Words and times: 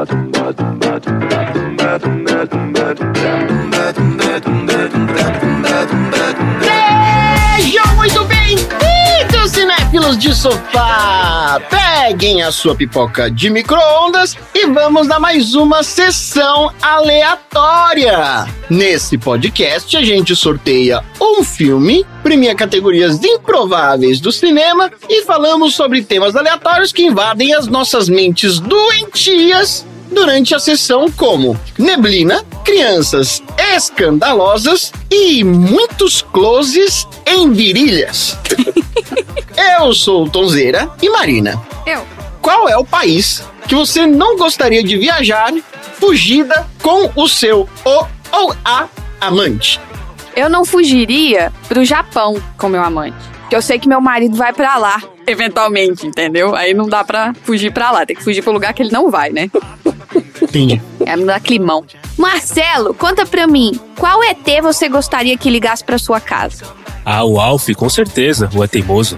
ba 0.00 0.06
dum 0.06 0.30
ba 0.32 0.52
dum 0.56 0.89
cinéfilos 10.10 10.18
de 10.18 10.34
sofá! 10.34 11.60
Peguem 11.68 12.42
a 12.42 12.50
sua 12.50 12.74
pipoca 12.74 13.30
de 13.30 13.50
micro-ondas 13.50 14.36
e 14.54 14.66
vamos 14.66 15.10
a 15.10 15.18
mais 15.18 15.54
uma 15.54 15.82
sessão 15.82 16.72
aleatória. 16.80 18.46
Nesse 18.68 19.18
podcast, 19.18 19.96
a 19.96 20.02
gente 20.02 20.34
sorteia 20.34 21.04
um 21.20 21.44
filme, 21.44 22.04
premia 22.22 22.54
categorias 22.54 23.22
improváveis 23.22 24.20
do 24.20 24.32
cinema 24.32 24.90
e 25.08 25.22
falamos 25.22 25.74
sobre 25.74 26.02
temas 26.02 26.34
aleatórios 26.34 26.92
que 26.92 27.04
invadem 27.04 27.54
as 27.54 27.66
nossas 27.66 28.08
mentes 28.08 28.58
doentias 28.58 29.84
durante 30.10 30.54
a 30.54 30.58
sessão 30.58 31.10
como 31.10 31.58
neblina, 31.78 32.44
crianças 32.64 33.42
escandalosas 33.74 34.92
e 35.10 35.44
muitos 35.44 36.22
closes 36.22 37.06
em 37.26 37.52
virilhas. 37.52 38.36
Eu 39.60 39.92
sou 39.92 40.28
Tonzeira 40.28 40.90
e 41.02 41.10
Marina. 41.10 41.60
Eu. 41.86 42.06
Qual 42.40 42.66
é 42.66 42.76
o 42.78 42.84
país 42.84 43.44
que 43.68 43.74
você 43.74 44.06
não 44.06 44.36
gostaria 44.38 44.82
de 44.82 44.96
viajar 44.96 45.52
fugida 45.98 46.66
com 46.82 47.10
o 47.14 47.28
seu 47.28 47.68
o 47.84 48.06
ou 48.32 48.56
a 48.64 48.88
amante? 49.20 49.78
Eu 50.34 50.48
não 50.48 50.64
fugiria 50.64 51.52
pro 51.68 51.84
Japão 51.84 52.42
com 52.56 52.68
meu 52.70 52.82
amante. 52.82 53.16
Porque 53.40 53.54
eu 53.54 53.60
sei 53.60 53.78
que 53.78 53.88
meu 53.88 54.00
marido 54.00 54.36
vai 54.36 54.52
pra 54.52 54.78
lá, 54.78 55.02
eventualmente, 55.26 56.06
entendeu? 56.06 56.54
Aí 56.54 56.72
não 56.72 56.88
dá 56.88 57.04
pra 57.04 57.34
fugir 57.42 57.72
pra 57.72 57.90
lá. 57.90 58.06
Tem 58.06 58.16
que 58.16 58.22
fugir 58.24 58.42
pro 58.42 58.52
lugar 58.52 58.72
que 58.72 58.82
ele 58.82 58.92
não 58.92 59.10
vai, 59.10 59.30
né? 59.30 59.50
Entendi. 60.40 60.80
É 61.04 61.16
não 61.16 61.26
dá 61.26 61.38
climão. 61.38 61.84
Marcelo, 62.16 62.94
conta 62.94 63.26
pra 63.26 63.46
mim. 63.46 63.78
Qual 63.98 64.22
ET 64.24 64.62
você 64.62 64.88
gostaria 64.88 65.36
que 65.36 65.50
ligasse 65.50 65.84
pra 65.84 65.98
sua 65.98 66.20
casa? 66.20 66.64
Ah, 67.04 67.24
o 67.24 67.40
Alf, 67.40 67.68
com 67.76 67.88
certeza. 67.88 68.48
O 68.54 68.62
é 68.62 68.66
teimoso. 68.66 69.16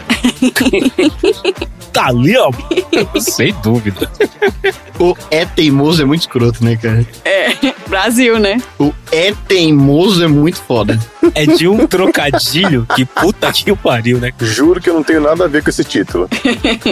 tá 1.92 2.06
ali, 2.06 2.36
ó. 2.36 2.50
Sem 3.20 3.52
dúvida. 3.62 4.10
O 4.98 5.16
é 5.30 5.44
teimoso 5.44 6.02
é 6.02 6.04
muito 6.04 6.22
escroto, 6.22 6.64
né, 6.64 6.76
cara? 6.76 7.06
É, 7.24 7.72
Brasil, 7.88 8.38
né? 8.38 8.60
O 8.78 8.92
é 9.10 9.34
teimoso 9.48 10.24
é 10.24 10.28
muito 10.28 10.60
foda. 10.60 10.98
É 11.34 11.44
de 11.46 11.66
um 11.68 11.86
trocadilho 11.86 12.86
que 12.94 13.04
puta 13.04 13.52
que 13.52 13.70
o 13.70 13.76
pariu, 13.76 14.18
né? 14.18 14.32
Juro 14.40 14.80
que 14.80 14.88
eu 14.88 14.94
não 14.94 15.02
tenho 15.02 15.20
nada 15.20 15.44
a 15.44 15.48
ver 15.48 15.62
com 15.62 15.70
esse 15.70 15.84
título. 15.84 16.28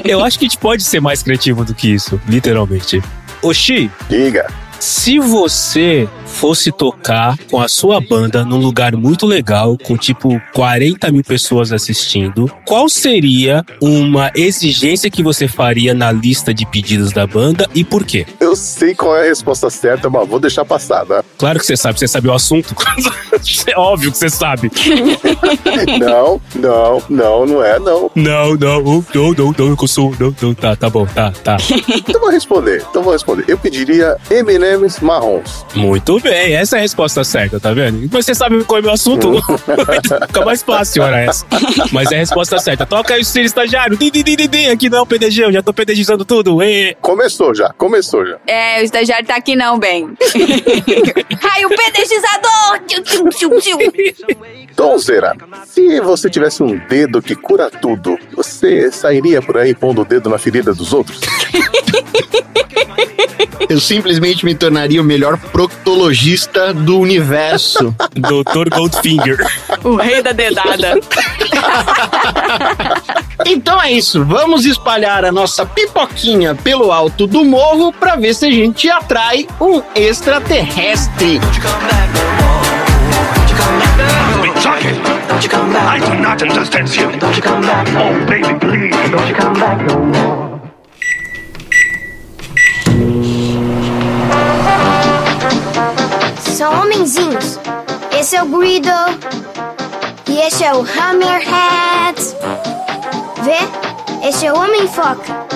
Eu 0.04 0.24
acho 0.24 0.38
que 0.38 0.44
a 0.44 0.48
gente 0.48 0.58
pode 0.58 0.82
ser 0.82 1.00
mais 1.00 1.22
criativo 1.22 1.64
do 1.64 1.74
que 1.74 1.88
isso, 1.92 2.20
literalmente. 2.28 3.02
Oxi, 3.42 3.90
Diga. 4.08 4.46
se 4.78 5.18
você 5.18 6.08
fosse 6.30 6.72
tocar 6.72 7.36
com 7.50 7.60
a 7.60 7.68
sua 7.68 8.00
banda 8.00 8.44
num 8.44 8.58
lugar 8.58 8.96
muito 8.96 9.26
legal, 9.26 9.76
com 9.76 9.96
tipo 9.96 10.40
40 10.54 11.10
mil 11.10 11.24
pessoas 11.24 11.72
assistindo, 11.72 12.50
qual 12.64 12.88
seria 12.88 13.64
uma 13.80 14.30
exigência 14.34 15.10
que 15.10 15.22
você 15.22 15.46
faria 15.46 15.92
na 15.92 16.10
lista 16.12 16.54
de 16.54 16.64
pedidos 16.64 17.12
da 17.12 17.26
banda 17.26 17.68
e 17.74 17.84
por 17.84 18.04
quê? 18.04 18.26
Eu 18.38 18.56
sei 18.56 18.94
qual 18.94 19.16
é 19.16 19.22
a 19.22 19.24
resposta 19.24 19.68
certa, 19.68 20.08
mas 20.08 20.28
vou 20.28 20.40
deixar 20.40 20.64
passar, 20.64 21.04
né? 21.06 21.22
Claro 21.36 21.58
que 21.58 21.66
você 21.66 21.76
sabe, 21.76 21.98
você 21.98 22.08
sabe 22.08 22.28
o 22.28 22.32
assunto. 22.32 22.74
é 23.66 23.78
óbvio 23.78 24.10
que 24.12 24.18
você 24.18 24.30
sabe. 24.30 24.70
Não, 25.98 26.40
não, 26.54 27.02
não, 27.08 27.46
não 27.46 27.64
é, 27.64 27.78
não. 27.78 28.10
Não, 28.14 28.54
não, 28.56 28.80
não, 28.80 29.04
não, 29.14 29.54
não, 29.58 29.76
eu 29.80 29.88
sou. 29.88 30.14
Não, 30.18 30.34
não, 30.40 30.54
tá, 30.54 30.76
tá 30.76 30.88
bom, 30.88 31.06
tá, 31.06 31.32
tá. 31.44 31.56
Então 31.88 32.20
vou 32.20 32.30
responder, 32.30 32.84
então 32.88 33.02
vou 33.02 33.12
responder. 33.12 33.44
Eu 33.48 33.58
pediria 33.58 34.16
M&M's 34.30 35.00
marrons. 35.00 35.64
Muito 35.74 36.19
bem, 36.20 36.54
essa 36.54 36.76
é 36.76 36.78
a 36.78 36.82
resposta 36.82 37.24
certa, 37.24 37.58
tá 37.58 37.72
vendo? 37.72 38.08
Mas 38.12 38.24
você 38.24 38.34
sabe 38.34 38.62
qual 38.64 38.78
é 38.78 38.80
o 38.80 38.84
meu 38.84 38.92
assunto? 38.92 39.32
Fica 40.26 40.44
mais 40.44 40.62
fácil, 40.62 41.02
ora 41.02 41.20
essa. 41.20 41.46
Mas 41.92 42.10
é 42.12 42.16
a 42.16 42.18
resposta 42.18 42.58
certa. 42.58 42.86
Toca 42.86 43.14
aí 43.14 43.20
o 43.20 43.24
Ciro 43.24 43.46
Estagiário. 43.46 43.96
Din, 43.96 44.10
din, 44.10 44.22
din, 44.22 44.48
din. 44.48 44.68
Aqui 44.68 44.88
não 44.88 44.98
é 44.98 45.00
o 45.02 45.06
PDG, 45.06 45.44
eu 45.44 45.52
já 45.52 45.62
tô 45.62 45.72
PDGizando 45.72 46.24
tudo. 46.24 46.62
Ê. 46.62 46.96
Começou 47.00 47.54
já, 47.54 47.72
começou 47.72 48.26
já. 48.26 48.36
É, 48.46 48.80
o 48.80 48.84
estagiário 48.84 49.26
tá 49.26 49.36
aqui 49.36 49.56
não, 49.56 49.78
bem. 49.78 50.10
Tchiu, 53.32 53.60
tchiu. 53.60 53.78
Então, 54.72 54.96
Zera, 54.98 55.36
se 55.66 56.00
você 56.00 56.30
tivesse 56.30 56.62
um 56.62 56.78
dedo 56.88 57.20
que 57.20 57.34
cura 57.34 57.70
tudo, 57.70 58.18
você 58.34 58.90
sairia 58.90 59.42
por 59.42 59.58
aí 59.58 59.74
pondo 59.74 60.02
o 60.02 60.04
dedo 60.04 60.30
na 60.30 60.38
ferida 60.38 60.72
dos 60.72 60.92
outros? 60.92 61.20
Eu 63.68 63.80
simplesmente 63.80 64.44
me 64.44 64.54
tornaria 64.54 65.00
o 65.00 65.04
melhor 65.04 65.36
proctologista 65.36 66.72
do 66.72 66.98
universo. 66.98 67.94
Dr. 68.14 68.68
Goldfinger. 68.74 69.46
O 69.84 69.96
rei 69.96 70.22
da 70.22 70.32
dedada. 70.32 70.98
Então 73.46 73.80
é 73.80 73.92
isso, 73.92 74.24
vamos 74.24 74.66
espalhar 74.66 75.24
a 75.24 75.32
nossa 75.32 75.64
pipoquinha 75.64 76.54
pelo 76.54 76.92
alto 76.92 77.26
do 77.26 77.44
morro 77.44 77.92
pra 77.92 78.16
ver 78.16 78.34
se 78.34 78.46
a 78.46 78.50
gente 78.50 78.88
atrai 78.88 79.46
um 79.60 79.82
extraterrestre. 79.94 81.40
Been 84.42 84.54
talking. 84.54 85.20
I 85.32 85.98
do 86.00 86.14
not 86.20 86.42
understand 86.42 86.94
you. 86.94 87.06
Oh, 87.06 88.26
baby, 88.26 88.58
please. 88.58 90.39
São 96.60 96.82
homenzinhos. 96.82 97.58
Esse 98.12 98.36
é 98.36 98.42
o 98.42 98.44
Guido. 98.44 98.90
E 100.28 100.40
esse 100.40 100.62
é 100.62 100.74
o 100.74 100.80
Hammerhead. 100.80 102.20
Vê? 103.42 104.28
Esse 104.28 104.44
é 104.44 104.52
o 104.52 104.58
Homem-Foca. 104.58 105.46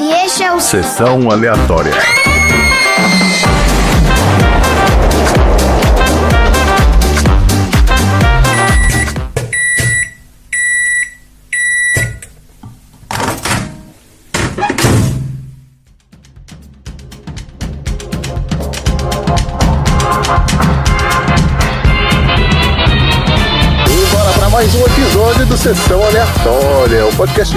E 0.00 0.10
esse 0.24 0.42
é 0.42 0.52
o 0.52 0.58
Sessão 0.58 1.30
aleatória. 1.30 1.92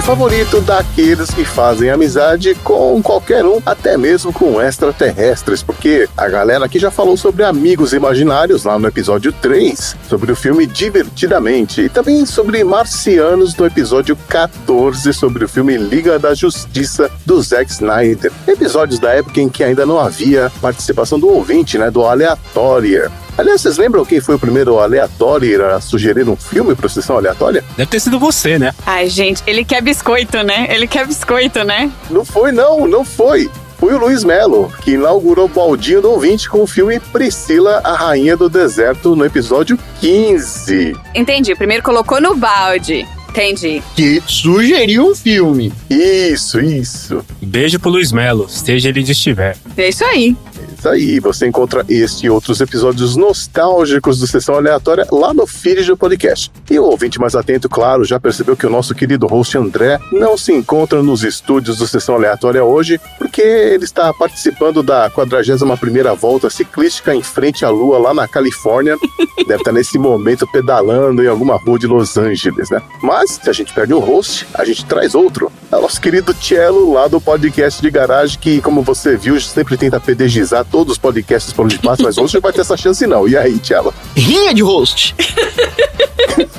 Favorito 0.05 0.61
daqueles 0.61 1.31
que 1.31 1.43
fazem 1.43 1.89
amizade 1.89 2.53
com 2.63 3.01
qualquer 3.01 3.43
um, 3.43 3.59
até 3.65 3.97
mesmo 3.97 4.31
com 4.31 4.61
extraterrestres, 4.61 5.63
porque 5.63 6.07
a 6.15 6.29
galera 6.29 6.65
aqui 6.65 6.77
já 6.77 6.91
falou 6.91 7.17
sobre 7.17 7.43
amigos 7.43 7.91
imaginários 7.91 8.65
lá 8.65 8.77
no 8.77 8.87
episódio 8.87 9.33
3, 9.33 9.97
sobre 10.07 10.31
o 10.31 10.35
filme 10.35 10.67
Divertidamente, 10.67 11.81
e 11.81 11.89
também 11.89 12.23
sobre 12.23 12.63
marcianos 12.63 13.55
no 13.55 13.65
episódio 13.65 14.15
14, 14.29 15.11
sobre 15.11 15.43
o 15.43 15.49
filme 15.49 15.75
Liga 15.75 16.19
da 16.19 16.35
Justiça 16.35 17.09
do 17.25 17.41
Zack 17.41 17.71
Snyder. 17.71 18.31
Episódios 18.47 18.99
da 18.99 19.09
época 19.11 19.41
em 19.41 19.49
que 19.49 19.63
ainda 19.63 19.87
não 19.87 19.99
havia 19.99 20.51
participação 20.61 21.19
do 21.19 21.29
ouvinte, 21.29 21.79
né, 21.79 21.89
do 21.89 22.03
Aleatória. 22.03 23.11
Aliás, 23.37 23.61
vocês 23.61 23.77
lembram 23.77 24.05
quem 24.05 24.21
foi 24.21 24.35
o 24.35 24.39
primeiro 24.39 24.79
aleatório 24.79 25.65
a 25.65 25.81
sugerir 25.81 26.27
um 26.29 26.35
filme 26.37 26.73
para 26.73 26.87
sessão 26.87 27.17
aleatória? 27.17 27.63
Deve 27.75 27.89
ter 27.89 27.99
sido 27.99 28.17
você, 28.17 28.57
né? 28.57 28.73
Ai, 28.85 29.09
gente, 29.09 29.43
ele 29.45 29.65
quer 29.65 29.81
biscoito, 29.81 30.41
né? 30.41 30.67
Ele 30.69 30.87
quer 30.87 31.05
biscoito, 31.05 31.63
né? 31.63 31.91
Não 32.09 32.23
foi, 32.23 32.51
não, 32.51 32.87
não 32.87 33.03
foi. 33.03 33.49
Foi 33.77 33.93
o 33.93 33.97
Luiz 33.97 34.23
Melo, 34.23 34.71
que 34.81 34.91
inaugurou 34.91 35.45
o 35.45 35.49
baldinho 35.49 36.01
do 36.01 36.11
ouvinte 36.11 36.49
com 36.49 36.63
o 36.63 36.67
filme 36.67 36.97
Priscila, 36.97 37.81
a 37.83 37.93
Rainha 37.93 38.37
do 38.37 38.47
Deserto, 38.49 39.17
no 39.17 39.25
episódio 39.25 39.77
15. 39.99 40.95
Entendi. 41.13 41.53
Primeiro 41.55 41.83
colocou 41.83 42.21
no 42.21 42.35
balde. 42.35 43.05
Entendi. 43.29 43.83
Que 43.97 44.23
sugeriu 44.25 45.11
um 45.11 45.13
filme. 45.13 45.73
Isso, 45.89 46.61
isso. 46.61 47.23
Beijo 47.41 47.77
pro 47.81 47.89
Luiz 47.89 48.13
Melo, 48.13 48.45
esteja 48.49 48.87
ele 48.87 49.01
onde 49.01 49.11
estiver. 49.11 49.57
É 49.75 49.89
isso 49.89 50.05
aí. 50.05 50.37
Tá 50.85 50.91
aí, 50.91 51.19
você 51.19 51.47
encontra 51.47 51.83
este 51.89 52.27
e 52.27 52.29
outros 52.29 52.61
episódios 52.61 53.15
nostálgicos 53.15 54.19
do 54.19 54.27
Sessão 54.27 54.53
Aleatória 54.53 55.07
lá 55.11 55.33
no 55.33 55.47
feed 55.47 55.83
do 55.85 55.97
podcast. 55.97 56.51
E 56.69 56.77
o 56.77 56.83
ouvinte 56.83 57.19
mais 57.19 57.33
atento, 57.33 57.67
claro, 57.67 58.05
já 58.05 58.19
percebeu 58.19 58.55
que 58.55 58.67
o 58.67 58.69
nosso 58.69 58.93
querido 58.93 59.25
host 59.25 59.57
André 59.57 59.97
não 60.11 60.37
se 60.37 60.53
encontra 60.53 61.01
nos 61.01 61.23
estúdios 61.23 61.77
do 61.77 61.87
Sessão 61.87 62.13
Aleatória 62.13 62.63
hoje, 62.63 63.01
porque 63.17 63.41
ele 63.41 63.83
está 63.83 64.13
participando 64.13 64.83
da 64.83 65.09
41ª 65.09 66.15
volta 66.15 66.51
ciclística 66.51 67.15
em 67.15 67.23
frente 67.23 67.65
à 67.65 67.69
Lua 67.71 67.97
lá 67.97 68.13
na 68.13 68.27
Califórnia. 68.27 68.95
Deve 69.47 69.61
estar 69.61 69.71
nesse 69.71 69.97
momento 69.97 70.45
pedalando 70.45 71.23
em 71.23 71.27
alguma 71.27 71.55
rua 71.55 71.79
de 71.79 71.87
Los 71.87 72.15
Angeles, 72.15 72.69
né? 72.69 72.79
Mas, 73.01 73.39
se 73.43 73.49
a 73.49 73.53
gente 73.53 73.73
perde 73.73 73.93
um 73.93 73.99
host, 73.99 74.45
a 74.53 74.63
gente 74.63 74.85
traz 74.85 75.15
outro. 75.15 75.51
É 75.71 75.77
o 75.77 75.81
nosso 75.81 75.99
querido 75.99 76.33
Cello, 76.33 76.93
lá 76.93 77.07
do 77.07 77.19
podcast 77.19 77.81
de 77.81 77.89
garagem, 77.89 78.39
que, 78.39 78.61
como 78.61 78.83
você 78.83 79.17
viu, 79.17 79.39
sempre 79.41 79.77
tenta 79.77 79.99
pedegizar 79.99 80.63
todos 80.75 80.91
os 80.91 80.97
podcasts 80.97 81.53
por 81.53 81.63
onde 81.63 81.79
passa, 81.79 82.03
mas 82.03 82.17
hoje 82.17 82.33
não 82.33 82.41
vai 82.41 82.51
ter 82.51 82.59
essa 82.59 82.75
chance 82.75 83.07
não. 83.07 83.25
E 83.25 83.37
aí, 83.37 83.57
Cello? 83.63 83.93
Rinha 84.13 84.53
de 84.53 84.61
host. 84.61 85.15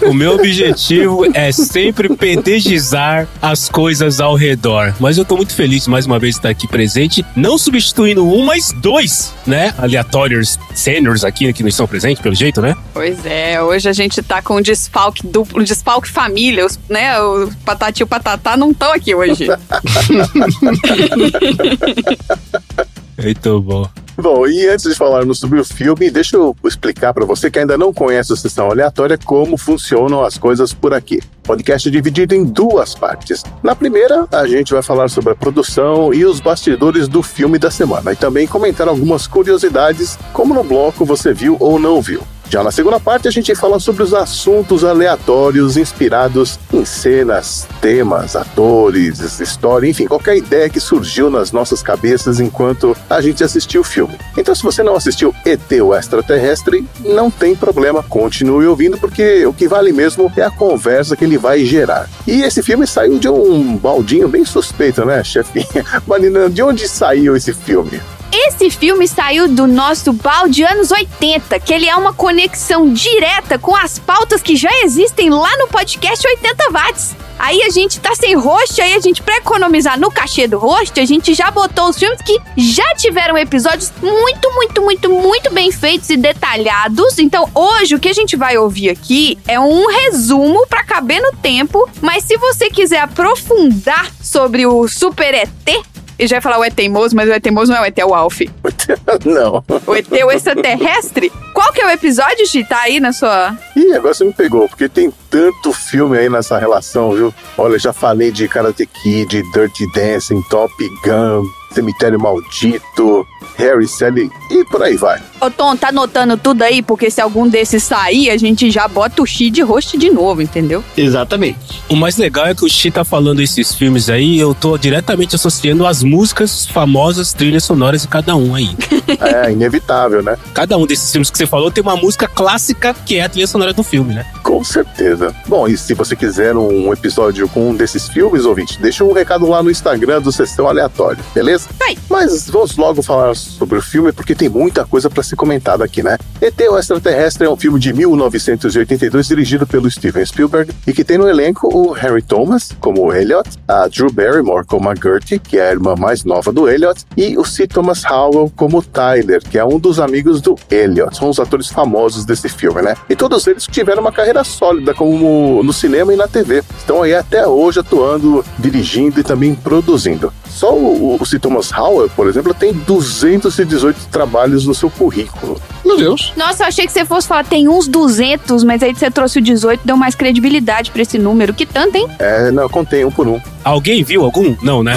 O 0.09 0.15
meu 0.15 0.37
objetivo 0.37 1.27
é 1.35 1.53
sempre 1.53 2.09
pedegizar 2.17 3.29
as 3.43 3.69
coisas 3.69 4.19
ao 4.19 4.35
redor. 4.35 4.95
Mas 4.99 5.19
eu 5.19 5.25
tô 5.25 5.37
muito 5.37 5.55
feliz 5.55 5.87
mais 5.87 6.07
uma 6.07 6.19
vez 6.19 6.37
de 6.37 6.39
estar 6.39 6.49
aqui 6.49 6.67
presente, 6.67 7.23
não 7.37 7.59
substituindo 7.59 8.27
um, 8.27 8.47
mas 8.47 8.73
dois, 8.73 9.35
né? 9.47 9.75
Aleatórios 9.77 10.59
seniors 10.75 11.25
aqui 11.25 11.53
que 11.53 11.63
não 11.63 11.69
estão 11.69 11.87
presentes, 11.87 12.23
pelo 12.23 12.35
jeito, 12.35 12.63
né? 12.63 12.75
Pois 12.95 13.27
é, 13.27 13.61
hoje 13.61 13.87
a 13.87 13.93
gente 13.93 14.23
tá 14.23 14.41
com 14.41 14.57
um 14.57 14.63
desfalque 14.63 15.27
duplo, 15.27 15.63
desfalque 15.63 16.09
família, 16.09 16.65
os, 16.65 16.79
né? 16.89 17.21
O 17.21 17.51
Patati 17.67 18.01
e 18.01 18.05
o 18.05 18.07
Patatá 18.07 18.57
não 18.57 18.71
estão 18.71 18.95
aqui 18.95 19.15
hoje. 19.15 19.47
Muito 23.19 23.61
bom. 23.61 23.89
Bom, 24.19 24.47
e 24.47 24.67
antes 24.67 24.89
de 24.89 24.95
falarmos 24.95 25.39
sobre 25.39 25.61
o 25.61 25.65
filme, 25.65 26.11
deixa 26.11 26.37
eu 26.37 26.57
explicar 26.65 27.13
para 27.13 27.27
você 27.27 27.51
que 27.51 27.59
ainda 27.59 27.77
não 27.77 27.93
conhece 27.93 28.33
a 28.33 28.37
sessão 28.37 28.71
aleatória 28.71 29.19
como 29.23 29.59
funcionam 29.59 30.25
as 30.25 30.39
coisas 30.39 30.73
por 30.73 30.95
aqui. 30.95 31.21
O 31.45 31.49
podcast 31.49 31.87
é 31.87 31.93
dividido 31.93 32.35
em 32.35 32.43
duas 32.43 32.95
partes. 32.95 33.45
Na 33.63 33.75
primeira, 33.75 34.27
a 34.33 34.47
gente 34.47 34.73
vai 34.73 34.83
falar 34.83 35.09
sobre 35.09 35.33
a 35.33 35.37
produção 35.37 36.15
e 36.15 36.25
os 36.25 36.41
bastidores 36.41 37.09
do 37.09 37.23
filme 37.23 37.59
da 37.59 37.71
semana 37.71 38.13
e 38.13 38.17
também 38.17 38.47
comentar 38.47 38.89
algumas 38.89 39.27
curiosidades, 39.27 40.19
como 40.33 40.55
no 40.55 40.65
bloco 40.65 41.05
você 41.05 41.35
viu 41.35 41.59
ou 41.61 41.79
não 41.79 42.01
viu. 42.01 42.23
Já 42.49 42.63
na 42.63 42.71
segunda 42.71 43.01
parte, 43.01 43.27
a 43.27 43.31
gente 43.31 43.55
fala 43.55 43.81
sobre 43.81 44.05
os 44.05 44.15
assuntos 44.15 44.85
aleatórios 44.85 45.77
inspirados 45.77 46.59
em 46.73 46.85
cenas, 46.85 47.67
temas, 47.81 48.37
atores, 48.37 49.41
história, 49.41 49.89
enfim, 49.89 50.07
qualquer 50.07 50.37
ideia 50.37 50.71
que 50.71 50.79
surgiu 50.79 51.29
nas 51.29 51.51
nossas 51.51 51.83
cabeças 51.83 52.39
enquanto 52.39 52.97
a 53.11 53.21
gente 53.21 53.43
assistiu 53.43 53.81
o 53.81 53.85
filme. 53.85 54.17
Então, 54.39 54.55
se 54.55 54.63
você 54.63 54.83
não 54.83 54.95
assistiu 54.95 55.35
ET 55.45 55.73
o 55.83 55.95
Extraterrestre, 55.95 56.87
não 57.01 57.31
tem 57.31 57.57
problema, 57.57 58.03
continue 58.03 58.67
ouvindo, 58.67 58.97
porque 58.97 59.45
o 59.45 59.53
que 59.53 59.67
vale 59.67 59.93
mesmo 59.93 60.33
é 60.37 60.43
a 60.43 60.51
conversa 60.51 61.17
que 61.17 61.25
ele 61.25 61.39
vai 61.39 61.65
gerar. 61.65 62.09
E 62.27 62.43
esse 62.43 62.63
filme 62.63 62.87
saiu 62.87 63.19
de 63.19 63.29
um 63.29 63.77
baldinho 63.77 64.29
bem 64.29 64.45
suspeito, 64.45 65.05
né, 65.05 65.23
chefinha? 65.25 65.85
Marina, 66.07 66.49
de 66.49 66.63
onde 66.63 66.89
saiu 66.89 67.37
esse 67.37 67.53
filme? 67.53 68.01
Esse 68.39 68.69
filme 68.69 69.09
saiu 69.09 69.49
do 69.49 69.67
nosso 69.67 70.13
balde 70.13 70.63
anos 70.63 70.91
80, 70.91 71.59
que 71.59 71.73
ele 71.73 71.89
é 71.89 71.97
uma 71.97 72.13
conexão 72.13 72.93
direta 72.93 73.59
com 73.59 73.75
as 73.75 73.99
pautas 73.99 74.43
que 74.43 74.55
já 74.55 74.69
existem 74.83 75.31
lá 75.31 75.57
no 75.57 75.69
podcast 75.69 76.27
80 76.27 76.71
Watts. 76.71 77.17
Aí 77.39 77.63
a 77.63 77.71
gente 77.71 77.99
tá 77.99 78.15
sem 78.15 78.35
host, 78.35 78.79
aí 78.81 78.93
a 78.93 79.01
gente, 79.01 79.23
pra 79.23 79.39
economizar 79.39 79.99
no 79.99 80.11
cachê 80.11 80.47
do 80.47 80.59
host, 80.59 81.01
a 81.01 81.05
gente 81.07 81.33
já 81.33 81.51
botou 81.51 81.89
os 81.89 81.99
filmes 81.99 82.21
que 82.21 82.39
já 82.59 82.95
tiveram 82.97 83.39
episódios 83.39 83.91
muito, 84.03 84.53
muito, 84.53 84.83
muito, 84.83 85.11
muito 85.11 85.51
bem 85.51 85.73
feitos 85.73 86.11
e 86.11 86.17
detalhados. 86.19 87.19
Então 87.19 87.49
hoje 87.55 87.95
o 87.95 87.99
que 87.99 88.09
a 88.09 88.15
gente 88.15 88.37
vai 88.37 88.59
ouvir 88.59 88.91
aqui 88.91 89.39
é 89.49 89.59
um 89.59 89.87
resumo 89.87 90.67
pra 90.67 90.85
caber 90.85 91.23
no 91.23 91.33
tempo, 91.39 91.89
mas 92.03 92.25
se 92.25 92.37
você 92.37 92.69
quiser 92.69 93.01
aprofundar 93.01 94.11
sobre 94.21 94.67
o 94.67 94.87
Super 94.87 95.33
ET, 95.33 95.96
eu 96.19 96.27
já 96.27 96.37
ia 96.37 96.43
falar 96.43 96.59
o 96.59 96.65
ET 96.65 96.75
teimoso, 96.75 97.15
mas 97.15 97.29
o 97.29 97.33
ET 97.33 97.43
teimoso 97.43 97.71
não 97.71 97.79
é 97.79 97.83
o 97.83 97.85
ET, 97.85 97.99
é 97.99 98.05
o 98.05 98.15
Alf. 98.15 98.41
não. 99.25 99.63
O 99.87 99.95
ET, 99.95 100.11
o 100.11 100.31
extraterrestre. 100.31 101.31
Qual 101.53 101.73
que 101.73 101.81
é 101.81 101.87
o 101.87 101.91
episódio, 101.91 102.47
Gi? 102.47 102.65
Tá 102.65 102.81
aí 102.81 103.01
na 103.01 103.13
sua... 103.13 103.57
Ih, 103.77 103.95
agora 103.95 104.15
você 104.15 104.25
me 104.25 104.33
pegou, 104.33 104.69
porque 104.69 104.89
tem 104.89 105.13
tanto 105.31 105.73
filme 105.73 106.19
aí 106.19 106.29
nessa 106.29 106.59
relação, 106.59 107.13
viu? 107.13 107.35
Olha, 107.57 107.79
já 107.79 107.93
falei 107.93 108.31
de 108.31 108.49
Karate 108.49 108.87
Kid, 108.87 109.43
Dirty 109.53 109.93
Dancing, 109.93 110.43
Top 110.49 110.73
Gun, 111.05 111.45
Cemitério 111.73 112.19
Maldito, 112.19 113.27
Harry, 113.57 113.89
Sally 113.89 114.31
e 114.51 114.65
por 114.65 114.83
aí 114.83 114.97
vai. 114.97 115.21
Ô 115.41 115.51
Tom, 115.51 115.77
tá 115.77 115.89
anotando 115.89 116.37
tudo 116.37 116.63
aí? 116.63 116.83
Porque 116.83 117.11
se 117.11 117.21
algum 117.21 117.49
desses 117.49 117.83
sair, 117.83 118.31
a 118.31 118.37
gente 118.37 118.71
já 118.71 118.87
bota 118.87 119.23
o 119.23 119.27
Xi 119.27 119.51
de 119.51 119.63
host 119.63 119.97
de 119.97 120.11
novo, 120.11 120.43
entendeu? 120.43 120.85
Exatamente. 120.97 121.83
O 121.89 121.97
mais 121.97 122.17
legal 122.17 122.47
é 122.47 122.55
que 122.55 122.65
o 122.65 122.69
Xi 122.69 122.91
tá 122.91 123.05
falando 123.05 123.41
esses 123.41 123.75
filmes 123.75 124.09
aí, 124.09 124.39
eu 124.39 124.55
tô 124.55 124.77
diretamente 124.79 125.35
associando 125.35 125.87
as 125.87 126.03
músicas 126.03 126.67
famosas, 126.67 127.33
trilhas 127.33 127.65
sonoras 127.65 128.03
de 128.03 128.09
cada 128.09 128.37
um 128.37 128.55
aí. 128.55 128.71
É 129.27 129.51
inevitável, 129.51 130.23
né? 130.23 130.37
Cada 130.55 130.77
um 130.77 130.87
desses 130.87 131.11
filmes 131.11 131.31
que 131.31 131.39
você 131.39 131.47
falou 131.47 131.71
tem 131.71 131.83
uma 131.83 131.97
música 131.97 132.29
clássica 132.29 132.95
que 132.95 133.17
é 133.17 133.25
a 133.25 133.29
trilha 133.29 133.47
sonora 133.47 133.73
do 133.73 133.83
filme, 133.83 134.15
né? 134.15 134.27
Com 134.43 134.63
certeza. 134.63 135.35
Bom, 135.47 135.67
e 135.67 135.77
se 135.77 135.95
você 135.95 136.15
quiser 136.15 136.55
um 136.57 136.93
episódio 136.93 137.49
com 137.49 137.71
um 137.71 137.75
desses 137.75 138.09
filmes, 138.09 138.45
ouvinte, 138.45 138.81
deixa 138.81 139.05
um 139.05 139.13
recado 139.13 139.47
lá 139.49 139.63
no 139.63 139.71
Instagram 139.71 140.21
do 140.21 140.31
Sessão 140.31 140.69
Aleatório, 140.69 141.23
beleza? 141.35 141.69
Vai. 141.79 141.97
Mas 142.09 142.49
vamos 142.49 142.77
logo 142.77 143.03
falar 143.03 143.35
sobre 143.35 143.79
o 143.79 143.83
filme, 143.83 144.13
porque 144.13 144.35
tem 144.35 144.49
muita 144.49 144.85
coisa 144.85 145.11
para 145.11 145.23
ser 145.23 145.37
comentada 145.37 145.85
aqui, 145.85 146.03
né? 146.03 146.19
ET 146.41 146.61
o 146.71 146.79
Extraterrestre 146.79 147.47
é 147.47 147.51
um 147.51 147.57
filme 147.57 147.79
de 147.81 147.93
1982 147.93 149.27
dirigido 149.27 149.67
pelo 149.67 149.91
Steven 149.91 150.25
Spielberg 150.25 150.73
e 150.87 150.93
que 150.93 151.05
tem 151.05 151.19
no 151.19 151.29
elenco 151.29 151.69
o 151.73 151.93
Harry 151.93 152.23
Thomas 152.23 152.73
como 152.81 153.07
o 153.07 153.13
Elliot, 153.13 153.49
a 153.67 153.89
Drew 153.89 154.13
Barrymore 154.13 154.65
como 154.65 154.89
a 154.89 154.95
Gertie, 154.95 155.39
que 155.39 155.59
é 155.59 155.69
a 155.69 155.73
irmã 155.73 155.95
mais 155.97 156.25
nova 156.25 156.53
do 156.53 156.69
Elliot, 156.69 157.05
e 157.17 157.37
o 157.37 157.45
C. 157.45 157.67
Thomas 157.67 158.05
Howell 158.05 158.53
como 158.55 158.79
o 158.79 158.83
Tyler, 158.97 159.43
que 159.43 159.59
é 159.59 159.65
um 159.65 159.79
dos 159.79 160.01
amigos 160.01 160.41
do 160.41 160.57
Elliot. 160.71 161.15
São 161.15 161.29
os 161.29 161.39
atores 161.39 161.69
famosos 161.69 162.25
desse 162.25 162.49
filme, 162.49 162.81
né? 162.81 162.97
E 163.11 163.15
todos 163.15 163.47
eles 163.47 163.67
tiveram 163.67 164.01
uma 164.01 164.11
carreira 164.11 164.43
sólida 164.43 164.95
como 164.95 165.63
no 165.63 165.73
cinema 165.73 166.15
e 166.15 166.17
na 166.17 166.27
TV. 166.27 166.65
Estão 166.79 167.03
aí 167.03 167.15
até 167.15 167.47
hoje 167.47 167.81
atuando, 167.81 168.43
dirigindo 168.59 169.21
e 169.21 169.23
também 169.23 169.55
produzindo. 169.55 170.33
Só 170.57 170.73
o, 170.73 171.19
o 171.21 171.27
C. 171.27 171.39
Thomas 171.39 171.71
Howell, 171.71 172.09
por 172.17 172.27
exemplo, 172.27 172.55
tem 172.55 172.73
218 172.73 174.07
trabalhos 174.11 174.67
no 174.67 174.75
seu 174.75 174.89
currículo. 174.89 175.61
Meu 175.85 175.99
Deus. 175.99 176.33
Nossa, 176.35 176.63
eu 176.63 176.69
achei 176.69 176.87
que 176.87 176.93
você 176.93 177.05
fosse 177.05 177.29
falar, 177.29 177.45
tem 177.45 177.69
uns 177.69 177.87
200, 177.87 178.65
mas 178.65 178.83
aí 178.83 178.95
você 178.95 179.11
trouxe 179.11 179.39
o 179.39 179.43
18, 179.43 179.83
deu 179.85 179.99
mais 179.99 180.15
credibilidade 180.15 180.91
pra 180.91 181.03
esse 181.03 181.19
número. 181.19 181.53
Que 181.53 181.67
tanto, 181.67 181.97
hein? 181.97 182.09
É, 182.19 182.51
não, 182.51 182.63
eu 182.63 182.71
contei 182.71 183.05
um 183.05 183.11
por 183.11 183.29
um. 183.29 183.39
Alguém 183.63 184.03
viu 184.03 184.25
algum? 184.25 184.57
Não, 184.63 184.83
né? 184.83 184.95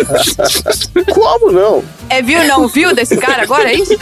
Como 1.14 1.52
não? 1.52 1.82
É 2.08 2.20
viu 2.20 2.44
não 2.44 2.66
viu 2.66 2.92
desse 2.92 3.16
cara 3.16 3.44
agora, 3.44 3.70
é 3.70 3.76
isso? 3.76 3.96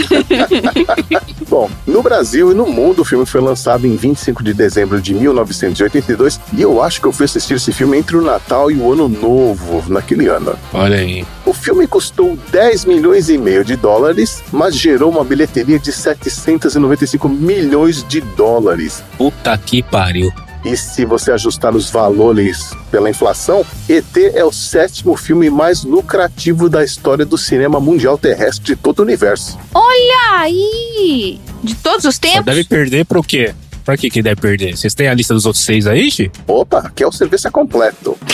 Bom, 1.46 1.70
no 1.86 2.02
Brasil 2.02 2.50
e 2.50 2.54
no 2.54 2.66
mundo 2.66 3.02
o 3.02 3.04
filme 3.04 3.26
foi 3.26 3.42
lançado 3.42 3.86
em 3.86 3.94
25 3.94 4.42
de 4.42 4.54
dezembro 4.54 5.02
de 5.02 5.12
1982 5.12 6.40
e 6.54 6.62
eu 6.62 6.82
acho 6.82 6.98
que 7.00 7.06
eu 7.06 7.12
fui 7.12 7.26
assistir 7.26 7.54
esse 7.54 7.70
filme 7.70 7.98
entre 7.98 8.16
o 8.16 8.22
Natal 8.22 8.70
e 8.70 8.76
o 8.76 8.90
Ano 8.90 9.06
Novo 9.06 9.84
naquele 9.88 10.28
ano. 10.28 10.47
Olha 10.72 10.98
aí. 10.98 11.24
O 11.44 11.52
filme 11.52 11.86
custou 11.86 12.38
10 12.50 12.84
milhões 12.84 13.28
e 13.28 13.36
meio 13.38 13.64
de 13.64 13.76
dólares, 13.76 14.42
mas 14.52 14.76
gerou 14.76 15.10
uma 15.10 15.24
bilheteria 15.24 15.78
de 15.78 15.92
795 15.92 17.28
milhões 17.28 18.06
de 18.06 18.20
dólares. 18.20 19.02
Puta 19.16 19.56
que 19.58 19.82
pariu. 19.82 20.30
E 20.64 20.76
se 20.76 21.04
você 21.04 21.30
ajustar 21.32 21.74
os 21.74 21.88
valores 21.90 22.72
pela 22.90 23.08
inflação, 23.08 23.64
ET 23.88 24.16
é 24.34 24.44
o 24.44 24.52
sétimo 24.52 25.16
filme 25.16 25.48
mais 25.48 25.84
lucrativo 25.84 26.68
da 26.68 26.82
história 26.84 27.24
do 27.24 27.38
cinema 27.38 27.78
mundial 27.78 28.18
terrestre 28.18 28.64
de 28.64 28.76
todo 28.76 28.98
o 28.98 29.02
universo. 29.02 29.58
Olha 29.72 30.40
aí! 30.40 31.40
De 31.62 31.74
todos 31.76 32.04
os 32.04 32.16
Só 32.16 32.20
tempos? 32.20 32.44
deve 32.44 32.64
perder 32.64 33.04
pro 33.04 33.22
quê? 33.22 33.54
Pra 33.88 33.96
que 33.96 34.10
que 34.10 34.20
deve 34.20 34.38
perder? 34.38 34.76
Vocês 34.76 34.92
têm 34.92 35.08
a 35.08 35.14
lista 35.14 35.32
dos 35.32 35.46
outros 35.46 35.64
seis 35.64 35.86
aí, 35.86 36.10
Xi? 36.10 36.30
Opa, 36.46 36.92
que 36.94 37.02
é 37.02 37.06
o 37.06 37.10
serviço 37.10 37.50
completo. 37.50 38.18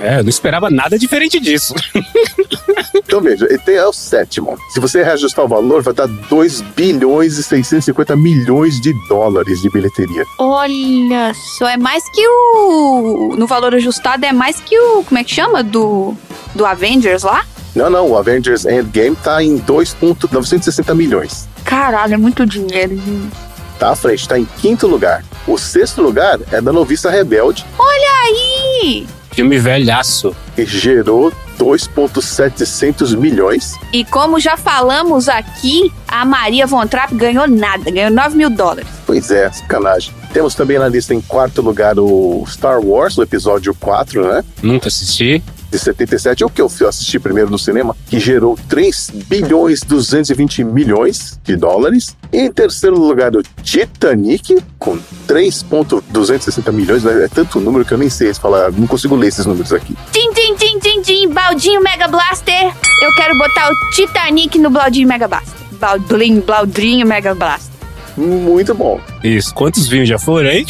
É, 0.00 0.18
eu 0.18 0.22
não 0.22 0.28
esperava 0.28 0.70
nada 0.70 0.98
diferente 0.98 1.38
disso. 1.38 1.72
Então 2.94 3.20
veja, 3.20 3.46
ET 3.50 3.66
é 3.68 3.86
o 3.86 3.92
sétimo. 3.92 4.58
Se 4.70 4.80
você 4.80 5.02
reajustar 5.02 5.44
o 5.44 5.48
valor, 5.48 5.82
vai 5.82 5.94
dar 5.94 6.06
2 6.06 6.60
bilhões 6.60 7.38
e 7.38 7.42
650 7.42 8.14
milhões 8.16 8.78
de 8.80 8.92
dólares 9.08 9.62
de 9.62 9.70
bilheteria. 9.70 10.24
Olha 10.38 11.32
só, 11.56 11.68
é 11.68 11.76
mais 11.78 12.04
que 12.10 12.26
o. 12.28 13.34
No 13.36 13.46
valor 13.46 13.74
ajustado, 13.74 14.26
é 14.26 14.32
mais 14.32 14.60
que 14.60 14.78
o. 14.78 15.04
Como 15.04 15.18
é 15.18 15.24
que 15.24 15.34
chama? 15.34 15.62
Do. 15.62 16.14
Do 16.54 16.66
Avengers 16.66 17.22
lá? 17.22 17.46
Não, 17.74 17.88
não, 17.88 18.10
o 18.10 18.16
Avengers 18.18 18.66
Endgame 18.66 19.16
tá 19.16 19.42
em 19.42 19.56
2,960 19.56 20.94
milhões. 20.94 21.48
Caralho, 21.64 22.14
é 22.14 22.18
muito 22.18 22.44
dinheiro, 22.44 22.94
gente. 22.94 23.47
Tá 23.78 23.90
à 23.90 23.96
frente, 23.96 24.28
tá 24.28 24.38
em 24.38 24.44
quinto 24.44 24.86
lugar. 24.86 25.24
O 25.46 25.56
sexto 25.56 26.02
lugar 26.02 26.40
é 26.50 26.60
da 26.60 26.72
Noviça 26.72 27.10
Rebelde. 27.10 27.64
Olha 27.78 28.10
aí! 28.24 29.06
Filme 29.30 29.56
velhaço. 29.56 30.34
E 30.56 30.64
gerou 30.64 31.32
2,700 31.58 33.14
milhões. 33.14 33.76
E 33.92 34.04
como 34.04 34.40
já 34.40 34.56
falamos 34.56 35.28
aqui, 35.28 35.92
a 36.08 36.24
Maria 36.24 36.66
Von 36.66 36.86
Trapp 36.86 37.14
ganhou 37.14 37.46
nada, 37.46 37.88
ganhou 37.90 38.10
9 38.10 38.36
mil 38.36 38.50
dólares. 38.50 38.88
Pois 39.06 39.30
é, 39.30 39.50
sacanagem. 39.52 40.12
Temos 40.32 40.54
também 40.56 40.78
na 40.78 40.88
lista 40.88 41.14
em 41.14 41.20
quarto 41.20 41.62
lugar 41.62 41.98
o 41.98 42.44
Star 42.48 42.80
Wars, 42.80 43.16
o 43.16 43.22
episódio 43.22 43.74
4, 43.74 44.26
né? 44.28 44.44
Nunca 44.60 44.88
assisti. 44.88 45.42
De 45.70 45.78
77, 45.78 46.42
é 46.42 46.46
o 46.46 46.50
que 46.50 46.62
eu 46.62 46.66
assisti 46.88 47.18
primeiro 47.18 47.50
no 47.50 47.58
cinema, 47.58 47.94
que 48.08 48.18
gerou 48.18 48.58
3 48.68 49.10
bilhões 49.26 49.82
220 49.82 50.64
milhões 50.64 51.38
de 51.44 51.56
dólares. 51.56 52.16
Em 52.32 52.50
terceiro 52.50 52.98
lugar, 52.98 53.36
o 53.36 53.42
Titanic, 53.62 54.56
com 54.78 54.98
3,260 55.26 56.72
milhões. 56.72 57.04
É 57.04 57.28
tanto 57.28 57.60
número 57.60 57.84
que 57.84 57.92
eu 57.92 57.98
nem 57.98 58.08
sei 58.08 58.32
falar, 58.32 58.72
não 58.72 58.86
consigo 58.86 59.14
ler 59.14 59.28
esses 59.28 59.44
números 59.44 59.72
aqui. 59.72 59.94
Tim, 60.10 60.32
tim, 60.32 60.54
tim, 60.56 60.78
tim, 60.78 61.02
tim, 61.02 61.28
baldinho 61.28 61.82
Mega 61.82 62.08
Blaster. 62.08 62.72
Eu 63.02 63.14
quero 63.14 63.36
botar 63.36 63.70
o 63.70 63.90
Titanic 63.90 64.58
no 64.58 64.70
baldinho 64.70 65.06
Mega 65.06 65.28
Blaster. 65.28 65.54
Baldinho, 65.72 66.42
baldinho 66.42 67.06
Mega 67.06 67.34
Blaster. 67.34 67.78
Muito 68.16 68.74
bom. 68.74 69.00
Isso. 69.22 69.54
Quantos 69.54 69.86
vinhos 69.86 70.08
já 70.08 70.18
foram 70.18 70.50
aí? 70.50 70.66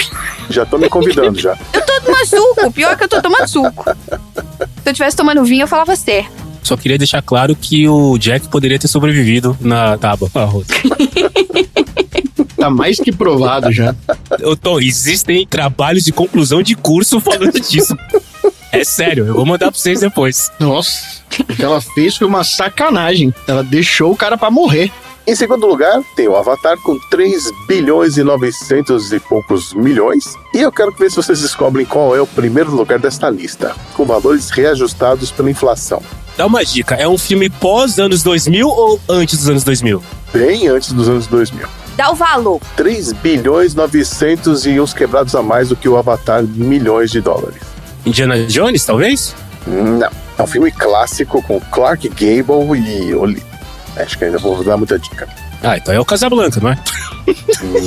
Já 0.51 0.67
tô 0.67 0.77
me 0.77 0.89
convidando 0.89 1.39
já. 1.39 1.57
Eu 1.73 1.81
tô 1.87 2.01
tomando 2.01 2.27
suco, 2.27 2.73
pior 2.73 2.97
que 2.97 3.05
eu 3.05 3.09
tô 3.09 3.21
tomando 3.21 3.49
suco. 3.49 3.85
Se 4.89 4.93
eu 4.93 4.95
tivesse 4.95 5.19
tomando 5.19 5.45
vinho, 5.45 5.65
eu 5.65 5.69
falava 5.69 5.95
certo. 5.95 6.33
Só 6.63 6.75
queria 6.75 6.97
deixar 6.97 7.21
claro 7.21 7.55
que 7.55 7.87
o 7.87 8.17
Jack 8.17 8.49
poderia 8.49 8.79
ter 8.79 8.89
sobrevivido 8.89 9.55
na 9.61 9.99
tábua. 9.99 10.31
Tá 12.57 12.71
mais 12.71 12.99
que 12.99 13.13
provado 13.13 13.71
já. 13.71 13.95
Eu 14.41 14.57
tô, 14.57 14.81
existem 14.81 15.47
trabalhos 15.47 16.05
de 16.05 16.11
conclusão 16.11 16.63
de 16.63 16.75
curso 16.75 17.21
falando 17.21 17.61
disso. 17.61 17.95
É 18.73 18.83
sério, 18.83 19.27
eu 19.27 19.35
vou 19.35 19.45
mandar 19.45 19.71
pra 19.71 19.79
vocês 19.79 20.01
depois. 20.01 20.51
Nossa, 20.59 21.21
o 21.39 21.55
que 21.55 21.63
ela 21.63 21.83
fez 21.83 22.17
foi 22.17 22.27
uma 22.27 22.43
sacanagem. 22.43 23.35
Ela 23.47 23.63
deixou 23.63 24.13
o 24.13 24.17
cara 24.17 24.39
pra 24.39 24.51
morrer. 24.51 24.91
Em 25.29 25.35
segundo 25.35 25.67
lugar, 25.67 26.03
tem 26.17 26.27
o 26.27 26.35
Avatar 26.35 26.79
com 26.79 26.99
3 27.11 27.51
bilhões 27.67 28.17
e 28.17 28.23
900 28.23 29.13
e 29.13 29.21
poucos 29.21 29.75
milhões. 29.75 30.25
E 30.55 30.63
eu 30.63 30.73
quero 30.73 30.91
ver 30.93 31.11
se 31.11 31.17
vocês 31.17 31.43
descobrem 31.43 31.85
qual 31.85 32.17
é 32.17 32.21
o 32.23 32.27
primeiro 32.27 32.75
lugar 32.75 32.99
desta 32.99 33.29
lista, 33.29 33.77
com 33.93 34.07
valores 34.07 34.49
reajustados 34.49 35.31
pela 35.31 35.51
inflação. 35.51 36.03
Dá 36.35 36.47
uma 36.47 36.65
dica, 36.65 36.95
é 36.95 37.07
um 37.07 37.19
filme 37.19 37.51
pós 37.51 37.99
anos 37.99 38.23
2000 38.23 38.67
ou 38.67 38.99
antes 39.07 39.37
dos 39.37 39.51
anos 39.51 39.65
2000? 39.65 40.03
Bem 40.33 40.67
antes 40.67 40.93
dos 40.93 41.11
anos 41.11 41.27
2000. 41.27 41.69
Dá 41.95 42.11
o 42.11 42.15
valor. 42.15 42.59
3 42.75 43.13
bilhões 43.13 43.75
900 43.75 44.65
e 44.65 44.81
uns 44.81 44.95
quebrados 44.95 45.35
a 45.35 45.43
mais 45.43 45.69
do 45.69 45.77
que 45.77 45.91
o 45.91 45.99
Avatar 45.99 46.43
milhões 46.43 47.11
de 47.11 47.21
dólares. 47.21 47.61
Indiana 48.07 48.47
Jones, 48.47 48.83
talvez? 48.83 49.35
Não. 49.67 50.09
É 50.39 50.43
um 50.43 50.47
filme 50.47 50.73
clássico 50.73 51.43
com 51.43 51.61
Clark 51.61 52.09
Gable 52.09 52.79
e. 52.79 53.48
Acho 53.99 54.17
que 54.17 54.25
ainda 54.25 54.39
vou 54.39 54.63
dar 54.63 54.77
muita 54.77 54.99
dica. 54.99 55.29
Ah, 55.63 55.77
então 55.77 55.93
é 55.93 55.99
o 55.99 56.05
Casablanca, 56.05 56.61
não 56.61 56.71
é? 56.71 56.79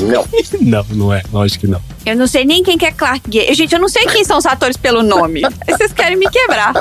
Não. 0.08 0.28
Não, 0.62 0.86
não 0.92 1.14
é. 1.14 1.24
Lógico 1.32 1.62
que 1.62 1.68
não. 1.68 1.82
Eu 2.06 2.16
não 2.16 2.28
sei 2.28 2.46
nem 2.46 2.62
quem 2.62 2.78
que 2.78 2.86
é 2.86 2.92
Clark 2.92 3.22
Gable. 3.28 3.54
Gente, 3.56 3.74
eu 3.74 3.80
não 3.82 3.90
sei 3.90 4.06
quem 4.06 4.24
são 4.24 4.38
os 4.38 4.46
atores 4.46 4.78
pelo 4.78 5.02
nome. 5.02 5.42
Vocês 5.68 5.92
querem 5.92 6.18
me 6.18 6.30
quebrar. 6.30 6.74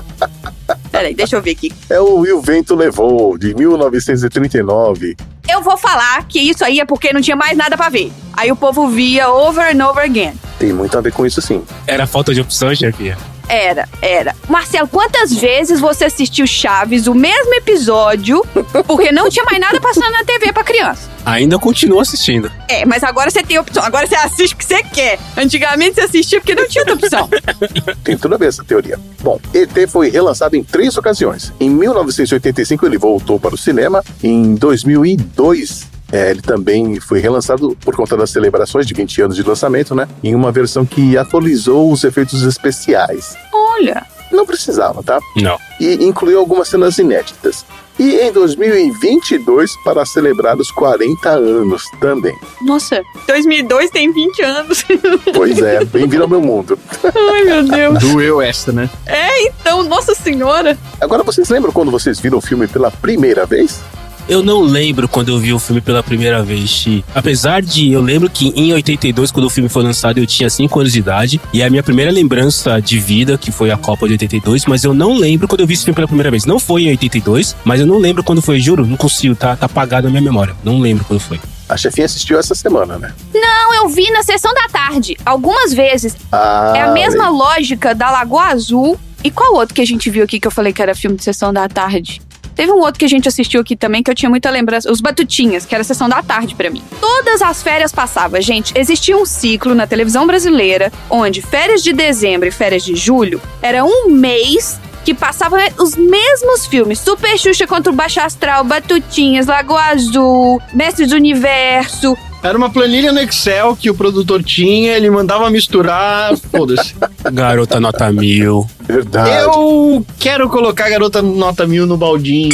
Peraí, 0.90 1.14
deixa 1.14 1.36
eu 1.36 1.42
ver 1.42 1.52
aqui. 1.52 1.72
É 1.88 1.98
o 2.00 2.26
E 2.26 2.32
o 2.32 2.40
Vento 2.40 2.74
Levou, 2.74 3.38
de 3.38 3.54
1939. 3.54 5.16
Eu 5.48 5.62
vou 5.62 5.76
falar 5.78 6.24
que 6.28 6.38
isso 6.38 6.64
aí 6.64 6.80
é 6.80 6.84
porque 6.84 7.12
não 7.12 7.20
tinha 7.20 7.36
mais 7.36 7.56
nada 7.56 7.76
pra 7.76 7.88
ver. 7.88 8.12
Aí 8.34 8.52
o 8.52 8.56
povo 8.56 8.88
via 8.88 9.30
over 9.30 9.74
and 9.74 9.86
over 9.88 10.04
again. 10.04 10.32
Tem 10.58 10.72
muito 10.72 10.96
a 10.98 11.00
ver 11.00 11.12
com 11.12 11.24
isso, 11.24 11.40
sim. 11.40 11.62
Era 11.86 12.06
falta 12.06 12.34
de 12.34 12.40
opção, 12.40 12.74
chefia. 12.74 13.16
Era, 13.50 13.88
era. 14.00 14.36
Marcelo, 14.48 14.86
quantas 14.86 15.34
vezes 15.34 15.80
você 15.80 16.04
assistiu 16.04 16.46
Chaves, 16.46 17.08
o 17.08 17.14
mesmo 17.14 17.52
episódio, 17.54 18.46
porque 18.86 19.10
não 19.10 19.28
tinha 19.28 19.44
mais 19.44 19.58
nada 19.58 19.80
passando 19.80 20.12
na 20.12 20.24
TV 20.24 20.52
pra 20.52 20.62
criança? 20.62 21.10
Ainda 21.26 21.58
continuo 21.58 21.98
assistindo. 21.98 22.50
É, 22.68 22.86
mas 22.86 23.02
agora 23.02 23.28
você 23.28 23.42
tem 23.42 23.58
opção. 23.58 23.82
Agora 23.82 24.06
você 24.06 24.14
assiste 24.14 24.54
o 24.54 24.56
que 24.56 24.64
você 24.64 24.84
quer. 24.84 25.18
Antigamente 25.36 25.96
você 25.96 26.02
assistia 26.02 26.40
porque 26.40 26.54
não 26.54 26.68
tinha 26.68 26.82
outra 26.82 26.94
opção. 26.94 27.28
Tem 28.04 28.16
tudo 28.16 28.36
a 28.36 28.38
ver 28.38 28.48
essa 28.48 28.64
teoria. 28.64 28.98
Bom, 29.20 29.38
ET 29.52 29.88
foi 29.88 30.10
relançado 30.10 30.56
em 30.56 30.62
três 30.62 30.96
ocasiões. 30.96 31.52
Em 31.58 31.68
1985 31.68 32.86
ele 32.86 32.98
voltou 32.98 33.38
para 33.38 33.54
o 33.54 33.58
cinema. 33.58 34.02
Em 34.22 34.54
2002 34.54 35.89
é, 36.12 36.30
ele 36.30 36.42
também 36.42 36.98
foi 37.00 37.20
relançado 37.20 37.76
por 37.80 37.94
conta 37.94 38.16
das 38.16 38.30
celebrações 38.30 38.86
de 38.86 38.94
20 38.94 39.22
anos 39.22 39.36
de 39.36 39.42
lançamento, 39.42 39.94
né? 39.94 40.08
Em 40.22 40.34
uma 40.34 40.50
versão 40.50 40.84
que 40.84 41.16
atualizou 41.16 41.92
os 41.92 42.04
efeitos 42.04 42.42
especiais. 42.42 43.36
Olha. 43.52 44.04
Não 44.30 44.46
precisava, 44.46 45.02
tá? 45.02 45.18
Não. 45.36 45.58
E 45.80 46.04
incluiu 46.04 46.38
algumas 46.38 46.68
cenas 46.68 46.96
inéditas. 46.98 47.64
E 47.98 48.16
em 48.20 48.32
2022 48.32 49.72
para 49.84 50.06
celebrar 50.06 50.56
os 50.56 50.70
40 50.70 51.28
anos 51.28 51.84
também. 52.00 52.34
Nossa, 52.62 53.02
2002 53.26 53.90
tem 53.90 54.12
20 54.12 54.42
anos. 54.42 54.84
Pois 55.34 55.58
é, 55.58 55.84
bem-vindo 55.84 56.22
ao 56.22 56.28
meu 56.28 56.40
mundo. 56.40 56.78
Ai, 57.04 57.44
meu 57.44 57.62
Deus. 57.62 57.98
Doeu 57.98 58.40
essa, 58.40 58.72
né? 58.72 58.88
É, 59.06 59.46
então, 59.46 59.82
nossa 59.82 60.14
senhora. 60.14 60.78
Agora, 61.00 61.22
vocês 61.22 61.48
lembram 61.48 61.72
quando 61.72 61.90
vocês 61.90 62.20
viram 62.20 62.38
o 62.38 62.40
filme 62.40 62.66
pela 62.66 62.90
primeira 62.90 63.44
vez? 63.46 63.80
Eu 64.30 64.44
não 64.44 64.62
lembro 64.62 65.08
quando 65.08 65.30
eu 65.30 65.38
vi 65.40 65.52
o 65.52 65.58
filme 65.58 65.80
pela 65.80 66.04
primeira 66.04 66.40
vez, 66.40 66.70
Chi. 66.70 67.04
Apesar 67.12 67.60
de 67.60 67.92
eu 67.92 68.00
lembro 68.00 68.30
que 68.30 68.52
em 68.54 68.72
82, 68.72 69.32
quando 69.32 69.46
o 69.46 69.50
filme 69.50 69.68
foi 69.68 69.82
lançado, 69.82 70.18
eu 70.18 70.26
tinha 70.26 70.48
5 70.48 70.78
anos 70.78 70.92
de 70.92 71.00
idade. 71.00 71.40
E 71.52 71.62
é 71.62 71.66
a 71.66 71.70
minha 71.70 71.82
primeira 71.82 72.12
lembrança 72.12 72.80
de 72.80 72.96
vida, 73.00 73.36
que 73.36 73.50
foi 73.50 73.72
a 73.72 73.76
Copa 73.76 74.06
de 74.06 74.12
82, 74.12 74.66
mas 74.66 74.84
eu 74.84 74.94
não 74.94 75.18
lembro 75.18 75.48
quando 75.48 75.62
eu 75.62 75.66
vi 75.66 75.74
esse 75.74 75.84
filme 75.84 75.96
pela 75.96 76.06
primeira 76.06 76.30
vez. 76.30 76.44
Não 76.44 76.60
foi 76.60 76.84
em 76.84 76.90
82, 76.90 77.56
mas 77.64 77.80
eu 77.80 77.86
não 77.88 77.98
lembro 77.98 78.22
quando 78.22 78.40
foi, 78.40 78.60
juro, 78.60 78.86
não 78.86 78.96
consigo, 78.96 79.34
tá, 79.34 79.56
tá 79.56 79.66
apagado 79.66 80.04
na 80.06 80.10
minha 80.10 80.22
memória. 80.22 80.54
Não 80.62 80.78
lembro 80.78 81.04
quando 81.04 81.18
foi. 81.18 81.40
A 81.68 81.76
chefinha 81.76 82.06
assistiu 82.06 82.38
essa 82.38 82.54
semana, 82.54 82.98
né? 82.98 83.12
Não, 83.34 83.74
eu 83.74 83.88
vi 83.88 84.08
na 84.12 84.22
sessão 84.22 84.54
da 84.54 84.68
tarde, 84.68 85.16
algumas 85.26 85.74
vezes. 85.74 86.16
Ah, 86.30 86.72
É 86.76 86.82
a 86.82 86.92
mesma 86.92 87.28
lógica 87.30 87.96
da 87.96 88.12
Lagoa 88.12 88.44
Azul. 88.44 88.96
E 89.24 89.30
qual 89.30 89.54
outro 89.54 89.74
que 89.74 89.80
a 89.80 89.86
gente 89.86 90.08
viu 90.08 90.22
aqui 90.22 90.38
que 90.38 90.46
eu 90.46 90.52
falei 90.52 90.72
que 90.72 90.80
era 90.80 90.94
filme 90.94 91.16
de 91.16 91.24
sessão 91.24 91.52
da 91.52 91.68
tarde? 91.68 92.22
Teve 92.60 92.72
um 92.72 92.80
outro 92.80 92.98
que 92.98 93.06
a 93.06 93.08
gente 93.08 93.26
assistiu 93.26 93.62
aqui 93.62 93.74
também 93.74 94.02
que 94.02 94.10
eu 94.10 94.14
tinha 94.14 94.28
muita 94.28 94.50
lembrança. 94.50 94.92
Os 94.92 95.00
Batutinhas, 95.00 95.64
que 95.64 95.74
era 95.74 95.80
a 95.80 95.84
sessão 95.84 96.10
da 96.10 96.22
tarde 96.22 96.54
pra 96.54 96.68
mim. 96.68 96.82
Todas 97.00 97.40
as 97.40 97.62
férias 97.62 97.90
passavam. 97.90 98.38
Gente, 98.42 98.78
existia 98.78 99.16
um 99.16 99.24
ciclo 99.24 99.74
na 99.74 99.86
televisão 99.86 100.26
brasileira 100.26 100.92
onde 101.08 101.40
férias 101.40 101.82
de 101.82 101.94
dezembro 101.94 102.46
e 102.46 102.50
férias 102.50 102.84
de 102.84 102.94
julho 102.94 103.40
era 103.62 103.82
um 103.82 104.10
mês 104.10 104.78
que 105.06 105.14
passava 105.14 105.56
os 105.78 105.96
mesmos 105.96 106.66
filmes. 106.66 106.98
Super 106.98 107.38
Xuxa 107.38 107.66
contra 107.66 107.90
o 107.90 107.96
Baixo 107.96 108.20
Astral, 108.20 108.62
Batutinhas, 108.62 109.46
Lagoa 109.46 109.84
Azul, 109.84 110.60
Mestres 110.74 111.08
do 111.08 111.16
Universo. 111.16 112.14
Era 112.42 112.56
uma 112.56 112.70
planilha 112.70 113.12
no 113.12 113.20
Excel 113.20 113.76
que 113.76 113.90
o 113.90 113.94
produtor 113.94 114.42
tinha, 114.42 114.96
ele 114.96 115.10
mandava 115.10 115.50
misturar, 115.50 116.36
foda-se. 116.36 116.94
Garota 117.32 117.78
Nota 117.78 118.10
Mil. 118.10 118.66
Verdade. 118.80 119.44
Eu 119.44 120.04
quero 120.18 120.48
colocar 120.48 120.86
a 120.86 120.90
garota 120.90 121.22
nota 121.22 121.66
mil 121.66 121.86
no 121.86 121.96
baldinho. 121.96 122.50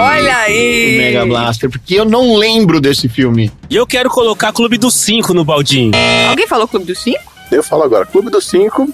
Olha 0.00 0.36
aí! 0.38 0.96
Mega 0.96 1.26
Blaster, 1.26 1.68
porque 1.68 1.94
eu 1.96 2.04
não 2.04 2.36
lembro 2.36 2.80
desse 2.80 3.08
filme. 3.08 3.52
E 3.68 3.76
eu 3.76 3.86
quero 3.86 4.08
colocar 4.08 4.52
Clube 4.52 4.78
dos 4.78 4.94
Cinco 4.94 5.34
no 5.34 5.44
baldinho. 5.44 5.92
Alguém 6.30 6.46
falou 6.46 6.66
Clube 6.66 6.86
dos 6.86 6.98
Cinco? 6.98 7.20
Eu 7.50 7.62
falo 7.62 7.82
agora, 7.82 8.06
Clube 8.06 8.30
dos 8.30 8.46
Cinco. 8.46 8.88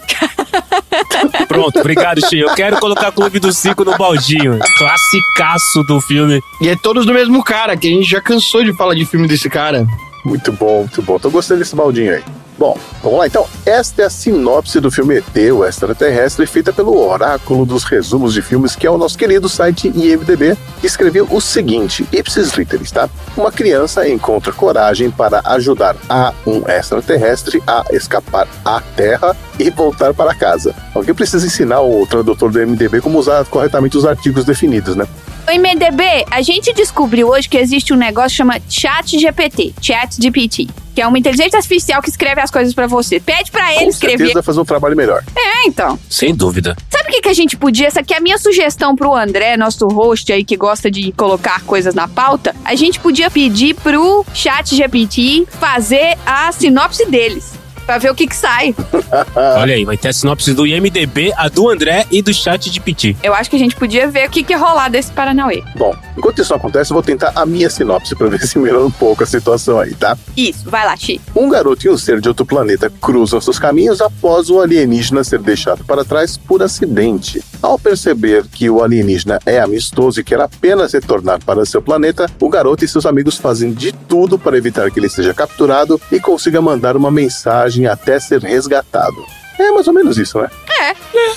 Pronto, 1.48 1.78
obrigado, 1.80 2.20
Chi. 2.28 2.38
Eu 2.38 2.54
quero 2.54 2.78
colocar 2.78 3.10
Clube 3.12 3.38
dos 3.38 3.56
Cinco 3.58 3.84
no 3.84 3.96
baldinho. 3.96 4.58
Classicaço 4.78 5.82
do 5.86 6.00
filme. 6.00 6.40
E 6.60 6.68
é 6.68 6.76
todos 6.76 7.04
do 7.04 7.12
mesmo 7.12 7.42
cara, 7.42 7.76
que 7.76 7.88
a 7.88 7.90
gente 7.90 8.08
já 8.08 8.20
cansou 8.20 8.64
de 8.64 8.72
falar 8.72 8.94
de 8.94 9.04
filme 9.04 9.26
desse 9.26 9.50
cara. 9.50 9.86
Muito 10.24 10.52
bom, 10.52 10.80
muito 10.80 11.02
bom. 11.02 11.18
Tô 11.18 11.30
gostando 11.30 11.60
desse 11.60 11.76
baldinho 11.76 12.14
aí. 12.14 12.24
Bom, 12.56 12.78
vamos 13.02 13.18
lá 13.18 13.26
então. 13.26 13.46
Esta 13.66 14.02
é 14.02 14.04
a 14.04 14.10
sinopse 14.10 14.78
do 14.78 14.90
filme 14.90 15.16
ET, 15.16 15.52
o 15.52 15.64
extraterrestre, 15.64 16.46
feita 16.46 16.72
pelo 16.72 16.96
Oráculo 16.96 17.66
dos 17.66 17.82
Resumos 17.82 18.32
de 18.32 18.40
Filmes, 18.42 18.76
que 18.76 18.86
é 18.86 18.90
o 18.90 18.96
nosso 18.96 19.18
querido 19.18 19.48
site 19.48 19.88
IMDB, 19.88 20.56
que 20.80 20.86
escreveu 20.86 21.26
o 21.30 21.40
seguinte, 21.40 22.06
ipsis 22.12 22.52
literis, 22.52 22.92
tá? 22.92 23.08
Uma 23.36 23.50
criança 23.50 24.08
encontra 24.08 24.52
coragem 24.52 25.10
para 25.10 25.40
ajudar 25.44 25.96
a 26.08 26.32
um 26.46 26.62
extraterrestre 26.68 27.60
a 27.66 27.84
escapar 27.90 28.46
à 28.64 28.80
Terra 28.80 29.36
e 29.58 29.68
voltar 29.70 30.14
para 30.14 30.34
casa. 30.34 30.74
Alguém 30.94 31.14
precisa 31.14 31.44
ensinar 31.44 31.80
o 31.80 32.06
tradutor 32.06 32.52
do 32.52 32.62
IMDB 32.62 33.00
como 33.00 33.18
usar 33.18 33.44
corretamente 33.46 33.98
os 33.98 34.06
artigos 34.06 34.44
definidos, 34.44 34.94
né? 34.94 35.06
Oi, 35.46 35.58
MDB, 35.58 36.24
a 36.30 36.40
gente 36.40 36.72
descobriu 36.72 37.28
hoje 37.28 37.48
que 37.48 37.58
existe 37.58 37.92
um 37.92 37.96
negócio 37.96 38.30
que 38.30 38.36
chama 38.36 38.58
Chat 38.68 39.18
GPT, 39.18 39.74
Chat 39.80 40.16
GPT, 40.20 40.68
que 40.94 41.02
é 41.02 41.06
uma 41.06 41.18
inteligência 41.18 41.58
artificial 41.58 42.00
que 42.00 42.08
escreve 42.08 42.40
as 42.40 42.50
coisas 42.50 42.72
pra 42.72 42.86
você. 42.86 43.20
Pede 43.20 43.50
pra 43.50 43.70
ele 43.74 43.84
Com 43.84 43.90
escrever. 43.90 44.16
certeza 44.16 44.34
vai 44.34 44.42
fazer 44.42 44.60
um 44.60 44.64
trabalho 44.64 44.96
melhor. 44.96 45.22
É, 45.36 45.66
então. 45.68 45.98
Sem 46.08 46.34
dúvida. 46.34 46.74
Sabe 46.88 47.10
o 47.10 47.12
que, 47.12 47.20
que 47.20 47.28
a 47.28 47.34
gente 47.34 47.58
podia? 47.58 47.88
Essa 47.88 48.00
aqui 48.00 48.14
é 48.14 48.16
a 48.16 48.20
minha 48.20 48.38
sugestão 48.38 48.96
pro 48.96 49.14
André, 49.14 49.54
nosso 49.58 49.86
host 49.86 50.32
aí 50.32 50.44
que 50.44 50.56
gosta 50.56 50.90
de 50.90 51.12
colocar 51.12 51.60
coisas 51.64 51.94
na 51.94 52.08
pauta. 52.08 52.56
A 52.64 52.74
gente 52.74 52.98
podia 52.98 53.30
pedir 53.30 53.74
pro 53.74 54.24
Chat 54.32 54.74
GPT 54.74 55.46
fazer 55.60 56.16
a 56.24 56.50
sinopse 56.52 57.04
deles. 57.04 57.52
Pra 57.86 57.98
ver 57.98 58.10
o 58.10 58.14
que 58.14 58.26
que 58.26 58.36
sai. 58.36 58.74
Olha 59.58 59.74
aí, 59.74 59.84
vai 59.84 59.96
ter 59.96 60.08
a 60.08 60.12
sinopse 60.12 60.52
do 60.54 60.66
IMDB, 60.66 61.32
a 61.36 61.48
do 61.48 61.68
André 61.68 62.06
e 62.10 62.22
do 62.22 62.32
chat 62.32 62.70
de 62.70 62.80
Piti. 62.80 63.16
Eu 63.22 63.34
acho 63.34 63.50
que 63.50 63.56
a 63.56 63.58
gente 63.58 63.76
podia 63.76 64.08
ver 64.08 64.28
o 64.28 64.30
que 64.30 64.42
que 64.42 64.52
ia 64.52 64.58
rolar 64.58 64.88
desse 64.88 65.12
Paranauê. 65.12 65.62
Bom, 65.76 65.94
enquanto 66.16 66.40
isso 66.40 66.54
acontece, 66.54 66.90
eu 66.90 66.94
vou 66.94 67.02
tentar 67.02 67.32
a 67.34 67.44
minha 67.44 67.68
sinopse 67.68 68.14
pra 68.14 68.28
ver 68.28 68.40
se 68.46 68.58
melhora 68.58 68.86
um 68.86 68.90
pouco 68.90 69.22
a 69.22 69.26
situação 69.26 69.78
aí, 69.78 69.94
tá? 69.94 70.16
Isso, 70.36 70.70
vai 70.70 70.84
lá, 70.84 70.96
Chi. 70.96 71.20
Um 71.34 71.48
garoto 71.48 71.86
e 71.86 71.90
um 71.90 71.98
ser 71.98 72.20
de 72.20 72.28
outro 72.28 72.46
planeta 72.46 72.90
cruzam 73.00 73.40
seus 73.40 73.58
caminhos 73.58 74.00
após 74.00 74.50
o 74.50 74.60
alienígena 74.60 75.24
ser 75.24 75.40
deixado 75.40 75.84
para 75.84 76.04
trás 76.04 76.36
por 76.36 76.62
acidente. 76.62 77.42
Ao 77.62 77.78
perceber 77.78 78.44
que 78.46 78.68
o 78.68 78.82
alienígena 78.82 79.38
é 79.44 79.60
amistoso 79.60 80.20
e 80.20 80.24
quer 80.24 80.40
apenas 80.40 80.92
retornar 80.92 81.42
para 81.44 81.64
seu 81.64 81.82
planeta, 81.82 82.30
o 82.40 82.48
garoto 82.48 82.84
e 82.84 82.88
seus 82.88 83.06
amigos 83.06 83.36
fazem 83.36 83.72
de 83.72 83.92
tudo 83.92 84.38
para 84.38 84.56
evitar 84.56 84.90
que 84.90 85.00
ele 85.00 85.08
seja 85.08 85.34
capturado 85.34 86.00
e 86.12 86.20
consiga 86.20 86.60
mandar 86.60 86.96
uma 86.96 87.10
mensagem 87.10 87.73
até 87.86 88.18
ser 88.20 88.40
resgatado. 88.42 89.16
É 89.58 89.70
mais 89.70 89.86
ou 89.86 89.94
menos 89.94 90.18
isso, 90.18 90.40
né? 90.40 90.50
É, 90.80 90.90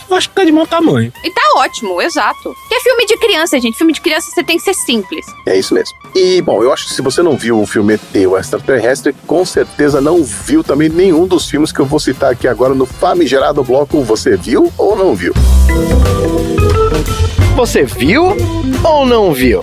Eu 0.10 0.18
acho 0.18 0.28
que 0.30 0.34
tá 0.36 0.44
de 0.44 0.52
bom 0.52 0.66
tamanho. 0.66 1.14
e 1.24 1.30
tá 1.30 1.42
ótimo, 1.58 2.02
exato. 2.02 2.52
Que 2.68 2.74
é 2.76 2.80
filme 2.80 3.06
de 3.06 3.16
criança, 3.18 3.60
gente. 3.60 3.78
Filme 3.78 3.94
de 3.94 4.02
criança 4.02 4.32
você 4.32 4.44
tem 4.44 4.58
que 4.58 4.64
ser 4.64 4.74
simples. 4.74 5.24
É 5.46 5.56
isso 5.58 5.72
mesmo. 5.76 5.96
E, 6.16 6.42
bom, 6.42 6.64
eu 6.64 6.74
acho 6.74 6.88
que 6.88 6.94
se 6.96 7.02
você 7.04 7.22
não 7.22 7.38
viu 7.38 7.62
o 7.62 7.68
filme 7.68 7.94
ET, 7.94 8.02
o 8.28 8.36
Extraterrestre, 8.36 9.14
com 9.28 9.46
certeza 9.46 10.02
não 10.02 10.24
viu 10.24 10.64
também 10.64 10.90
nenhum 10.90 11.28
dos 11.28 11.48
filmes 11.48 11.72
que 11.72 11.80
eu 11.80 11.86
vou 11.86 12.00
citar 12.00 12.32
aqui 12.32 12.48
agora 12.48 12.74
no 12.74 12.88
famigerado 12.88 13.64
bloco 13.64 14.02
Você 14.04 14.36
Viu 14.36 14.74
ou 14.80 14.96
Não 14.96 15.14
Viu? 15.14 15.34
Você 17.56 17.84
viu 17.84 18.36
ou 18.84 19.06
não 19.06 19.34
viu? 19.34 19.62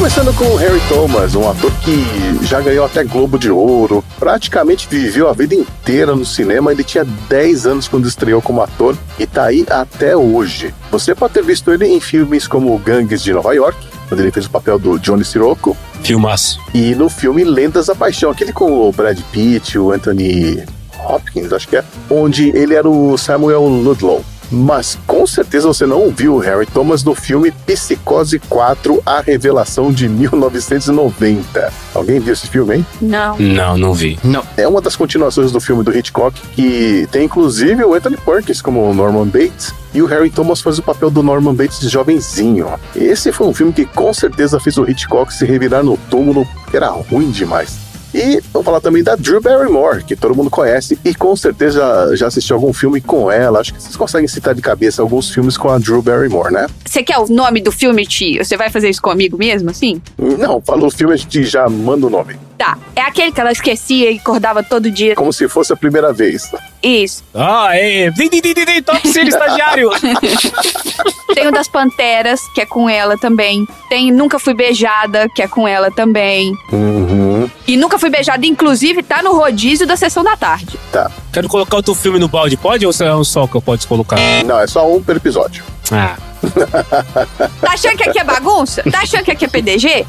Começando 0.00 0.34
com 0.34 0.46
o 0.46 0.56
Harry 0.56 0.80
Thomas, 0.88 1.34
um 1.34 1.46
ator 1.46 1.70
que 1.84 2.46
já 2.46 2.58
ganhou 2.62 2.86
até 2.86 3.04
Globo 3.04 3.38
de 3.38 3.50
Ouro, 3.50 4.02
praticamente 4.18 4.88
viveu 4.88 5.28
a 5.28 5.34
vida 5.34 5.54
inteira 5.54 6.16
no 6.16 6.24
cinema. 6.24 6.72
Ele 6.72 6.82
tinha 6.82 7.04
10 7.04 7.66
anos 7.66 7.86
quando 7.86 8.08
estreou 8.08 8.40
como 8.40 8.62
ator 8.62 8.96
e 9.18 9.26
tá 9.26 9.44
aí 9.44 9.66
até 9.68 10.16
hoje. 10.16 10.74
Você 10.90 11.14
pode 11.14 11.34
ter 11.34 11.42
visto 11.42 11.70
ele 11.70 11.86
em 11.86 12.00
filmes 12.00 12.48
como 12.48 12.78
Gangues 12.78 13.22
de 13.22 13.30
Nova 13.34 13.54
York, 13.54 13.76
quando 14.08 14.20
ele 14.20 14.30
fez 14.30 14.46
o 14.46 14.50
papel 14.50 14.78
do 14.78 14.98
Johnny 14.98 15.22
Sirocco, 15.22 15.76
Filmaço. 16.02 16.58
e 16.72 16.94
no 16.94 17.10
filme 17.10 17.44
Lendas 17.44 17.88
da 17.88 17.94
Paixão, 17.94 18.30
aquele 18.30 18.54
com 18.54 18.72
o 18.72 18.90
Brad 18.90 19.20
Pitt, 19.30 19.78
o 19.78 19.92
Anthony 19.92 20.64
Hopkins, 20.98 21.52
acho 21.52 21.68
que 21.68 21.76
é, 21.76 21.84
onde 22.08 22.48
ele 22.56 22.74
era 22.74 22.88
o 22.88 23.18
Samuel 23.18 23.64
Ludlow. 23.68 24.24
Mas 24.50 24.98
com 25.06 25.26
certeza 25.26 25.68
você 25.68 25.86
não 25.86 26.10
viu 26.10 26.34
o 26.34 26.38
Harry 26.38 26.66
Thomas 26.66 27.04
no 27.04 27.14
filme 27.14 27.50
Psicose 27.66 28.38
4, 28.38 29.02
A 29.04 29.20
Revelação 29.20 29.92
de 29.92 30.08
1990. 30.08 31.72
Alguém 31.94 32.20
viu 32.20 32.32
esse 32.32 32.48
filme, 32.48 32.76
hein? 32.76 32.86
Não. 33.00 33.36
Não, 33.38 33.78
não 33.78 33.94
vi. 33.94 34.18
Não. 34.24 34.42
É 34.56 34.66
uma 34.66 34.80
das 34.80 34.96
continuações 34.96 35.52
do 35.52 35.60
filme 35.60 35.82
do 35.82 35.96
Hitchcock, 35.96 36.40
que 36.54 37.08
tem 37.10 37.24
inclusive 37.24 37.84
o 37.84 37.94
Anthony 37.94 38.16
Perkins 38.16 38.60
como 38.60 38.88
o 38.88 38.94
Norman 38.94 39.26
Bates, 39.26 39.72
e 39.92 40.02
o 40.02 40.06
Harry 40.06 40.30
Thomas 40.30 40.60
faz 40.60 40.78
o 40.78 40.82
papel 40.82 41.10
do 41.10 41.22
Norman 41.22 41.54
Bates 41.54 41.80
de 41.80 41.88
jovenzinho. 41.88 42.68
Esse 42.94 43.32
foi 43.32 43.46
um 43.46 43.54
filme 43.54 43.72
que 43.72 43.84
com 43.84 44.12
certeza 44.14 44.60
fez 44.60 44.76
o 44.78 44.88
Hitchcock 44.88 45.32
se 45.32 45.44
revirar 45.44 45.82
no 45.82 45.96
túmulo, 46.08 46.46
que 46.70 46.76
era 46.76 46.88
ruim 46.88 47.30
demais. 47.30 47.89
E 48.14 48.40
vou 48.52 48.62
falar 48.62 48.80
também 48.80 49.02
da 49.02 49.14
Drew 49.16 49.40
Barrymore, 49.40 50.04
que 50.04 50.16
todo 50.16 50.34
mundo 50.34 50.50
conhece 50.50 50.98
e 51.04 51.14
com 51.14 51.34
certeza 51.36 51.80
já, 51.80 52.16
já 52.16 52.26
assistiu 52.26 52.56
algum 52.56 52.72
filme 52.72 53.00
com 53.00 53.30
ela. 53.30 53.60
Acho 53.60 53.72
que 53.72 53.82
vocês 53.82 53.96
conseguem 53.96 54.28
citar 54.28 54.54
de 54.54 54.62
cabeça 54.62 55.02
alguns 55.02 55.30
filmes 55.30 55.56
com 55.56 55.68
a 55.68 55.78
Drew 55.78 56.02
Barrymore, 56.02 56.52
né? 56.52 56.66
Você 56.84 57.02
quer 57.02 57.18
o 57.18 57.28
nome 57.28 57.60
do 57.60 57.70
filme, 57.70 58.06
Tio? 58.06 58.44
Você 58.44 58.56
vai 58.56 58.70
fazer 58.70 58.88
isso 58.90 59.02
comigo 59.02 59.36
mesmo, 59.38 59.70
assim? 59.70 60.02
Não, 60.18 60.60
falou 60.60 60.88
o 60.88 60.90
filme, 60.90 61.14
a 61.14 61.16
gente 61.16 61.44
já 61.44 61.68
manda 61.68 62.06
o 62.06 62.10
nome. 62.10 62.36
Tá. 62.58 62.76
É 62.94 63.00
aquele 63.00 63.32
que 63.32 63.40
ela 63.40 63.52
esquecia 63.52 64.10
e 64.10 64.18
acordava 64.18 64.62
todo 64.62 64.90
dia. 64.90 65.14
Como 65.14 65.32
se 65.32 65.48
fosse 65.48 65.72
a 65.72 65.76
primeira 65.76 66.12
vez. 66.12 66.50
Isso. 66.82 67.24
Ah, 67.34 67.70
é. 67.72 68.10
Vem, 68.10 68.28
vem, 68.28 68.42
vem, 68.42 68.52
vem, 68.54 68.82
top 68.82 69.08
cine 69.08 69.30
estagiário. 69.30 69.88
Tem 71.34 71.46
o 71.46 71.52
das 71.52 71.68
Panteras, 71.68 72.40
que 72.54 72.60
é 72.60 72.66
com 72.66 72.88
ela 72.88 73.16
também. 73.16 73.66
Tem 73.88 74.12
Nunca 74.12 74.38
Fui 74.38 74.52
Beijada, 74.52 75.28
que 75.34 75.40
é 75.40 75.48
com 75.48 75.66
ela 75.66 75.90
também. 75.90 76.52
Uhum, 76.72 77.48
E 77.66 77.76
Nunca 77.76 77.98
Fui 78.00 78.08
Beijada, 78.08 78.46
inclusive, 78.46 79.02
tá 79.02 79.22
no 79.22 79.36
rodízio 79.36 79.86
da 79.86 79.94
sessão 79.94 80.24
da 80.24 80.34
tarde. 80.34 80.78
tá. 80.90 81.10
Quero 81.30 81.48
colocar 81.48 81.76
outro 81.76 81.94
filme 81.94 82.18
no 82.18 82.28
balde, 82.28 82.56
pode? 82.56 82.86
Ou 82.86 82.92
é 82.98 83.14
um 83.14 83.22
só 83.22 83.46
que 83.46 83.54
eu 83.54 83.60
posso 83.60 83.86
colocar? 83.86 84.16
Não, 84.42 84.58
é 84.58 84.66
só 84.66 84.90
um 84.90 85.02
per 85.02 85.16
episódio. 85.16 85.62
Ah, 85.92 86.16
Tá 87.60 87.72
achando 87.72 87.98
que 87.98 88.08
aqui 88.08 88.18
é 88.18 88.24
bagunça? 88.24 88.82
Tá 88.90 89.00
achando 89.00 89.24
que 89.24 89.30
aqui 89.30 89.44
é 89.44 89.48
PDG? 89.48 90.06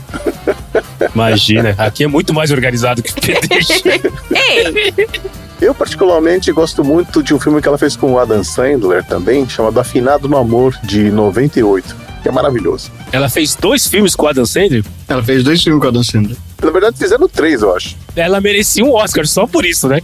imagina. 1.13 1.75
Aqui 1.77 2.05
é 2.05 2.07
muito 2.07 2.33
mais 2.33 2.49
organizado 2.49 3.03
que 3.03 3.11
o 3.11 3.13
PDG. 3.13 4.01
Ei, 4.33 4.95
Eu, 5.59 5.75
particularmente, 5.75 6.49
gosto 6.53 6.85
muito 6.85 7.21
de 7.21 7.33
um 7.33 7.39
filme 7.41 7.61
que 7.61 7.67
ela 7.67 7.77
fez 7.77 7.97
com 7.97 8.13
o 8.13 8.19
Adam 8.19 8.41
Sandler 8.41 9.03
também, 9.03 9.47
chamado 9.49 9.77
Afinado 9.81 10.29
no 10.29 10.37
Amor, 10.37 10.79
de 10.81 11.11
98, 11.11 11.93
que 12.23 12.29
é 12.29 12.31
maravilhoso. 12.31 12.89
Ela 13.11 13.27
fez 13.27 13.53
dois 13.53 13.85
filmes 13.85 14.15
com 14.15 14.27
o 14.27 14.29
Adam 14.29 14.45
Sandler. 14.45 14.85
Ela 15.09 15.21
fez 15.21 15.43
dois 15.43 15.61
filmes 15.61 15.81
com 15.81 15.87
a 15.87 15.89
Adam 15.89 16.03
Sandler. 16.03 16.37
Na 16.61 16.69
verdade, 16.69 16.97
fizeram 16.97 17.27
três, 17.27 17.61
eu 17.61 17.75
acho. 17.75 17.95
Ela 18.15 18.39
merecia 18.39 18.83
um 18.83 18.93
Oscar 18.93 19.25
só 19.25 19.47
por 19.47 19.65
isso, 19.65 19.87
né? 19.87 20.01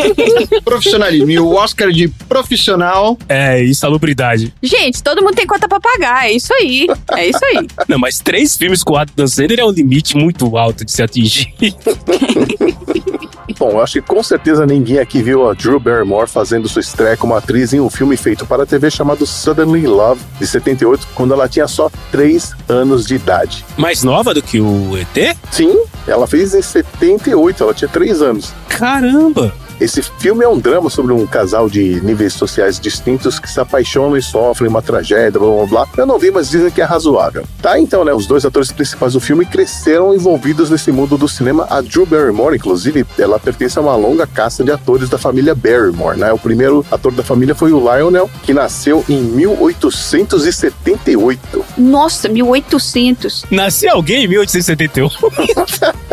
Profissionalismo. 0.64 1.30
E 1.30 1.38
o 1.38 1.54
Oscar 1.54 1.90
de 1.90 2.08
profissional. 2.28 3.16
É, 3.28 3.64
insalubridade. 3.64 4.52
gente, 4.62 5.02
todo 5.02 5.22
mundo 5.22 5.34
tem 5.34 5.46
conta 5.46 5.68
pra 5.68 5.80
pagar. 5.80 6.26
É 6.26 6.32
isso 6.32 6.52
aí. 6.52 6.86
É 7.12 7.26
isso 7.28 7.44
aí. 7.44 7.66
Não, 7.88 7.98
mas 7.98 8.18
três 8.18 8.56
filmes 8.56 8.82
com 8.82 8.94
o 8.94 8.96
Adam 8.96 9.26
Sandler 9.26 9.60
é 9.60 9.64
um 9.64 9.70
limite 9.70 10.16
muito 10.16 10.56
alto 10.56 10.84
de 10.84 10.92
se 10.92 11.02
atingir. 11.02 11.54
Bom, 13.58 13.70
eu 13.70 13.80
acho 13.80 13.94
que 13.94 14.02
com 14.02 14.22
certeza 14.22 14.66
ninguém 14.66 14.98
aqui 14.98 15.22
viu 15.22 15.48
a 15.48 15.54
Drew 15.54 15.78
Barrymore 15.80 16.28
fazendo 16.28 16.68
sua 16.68 16.80
estreia 16.80 17.16
como 17.16 17.34
atriz 17.34 17.72
em 17.72 17.80
um 17.80 17.90
filme 17.90 18.16
feito 18.16 18.46
para 18.46 18.64
a 18.64 18.66
TV 18.66 18.90
chamado 18.90 19.26
Suddenly 19.26 19.86
Love, 19.86 20.20
de 20.38 20.46
78, 20.46 21.08
quando 21.14 21.34
ela 21.34 21.48
tinha 21.48 21.66
só 21.66 21.90
3 22.10 22.54
anos 22.68 23.06
de 23.06 23.14
idade. 23.14 23.64
Mais 23.76 24.02
nova 24.02 24.34
do 24.34 24.42
que 24.42 24.60
o 24.60 24.96
ET? 24.96 25.36
Sim, 25.50 25.76
ela 26.06 26.26
fez 26.26 26.54
em 26.54 26.62
78, 26.62 27.62
ela 27.62 27.74
tinha 27.74 27.88
3 27.88 28.22
anos. 28.22 28.52
Caramba! 28.68 29.52
Esse 29.80 30.02
filme 30.02 30.44
é 30.44 30.48
um 30.48 30.58
drama 30.58 30.88
sobre 30.88 31.12
um 31.12 31.26
casal 31.26 31.68
de 31.68 32.00
níveis 32.00 32.32
sociais 32.32 32.80
distintos 32.80 33.38
que 33.38 33.50
se 33.50 33.60
apaixonam 33.60 34.16
e 34.16 34.22
sofrem 34.22 34.70
uma 34.70 34.80
tragédia, 34.80 35.38
blá 35.38 35.50
blá 35.50 35.66
blá. 35.66 35.86
Eu 35.98 36.06
não 36.06 36.18
vi, 36.18 36.30
mas 36.30 36.48
dizem 36.48 36.70
que 36.70 36.80
é 36.80 36.84
razoável. 36.84 37.44
Tá, 37.60 37.78
então, 37.78 38.02
né? 38.04 38.14
Os 38.14 38.26
dois 38.26 38.46
atores 38.46 38.72
principais 38.72 39.12
do 39.12 39.20
filme 39.20 39.44
cresceram 39.44 40.14
envolvidos 40.14 40.70
nesse 40.70 40.90
mundo 40.90 41.18
do 41.18 41.28
cinema. 41.28 41.66
A 41.68 41.82
Drew 41.82 42.06
Barrymore, 42.06 42.56
inclusive, 42.56 43.04
ela 43.18 43.38
pertence 43.38 43.78
a 43.78 43.82
uma 43.82 43.94
longa 43.96 44.26
casta 44.26 44.64
de 44.64 44.72
atores 44.72 45.10
da 45.10 45.18
família 45.18 45.54
Barrymore, 45.54 46.18
né? 46.18 46.32
O 46.32 46.38
primeiro 46.38 46.84
ator 46.90 47.12
da 47.12 47.22
família 47.22 47.54
foi 47.54 47.70
o 47.72 47.78
Lionel, 47.78 48.30
que 48.42 48.54
nasceu 48.54 49.04
em 49.08 49.20
1878. 49.20 51.64
Nossa, 51.76 52.28
1800. 52.28 53.44
Nascia 53.50 53.92
alguém 53.92 54.24
em 54.24 54.28
1871? 54.28 55.08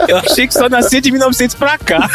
Eu 0.14 0.18
achei 0.18 0.48
que 0.48 0.54
só 0.54 0.68
nascia 0.68 1.00
de 1.00 1.12
1900 1.12 1.56
pra 1.56 1.78
cá. 1.78 2.10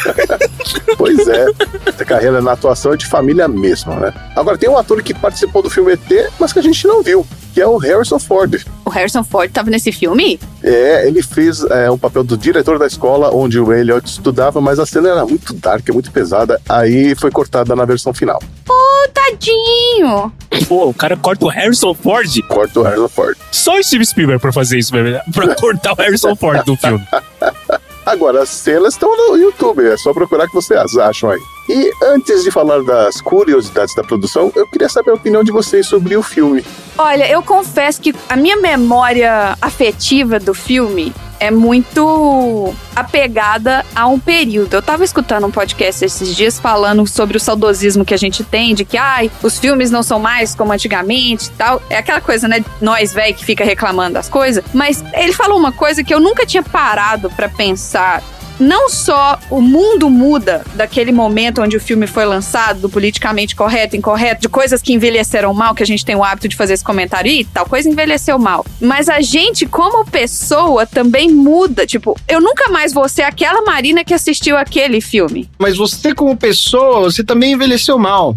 Pois 0.97 1.29
é, 1.29 1.38
a 1.87 2.05
carreira 2.05 2.40
na 2.40 2.53
atuação 2.53 2.92
é 2.92 2.96
de 2.96 3.07
família 3.07 3.48
mesmo, 3.48 3.94
né? 3.94 4.12
Agora, 4.35 4.57
tem 4.57 4.68
um 4.68 4.79
ator 4.79 5.03
que 5.03 5.14
participou 5.14 5.62
do 5.62 5.70
filme 5.70 5.92
ET, 5.92 6.31
mas 6.38 6.53
que 6.53 6.59
a 6.59 6.62
gente 6.62 6.87
não 6.87 7.03
viu, 7.03 7.27
que 7.53 7.61
é 7.61 7.66
o 7.66 7.77
Harrison 7.77 8.18
Ford. 8.18 8.64
O 8.85 8.90
Harrison 8.90 9.22
Ford 9.24 9.51
tava 9.51 9.70
nesse 9.70 9.92
filme? 9.92 10.38
É, 10.62 11.07
ele 11.07 11.22
fez 11.22 11.62
é, 11.64 11.90
um 11.90 11.98
papel 11.98 12.24
do 12.24 12.37
diretor 12.37 12.79
da 12.79 12.87
escola 12.87 13.35
onde 13.35 13.59
o 13.59 13.72
Elliot 13.72 14.07
estudava, 14.09 14.61
mas 14.61 14.79
a 14.79 14.87
cena 14.87 15.09
era 15.09 15.27
muito 15.27 15.53
dark, 15.55 15.88
muito 15.90 16.11
pesada, 16.11 16.61
aí 16.68 17.14
foi 17.14 17.31
cortada 17.31 17.74
na 17.74 17.85
versão 17.85 18.14
final. 18.14 18.40
Ô, 18.68 19.09
tadinho. 19.12 20.33
Pô, 20.66 20.88
o 20.88 20.94
cara 20.94 21.16
corta 21.16 21.44
o 21.44 21.48
Harrison 21.48 21.94
Ford. 21.94 22.40
Corta 22.48 22.81
o 22.81 22.83
Harrison 22.83 23.09
Ford. 23.09 23.37
Só 23.51 23.79
o 23.79 23.83
Steve 23.83 24.05
Spielberg 24.05 24.40
pra 24.40 24.53
fazer 24.53 24.79
isso, 24.79 24.94
mesmo, 24.94 25.20
pra 25.33 25.55
cortar 25.55 25.92
o 25.92 25.96
Harrison 25.96 26.35
Ford 26.35 26.64
do 26.64 26.77
filme. 26.77 27.07
Agora, 28.09 28.42
as 28.42 28.49
cenas 28.49 28.94
estão 28.94 29.14
no 29.14 29.37
YouTube, 29.37 29.87
é 29.87 29.94
só 29.94 30.14
procurar 30.14 30.49
que 30.49 30.55
vocês 30.55 30.97
acham 30.97 31.29
aí. 31.29 31.42
E 31.68 31.92
antes 32.03 32.42
de 32.42 32.51
falar 32.51 32.83
das 32.83 33.21
curiosidades 33.21 33.94
da 33.94 34.03
produção, 34.03 34.51
eu 34.57 34.66
queria 34.66 34.88
saber 34.88 35.11
a 35.11 35.14
opinião 35.14 35.44
de 35.44 35.53
vocês 35.53 35.87
sobre 35.87 36.16
o 36.16 36.23
filme. 36.23 36.64
Olha, 36.97 37.31
eu 37.31 37.42
confesso 37.42 38.01
que 38.01 38.14
a 38.27 38.35
minha 38.35 38.57
memória 38.57 39.59
afetiva 39.61 40.40
do 40.40 40.55
filme 40.55 41.12
é 41.40 41.51
muito 41.51 42.74
apegada 42.94 43.85
a 43.94 44.07
um 44.07 44.18
período. 44.18 44.74
Eu 44.74 44.83
tava 44.83 45.05
escutando 45.05 45.46
um 45.46 45.51
podcast 45.51 46.05
esses 46.05 46.35
dias 46.35 46.59
falando 46.59 47.07
sobre 47.07 47.37
o 47.37 47.40
saudosismo 47.40 48.05
que 48.05 48.14
a 48.14 48.18
gente 48.18 48.42
tem, 48.42 48.74
de 48.74 48.85
que 48.85 48.96
ai, 48.96 49.31
os 49.42 49.59
filmes 49.59 49.90
não 49.90 50.03
são 50.03 50.18
mais 50.18 50.55
como 50.55 50.72
antigamente 50.72 51.46
e 51.46 51.51
tal. 51.51 51.83
É 51.88 51.98
aquela 51.98 52.20
coisa, 52.20 52.48
né? 52.48 52.64
Nós, 52.81 53.12
velho, 53.12 53.35
que 53.35 53.44
fica 53.44 53.64
reclamando 53.64 54.14
das 54.14 54.29
coisas. 54.29 54.64
Mas 54.72 55.05
ele 55.14 55.33
falou 55.33 55.59
uma 55.59 55.72
coisa 55.72 56.03
que 56.03 56.12
eu 56.12 56.20
nunca 56.20 56.44
tinha 56.44 56.62
parado 56.62 57.31
pra 57.31 57.48
pensar 57.48 58.22
não 58.59 58.88
só 58.88 59.38
o 59.51 59.61
mundo 59.61 60.11
muda 60.11 60.64
daquele 60.75 61.12
momento 61.12 61.62
onde 61.62 61.77
o 61.77 61.81
filme 61.81 62.07
foi 62.07 62.25
lançado, 62.25 62.81
do 62.81 62.88
politicamente 62.88 63.55
correto, 63.55 63.97
incorreto, 63.97 64.42
de 64.42 64.49
coisas 64.49 64.83
que 64.83 64.92
envelheceram 64.92 65.53
mal, 65.55 65.75
que 65.75 65.83
a 65.83 65.87
gente 65.87 66.05
tem 66.05 66.16
o 66.16 66.25
hábito 66.25 66.49
de 66.49 66.57
fazer 66.57 66.75
esse 66.75 66.85
comentário, 66.85 67.31
e 67.31 67.44
tal 67.44 67.66
coisa 67.66 67.88
envelheceu 67.88 68.38
mal. 68.38 68.64
Mas 68.81 69.09
a 69.09 69.21
gente, 69.21 69.66
como 69.66 70.05
pessoa, 70.05 70.87
também 70.87 71.31
muda. 71.31 71.87
Tipo, 71.87 72.16
eu 72.29 72.40
nunca 72.40 72.71
mais 72.71 72.92
vou 72.92 73.09
ser 73.09 73.23
aquela 73.23 73.62
Marina 73.62 74.05
que 74.05 74.14
assistiu 74.14 74.57
aquele 74.57 75.01
filme. 75.01 75.49
Mas 75.59 75.77
você, 75.77 76.14
como 76.14 76.37
pessoa, 76.37 77.11
você 77.11 77.23
também 77.23 77.53
envelheceu 77.53 77.99
mal. 77.99 78.37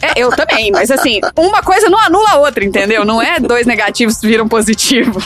É, 0.00 0.20
eu 0.20 0.30
também, 0.30 0.70
mas 0.70 0.90
assim, 0.90 1.20
uma 1.36 1.62
coisa 1.62 1.88
não 1.88 1.98
anula 1.98 2.30
a 2.30 2.38
outra, 2.38 2.64
entendeu? 2.64 3.04
Não 3.04 3.20
é 3.20 3.38
dois 3.38 3.66
negativos 3.66 4.20
viram 4.20 4.48
positivo. 4.48 5.20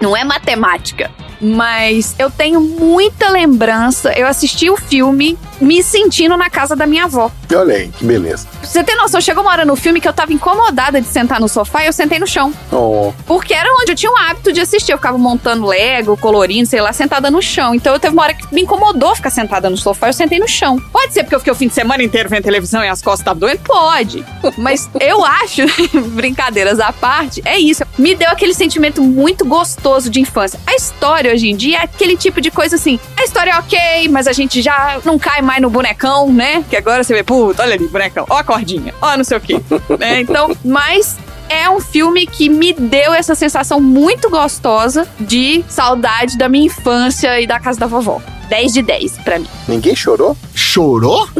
Não 0.00 0.16
é 0.16 0.24
matemática. 0.24 1.10
Mas 1.40 2.14
eu 2.18 2.30
tenho 2.30 2.60
muita 2.60 3.30
lembrança. 3.30 4.12
Eu 4.12 4.26
assisti 4.26 4.68
o 4.68 4.76
filme 4.76 5.38
me 5.60 5.82
sentindo 5.82 6.36
na 6.36 6.48
casa 6.50 6.74
da 6.74 6.86
minha 6.86 7.04
avó. 7.04 7.30
Olha 7.54 7.74
aí, 7.74 7.88
que 7.88 8.04
beleza. 8.04 8.46
Pra 8.46 8.68
Você 8.68 8.84
tem 8.84 8.96
noção, 8.96 9.20
chegou 9.20 9.42
uma 9.42 9.50
hora 9.50 9.64
no 9.64 9.76
filme 9.76 10.00
que 10.00 10.08
eu 10.08 10.12
tava 10.12 10.32
incomodada 10.32 11.00
de 11.00 11.06
sentar 11.06 11.40
no 11.40 11.48
sofá 11.48 11.82
e 11.82 11.86
eu 11.86 11.92
sentei 11.92 12.18
no 12.18 12.26
chão. 12.26 12.52
Oh, 12.72 13.12
Porque 13.26 13.52
era 13.52 13.68
onde 13.80 13.92
eu 13.92 13.96
tinha 13.96 14.10
o 14.10 14.16
hábito 14.16 14.52
de 14.52 14.60
assistir. 14.60 14.92
Eu 14.92 14.98
ficava 14.98 15.18
montando 15.18 15.66
Lego, 15.66 16.16
colorindo, 16.16 16.68
sei 16.68 16.80
lá, 16.80 16.92
sentada 16.92 17.30
no 17.30 17.42
chão. 17.42 17.74
Então 17.74 17.92
eu 17.92 18.00
teve 18.00 18.12
uma 18.14 18.22
hora 18.22 18.34
que 18.34 18.52
me 18.54 18.62
incomodou 18.62 19.14
ficar 19.14 19.30
sentada 19.30 19.68
no 19.68 19.76
sofá 19.76 20.08
eu 20.08 20.12
sentei 20.12 20.38
no 20.38 20.48
chão. 20.48 20.78
Pode 20.92 21.12
ser 21.12 21.22
porque 21.22 21.34
eu 21.34 21.40
fiquei 21.40 21.52
o 21.52 21.56
fim 21.56 21.68
de 21.68 21.74
semana 21.74 22.02
inteiro 22.02 22.28
vendo 22.28 22.42
televisão 22.42 22.82
e 22.84 22.88
as 22.88 23.02
costas 23.02 23.20
estavam 23.20 23.40
doendo? 23.40 23.60
Pode. 23.60 24.24
Mas 24.56 24.88
eu 25.00 25.24
acho, 25.24 25.62
brincadeiras 26.14 26.80
à 26.80 26.92
parte, 26.92 27.42
é 27.44 27.58
isso. 27.58 27.82
Me 27.98 28.14
deu 28.14 28.28
aquele 28.30 28.54
sentimento 28.54 29.02
muito 29.02 29.44
gostoso 29.44 30.08
de 30.08 30.20
infância. 30.20 30.58
A 30.66 30.74
história 30.74 31.32
hoje 31.32 31.48
em 31.48 31.56
dia 31.56 31.78
é 31.78 31.82
aquele 31.84 32.16
tipo 32.16 32.40
de 32.40 32.50
coisa 32.50 32.76
assim. 32.76 32.98
A 33.16 33.24
história 33.24 33.50
é 33.52 33.58
ok, 33.58 34.08
mas 34.08 34.26
a 34.26 34.32
gente 34.32 34.62
já 34.62 35.00
não 35.04 35.18
cai 35.18 35.42
mais 35.42 35.49
no 35.58 35.70
bonecão, 35.70 36.32
né? 36.32 36.62
Que 36.68 36.76
agora 36.76 37.02
você 37.02 37.14
vê, 37.14 37.22
puta, 37.22 37.62
olha 37.62 37.74
ali, 37.74 37.88
bonecão. 37.88 38.26
Ó 38.28 38.36
a 38.36 38.44
cordinha, 38.44 38.94
ó 39.00 39.16
não 39.16 39.24
sei 39.24 39.38
o 39.38 39.40
quê. 39.40 39.60
né? 39.98 40.20
Então, 40.30 40.54
mas 40.64 41.16
é 41.48 41.68
um 41.68 41.80
filme 41.80 42.26
que 42.26 42.48
me 42.48 42.72
deu 42.72 43.12
essa 43.12 43.34
sensação 43.34 43.80
muito 43.80 44.30
gostosa 44.30 45.08
de 45.18 45.64
saudade 45.68 46.36
da 46.38 46.48
minha 46.48 46.66
infância 46.66 47.40
e 47.40 47.46
da 47.46 47.58
casa 47.58 47.80
da 47.80 47.86
vovó. 47.86 48.20
10 48.50 48.72
de 48.74 48.82
10 48.82 49.12
pra 49.24 49.38
mim. 49.38 49.46
ninguém 49.66 49.96
chorou? 49.96 50.36
Chorou? 50.54 51.26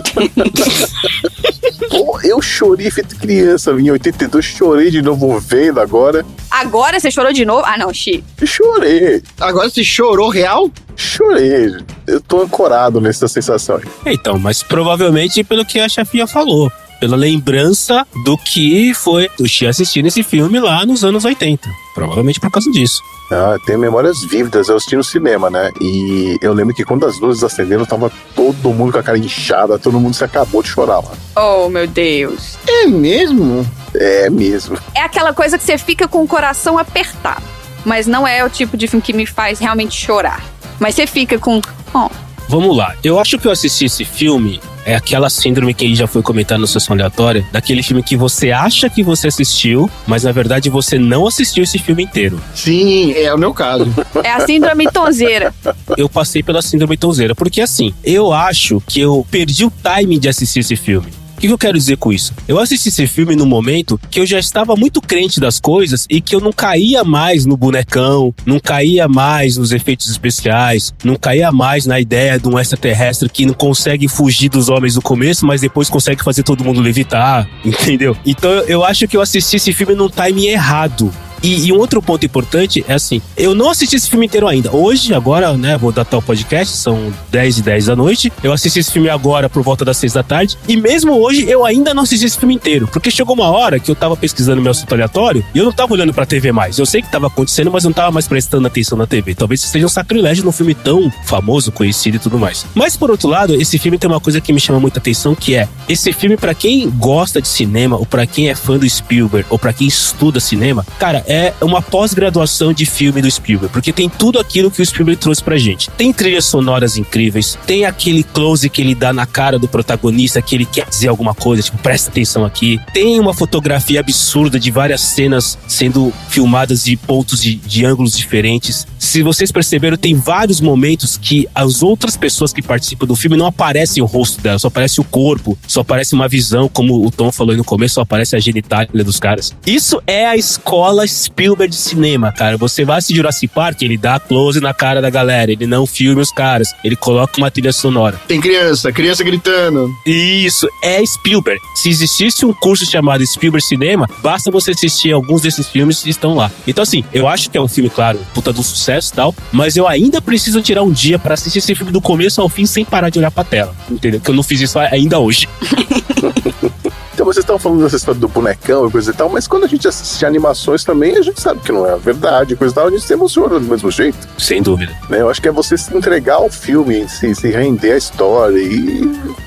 Pô, 1.90 2.20
eu 2.22 2.40
chorei 2.40 2.90
feito 2.90 3.16
criança, 3.16 3.72
em 3.72 3.90
82, 3.90 4.44
chorei 4.44 4.90
de 4.90 5.02
novo 5.02 5.38
vendo 5.40 5.80
agora. 5.80 6.24
Agora 6.50 6.98
você 7.00 7.10
chorou 7.10 7.32
de 7.32 7.44
novo? 7.44 7.62
Ah, 7.66 7.76
não, 7.76 7.92
Xi. 7.92 8.22
Chorei, 8.44 9.22
Agora 9.40 9.68
você 9.68 9.82
chorou 9.84 10.28
real? 10.30 10.70
chorei. 10.96 11.76
Eu 12.06 12.20
tô 12.20 12.42
ancorado 12.42 13.00
nessa 13.00 13.26
sensação. 13.28 13.76
aí. 14.04 14.14
Então, 14.14 14.38
mas 14.38 14.62
provavelmente 14.62 15.42
pelo 15.42 15.64
que 15.64 15.80
a 15.80 15.88
chefia 15.88 16.26
falou. 16.26 16.70
Pela 17.00 17.16
lembrança 17.16 18.06
do 18.24 18.36
que 18.36 18.92
foi 18.94 19.28
o 19.40 19.48
Xi 19.48 19.66
assistindo 19.66 20.06
esse 20.06 20.22
filme 20.22 20.60
lá 20.60 20.84
nos 20.84 21.02
anos 21.02 21.24
80. 21.24 21.66
Provavelmente 21.94 22.38
por 22.38 22.50
causa 22.50 22.70
disso. 22.70 23.02
Ah, 23.30 23.56
tem 23.64 23.76
memórias 23.76 24.22
vívidas, 24.24 24.68
eu 24.68 24.76
assisti 24.76 24.96
no 24.96 25.04
cinema, 25.04 25.48
né? 25.48 25.70
E 25.80 26.36
eu 26.40 26.52
lembro 26.52 26.74
que 26.74 26.84
quando 26.84 27.06
as 27.06 27.20
luzes 27.20 27.44
acenderam, 27.44 27.86
tava 27.86 28.10
todo 28.34 28.72
mundo 28.72 28.92
com 28.92 28.98
a 28.98 29.02
cara 29.02 29.16
inchada, 29.16 29.78
todo 29.78 30.00
mundo 30.00 30.14
se 30.14 30.24
acabou 30.24 30.62
de 30.62 30.68
chorar 30.68 30.98
lá. 30.98 31.12
Oh, 31.36 31.68
meu 31.68 31.86
Deus. 31.86 32.58
É 32.66 32.86
mesmo? 32.86 33.64
É 33.94 34.28
mesmo. 34.28 34.76
É 34.94 35.02
aquela 35.02 35.32
coisa 35.32 35.56
que 35.56 35.64
você 35.64 35.78
fica 35.78 36.08
com 36.08 36.22
o 36.22 36.28
coração 36.28 36.76
apertado. 36.76 37.42
Mas 37.84 38.06
não 38.06 38.26
é 38.26 38.44
o 38.44 38.50
tipo 38.50 38.76
de 38.76 38.86
filme 38.88 39.02
que 39.02 39.12
me 39.12 39.24
faz 39.24 39.58
realmente 39.58 39.94
chorar. 39.94 40.44
Mas 40.78 40.94
você 40.94 41.06
fica 41.06 41.38
com. 41.38 41.60
Oh, 41.94 42.10
Vamos 42.50 42.76
lá. 42.76 42.96
Eu 43.04 43.20
acho 43.20 43.38
que 43.38 43.46
eu 43.46 43.52
assisti 43.52 43.84
esse 43.84 44.04
filme. 44.04 44.60
É 44.84 44.96
aquela 44.96 45.30
síndrome 45.30 45.72
que 45.72 45.94
já 45.94 46.08
foi 46.08 46.20
comentada 46.20 46.60
no 46.60 46.66
sessão 46.66 46.94
aleatória, 46.94 47.46
daquele 47.52 47.80
filme 47.80 48.02
que 48.02 48.16
você 48.16 48.50
acha 48.50 48.90
que 48.90 49.04
você 49.04 49.28
assistiu, 49.28 49.88
mas 50.04 50.24
na 50.24 50.32
verdade 50.32 50.68
você 50.68 50.98
não 50.98 51.28
assistiu 51.28 51.62
esse 51.62 51.78
filme 51.78 52.02
inteiro. 52.02 52.42
Sim, 52.52 53.12
é 53.12 53.32
o 53.32 53.38
meu 53.38 53.54
caso. 53.54 53.86
é 54.24 54.32
a 54.32 54.44
síndrome 54.44 54.90
tonzeira. 54.90 55.54
Eu 55.96 56.08
passei 56.08 56.42
pela 56.42 56.60
síndrome 56.60 56.96
tonzeira, 56.96 57.36
porque 57.36 57.60
assim, 57.60 57.94
eu 58.02 58.32
acho 58.32 58.82
que 58.84 58.98
eu 58.98 59.24
perdi 59.30 59.64
o 59.64 59.70
timing 59.70 60.18
de 60.18 60.28
assistir 60.28 60.58
esse 60.58 60.74
filme. 60.74 61.19
O 61.40 61.42
que 61.42 61.48
eu 61.48 61.56
quero 61.56 61.78
dizer 61.78 61.96
com 61.96 62.12
isso? 62.12 62.34
Eu 62.46 62.58
assisti 62.60 62.90
esse 62.90 63.06
filme 63.06 63.34
num 63.34 63.46
momento 63.46 63.98
que 64.10 64.20
eu 64.20 64.26
já 64.26 64.38
estava 64.38 64.76
muito 64.76 65.00
crente 65.00 65.40
das 65.40 65.58
coisas 65.58 66.06
e 66.10 66.20
que 66.20 66.36
eu 66.36 66.40
não 66.40 66.52
caía 66.52 67.02
mais 67.02 67.46
no 67.46 67.56
bonecão, 67.56 68.34
não 68.44 68.60
caía 68.60 69.08
mais 69.08 69.56
nos 69.56 69.72
efeitos 69.72 70.10
especiais, 70.10 70.92
não 71.02 71.16
caía 71.16 71.50
mais 71.50 71.86
na 71.86 71.98
ideia 71.98 72.38
de 72.38 72.46
um 72.46 72.58
extraterrestre 72.58 73.26
que 73.30 73.46
não 73.46 73.54
consegue 73.54 74.06
fugir 74.06 74.50
dos 74.50 74.68
homens 74.68 74.96
no 74.96 75.00
começo, 75.00 75.46
mas 75.46 75.62
depois 75.62 75.88
consegue 75.88 76.22
fazer 76.22 76.42
todo 76.42 76.62
mundo 76.62 76.78
levitar, 76.78 77.48
entendeu? 77.64 78.14
Então 78.26 78.50
eu 78.50 78.84
acho 78.84 79.08
que 79.08 79.16
eu 79.16 79.22
assisti 79.22 79.56
esse 79.56 79.72
filme 79.72 79.94
num 79.94 80.10
timing 80.10 80.48
errado. 80.48 81.10
E, 81.42 81.66
e 81.66 81.72
um 81.72 81.78
outro 81.78 82.02
ponto 82.02 82.24
importante 82.24 82.84
é 82.86 82.94
assim, 82.94 83.20
eu 83.36 83.54
não 83.54 83.70
assisti 83.70 83.96
esse 83.96 84.08
filme 84.08 84.26
inteiro 84.26 84.46
ainda. 84.46 84.74
Hoje, 84.74 85.14
agora, 85.14 85.56
né, 85.56 85.76
vou 85.76 85.92
datar 85.92 86.18
o 86.18 86.22
podcast, 86.22 86.76
são 86.76 87.12
10 87.30 87.58
e 87.58 87.62
10 87.62 87.86
da 87.86 87.96
noite. 87.96 88.32
Eu 88.42 88.52
assisti 88.52 88.78
esse 88.80 88.92
filme 88.92 89.08
agora 89.08 89.48
por 89.48 89.62
volta 89.62 89.84
das 89.84 89.96
6 89.96 90.12
da 90.12 90.22
tarde. 90.22 90.56
E 90.68 90.76
mesmo 90.76 91.12
hoje, 91.12 91.48
eu 91.48 91.64
ainda 91.64 91.94
não 91.94 92.02
assisti 92.02 92.26
esse 92.26 92.38
filme 92.38 92.54
inteiro. 92.54 92.86
Porque 92.86 93.10
chegou 93.10 93.34
uma 93.34 93.50
hora 93.50 93.78
que 93.78 93.90
eu 93.90 93.94
tava 93.94 94.16
pesquisando 94.16 94.60
meu 94.60 94.70
assunto 94.70 94.92
aleatório 94.92 95.44
e 95.54 95.58
eu 95.58 95.64
não 95.64 95.72
tava 95.72 95.92
olhando 95.92 96.12
pra 96.12 96.26
TV 96.26 96.52
mais. 96.52 96.78
Eu 96.78 96.86
sei 96.86 97.02
que 97.02 97.10
tava 97.10 97.26
acontecendo, 97.26 97.70
mas 97.70 97.84
não 97.84 97.92
tava 97.92 98.10
mais 98.10 98.28
prestando 98.28 98.66
atenção 98.66 98.96
na 98.98 99.06
TV. 99.06 99.34
Talvez 99.34 99.60
seja 99.60 99.86
um 99.86 99.88
sacrilégio 99.88 100.44
num 100.44 100.52
filme 100.52 100.74
tão 100.74 101.10
famoso, 101.24 101.72
conhecido 101.72 102.16
e 102.16 102.20
tudo 102.20 102.38
mais. 102.38 102.66
Mas 102.74 102.96
por 102.96 103.10
outro 103.10 103.28
lado, 103.28 103.54
esse 103.54 103.78
filme 103.78 103.98
tem 103.98 104.08
uma 104.10 104.20
coisa 104.20 104.40
que 104.40 104.52
me 104.52 104.60
chama 104.60 104.80
muita 104.80 104.98
atenção, 104.98 105.34
que 105.34 105.54
é 105.54 105.68
esse 105.88 106.12
filme 106.12 106.36
pra 106.36 106.54
quem 106.54 106.88
gosta 106.90 107.40
de 107.40 107.48
cinema 107.48 107.96
ou 107.96 108.06
pra 108.06 108.26
quem 108.26 108.48
é 108.48 108.54
fã 108.54 108.78
do 108.78 108.88
Spielberg 108.88 109.46
ou 109.50 109.58
pra 109.58 109.72
quem 109.72 109.86
estuda 109.86 110.40
cinema, 110.40 110.84
cara, 110.98 111.24
é 111.30 111.54
uma 111.62 111.80
pós-graduação 111.80 112.72
de 112.72 112.84
filme 112.84 113.22
do 113.22 113.30
Spielberg, 113.30 113.72
porque 113.72 113.92
tem 113.92 114.08
tudo 114.08 114.40
aquilo 114.40 114.68
que 114.68 114.82
o 114.82 114.84
Spielberg 114.84 115.20
trouxe 115.20 115.40
pra 115.40 115.56
gente. 115.56 115.88
Tem 115.90 116.12
trilhas 116.12 116.44
sonoras 116.44 116.96
incríveis, 116.96 117.56
tem 117.68 117.84
aquele 117.84 118.24
close 118.24 118.68
que 118.68 118.82
ele 118.82 118.96
dá 118.96 119.12
na 119.12 119.24
cara 119.26 119.56
do 119.56 119.68
protagonista 119.68 120.42
que 120.42 120.56
ele 120.56 120.66
quer 120.66 120.88
dizer 120.88 121.06
alguma 121.06 121.32
coisa, 121.32 121.62
tipo, 121.62 121.78
presta 121.78 122.10
atenção 122.10 122.44
aqui. 122.44 122.80
Tem 122.92 123.20
uma 123.20 123.32
fotografia 123.32 124.00
absurda 124.00 124.58
de 124.58 124.72
várias 124.72 125.02
cenas 125.02 125.56
sendo 125.68 126.12
filmadas 126.28 126.82
de 126.82 126.96
pontos 126.96 127.40
de, 127.40 127.54
de 127.54 127.84
ângulos 127.84 128.16
diferentes. 128.16 128.84
Se 128.98 129.22
vocês 129.22 129.52
perceberam, 129.52 129.96
tem 129.96 130.16
vários 130.16 130.60
momentos 130.60 131.16
que 131.16 131.48
as 131.54 131.80
outras 131.80 132.16
pessoas 132.16 132.52
que 132.52 132.60
participam 132.60 133.06
do 133.06 133.14
filme 133.14 133.36
não 133.36 133.46
aparecem 133.46 134.02
o 134.02 134.06
rosto 134.06 134.40
dela, 134.40 134.58
só 134.58 134.66
aparece 134.66 135.00
o 135.00 135.04
corpo, 135.04 135.56
só 135.68 135.82
aparece 135.82 136.12
uma 136.12 136.26
visão, 136.26 136.68
como 136.68 137.06
o 137.06 137.10
Tom 137.12 137.30
falou 137.30 137.52
aí 137.52 137.56
no 137.56 137.64
começo, 137.64 137.94
só 137.94 138.00
aparece 138.00 138.34
a 138.34 138.40
genitália 138.40 139.04
dos 139.04 139.20
caras. 139.20 139.54
Isso 139.64 140.02
é 140.08 140.26
a 140.26 140.36
escola 140.36 141.04
Spielberg 141.20 141.70
de 141.70 141.76
cinema, 141.76 142.32
cara. 142.32 142.56
Você 142.56 142.84
vai 142.84 142.98
assistir 142.98 143.16
Jurassic 143.16 143.48
Park, 143.48 143.82
ele 143.82 143.96
dá 143.96 144.18
close 144.18 144.60
na 144.60 144.72
cara 144.72 145.00
da 145.00 145.10
galera, 145.10 145.52
ele 145.52 145.66
não 145.66 145.86
filma 145.86 146.22
os 146.22 146.32
caras, 146.32 146.74
ele 146.82 146.96
coloca 146.96 147.38
uma 147.38 147.50
trilha 147.50 147.72
sonora. 147.72 148.20
Tem 148.26 148.40
criança, 148.40 148.90
criança 148.92 149.22
gritando. 149.22 149.90
Isso, 150.06 150.68
é 150.82 151.04
Spielberg. 151.04 151.60
Se 151.74 151.88
existisse 151.88 152.44
um 152.46 152.52
curso 152.52 152.86
chamado 152.86 153.24
Spielberg 153.26 153.64
Cinema, 153.64 154.08
basta 154.22 154.50
você 154.50 154.70
assistir 154.70 155.12
alguns 155.12 155.42
desses 155.42 155.68
filmes 155.68 156.02
que 156.02 156.10
estão 156.10 156.34
lá. 156.34 156.50
Então, 156.66 156.82
assim, 156.82 157.04
eu 157.12 157.28
acho 157.28 157.50
que 157.50 157.58
é 157.58 157.60
um 157.60 157.68
filme, 157.68 157.90
claro, 157.90 158.18
puta 158.34 158.52
do 158.52 158.62
sucesso 158.62 159.12
e 159.12 159.16
tal, 159.16 159.34
mas 159.52 159.76
eu 159.76 159.86
ainda 159.86 160.20
preciso 160.22 160.62
tirar 160.62 160.82
um 160.82 160.90
dia 160.90 161.18
pra 161.18 161.34
assistir 161.34 161.58
esse 161.58 161.74
filme 161.74 161.92
do 161.92 162.00
começo 162.00 162.40
ao 162.40 162.48
fim 162.48 162.66
sem 162.66 162.84
parar 162.84 163.10
de 163.10 163.18
olhar 163.18 163.30
pra 163.30 163.44
tela. 163.44 163.74
Entendeu? 163.90 164.20
Que 164.20 164.30
eu 164.30 164.34
não 164.34 164.42
fiz 164.42 164.60
isso 164.60 164.78
ainda 164.78 165.18
hoje. 165.18 165.48
Então 167.20 167.30
vocês 167.30 167.42
estão 167.42 167.58
falando 167.58 167.82
dessa 167.82 167.96
história 167.96 168.18
do 168.18 168.28
bonecão 168.28 168.88
e 168.88 168.90
coisa 168.90 169.10
e 169.10 169.14
tal, 169.14 169.28
mas 169.28 169.46
quando 169.46 169.64
a 169.64 169.66
gente 169.66 169.86
assiste 169.86 170.24
animações 170.24 170.84
também, 170.84 171.18
a 171.18 171.20
gente 171.20 171.38
sabe 171.38 171.60
que 171.60 171.70
não 171.70 171.86
é 171.86 171.94
verdade, 171.98 172.56
coisa 172.56 172.72
e 172.72 172.74
tal, 172.74 172.86
a 172.86 172.90
gente 172.90 173.02
se 173.02 173.12
emociona 173.12 173.60
do 173.60 173.66
mesmo 173.66 173.90
jeito, 173.90 174.16
Sem 174.38 174.62
dúvida. 174.62 174.90
né? 175.10 175.20
Eu 175.20 175.28
acho 175.28 175.38
que 175.38 175.46
é 175.46 175.52
você 175.52 175.76
se 175.76 175.94
entregar 175.94 176.36
ao 176.36 176.48
filme, 176.48 177.06
se, 177.10 177.34
se 177.34 177.50
render 177.50 177.92
à 177.92 177.96
história 177.98 178.58
e 178.58 179.02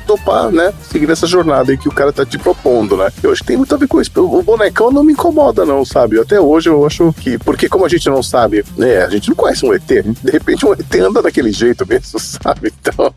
topar, 0.05 0.51
né? 0.51 0.71
Seguir 0.83 1.09
essa 1.09 1.25
jornada 1.25 1.71
aí 1.71 1.77
que 1.77 1.89
o 1.89 1.91
cara 1.91 2.13
tá 2.13 2.23
te 2.23 2.37
propondo, 2.37 2.95
né? 2.95 3.11
Eu 3.23 3.31
acho 3.31 3.41
que 3.41 3.47
tem 3.47 3.57
muito 3.57 3.73
a 3.73 3.77
ver 3.79 3.87
com 3.87 3.99
isso. 3.99 4.11
O 4.17 4.43
bonecão 4.43 4.91
não 4.91 5.03
me 5.03 5.13
incomoda, 5.13 5.65
não, 5.65 5.83
sabe? 5.83 6.19
Até 6.19 6.39
hoje 6.39 6.69
eu 6.69 6.85
acho 6.85 7.11
que. 7.13 7.39
Porque 7.39 7.67
como 7.67 7.85
a 7.85 7.89
gente 7.89 8.07
não 8.07 8.21
sabe, 8.21 8.63
né? 8.77 9.03
A 9.03 9.09
gente 9.09 9.29
não 9.29 9.35
conhece 9.35 9.65
um 9.65 9.73
ET, 9.73 9.89
a 9.89 10.01
de 10.01 10.31
repente 10.31 10.63
um 10.63 10.73
ET 10.73 10.95
anda 10.95 11.23
daquele 11.23 11.51
jeito 11.51 11.87
mesmo, 11.87 12.19
sabe? 12.21 12.71
Então. 12.79 13.11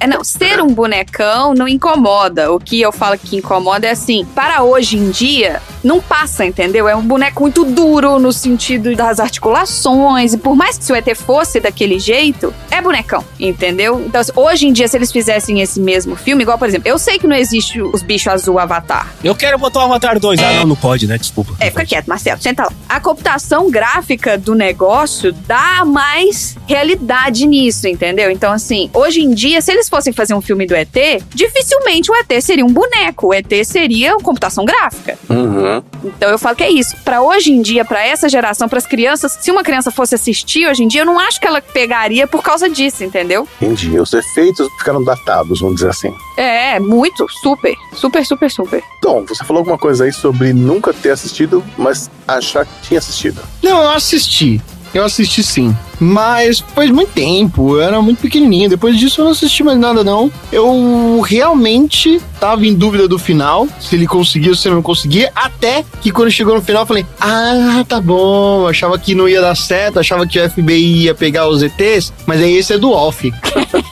É, 0.00 0.06
não, 0.06 0.24
ser 0.24 0.62
um 0.62 0.68
bonecão 0.68 1.52
não 1.52 1.68
incomoda. 1.68 2.50
O 2.50 2.58
que 2.58 2.80
eu 2.80 2.90
falo 2.90 3.18
que 3.18 3.36
incomoda 3.36 3.65
é 3.84 3.90
assim, 3.90 4.24
para 4.24 4.62
hoje 4.62 4.96
em 4.96 5.10
dia, 5.10 5.60
não 5.86 6.00
passa, 6.00 6.44
entendeu? 6.44 6.88
É 6.88 6.96
um 6.96 7.02
boneco 7.02 7.40
muito 7.40 7.64
duro 7.64 8.18
no 8.18 8.32
sentido 8.32 8.94
das 8.96 9.20
articulações. 9.20 10.34
E 10.34 10.38
por 10.38 10.56
mais 10.56 10.76
que 10.76 10.84
se 10.84 10.92
o 10.92 10.96
ET 10.96 11.14
fosse 11.14 11.60
daquele 11.60 11.98
jeito, 11.98 12.52
é 12.70 12.82
bonecão, 12.82 13.24
entendeu? 13.38 14.02
Então, 14.04 14.20
assim, 14.20 14.32
hoje 14.34 14.66
em 14.66 14.72
dia, 14.72 14.88
se 14.88 14.96
eles 14.96 15.12
fizessem 15.12 15.60
esse 15.60 15.80
mesmo 15.80 16.16
filme, 16.16 16.42
igual, 16.42 16.58
por 16.58 16.66
exemplo, 16.66 16.88
eu 16.88 16.98
sei 16.98 17.18
que 17.18 17.26
não 17.26 17.36
existe 17.36 17.80
os 17.80 18.02
bichos 18.02 18.26
azul 18.26 18.58
Avatar. 18.58 19.14
Eu 19.22 19.34
quero 19.34 19.58
botar 19.58 19.80
o 19.80 19.82
Avatar 19.84 20.18
2. 20.18 20.40
Ah, 20.40 20.52
não, 20.54 20.66
não 20.66 20.76
pode, 20.76 21.06
né? 21.06 21.16
Desculpa. 21.16 21.54
É, 21.60 21.70
fica 21.70 21.86
quieto, 21.86 22.06
Marcelo, 22.08 22.42
senta 22.42 22.64
lá. 22.64 22.72
A 22.88 22.98
computação 22.98 23.70
gráfica 23.70 24.36
do 24.36 24.54
negócio 24.54 25.32
dá 25.46 25.84
mais 25.84 26.56
realidade 26.66 27.46
nisso, 27.46 27.86
entendeu? 27.86 28.28
Então, 28.30 28.52
assim, 28.52 28.90
hoje 28.92 29.20
em 29.20 29.30
dia, 29.30 29.60
se 29.60 29.70
eles 29.70 29.88
fossem 29.88 30.12
fazer 30.12 30.34
um 30.34 30.40
filme 30.40 30.66
do 30.66 30.74
ET, 30.74 30.96
dificilmente 31.32 32.10
o 32.10 32.14
ET 32.16 32.42
seria 32.42 32.64
um 32.64 32.72
boneco. 32.72 33.28
O 33.28 33.34
ET 33.34 33.52
seria 33.64 34.14
uma 34.16 34.20
computação 34.22 34.64
gráfica. 34.64 35.16
Uhum. 35.30 35.75
Então 36.04 36.30
eu 36.30 36.38
falo 36.38 36.56
que 36.56 36.62
é 36.62 36.70
isso. 36.70 36.96
Pra 37.04 37.22
hoje 37.22 37.52
em 37.52 37.62
dia, 37.62 37.84
pra 37.84 38.04
essa 38.04 38.28
geração, 38.28 38.68
pras 38.68 38.86
crianças, 38.86 39.38
se 39.40 39.50
uma 39.50 39.62
criança 39.62 39.90
fosse 39.90 40.14
assistir 40.14 40.66
hoje 40.66 40.82
em 40.84 40.88
dia, 40.88 41.02
eu 41.02 41.06
não 41.06 41.18
acho 41.18 41.40
que 41.40 41.46
ela 41.46 41.60
pegaria 41.60 42.26
por 42.26 42.42
causa 42.42 42.68
disso, 42.68 43.04
entendeu? 43.04 43.48
Entendi. 43.60 43.98
Os 43.98 44.12
efeitos 44.12 44.68
ficaram 44.78 45.02
datados, 45.02 45.60
vamos 45.60 45.76
dizer 45.76 45.90
assim. 45.90 46.14
É, 46.36 46.78
muito, 46.78 47.26
super, 47.28 47.74
super, 47.94 48.24
super, 48.24 48.50
super. 48.50 48.82
Tom, 49.00 49.24
você 49.24 49.44
falou 49.44 49.60
alguma 49.60 49.78
coisa 49.78 50.04
aí 50.04 50.12
sobre 50.12 50.52
nunca 50.52 50.92
ter 50.92 51.10
assistido, 51.10 51.64
mas 51.76 52.10
achar 52.26 52.66
que 52.66 52.72
tinha 52.82 52.98
assistido. 52.98 53.40
Não, 53.62 53.82
eu 53.82 53.90
assisti. 53.90 54.60
Eu 54.96 55.04
assisti 55.04 55.42
sim. 55.42 55.76
Mas 56.00 56.60
faz 56.74 56.90
muito 56.90 57.12
tempo, 57.12 57.76
eu 57.76 57.82
era 57.82 58.00
muito 58.00 58.18
pequenininho. 58.18 58.70
Depois 58.70 58.98
disso 58.98 59.20
eu 59.20 59.26
não 59.26 59.32
assisti 59.32 59.62
mais 59.62 59.78
nada, 59.78 60.02
não. 60.02 60.32
Eu 60.50 61.20
realmente 61.20 62.18
tava 62.40 62.66
em 62.66 62.72
dúvida 62.72 63.06
do 63.06 63.18
final, 63.18 63.68
se 63.78 63.94
ele 63.94 64.06
conseguia 64.06 64.50
ou 64.50 64.56
se 64.56 64.68
ele 64.68 64.76
não 64.76 64.82
conseguia. 64.82 65.30
Até 65.34 65.84
que 66.00 66.10
quando 66.10 66.30
chegou 66.30 66.54
no 66.54 66.62
final 66.62 66.82
eu 66.82 66.86
falei: 66.86 67.04
Ah, 67.20 67.84
tá 67.86 68.00
bom. 68.00 68.66
Achava 68.66 68.98
que 68.98 69.14
não 69.14 69.28
ia 69.28 69.42
dar 69.42 69.54
certo, 69.54 70.00
achava 70.00 70.26
que 70.26 70.38
o 70.38 70.50
FBI 70.50 71.04
ia 71.04 71.14
pegar 71.14 71.46
os 71.46 71.62
ETs, 71.62 72.10
mas 72.24 72.40
aí 72.40 72.56
esse 72.56 72.72
é 72.72 72.78
do 72.78 72.90
off. 72.90 73.30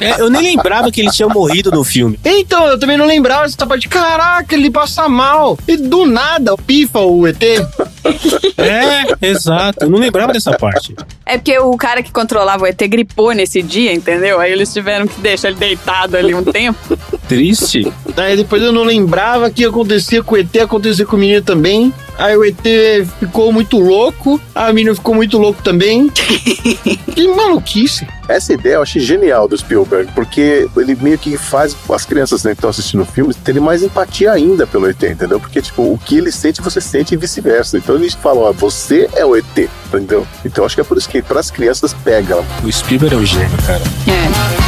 É, 0.00 0.20
eu 0.20 0.30
nem 0.30 0.42
lembrava 0.42 0.90
que 0.90 1.00
ele 1.00 1.10
tinha 1.10 1.28
morrido 1.28 1.70
no 1.70 1.82
filme. 1.82 2.18
Então, 2.24 2.66
eu 2.66 2.78
também 2.78 2.96
não 2.96 3.06
lembrava 3.06 3.42
dessa 3.42 3.66
parte. 3.66 3.88
Caraca, 3.88 4.54
ele 4.54 4.70
passa 4.70 5.08
mal. 5.08 5.58
E 5.66 5.76
do 5.76 6.06
nada, 6.06 6.56
pifa 6.56 7.00
o 7.00 7.26
ET. 7.26 7.42
É, 8.56 9.28
exato. 9.28 9.84
Eu 9.84 9.90
não 9.98 10.06
lembrava 10.06 10.32
dessa 10.32 10.56
parte. 10.56 10.94
É 11.26 11.36
porque 11.36 11.58
o 11.58 11.76
cara 11.76 12.02
que 12.02 12.12
controlava 12.12 12.64
o 12.64 12.66
ET 12.66 12.80
gripou 12.88 13.32
nesse 13.32 13.62
dia, 13.62 13.92
entendeu? 13.92 14.40
Aí 14.40 14.52
eles 14.52 14.72
tiveram 14.72 15.06
que 15.06 15.20
deixar 15.20 15.48
ele 15.48 15.58
deitado 15.58 16.16
ali 16.16 16.34
um 16.34 16.44
tempo. 16.44 16.98
Triste. 17.28 17.92
Aí 18.16 18.36
depois 18.36 18.62
eu 18.62 18.72
não 18.72 18.84
lembrava 18.84 19.50
que 19.50 19.64
acontecia 19.64 20.22
com 20.22 20.34
o 20.34 20.38
ET, 20.38 20.56
acontecia 20.56 21.04
com 21.04 21.16
o 21.16 21.18
menino 21.18 21.42
também. 21.42 21.92
Aí 22.18 22.36
o 22.36 22.44
ET 22.44 22.56
ficou 23.20 23.52
muito 23.52 23.78
louco, 23.78 24.40
a 24.54 24.72
menina 24.72 24.94
ficou 24.94 25.14
muito 25.14 25.38
louco 25.38 25.62
também. 25.62 26.08
que 27.14 27.28
maluquice. 27.28 28.06
Essa 28.28 28.52
ideia 28.52 28.74
eu 28.74 28.82
achei 28.82 29.00
genial 29.00 29.48
do 29.48 29.56
Spielberg, 29.56 30.12
porque 30.14 30.68
ele 30.76 30.94
meio 30.96 31.16
que 31.16 31.38
faz 31.38 31.74
as 31.88 32.04
crianças 32.04 32.44
né, 32.44 32.50
que 32.50 32.56
estão 32.56 32.68
assistindo 32.68 33.02
o 33.02 33.06
filme 33.06 33.32
terem 33.32 33.62
mais 33.62 33.82
empatia 33.82 34.32
ainda 34.32 34.66
pelo 34.66 34.86
ET, 34.88 35.02
entendeu? 35.02 35.40
Porque, 35.40 35.62
tipo, 35.62 35.82
o 35.82 35.98
que 35.98 36.18
ele 36.18 36.30
sente, 36.30 36.60
você 36.60 36.80
sente 36.80 37.14
e 37.14 37.16
vice-versa. 37.16 37.78
Então 37.78 37.94
eles 37.94 38.14
falam, 38.14 38.42
ó, 38.42 38.52
você 38.52 39.08
é 39.14 39.24
o 39.24 39.34
ET, 39.34 39.70
entendeu? 39.86 40.26
Então 40.44 40.64
acho 40.64 40.74
que 40.74 40.80
é 40.80 40.84
por 40.84 40.98
isso 40.98 41.08
que 41.08 41.22
para 41.22 41.40
as 41.40 41.50
crianças 41.50 41.94
pega. 41.94 42.44
O 42.62 42.70
Spielberg 42.70 43.14
é 43.14 43.18
um 43.18 43.24
gênio, 43.24 43.56
cara. 43.64 43.82
É. 44.06 44.67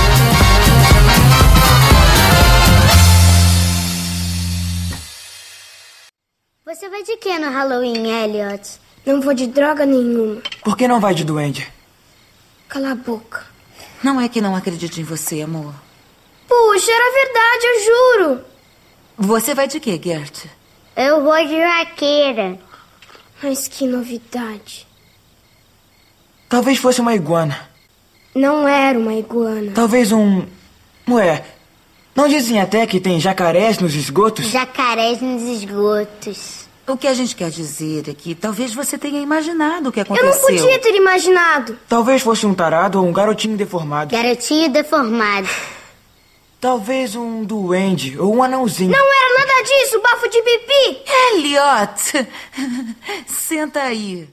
Você 6.80 6.88
vai 6.88 7.02
de 7.02 7.14
que 7.18 7.38
no 7.38 7.50
Halloween, 7.50 8.06
Elliot? 8.08 8.80
Não 9.04 9.20
vou 9.20 9.34
de 9.34 9.46
droga 9.46 9.84
nenhuma. 9.84 10.40
Por 10.64 10.78
que 10.78 10.88
não 10.88 10.98
vai 10.98 11.12
de 11.12 11.24
duende? 11.24 11.70
Cala 12.70 12.92
a 12.92 12.94
boca. 12.94 13.44
Não 14.02 14.18
é 14.18 14.30
que 14.30 14.40
não 14.40 14.56
acredite 14.56 14.98
em 14.98 15.04
você, 15.04 15.42
amor. 15.42 15.74
Puxa, 16.48 16.90
era 16.90 17.12
verdade, 17.12 17.66
eu 17.66 17.84
juro. 17.84 18.44
Você 19.18 19.54
vai 19.54 19.68
de 19.68 19.78
quê, 19.78 20.00
Gert? 20.02 20.46
Eu 20.96 21.22
vou 21.22 21.36
de 21.46 21.60
vaqueira. 21.60 22.58
Mas 23.42 23.68
que 23.68 23.86
novidade. 23.86 24.86
Talvez 26.48 26.78
fosse 26.78 27.02
uma 27.02 27.14
iguana. 27.14 27.68
Não 28.34 28.66
era 28.66 28.98
uma 28.98 29.12
iguana. 29.12 29.72
Talvez 29.74 30.12
um. 30.12 30.46
Ué, 31.06 31.44
não 32.16 32.26
dizem 32.26 32.58
até 32.58 32.86
que 32.86 32.98
tem 32.98 33.20
jacarés 33.20 33.78
nos 33.78 33.94
esgotos? 33.94 34.46
Jacarés 34.46 35.20
nos 35.20 35.42
esgotos. 35.42 36.59
O 36.92 36.96
que 36.96 37.06
a 37.06 37.14
gente 37.14 37.36
quer 37.36 37.50
dizer 37.50 38.08
é 38.08 38.14
que 38.14 38.34
talvez 38.34 38.74
você 38.74 38.98
tenha 38.98 39.20
imaginado 39.20 39.88
o 39.88 39.92
que 39.92 40.00
Eu 40.00 40.02
aconteceu. 40.02 40.30
não 40.30 40.40
podia 40.40 40.78
ter 40.80 40.94
imaginado. 40.94 41.78
Talvez 41.88 42.20
fosse 42.22 42.44
um 42.46 42.52
tarado 42.54 43.00
ou 43.00 43.06
um 43.06 43.12
garotinho 43.12 43.56
deformado. 43.56 44.10
Garotinho 44.10 44.68
deformado. 44.70 45.48
Talvez 46.60 47.14
um 47.14 47.44
duende 47.44 48.18
ou 48.18 48.34
um 48.34 48.42
anãozinho. 48.42 48.90
Não 48.90 48.98
era 48.98 49.38
nada 49.38 49.62
disso, 49.62 50.00
bafo 50.02 50.28
de 50.28 50.42
pipi. 50.42 51.02
Elliot! 51.32 52.28
Senta 53.26 53.80
aí. 53.82 54.28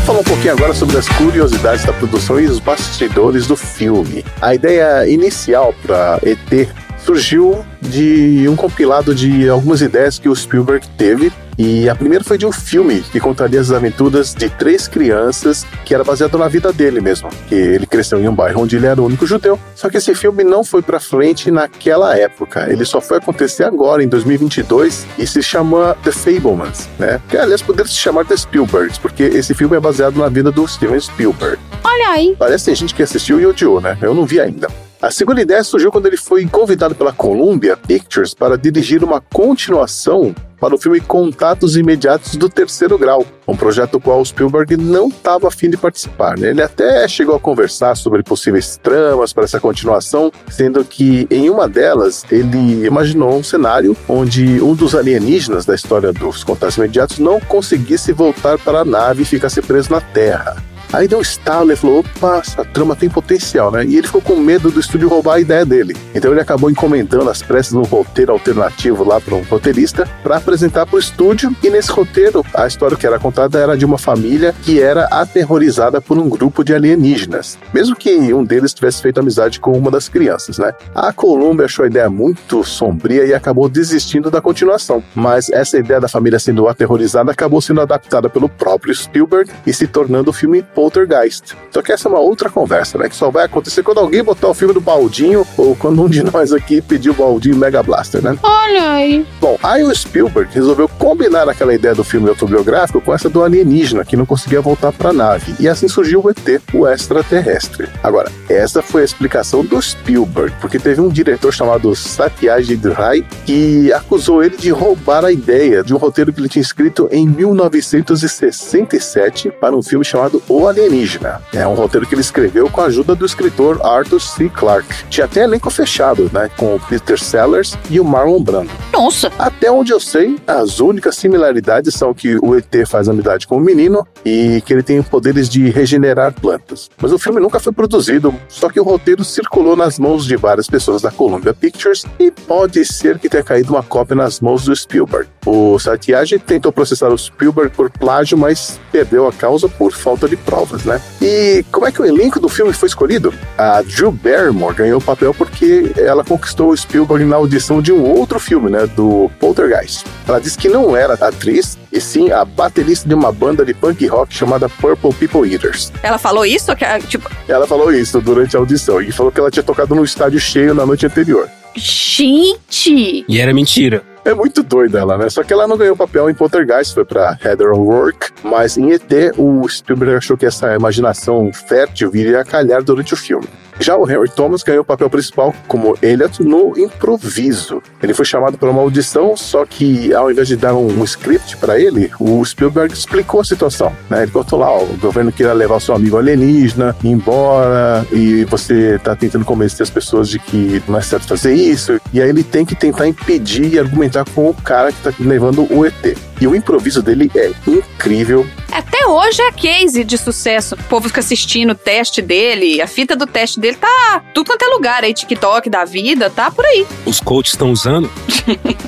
Vamos 0.00 0.06
falar 0.06 0.20
um 0.20 0.24
pouquinho 0.24 0.52
agora 0.52 0.74
sobre 0.74 0.96
as 0.96 1.08
curiosidades 1.08 1.84
da 1.84 1.92
produção 1.92 2.40
e 2.40 2.46
os 2.46 2.58
bastidores 2.58 3.46
do 3.46 3.56
filme. 3.56 4.24
A 4.40 4.54
ideia 4.54 5.08
inicial 5.08 5.74
para 5.82 6.18
ET 6.22 6.68
surgiu 7.10 7.64
de 7.82 8.46
um 8.48 8.54
compilado 8.54 9.12
de 9.12 9.48
algumas 9.48 9.80
ideias 9.82 10.16
que 10.16 10.28
o 10.28 10.36
Spielberg 10.36 10.86
teve. 10.96 11.32
E 11.58 11.88
a 11.88 11.94
primeira 11.94 12.22
foi 12.22 12.38
de 12.38 12.46
um 12.46 12.52
filme 12.52 13.00
que 13.00 13.18
contaria 13.18 13.60
as 13.60 13.72
aventuras 13.72 14.32
de 14.32 14.48
três 14.48 14.86
crianças, 14.86 15.66
que 15.84 15.92
era 15.92 16.04
baseado 16.04 16.38
na 16.38 16.46
vida 16.46 16.72
dele 16.72 17.00
mesmo. 17.00 17.28
Que 17.48 17.54
ele 17.56 17.84
cresceu 17.84 18.20
em 18.20 18.28
um 18.28 18.34
bairro 18.34 18.62
onde 18.62 18.76
ele 18.76 18.86
era 18.86 19.02
o 19.02 19.04
único 19.04 19.26
judeu. 19.26 19.58
Só 19.74 19.90
que 19.90 19.96
esse 19.96 20.14
filme 20.14 20.44
não 20.44 20.62
foi 20.62 20.82
pra 20.82 21.00
frente 21.00 21.50
naquela 21.50 22.16
época. 22.16 22.70
Ele 22.70 22.84
só 22.84 23.00
foi 23.00 23.18
acontecer 23.18 23.64
agora, 23.64 24.04
em 24.04 24.08
2022, 24.08 25.04
e 25.18 25.26
se 25.26 25.42
chama 25.42 25.96
The 26.04 26.12
Fablemans, 26.12 26.88
né? 26.96 27.20
Que 27.28 27.36
aliás 27.36 27.60
poderia 27.60 27.90
se 27.90 27.98
chamar 27.98 28.24
The 28.24 28.36
Spielbergs, 28.36 28.98
porque 28.98 29.24
esse 29.24 29.52
filme 29.52 29.76
é 29.76 29.80
baseado 29.80 30.16
na 30.16 30.28
vida 30.28 30.52
do 30.52 30.66
Steven 30.66 31.00
Spielberg. 31.00 31.58
Olha 31.82 32.10
aí. 32.10 32.36
Parece 32.38 32.64
que 32.64 32.70
tem 32.70 32.76
gente 32.76 32.94
que 32.94 33.02
assistiu 33.02 33.40
e 33.40 33.46
odiou, 33.46 33.80
né? 33.80 33.98
Eu 34.00 34.14
não 34.14 34.24
vi 34.24 34.40
ainda. 34.40 34.68
A 35.02 35.10
segunda 35.10 35.40
ideia 35.40 35.64
surgiu 35.64 35.90
quando 35.90 36.06
ele 36.06 36.18
foi 36.18 36.44
convidado 36.44 36.94
pela 36.94 37.10
Columbia 37.10 37.74
Pictures 37.74 38.34
para 38.34 38.58
dirigir 38.58 39.02
uma 39.02 39.18
continuação 39.18 40.34
para 40.60 40.74
o 40.74 40.78
filme 40.78 41.00
Contatos 41.00 41.74
Imediatos 41.74 42.36
do 42.36 42.50
Terceiro 42.50 42.98
Grau, 42.98 43.24
um 43.48 43.56
projeto 43.56 43.92
do 43.92 44.00
qual 44.00 44.22
Spielberg 44.22 44.76
não 44.76 45.08
estava 45.08 45.48
afim 45.48 45.70
de 45.70 45.78
participar. 45.78 46.38
né? 46.38 46.50
Ele 46.50 46.60
até 46.60 47.08
chegou 47.08 47.34
a 47.34 47.40
conversar 47.40 47.96
sobre 47.96 48.22
possíveis 48.22 48.76
tramas 48.76 49.32
para 49.32 49.44
essa 49.44 49.58
continuação, 49.58 50.30
sendo 50.50 50.84
que 50.84 51.26
em 51.30 51.48
uma 51.48 51.66
delas 51.66 52.22
ele 52.30 52.84
imaginou 52.84 53.38
um 53.38 53.42
cenário 53.42 53.96
onde 54.06 54.62
um 54.62 54.74
dos 54.74 54.94
alienígenas 54.94 55.64
da 55.64 55.74
história 55.74 56.12
dos 56.12 56.44
Contatos 56.44 56.76
Imediatos 56.76 57.18
não 57.18 57.40
conseguisse 57.40 58.12
voltar 58.12 58.58
para 58.58 58.80
a 58.80 58.84
nave 58.84 59.22
e 59.22 59.24
ficasse 59.24 59.62
preso 59.62 59.90
na 59.90 60.02
Terra. 60.02 60.62
Aí 60.92 61.06
deu 61.06 61.18
um 61.18 61.22
estalo 61.22 61.72
e 61.72 61.76
falou: 61.76 62.00
opa, 62.00 62.38
essa 62.38 62.64
trama 62.64 62.96
tem 62.96 63.08
potencial, 63.08 63.70
né? 63.70 63.84
E 63.84 63.96
ele 63.96 64.06
ficou 64.06 64.20
com 64.20 64.36
medo 64.36 64.70
do 64.70 64.80
estúdio 64.80 65.08
roubar 65.08 65.34
a 65.34 65.40
ideia 65.40 65.64
dele. 65.64 65.96
Então 66.14 66.30
ele 66.30 66.40
acabou 66.40 66.70
encomendando 66.70 67.30
as 67.30 67.42
pressas 67.42 67.74
um 67.74 67.82
roteiro 67.82 68.32
alternativo 68.32 69.04
lá 69.04 69.20
para 69.20 69.34
um 69.34 69.42
roteirista 69.42 70.08
para 70.22 70.36
apresentar 70.36 70.86
para 70.86 70.96
o 70.96 70.98
estúdio. 70.98 71.54
E 71.62 71.70
nesse 71.70 71.90
roteiro, 71.90 72.44
a 72.54 72.66
história 72.66 72.96
que 72.96 73.06
era 73.06 73.18
contada 73.18 73.58
era 73.58 73.76
de 73.76 73.84
uma 73.84 73.98
família 73.98 74.54
que 74.62 74.80
era 74.80 75.04
aterrorizada 75.06 76.00
por 76.00 76.18
um 76.18 76.28
grupo 76.28 76.64
de 76.64 76.74
alienígenas, 76.74 77.58
mesmo 77.72 77.94
que 77.94 78.34
um 78.34 78.44
deles 78.44 78.74
tivesse 78.74 79.02
feito 79.02 79.20
amizade 79.20 79.60
com 79.60 79.72
uma 79.72 79.90
das 79.90 80.08
crianças, 80.08 80.58
né? 80.58 80.72
A 80.94 81.12
Columbia 81.12 81.66
achou 81.66 81.84
a 81.84 81.88
ideia 81.88 82.10
muito 82.10 82.64
sombria 82.64 83.24
e 83.24 83.32
acabou 83.32 83.68
desistindo 83.68 84.30
da 84.30 84.40
continuação. 84.40 85.02
Mas 85.14 85.50
essa 85.50 85.78
ideia 85.78 86.00
da 86.00 86.08
família 86.08 86.38
sendo 86.38 86.66
aterrorizada 86.68 87.30
acabou 87.30 87.60
sendo 87.60 87.80
adaptada 87.80 88.28
pelo 88.28 88.48
próprio 88.48 88.94
Spielberg 88.94 89.50
e 89.66 89.72
se 89.72 89.86
tornando 89.86 90.30
o 90.30 90.32
filme 90.32 90.62
Poltergeist. 90.80 91.54
Só 91.70 91.82
que 91.82 91.92
essa 91.92 92.08
é 92.08 92.10
uma 92.10 92.20
outra 92.20 92.48
conversa, 92.48 92.96
né? 92.96 93.06
Que 93.06 93.14
só 93.14 93.30
vai 93.30 93.44
acontecer 93.44 93.82
quando 93.82 93.98
alguém 93.98 94.24
botar 94.24 94.48
o 94.48 94.54
filme 94.54 94.72
do 94.72 94.80
Baldinho 94.80 95.46
ou 95.58 95.76
quando 95.76 96.02
um 96.02 96.08
de 96.08 96.22
nós 96.24 96.54
aqui 96.54 96.80
pedir 96.80 97.10
o 97.10 97.14
Baldinho 97.14 97.54
Mega 97.54 97.82
Blaster, 97.82 98.22
né? 98.22 98.34
Olha 98.42 98.92
aí. 98.92 99.26
Bom, 99.38 99.58
aí 99.62 99.82
o 99.82 99.94
Spielberg 99.94 100.50
resolveu 100.54 100.88
combinaram 100.88 101.50
aquela 101.50 101.74
ideia 101.74 101.94
do 101.94 102.02
filme 102.02 102.30
autobiográfico 102.30 102.98
com 102.98 103.12
essa 103.12 103.28
do 103.28 103.44
alienígena 103.44 104.06
que 104.06 104.16
não 104.16 104.24
conseguia 104.24 104.62
voltar 104.62 104.90
para 104.90 105.10
a 105.10 105.12
nave. 105.12 105.54
E 105.60 105.68
assim 105.68 105.86
surgiu 105.86 106.22
o 106.24 106.30
ET, 106.30 106.62
o 106.72 106.88
extraterrestre. 106.88 107.86
Agora, 108.02 108.32
essa 108.48 108.80
foi 108.80 109.02
a 109.02 109.04
explicação 109.04 109.62
do 109.62 109.82
Spielberg, 109.82 110.54
porque 110.62 110.78
teve 110.78 111.02
um 111.02 111.10
diretor 111.10 111.52
chamado 111.52 111.94
Satyajit 111.94 112.88
Ray 112.88 113.22
que 113.44 113.92
acusou 113.92 114.42
ele 114.42 114.56
de 114.56 114.70
roubar 114.70 115.26
a 115.26 115.32
ideia 115.32 115.84
de 115.84 115.92
um 115.92 115.98
roteiro 115.98 116.32
que 116.32 116.40
ele 116.40 116.48
tinha 116.48 116.62
escrito 116.62 117.06
em 117.12 117.28
1967 117.28 119.50
para 119.50 119.76
um 119.76 119.82
filme 119.82 120.06
chamado 120.06 120.42
O 120.48 120.69
Alienígena. 120.70 121.40
É 121.52 121.66
um 121.66 121.74
roteiro 121.74 122.06
que 122.06 122.14
ele 122.14 122.20
escreveu 122.20 122.70
com 122.70 122.80
a 122.80 122.86
ajuda 122.86 123.14
do 123.14 123.26
escritor 123.26 123.84
Arthur 123.84 124.20
C. 124.20 124.48
Clarke. 124.48 125.04
Tinha 125.08 125.26
até 125.26 125.42
elenco 125.42 125.70
fechado, 125.70 126.30
né, 126.32 126.50
com 126.56 126.74
o 126.74 126.80
Peter 126.80 127.18
Sellers 127.18 127.76
e 127.88 128.00
o 128.00 128.04
Marlon 128.04 128.42
Brando. 128.42 128.70
Nossa! 128.92 129.30
Até 129.38 129.70
onde 129.70 129.92
eu 129.92 130.00
sei, 130.00 130.36
as 130.46 130.80
únicas 130.80 131.16
similaridades 131.16 131.94
são 131.94 132.14
que 132.14 132.36
o 132.42 132.56
ET 132.56 132.86
faz 132.86 133.08
amizade 133.08 133.46
com 133.46 133.56
o 133.56 133.60
menino 133.60 134.06
e 134.24 134.62
que 134.64 134.72
ele 134.72 134.82
tem 134.82 135.02
poderes 135.02 135.48
de 135.48 135.70
regenerar 135.70 136.32
plantas. 136.32 136.88
Mas 137.00 137.12
o 137.12 137.18
filme 137.18 137.40
nunca 137.40 137.60
foi 137.60 137.72
produzido, 137.72 138.34
só 138.48 138.68
que 138.68 138.80
o 138.80 138.84
roteiro 138.84 139.24
circulou 139.24 139.76
nas 139.76 139.98
mãos 139.98 140.24
de 140.24 140.36
várias 140.36 140.66
pessoas 140.66 141.02
da 141.02 141.10
Columbia 141.10 141.54
Pictures 141.54 142.04
e 142.18 142.30
pode 142.30 142.84
ser 142.84 143.18
que 143.18 143.28
tenha 143.28 143.42
caído 143.42 143.72
uma 143.72 143.82
cópia 143.82 144.16
nas 144.16 144.40
mãos 144.40 144.64
do 144.64 144.74
Spielberg. 144.74 145.28
O 145.46 145.78
Satyajit 145.78 146.44
tentou 146.44 146.72
processar 146.72 147.08
o 147.08 147.18
Spielberg 147.18 147.74
por 147.74 147.90
plágio, 147.90 148.36
mas 148.36 148.78
perdeu 148.92 149.26
a 149.26 149.32
causa 149.32 149.68
por 149.68 149.92
falta 149.92 150.28
de 150.28 150.36
né? 150.84 151.00
E 151.20 151.64
como 151.70 151.86
é 151.86 151.92
que 151.92 152.00
o 152.00 152.04
elenco 152.04 152.40
do 152.40 152.48
filme 152.48 152.72
foi 152.72 152.88
escolhido? 152.88 153.32
A 153.56 153.82
Drew 153.82 154.10
Barrymore 154.12 154.74
ganhou 154.74 154.98
o 154.98 155.02
papel 155.02 155.34
porque 155.34 155.92
ela 155.96 156.24
conquistou 156.24 156.70
o 156.70 156.76
Spielberg 156.76 157.24
na 157.24 157.36
audição 157.36 157.80
de 157.80 157.92
um 157.92 158.02
outro 158.02 158.38
filme, 158.38 158.70
né, 158.70 158.86
do 158.86 159.30
Poltergeist. 159.38 160.04
Ela 160.26 160.40
disse 160.40 160.56
que 160.58 160.68
não 160.68 160.96
era 160.96 161.14
atriz, 161.14 161.78
e 161.92 162.00
sim 162.00 162.30
a 162.30 162.44
baterista 162.44 163.08
de 163.08 163.14
uma 163.14 163.32
banda 163.32 163.64
de 163.64 163.74
punk 163.74 164.06
rock 164.06 164.32
chamada 164.34 164.68
Purple 164.68 165.12
People 165.14 165.50
Eaters. 165.50 165.92
Ela 166.02 166.18
falou 166.18 166.44
isso? 166.44 166.74
Que, 166.76 166.84
tipo, 167.06 167.30
Ela 167.48 167.66
falou 167.66 167.92
isso 167.92 168.20
durante 168.20 168.56
a 168.56 168.60
audição 168.60 169.00
e 169.00 169.10
falou 169.12 169.30
que 169.32 169.40
ela 169.40 169.50
tinha 169.50 169.62
tocado 169.62 169.94
num 169.94 170.04
estádio 170.04 170.38
cheio 170.40 170.74
na 170.74 170.86
noite 170.86 171.06
anterior. 171.06 171.48
gente! 171.76 173.24
E 173.28 173.40
era 173.40 173.52
mentira. 173.52 174.02
É 174.24 174.34
muito 174.34 174.62
doida 174.62 174.98
ela, 174.98 175.16
né? 175.16 175.30
Só 175.30 175.42
que 175.42 175.52
ela 175.52 175.66
não 175.66 175.76
ganhou 175.76 175.96
papel 175.96 176.28
em 176.28 176.34
Poltergeist, 176.34 176.94
foi 176.94 177.04
pra 177.04 177.38
Heather 177.42 177.72
O'Rourke. 177.72 178.30
Mas 178.42 178.76
em 178.76 178.92
ET, 178.92 179.10
o 179.36 179.66
Spielberg 179.68 180.16
achou 180.16 180.36
que 180.36 180.46
essa 180.46 180.74
imaginação 180.74 181.50
fértil 181.52 182.10
viria 182.10 182.40
a 182.40 182.44
calhar 182.44 182.82
durante 182.82 183.14
o 183.14 183.16
filme. 183.16 183.48
Já 183.80 183.96
o 183.96 184.08
Henry 184.08 184.28
Thomas 184.28 184.62
ganhou 184.62 184.82
o 184.82 184.84
papel 184.84 185.08
principal 185.08 185.54
como 185.66 185.96
Elliot 186.02 186.42
no 186.42 186.78
improviso. 186.78 187.82
Ele 188.02 188.12
foi 188.12 188.26
chamado 188.26 188.58
para 188.58 188.70
uma 188.70 188.82
audição, 188.82 189.34
só 189.38 189.64
que 189.64 190.12
ao 190.12 190.30
invés 190.30 190.48
de 190.48 190.56
dar 190.56 190.74
um, 190.74 191.02
script 191.04 191.56
para 191.56 191.80
ele, 191.80 192.10
o 192.20 192.44
Spielberg 192.44 192.92
explicou 192.92 193.40
a 193.40 193.44
situação. 193.44 193.90
Né? 194.10 194.24
Ele 194.24 194.30
contou 194.30 194.58
lá: 194.58 194.70
ó, 194.70 194.82
o 194.82 194.98
governo 194.98 195.32
queria 195.32 195.54
levar 195.54 195.76
o 195.76 195.80
seu 195.80 195.94
amigo 195.94 196.18
alienígena 196.18 196.94
embora 197.02 198.06
e 198.12 198.44
você 198.44 198.96
está 198.96 199.16
tentando 199.16 199.46
convencer 199.46 199.82
as 199.82 199.90
pessoas 199.90 200.28
de 200.28 200.38
que 200.38 200.82
não 200.86 200.98
é 200.98 201.02
certo 201.02 201.26
fazer 201.26 201.54
isso. 201.54 201.98
E 202.12 202.20
aí 202.20 202.28
ele 202.28 202.44
tem 202.44 202.66
que 202.66 202.74
tentar 202.74 203.08
impedir 203.08 203.72
e 203.72 203.78
argumentar 203.78 204.26
com 204.34 204.50
o 204.50 204.54
cara 204.54 204.92
que 204.92 205.08
está 205.08 205.24
levando 205.24 205.66
o 205.72 205.86
ET. 205.86 206.18
E 206.40 206.46
o 206.46 206.54
improviso 206.54 207.02
dele 207.02 207.30
é 207.34 207.50
incrível. 207.66 208.46
Até 208.72 209.06
hoje 209.06 209.42
é 209.42 209.52
case 209.52 210.02
de 210.04 210.16
sucesso. 210.16 210.74
O 210.74 210.82
povo 210.84 211.08
fica 211.08 211.20
assistindo 211.20 211.70
o 211.70 211.74
teste 211.74 212.22
dele, 212.22 212.80
a 212.80 212.86
fita 212.86 213.14
do 213.14 213.26
teste 213.26 213.60
dele 213.60 213.76
tá 213.76 214.22
tudo 214.32 214.46
quanto 214.46 214.62
é 214.64 214.68
lugar 214.68 215.04
aí, 215.04 215.12
TikTok 215.12 215.68
da 215.68 215.84
vida, 215.84 216.30
tá 216.30 216.50
por 216.50 216.64
aí. 216.64 216.86
Os 217.04 217.20
coaches 217.20 217.52
estão 217.54 217.70
usando. 217.72 218.10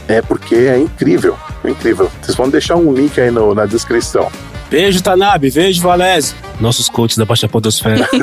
É 0.08 0.22
porque 0.22 0.54
é 0.54 0.78
incrível. 0.78 1.36
É 1.62 1.70
incrível. 1.70 2.10
Vocês 2.22 2.36
vão 2.36 2.48
deixar 2.48 2.76
um 2.76 2.92
link 2.92 3.20
aí 3.20 3.30
no- 3.30 3.54
na 3.54 3.66
descrição. 3.66 4.30
Beijo, 4.70 5.02
Tanabe. 5.02 5.50
Beijo, 5.50 5.82
Valese. 5.82 6.34
Nossos 6.58 6.88
coaches 6.88 7.18
da 7.18 7.24
Baixa 7.26 7.46
Podosfera. 7.48 8.08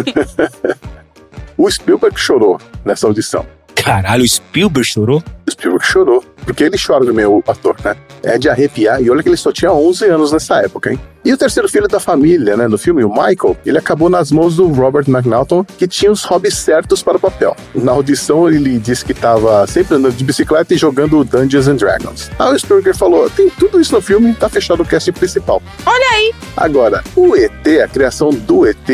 O 1.58 1.70
Spielberg 1.70 2.18
chorou 2.18 2.58
nessa 2.86 3.06
audição. 3.06 3.46
Caralho, 3.84 4.24
o 4.24 4.28
Spielberg 4.28 4.88
chorou? 4.88 5.24
O 5.48 5.52
Spielberg 5.52 5.86
chorou. 5.86 6.24
Porque 6.46 6.64
ele 6.64 6.78
chora 6.78 7.06
também, 7.06 7.26
o 7.26 7.44
ator, 7.48 7.76
né? 7.84 7.96
É 8.24 8.38
de 8.38 8.50
arrepiar. 8.50 9.02
E 9.02 9.10
olha 9.10 9.24
que 9.24 9.30
ele 9.30 9.38
só 9.38 9.52
tinha 9.52 9.72
11 9.72 10.06
anos 10.06 10.32
nessa 10.32 10.62
época, 10.62 10.92
hein? 10.92 11.00
E 11.30 11.32
o 11.32 11.38
terceiro 11.38 11.70
filho 11.70 11.88
da 11.88 12.00
família, 12.00 12.58
né, 12.58 12.68
no 12.68 12.76
filme, 12.76 13.04
o 13.04 13.08
Michael, 13.08 13.56
ele 13.64 13.78
acabou 13.78 14.10
nas 14.10 14.32
mãos 14.32 14.56
do 14.56 14.68
Robert 14.70 15.08
McNaughton, 15.08 15.64
que 15.64 15.88
tinha 15.88 16.12
os 16.12 16.24
hobbies 16.24 16.58
certos 16.58 17.04
para 17.04 17.18
o 17.18 17.20
papel. 17.20 17.56
Na 17.76 17.92
audição, 17.92 18.50
ele 18.50 18.80
disse 18.80 19.06
que 19.06 19.12
estava 19.12 19.68
sempre 19.68 19.96
andando 19.96 20.16
de 20.16 20.24
bicicleta 20.24 20.74
e 20.74 20.78
jogando 20.78 21.24
Dungeons 21.24 21.68
and 21.68 21.76
Dragons. 21.76 22.32
Aí 22.40 22.56
o 22.56 22.58
Spielberg 22.58 22.98
falou: 22.98 23.30
tem 23.30 23.48
tudo 23.48 23.80
isso 23.80 23.94
no 23.94 24.02
filme, 24.02 24.34
tá 24.34 24.50
fechado 24.50 24.82
o 24.82 24.86
casting 24.86 25.12
principal. 25.12 25.62
Olha 25.86 26.08
aí! 26.16 26.34
Agora, 26.58 27.04
o 27.16 27.36
ET, 27.36 27.68
a 27.84 27.88
criação 27.88 28.32
do 28.32 28.66
ET, 28.66 28.90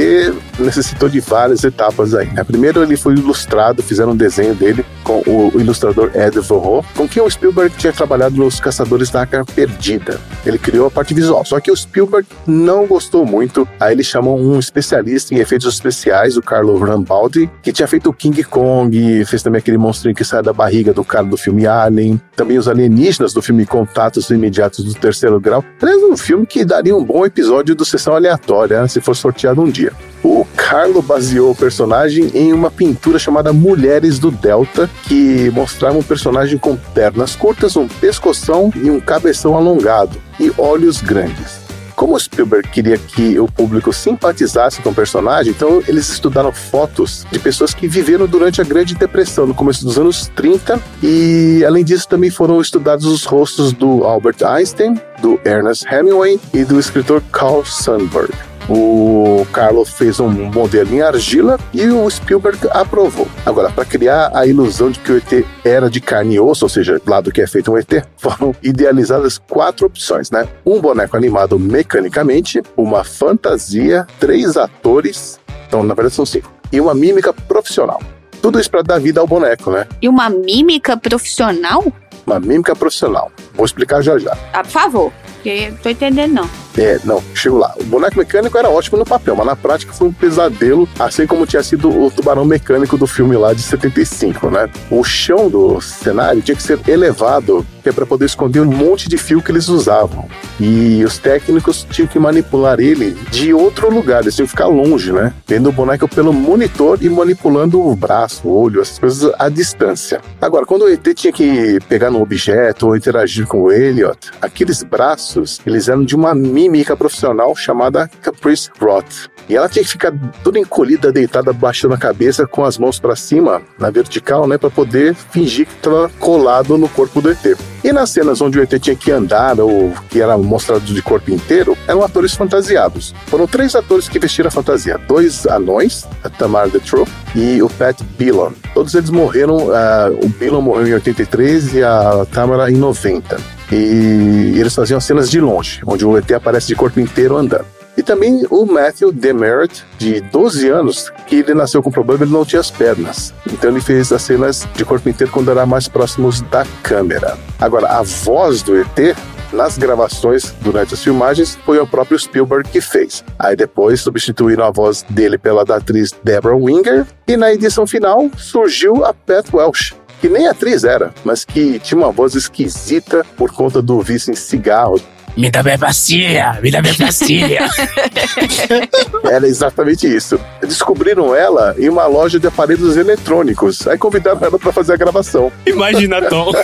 necessitou 0.60 1.08
de 1.08 1.22
várias 1.22 1.64
etapas 1.64 2.14
aí. 2.14 2.28
Né? 2.34 2.44
Primeiro, 2.44 2.84
ele 2.84 2.98
foi 2.98 3.14
ilustrado, 3.14 3.82
fizeram 3.82 4.12
um 4.12 4.18
desenho 4.18 4.54
dele 4.54 4.86
com 5.06 5.24
o 5.26 5.54
ilustrador 5.58 6.12
Ed 6.14 6.38
Vorro, 6.42 6.86
com 6.98 7.08
quem 7.08 7.24
o 7.24 7.30
Spielberg 7.30 7.74
tinha 7.78 7.94
trabalhado 7.94 8.36
nos 8.36 8.60
Caçadores 8.60 9.10
da 9.10 9.22
Arca 9.22 9.46
Perdida. 9.46 10.20
Ele 10.46 10.58
criou 10.58 10.88
a 10.88 10.92
parte 10.92 11.14
visual, 11.14 11.46
só 11.46 11.62
que 11.62 11.72
o 11.72 11.78
Spielberg 11.78 12.25
não 12.48 12.86
gostou 12.86 13.26
muito. 13.26 13.68
Aí 13.80 13.94
ele 13.94 14.04
chamou 14.04 14.40
um 14.40 14.60
especialista 14.60 15.34
em 15.34 15.38
efeitos 15.38 15.74
especiais, 15.74 16.38
o 16.38 16.42
Carlo 16.42 16.78
Rambaldi, 16.78 17.50
que 17.62 17.72
tinha 17.72 17.88
feito 17.88 18.10
o 18.10 18.14
King 18.14 18.44
Kong, 18.44 19.26
fez 19.26 19.42
também 19.44 19.60
aquele 19.60 19.78
monstrinho 19.78 20.16
que 20.16 20.24
sai 20.24 20.42
da 20.42 20.54
barriga 20.54 20.94
do 20.94 21.04
cara 21.04 21.26
do 21.26 21.38
filme 21.38 21.66
Alien, 21.66 22.20
também 22.36 22.58
os 22.58 22.68
alienígenas 22.68 23.34
do 23.34 23.42
filme 23.42 23.66
Contatos 23.66 24.30
Imediatos 24.30 24.84
do 24.84 24.94
Terceiro 24.94 25.40
Grau. 25.40 25.64
Aliás, 25.82 26.04
um 26.04 26.18
filme 26.18 26.46
que 26.46 26.64
daria 26.64 26.96
um 26.96 27.04
bom 27.04 27.26
episódio 27.26 27.76
do 27.76 27.86
Sessão 27.86 28.16
Aleatória, 28.16 28.82
né, 28.82 28.88
se 28.88 29.02
for 29.02 29.16
sorteado 29.16 29.62
um 29.62 29.70
dia. 29.70 29.92
O 30.24 30.46
Carlo 30.56 31.02
baseou 31.02 31.52
o 31.52 31.56
personagem 31.56 32.32
em 32.34 32.52
uma 32.52 32.72
pintura 32.72 33.20
chamada 33.20 33.54
Mulheres 33.54 34.18
do 34.18 34.32
Delta, 34.32 34.90
que 35.04 35.50
mostrava 35.52 35.98
um 35.98 36.04
personagem 36.04 36.58
com 36.58 36.76
pernas 36.76 37.36
curtas, 37.36 37.76
um 37.76 37.88
pescoção 37.88 38.72
e 38.76 38.90
um 38.90 39.00
cabeção 39.00 39.56
alongado, 39.56 40.18
e 40.40 40.52
olhos 40.58 41.02
grandes. 41.02 41.65
Como 41.96 42.20
Spielberg 42.20 42.70
queria 42.70 42.98
que 42.98 43.40
o 43.40 43.48
público 43.48 43.94
simpatizasse 43.94 44.82
com 44.82 44.90
o 44.90 44.94
personagem, 44.94 45.54
então 45.54 45.82
eles 45.88 46.10
estudaram 46.10 46.52
fotos 46.52 47.26
de 47.32 47.40
pessoas 47.40 47.74
que 47.74 47.88
viveram 47.88 48.28
durante 48.28 48.60
a 48.60 48.64
Grande 48.66 48.96
Depressão, 48.96 49.48
no 49.48 49.54
começo 49.54 49.86
dos 49.86 49.98
anos 49.98 50.30
30, 50.36 50.80
e 51.02 51.64
além 51.66 51.84
disso 51.86 52.08
também 52.08 52.30
foram 52.30 52.60
estudados 52.60 53.06
os 53.06 53.24
rostos 53.24 53.72
do 53.72 54.04
Albert 54.04 54.44
Einstein, 54.44 55.00
do 55.22 55.40
Ernest 55.46 55.86
Hemingway 55.88 56.40
e 56.54 56.66
do 56.66 56.80
escritor 56.80 57.24
Carl 57.32 57.64
Sandburg. 57.64 58.34
O 58.68 59.46
Carlo 59.54 59.86
fez 59.86 60.20
um 60.20 60.30
modelo 60.30 60.94
em 60.94 61.02
argila 61.02 61.60
e 61.72 61.86
o 61.88 62.10
Spielberg 62.10 62.58
aprovou. 62.72 63.28
Agora, 63.46 63.70
para 63.70 63.86
criar 63.86 64.32
a 64.34 64.48
ilusão 64.48 64.90
de 64.90 65.00
que 65.00 65.12
o 65.12 65.18
ET 65.18 65.46
era 65.64 65.88
de 65.88 66.02
carne 66.02 66.36
e 66.36 66.40
osso, 66.40 66.66
ou 66.66 66.70
seja, 66.70 67.00
lá 67.06 67.22
do 67.22 67.32
que 67.32 67.42
é 67.42 67.48
feito 67.48 67.72
um 67.72 67.78
ET, 67.78 67.88
foram 68.18 68.56
idealizadas 68.64 69.38
quatro 69.38 69.86
opções, 69.86 70.32
né? 70.32 70.48
Um 70.66 70.82
boneco 70.82 71.16
animado 71.16 71.60
mecanicamente, 71.60 72.62
uma 72.76 73.04
fantasia, 73.04 74.08
três 74.20 74.58
atores, 74.58 75.40
então 75.68 75.84
na 75.84 75.94
verdade 75.94 76.16
são 76.16 76.26
cinco, 76.26 76.52
e 76.72 76.82
uma 76.82 76.96
mímica 76.96 77.32
profissional. 77.32 78.02
Tudo 78.42 78.60
isso 78.60 78.70
para 78.70 78.82
dar 78.82 79.00
vida 79.00 79.22
ao 79.22 79.28
boneco, 79.28 79.70
né? 79.70 79.88
E 80.02 80.10
uma 80.10 80.30
mímica 80.30 80.98
profissional? 80.98 81.84
Uma 82.26 82.40
mímica 82.40 82.76
profissional. 82.76 83.32
Vou 83.54 83.66
explicar 83.66 84.02
já 84.02 84.18
já. 84.18 84.36
Ah, 84.54 84.64
por 84.64 84.72
favor, 84.72 85.14
porque 85.36 85.70
não 85.70 85.78
tô 85.78 85.90
entendendo 85.90 86.34
não. 86.34 86.65
É, 86.78 87.00
não, 87.04 87.24
chego 87.34 87.58
lá. 87.58 87.74
O 87.80 87.84
boneco 87.86 88.18
mecânico 88.18 88.58
era 88.58 88.70
ótimo 88.70 88.98
no 88.98 89.06
papel, 89.06 89.36
mas 89.36 89.46
na 89.46 89.56
prática 89.56 89.94
foi 89.94 90.08
um 90.08 90.14
pesadelo, 90.14 90.88
assim 91.00 91.26
como 91.26 91.46
tinha 91.46 91.64
sido 91.64 91.90
o 91.90 92.12
tubarão 92.12 92.44
mecânico 92.44 92.98
do 92.98 93.08
filme 93.08 93.36
lá 93.38 93.54
de 93.54 93.62
75, 93.62 94.50
né? 94.50 94.70
O 94.90 95.04
chão 95.04 95.50
do 95.50 95.80
cenário 95.80 96.42
tinha 96.42 96.56
que 96.56 96.64
ser 96.64 96.80
elevado, 96.88 97.66
que 97.82 97.90
é 97.90 97.92
para 97.92 98.06
poder 98.06 98.26
esconder 98.26 98.60
um 98.60 98.66
monte 98.66 99.08
de 99.08 99.18
fio 99.18 99.42
que 99.42 99.52
eles 99.52 99.70
usavam. 99.70 100.28
E 100.60 101.04
os 101.04 101.18
técnicos 101.18 101.86
tinham 101.90 102.08
que 102.08 102.20
manipular 102.20 102.80
ele 102.80 103.12
de 103.32 103.54
outro 103.54 103.94
lugar, 103.94 104.22
eles 104.22 104.36
tinham 104.36 104.46
que 104.46 104.52
ficar 104.52 104.68
longe, 104.68 105.12
né? 105.12 105.34
Vendo 105.48 105.70
o 105.70 105.72
boneco 105.72 106.08
pelo 106.08 106.34
monitor 106.34 106.98
e 107.02 107.10
manipulando 107.10 107.82
o 107.82 107.96
braço, 107.96 108.48
o 108.48 108.62
olho, 108.62 108.82
essas 108.82 109.00
coisas 109.00 109.32
à 109.40 109.50
distância. 109.50 110.22
Agora, 110.42 110.66
quando 110.66 110.84
o 110.84 110.90
ET 110.90 111.06
tinha 111.14 111.32
que 111.32 111.80
pegar 111.88 112.12
num 112.12 112.22
objeto 112.22 112.88
ou 112.88 112.96
interagir 112.96 113.48
com 113.48 113.64
o 113.64 113.72
Elliot, 113.72 114.32
aqueles 114.42 114.84
braços, 114.84 115.62
eles 115.66 115.88
eram 115.88 116.04
de 116.04 116.16
uma 116.16 116.34
mímica 116.70 116.96
profissional 116.96 117.56
chamada 117.56 118.10
Caprice 118.22 118.70
Roth. 118.80 119.30
E 119.48 119.56
ela 119.56 119.70
tinha 119.70 119.84
que 119.84 119.92
ficar 119.92 120.12
toda 120.44 120.58
encolhida, 120.58 121.12
deitada, 121.12 121.54
baixando 121.54 121.94
a 121.94 121.98
cabeça, 121.98 122.48
com 122.48 122.64
as 122.64 122.78
mãos 122.78 123.00
para 123.00 123.16
cima, 123.16 123.62
na 123.78 123.92
vertical, 123.92 124.48
né, 124.48 124.58
para 124.58 124.72
poder 124.72 125.14
fingir 125.14 125.68
que 125.68 125.74
estava 125.74 126.10
colado 126.20 126.78
no 126.78 126.90
corpo 126.90 127.22
do 127.22 127.30
ET. 127.30 127.58
E 127.84 127.92
nas 127.92 128.10
cenas 128.10 128.42
onde 128.42 128.58
o 128.58 128.64
ET 128.64 128.80
tinha 128.80 128.96
que 128.96 129.12
andar 129.12 129.60
ou 129.60 129.94
que 130.10 130.20
era 130.20 130.36
mostrado 130.38 130.86
de 130.86 131.02
corpo 131.02 131.30
inteiro, 131.30 131.78
eram 131.88 132.04
atores 132.04 132.34
fantasiados. 132.34 133.14
Foram 133.28 133.46
três 133.46 133.76
atores 133.76 134.10
que 134.10 134.18
vestiram 134.18 134.48
a 134.48 134.52
fantasia: 134.52 134.98
dois 134.98 135.46
anões, 135.46 136.08
a 136.24 136.30
Tamar 136.30 136.70
Detroit 136.70 137.08
e 137.36 137.62
o 137.62 137.70
Pat 137.70 138.02
Billon. 138.18 138.52
Todos 138.74 138.96
eles 138.96 139.12
morreram, 139.12 139.72
ah, 139.72 140.10
o 140.24 140.28
Billon 140.28 140.62
morreu 140.62 140.88
em 140.88 140.94
83 140.94 141.76
e 141.76 141.84
a 141.84 142.26
Tamara 142.32 142.72
em 142.72 142.76
90. 142.76 143.55
E 143.72 144.60
eles 144.60 144.74
faziam 144.74 145.00
cenas 145.00 145.30
de 145.30 145.40
longe, 145.40 145.82
onde 145.86 146.06
o 146.06 146.18
ET 146.18 146.32
aparece 146.32 146.68
de 146.68 146.76
corpo 146.76 147.00
inteiro 147.00 147.38
andando. 147.38 147.66
E 147.98 148.04
também 148.04 148.46
o 148.50 148.66
Matthew 148.66 149.12
Demerit, 149.12 149.86
de 149.98 150.20
12 150.20 150.68
anos, 150.68 151.10
que 151.28 151.38
ele 151.38 151.54
nasceu 151.54 151.82
com 151.82 151.90
problema, 151.90 152.26
ele 152.26 152.34
não 152.34 152.44
tinha 152.44 152.60
as 152.60 152.70
pernas. 152.70 153.34
Então 153.52 153.70
ele 153.70 153.80
fez 153.80 154.12
as 154.12 154.22
cenas 154.22 154.68
de 154.74 154.84
corpo 154.84 155.08
inteiro 155.08 155.32
quando 155.32 155.50
era 155.50 155.66
mais 155.66 155.88
próximos 155.88 156.42
da 156.42 156.66
câmera. 156.84 157.38
Agora, 157.60 157.88
a 157.88 158.04
voz 158.04 158.62
do 158.62 158.78
ET 158.78 159.16
nas 159.54 159.78
gravações 159.78 160.54
durante 160.62 160.94
as 160.94 161.04
filmagens 161.04 161.58
foi 161.66 161.80
o 161.80 161.88
próprio 161.88 162.20
Spielberg 162.20 162.70
que 162.70 162.82
fez. 162.82 163.24
Aí 163.40 163.56
depois 163.56 164.02
substituíram 164.02 164.66
a 164.66 164.72
voz 164.72 165.06
dele 165.10 165.38
pela 165.38 165.64
da 165.64 165.78
atriz 165.78 166.14
Deborah 166.24 166.58
Winger 166.58 167.06
e 167.28 167.38
na 167.38 167.54
edição 167.54 167.88
final 167.88 168.30
surgiu 168.38 169.06
a 169.06 169.14
Pat 169.14 169.46
Welsh. 169.54 169.96
Que 170.26 170.30
nem 170.30 170.48
atriz 170.48 170.84
era, 170.84 171.14
mas 171.24 171.46
que 171.46 171.78
tinha 171.78 172.00
uma 172.00 172.12
voz 172.12 172.34
esquisita 172.34 173.24
por 173.38 173.52
conta 173.52 173.80
do 173.80 174.02
vício 174.02 174.32
em 174.32 174.36
cigarro. 174.36 175.00
Me 175.38 175.50
dá 175.50 175.62
minha 175.62 175.78
bacia, 175.78 176.58
me 176.64 176.72
dá 176.72 176.82
minha 176.82 176.94
bacia. 176.98 177.60
Era 179.30 179.46
exatamente 179.48 180.08
isso. 180.08 180.40
Descobriram 180.62 181.36
ela 181.36 181.76
em 181.78 181.90
uma 181.90 182.06
loja 182.08 182.40
de 182.40 182.48
aparelhos 182.48 182.96
eletrônicos. 182.96 183.86
Aí 183.88 183.98
convidaram 183.98 184.40
ela 184.42 184.58
para 184.58 184.72
fazer 184.72 184.94
a 184.94 184.96
gravação. 184.98 185.52
Imagina, 185.66 186.22
Tom. 186.24 186.52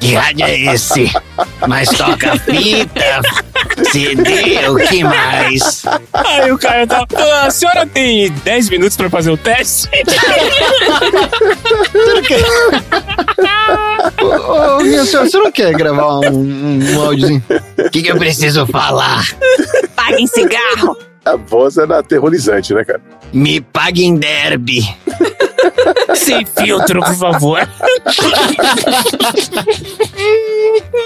Que 0.00 0.14
rádio 0.14 0.46
é 0.46 0.58
esse? 0.74 1.12
Mas 1.66 1.88
toca 1.90 2.38
fita, 2.38 3.20
CD, 3.90 4.68
o 4.68 4.76
que 4.76 5.04
mais? 5.04 5.82
Aí 6.12 6.50
o 6.52 6.58
cara 6.58 6.86
tá. 6.86 7.04
"Ah, 7.14 7.46
A 7.46 7.50
senhora 7.50 7.86
tem 7.86 8.30
10 8.30 8.70
minutos 8.70 8.96
pra 8.96 9.10
fazer 9.10 9.30
o 9.30 9.36
teste? 9.36 9.88
Ô, 14.22 14.82
minha 14.82 15.04
senhora, 15.04 15.28
você 15.28 15.38
não 15.38 15.52
quer 15.52 15.72
gravar 15.74 16.20
um, 16.20 16.78
um 16.80 17.00
áudiozinho? 17.08 17.42
O 17.78 17.90
que, 17.90 18.02
que 18.02 18.08
eu 18.08 18.16
preciso 18.16 18.66
falar? 18.66 19.24
Paguem 19.94 20.26
cigarro. 20.26 20.96
A 21.24 21.36
voz 21.36 21.76
era 21.76 21.98
aterrorizante, 21.98 22.72
né, 22.72 22.84
cara? 22.84 23.02
Me 23.32 23.60
pague 23.60 24.04
em 24.04 24.16
derby. 24.16 24.82
Sem 26.16 26.46
filtro, 26.46 27.00
por 27.02 27.14
favor. 27.14 27.68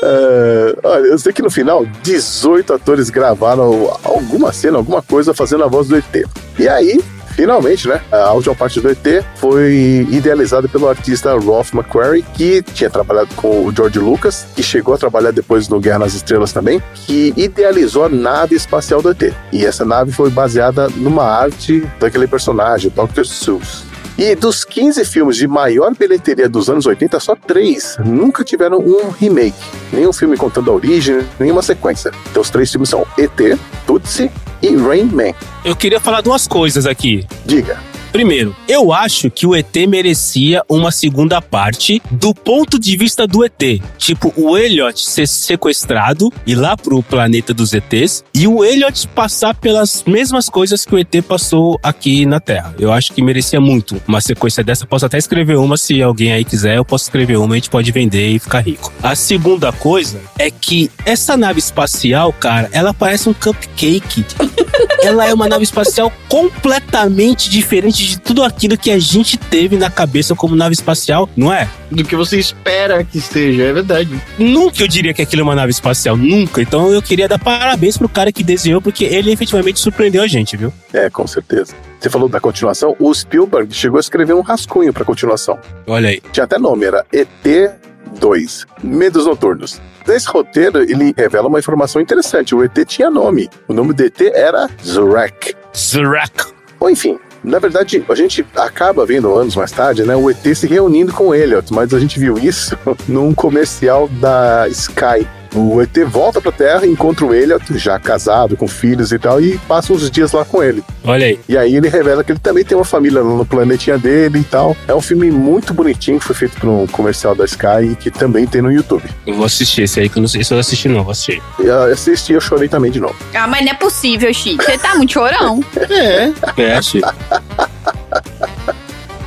É, 0.05 0.77
olha, 0.83 1.07
eu 1.07 1.19
sei 1.19 1.33
que 1.33 1.43
no 1.43 1.51
final, 1.51 1.87
18 2.03 2.75
atores 2.75 3.09
gravaram 3.09 3.97
alguma 4.03 4.53
cena, 4.53 4.79
alguma 4.79 5.01
coisa 5.01 5.33
fazendo 5.33 5.63
a 5.65 5.69
voz 5.69 5.89
do 5.89 5.97
ET. 5.97 6.25
E 6.59 6.69
aí, 6.69 7.01
finalmente, 7.35 7.89
né, 7.89 8.01
a 8.11 8.55
parte 8.55 8.81
do 8.81 8.91
ET 8.91 9.25
foi 9.37 10.07
idealizada 10.11 10.69
pelo 10.69 10.89
artista 10.89 11.31
Ralph 11.39 11.73
McQuarrie, 11.73 12.23
que 12.35 12.63
tinha 12.63 12.91
trabalhado 12.91 13.35
com 13.35 13.67
o 13.67 13.75
George 13.75 13.99
Lucas, 13.99 14.47
que 14.55 14.63
chegou 14.63 14.95
a 14.95 14.99
trabalhar 14.99 15.31
depois 15.31 15.69
no 15.69 15.81
Guerra 15.81 16.01
nas 16.01 16.15
Estrelas 16.15 16.53
também, 16.53 16.83
que 16.95 17.33
idealizou 17.37 18.05
a 18.05 18.09
nave 18.09 18.55
espacial 18.55 19.03
do 19.03 19.11
ET. 19.11 19.33
E 19.53 19.65
essa 19.65 19.85
nave 19.85 20.13
foi 20.13 20.31
baseada 20.31 20.89
numa 20.89 21.25
arte 21.25 21.81
daquele 21.99 22.27
personagem, 22.27 22.91
Dr. 22.91 23.25
Seuss. 23.25 23.92
E 24.19 24.35
dos 24.35 24.65
15 24.65 25.05
filmes 25.05 25.37
de 25.37 25.49
maior 25.49 25.95
bilheteria 25.95 26.49
dos 26.49 26.69
anos 26.69 26.87
80, 26.87 27.19
só 27.19 27.35
três 27.35 27.97
nunca 28.05 28.45
tiveram 28.45 28.79
um 28.79 29.11
remake. 29.11 29.57
Nenhum 29.93 30.13
filme 30.13 30.37
contando 30.37 30.71
a 30.71 30.75
origem, 30.75 31.27
nenhuma 31.41 31.63
sequência. 31.63 32.13
Então 32.31 32.43
os 32.43 32.51
três 32.51 32.71
filmes 32.71 32.91
são 32.91 33.07
ET, 33.19 33.59
Tootsie 33.87 34.31
e 34.61 34.77
Rain 34.77 35.05
Man. 35.05 35.33
Eu 35.65 35.75
queria 35.75 36.01
falar 36.01 36.21
duas 36.21 36.47
coisas 36.47 36.87
aqui. 36.87 37.27
Diga. 37.45 37.92
Primeiro, 38.13 38.55
eu 38.69 38.93
acho 38.93 39.31
que 39.31 39.47
o 39.47 39.55
ET 39.55 39.75
merecia 39.89 40.63
uma 40.69 40.93
segunda 40.93 41.41
parte 41.41 42.03
do 42.11 42.35
ponto 42.35 42.79
de 42.79 42.95
vista 42.95 43.27
do 43.27 43.43
ET. 43.43 43.81
Tipo, 43.97 44.33
o 44.37 44.59
Elliot 44.59 45.03
ser 45.03 45.27
sequestrado 45.27 46.31
e 46.47 46.55
lá 46.55 46.77
pro 46.77 47.03
planeta 47.03 47.55
dos 47.55 47.73
ETs 47.73 48.23
e 48.35 48.47
o 48.47 48.63
Elliot 48.63 49.09
passar 49.09 49.55
pelas 49.55 50.05
mesmas 50.07 50.51
coisas 50.51 50.85
que 50.85 50.95
o 50.95 50.99
ET 50.99 51.23
passou 51.27 51.81
aqui 51.83 52.27
na 52.27 52.39
Terra. 52.39 52.75
Eu 52.79 52.93
acho 52.93 53.15
que 53.15 53.23
merecia 53.23 53.61
muito 53.61 54.01
uma 54.07 54.21
sequência 54.21 54.63
dessa. 54.63 54.87
Posso 54.87 55.07
até 55.07 55.17
escrever 55.17 55.57
uma 55.57 55.79
se 55.79 56.03
alguém 56.03 56.33
aí 56.33 56.45
quiser. 56.45 56.77
Eu 56.77 56.85
posso 56.85 57.05
escrever 57.05 57.39
uma 57.39 57.55
a 57.55 57.57
gente 57.57 57.71
pode 57.71 57.91
vender 57.93 58.29
e 58.29 58.39
ficar 58.39 58.61
rico. 58.61 58.93
A 59.03 59.15
segunda 59.15 59.73
coisa 59.73 60.21
é 60.39 60.51
que 60.51 60.91
essa 61.07 61.35
nave 61.35 61.61
espacial, 61.61 62.33
cara, 62.33 62.69
ela 62.73 62.93
parece 62.93 63.29
um 63.29 63.33
cupcake. 63.33 64.25
ela 65.03 65.27
é 65.27 65.35
uma 65.35 65.49
nave 65.49 65.65
espacial 65.65 66.13
completamente 66.29 67.51
diferente 67.51 68.07
de 68.07 68.21
tudo 68.21 68.43
aquilo 68.43 68.79
que 68.79 68.91
a 68.91 68.99
gente 68.99 69.37
teve 69.37 69.77
na 69.77 69.91
cabeça 69.91 70.35
como 70.35 70.55
nave 70.55 70.75
espacial, 70.75 71.29
não 71.37 71.53
é? 71.53 71.69
Do 71.91 72.05
que 72.05 72.17
você 72.17 72.39
espera 72.39 73.05
que 73.05 73.19
esteja, 73.19 73.65
é 73.65 73.73
verdade. 73.73 74.21
Nunca 74.39 74.83
eu 74.83 74.89
diria 74.89 75.13
que 75.13 75.21
aquilo 75.21 75.43
é 75.43 75.45
uma 75.45 75.55
nave 75.55 75.73
espacial, 75.73 76.17
nunca. 76.17 76.63
Então 76.63 76.91
eu 76.93 77.03
queria 77.03 77.29
dar 77.29 77.39
parabéns 77.39 77.99
pro 77.99 78.09
cara 78.09 78.33
que 78.33 78.45
desenhou, 78.45 78.81
porque 78.81 79.05
ele 79.05 79.31
efetivamente 79.33 79.81
surpreendeu 79.81 80.23
a 80.23 80.27
gente, 80.27 80.57
viu? 80.57 80.73
É, 80.93 81.11
com 81.11 81.27
certeza. 81.27 81.75
Você 81.99 82.09
falou 82.09 82.29
da 82.29 82.41
continuação, 82.41 82.97
o 82.99 83.13
Spielberg 83.13 83.73
chegou 83.75 83.97
a 83.97 84.01
escrever 84.01 84.35
um 84.35 84.41
rascunho 84.41 84.93
pra 84.93 85.05
continuação. 85.05 85.59
Olha 85.87 86.09
aí. 86.09 86.21
Tinha 86.33 86.45
até 86.45 86.59
nome, 86.59 86.87
era 86.87 87.05
ET2, 87.13 88.67
Medos 88.83 89.27
Noturnos. 89.27 89.81
Nesse 90.07 90.29
roteiro, 90.29 90.83
ele 90.83 91.15
revela 91.17 91.49
uma 91.49 91.59
informação 91.59 92.01
interessante. 92.01 92.55
O 92.55 92.63
ET 92.63 92.77
tinha 92.87 93.11
nome. 93.11 93.49
O 93.69 93.73
nome 93.73 93.93
do 93.93 94.03
ET 94.03 94.21
era 94.21 94.69
Zurek. 94.85 95.55
Zurak. 95.75 96.53
Ou 96.79 96.91
enfim, 96.91 97.19
na 97.45 97.59
verdade, 97.59 98.05
a 98.09 98.15
gente 98.15 98.45
acaba 98.57 99.05
vendo 99.05 99.35
anos 99.35 99.57
mais 99.57 99.73
tarde, 99.73 100.05
né, 100.05 100.15
o 100.15 100.31
ET 100.31 100.43
se 100.55 100.67
reunindo 100.67 101.13
com 101.13 101.29
o 101.29 101.35
Elliot, 101.35 101.73
mas 101.73 101.93
a 101.93 101.99
gente 101.99 102.19
viu 102.19 102.39
isso 102.39 102.77
num 103.09 103.35
comercial 103.35 104.09
da 104.09 104.69
Sky. 104.69 105.27
O 105.55 105.81
ET 105.83 105.97
volta 106.07 106.41
pra 106.41 106.51
Terra, 106.51 106.87
encontra 106.87 107.25
o 107.25 107.35
Elliot, 107.35 107.79
já 107.79 107.99
casado, 107.99 108.57
com 108.57 108.67
filhos 108.67 109.13
e 109.13 109.19
tal, 109.19 109.41
e 109.41 109.59
passa 109.69 109.93
uns 109.93 110.11
dias 110.11 110.33
lá 110.33 110.45
com 110.45 110.63
ele. 110.63 110.83
Olha 111.05 111.27
aí. 111.27 111.39
E 111.49 111.57
aí 111.57 111.77
ele 111.77 111.89
revela 111.89 112.25
que 112.25 112.33
ele 112.33 112.39
também 112.39 112.65
tem 112.65 112.77
uma 112.77 112.85
família 112.85 113.23
lá 113.23 113.37
no 113.37 113.45
planetinha 113.45 113.99
dele 113.99 114.39
e 114.41 114.45
tal. 114.45 114.77
É 114.89 114.95
um 114.95 115.01
filme 115.01 115.31
muito 115.31 115.75
bonitinho 115.75 116.19
que 116.19 116.25
foi 116.25 116.35
feito 116.35 116.59
por 116.59 116.69
um 116.69 116.87
comercial 116.87 117.35
da 117.35 117.45
Sky 117.45 117.93
e 117.93 117.97
que 117.97 118.11
também 118.11 118.47
tem 118.47 118.63
no 118.63 118.73
YouTube. 118.73 119.05
Eu 119.27 119.35
vou 119.35 119.45
assistir 119.45 119.83
esse 119.83 120.01
aí, 120.01 120.09
que 120.09 120.19
eu 120.19 120.23
não 120.23 120.29
sei 120.29 120.43
se 120.43 120.55
eu 120.55 120.59
assisti, 120.59 120.89
não. 120.89 121.03
Vou 121.03 121.13
assistir. 121.13 121.43
Eu 121.59 121.93
assisti 121.93 122.33
e 122.33 122.37
eu 122.37 122.41
chorei 122.41 122.69
também 122.69 122.91
de 122.91 123.01
novo. 123.01 123.17
Ah, 123.35 123.47
mas 123.47 123.65
não 123.65 123.73
é 123.73 123.75
possível, 123.75 124.33
Chico. 124.33 124.65
Você 124.65 124.79
tá 124.79 124.95
muito 124.95 125.13
chorão. 125.13 125.63
É. 125.93 126.33
É, 126.57 126.75
achei. 126.77 127.03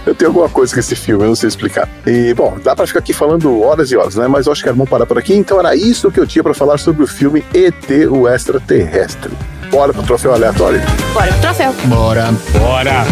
Eu 0.05 0.13
tenho 0.13 0.29
alguma 0.29 0.47
coisa 0.47 0.73
com 0.73 0.79
esse 0.79 0.95
filme, 0.95 1.23
eu 1.23 1.29
não 1.29 1.35
sei 1.35 1.47
explicar. 1.47 1.89
E, 2.05 2.33
bom, 2.33 2.57
dá 2.63 2.75
pra 2.75 2.85
ficar 2.85 2.99
aqui 2.99 3.11
falando 3.11 3.61
horas 3.61 3.91
e 3.91 3.97
horas, 3.97 4.15
né? 4.15 4.27
Mas 4.27 4.45
eu 4.45 4.51
acho 4.51 4.61
que 4.61 4.69
era 4.69 4.77
bom 4.77 4.85
parar 4.85 5.05
por 5.05 5.17
aqui. 5.17 5.33
Então 5.33 5.59
era 5.59 5.75
isso 5.75 6.11
que 6.11 6.19
eu 6.19 6.27
tinha 6.27 6.43
pra 6.43 6.53
falar 6.53 6.77
sobre 6.77 7.03
o 7.03 7.07
filme 7.07 7.43
ET, 7.53 7.89
o 8.09 8.27
Extraterrestre. 8.27 9.31
Bora 9.71 9.91
pro 9.91 10.03
troféu 10.03 10.33
aleatório. 10.33 10.81
Bora 11.13 11.31
pro 11.31 11.41
troféu. 11.41 11.73
Bora. 11.85 12.31
Bora! 12.59 13.05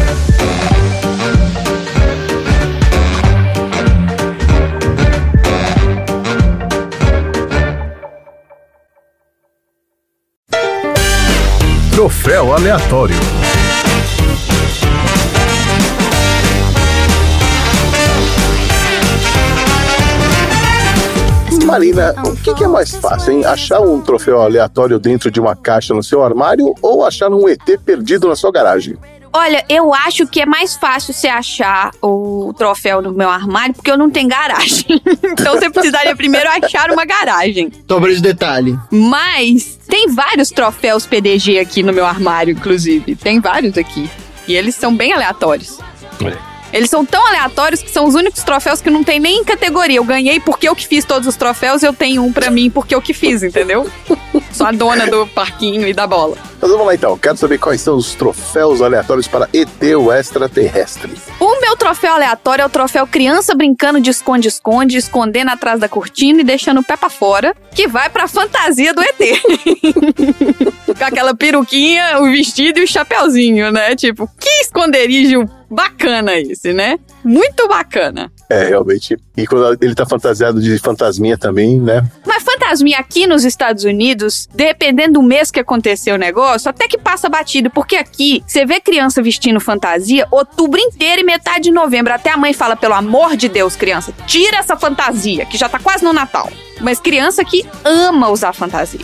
Troféu 11.92 12.54
aleatório. 12.54 13.43
Marina, 21.66 22.14
o 22.26 22.36
que, 22.36 22.54
que 22.54 22.64
é 22.64 22.68
mais 22.68 22.94
fácil, 22.96 23.34
hein? 23.34 23.46
Achar 23.46 23.80
um 23.80 24.02
troféu 24.02 24.42
aleatório 24.42 25.00
dentro 25.00 25.32
de 25.32 25.40
uma 25.40 25.56
caixa 25.56 25.94
no 25.94 26.04
seu 26.04 26.24
armário 26.24 26.74
ou 26.82 27.06
achar 27.06 27.32
um 27.32 27.48
ET 27.48 27.64
perdido 27.86 28.28
na 28.28 28.36
sua 28.36 28.52
garagem? 28.52 28.98
Olha, 29.36 29.66
eu 29.68 29.92
acho 29.94 30.28
que 30.28 30.42
é 30.42 30.46
mais 30.46 30.76
fácil 30.76 31.12
você 31.14 31.28
achar 31.28 31.92
o 32.02 32.54
troféu 32.56 33.02
no 33.02 33.12
meu 33.12 33.30
armário, 33.30 33.74
porque 33.74 33.90
eu 33.90 33.98
não 33.98 34.10
tenho 34.10 34.30
garagem. 34.30 35.02
então 35.24 35.56
você 35.56 35.70
precisaria 35.72 36.16
primeiro 36.16 36.48
achar 36.50 36.92
uma 36.92 37.06
garagem. 37.06 37.72
Sobre 37.90 38.14
de 38.14 38.22
detalhe. 38.22 38.78
Mas 38.92 39.80
tem 39.88 40.14
vários 40.14 40.50
troféus 40.50 41.08
PDG 41.08 41.58
aqui 41.58 41.82
no 41.82 41.92
meu 41.92 42.06
armário, 42.06 42.52
inclusive. 42.52 43.16
Tem 43.16 43.40
vários 43.40 43.76
aqui. 43.76 44.08
E 44.48 44.54
eles 44.54 44.76
são 44.76 44.96
bem 44.96 45.14
aleatórios. 45.14 45.80
Aí. 46.24 46.53
Eles 46.74 46.90
são 46.90 47.06
tão 47.06 47.26
aleatórios 47.28 47.84
que 47.84 47.92
são 47.92 48.06
os 48.06 48.16
únicos 48.16 48.44
troféus 48.44 48.82
que 48.82 48.90
não 48.90 49.04
tem 49.04 49.20
nem 49.20 49.44
categoria. 49.44 49.98
Eu 49.98 50.04
ganhei 50.04 50.40
porque 50.40 50.68
eu 50.68 50.76
que 50.76 50.88
fiz 50.88 51.06
todos 51.06 51.28
os 51.28 51.36
troféus, 51.36 51.84
eu 51.84 51.94
tenho 51.94 52.24
um 52.24 52.34
pra 52.34 52.50
mim 52.50 52.72
porque 52.72 52.96
eu 52.96 53.02
que 53.02 53.14
fiz, 53.14 53.44
entendeu? 53.44 53.88
Sou 54.52 54.66
a 54.66 54.72
dona 54.72 55.06
do 55.06 55.28
parquinho 55.28 55.88
e 55.88 55.94
da 55.94 56.08
bola. 56.08 56.36
Mas 56.60 56.72
vamos 56.72 56.86
lá 56.86 56.96
então, 56.96 57.18
quero 57.18 57.38
saber 57.38 57.58
quais 57.58 57.82
são 57.82 57.96
os 57.96 58.16
troféus 58.16 58.82
aleatórios 58.82 59.28
para 59.28 59.50
ET, 59.54 59.84
o 59.98 60.12
Extraterrestre. 60.12 61.12
O 61.40 61.60
meu 61.60 61.76
troféu 61.76 62.14
aleatório 62.14 62.64
é 62.64 62.66
o 62.66 62.70
troféu 62.70 63.06
criança 63.06 63.54
brincando 63.54 64.00
de 64.00 64.10
esconde-esconde, 64.10 64.98
escondendo 64.98 65.50
atrás 65.50 65.80
da 65.80 65.90
cortina 65.90 66.42
e 66.42 66.44
deixando 66.44 66.80
o 66.80 66.84
pé 66.84 66.96
pra 66.96 67.10
fora, 67.10 67.56
que 67.76 67.88
vai 67.88 68.10
pra 68.10 68.28
fantasia 68.28 68.94
do 68.94 69.02
ET. 69.02 69.18
Com 70.98 71.04
aquela 71.04 71.36
peruquinha, 71.36 72.20
o 72.22 72.26
vestido 72.26 72.80
e 72.80 72.84
o 72.84 72.88
chapeuzinho, 72.88 73.72
né? 73.72 73.96
Tipo, 73.96 74.30
que 74.40 74.50
esconderijo 74.62 75.50
bacana 75.74 76.40
esse, 76.40 76.74
né? 76.74 77.00
Muito 77.24 77.68
bacana. 77.68 78.32
É, 78.50 78.66
realmente. 78.66 79.18
E 79.36 79.48
quando 79.48 79.78
ele 79.84 79.96
tá 79.96 80.06
fantasiado 80.06 80.62
de 80.62 80.78
fantasminha 80.80 81.38
também, 81.38 81.80
né? 81.80 82.06
Mas 82.26 82.44
fantasminha 82.44 83.00
aqui 83.00 83.26
nos 83.26 83.44
Estados 83.44 83.84
Unidos, 83.84 84.48
dependendo 84.54 85.14
do 85.14 85.24
mês 85.24 85.50
que 85.52 85.60
aconteceu 85.60 86.16
o 86.16 86.18
negócio, 86.18 86.70
até 86.70 86.88
que 86.88 86.98
passa 86.98 87.30
batido, 87.30 87.70
porque 87.70 87.96
aqui 87.96 88.44
você 88.46 88.66
vê 88.66 88.80
criança 88.80 89.22
vestindo 89.22 89.60
fantasia 89.60 90.28
outubro 90.32 90.80
inteiro 90.80 91.22
e 91.22 91.24
metade 91.24 91.66
de 91.66 91.72
novembro. 91.72 92.14
Até 92.14 92.32
a 92.32 92.38
mãe 92.38 92.54
fala, 92.54 92.76
pelo 92.76 92.94
amor 92.94 93.36
de 93.36 93.50
Deus, 93.50 93.76
criança, 93.76 94.14
tira 94.28 94.58
essa 94.58 94.78
fantasia, 94.78 95.46
que 95.46 95.58
já 95.58 95.68
tá 95.68 95.80
quase 95.80 96.04
no 96.04 96.14
Natal. 96.14 96.50
Mas 96.82 97.00
criança 97.00 97.44
que 97.44 97.66
ama 97.84 98.30
usar 98.30 98.54
fantasia. 98.54 99.00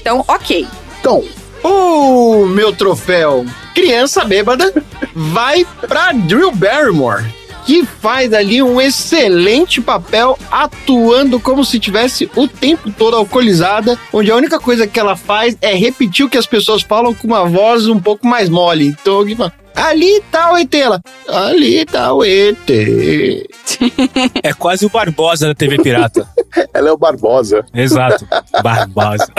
Então, 0.00 0.24
ok. 0.28 0.66
Então, 1.00 1.24
O 1.64 2.44
meu 2.44 2.74
troféu 2.76 3.46
criança 3.74 4.22
bêbada 4.22 4.70
vai 5.14 5.66
pra 5.88 6.12
Drew 6.12 6.52
Barrymore, 6.52 7.24
que 7.64 7.84
faz 7.84 8.32
ali 8.32 8.62
um 8.62 8.80
excelente 8.80 9.80
papel 9.80 10.38
atuando 10.50 11.40
como 11.40 11.64
se 11.64 11.80
tivesse 11.80 12.30
o 12.36 12.46
tempo 12.46 12.90
todo 12.92 13.16
alcoolizada, 13.16 13.98
onde 14.12 14.30
a 14.30 14.36
única 14.36 14.58
coisa 14.58 14.86
que 14.86 15.00
ela 15.00 15.16
faz 15.16 15.56
é 15.60 15.74
repetir 15.74 16.26
o 16.26 16.28
que 16.28 16.38
as 16.38 16.46
pessoas 16.46 16.82
falam 16.82 17.14
com 17.14 17.26
uma 17.26 17.44
voz 17.44 17.86
um 17.88 17.98
pouco 17.98 18.26
mais 18.26 18.48
mole. 18.48 18.88
Então, 18.88 19.16
alguém 19.16 19.34
fala, 19.34 19.52
ali 19.74 20.22
tá 20.30 20.52
o 20.52 20.56
ET, 20.56 20.74
ela, 20.74 21.00
ali 21.26 21.84
tá 21.84 22.12
o 22.12 22.24
ET. 22.24 22.70
É 24.42 24.52
quase 24.52 24.86
o 24.86 24.90
Barbosa 24.90 25.48
da 25.48 25.54
TV 25.54 25.78
Pirata. 25.78 26.28
ela 26.72 26.88
é 26.88 26.92
o 26.92 26.98
Barbosa. 26.98 27.64
Exato. 27.74 28.26
Barbosa. 28.62 29.32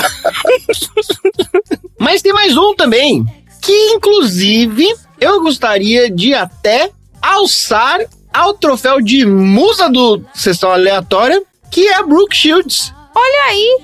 Mas 2.00 2.22
tem 2.22 2.34
mais 2.34 2.58
um 2.58 2.76
também, 2.76 3.24
que 3.62 3.94
inclusive 3.94 4.86
eu 5.20 5.42
gostaria 5.42 6.10
de 6.12 6.34
até 6.34 6.92
alçar 7.34 8.00
ao 8.34 8.54
troféu 8.54 9.02
de 9.02 9.26
musa 9.26 9.90
do 9.90 10.22
Sessão 10.34 10.72
Aleatória, 10.72 11.42
que 11.72 11.88
é 11.88 11.96
a 11.96 12.04
Brooke 12.04 12.36
Shields, 12.36 12.94
Olha 13.14 13.44
aí. 13.50 13.80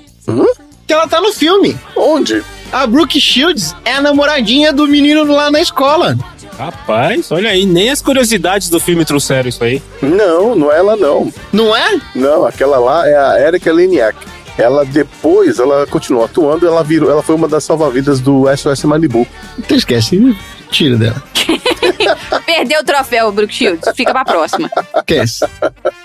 que 0.86 0.92
ela 0.92 1.08
tá 1.08 1.20
no 1.20 1.32
filme. 1.32 1.76
Onde? 1.96 2.42
A 2.70 2.86
Brooke 2.86 3.20
Shields 3.20 3.74
é 3.84 3.94
a 3.94 4.00
namoradinha 4.02 4.72
do 4.72 4.86
menino 4.86 5.24
lá 5.24 5.50
na 5.50 5.60
escola. 5.60 6.16
Rapaz, 6.58 7.32
olha 7.32 7.50
aí, 7.50 7.64
nem 7.64 7.90
as 7.90 8.02
curiosidades 8.02 8.68
do 8.68 8.78
filme 8.78 9.04
trouxeram 9.04 9.48
isso 9.48 9.64
aí. 9.64 9.82
Não, 10.02 10.54
não 10.54 10.70
é 10.70 10.78
ela 10.78 10.96
não. 10.96 11.32
Não 11.52 11.74
é? 11.74 11.98
Não, 12.14 12.44
aquela 12.44 12.78
lá 12.78 13.08
é 13.08 13.16
a 13.16 13.40
Erika 13.48 13.72
Leniak. 13.72 14.16
Ela 14.58 14.84
depois, 14.84 15.58
ela 15.58 15.86
continuou 15.86 16.24
atuando, 16.26 16.66
ela 16.66 16.84
virou, 16.84 17.10
ela 17.10 17.22
foi 17.22 17.34
uma 17.34 17.48
das 17.48 17.64
salva-vidas 17.64 18.20
do 18.20 18.44
SOS 18.54 18.84
Malibu. 18.84 19.26
Então 19.58 19.76
esquece, 19.76 20.36
tira 20.72 20.96
dela. 20.96 21.22
Perdeu 22.46 22.80
o 22.80 22.84
troféu, 22.84 23.30
Brooke 23.32 23.54
Shields. 23.54 23.88
Fica 23.94 24.12
pra 24.12 24.24
próxima. 24.24 24.70
Esquece. 24.96 25.44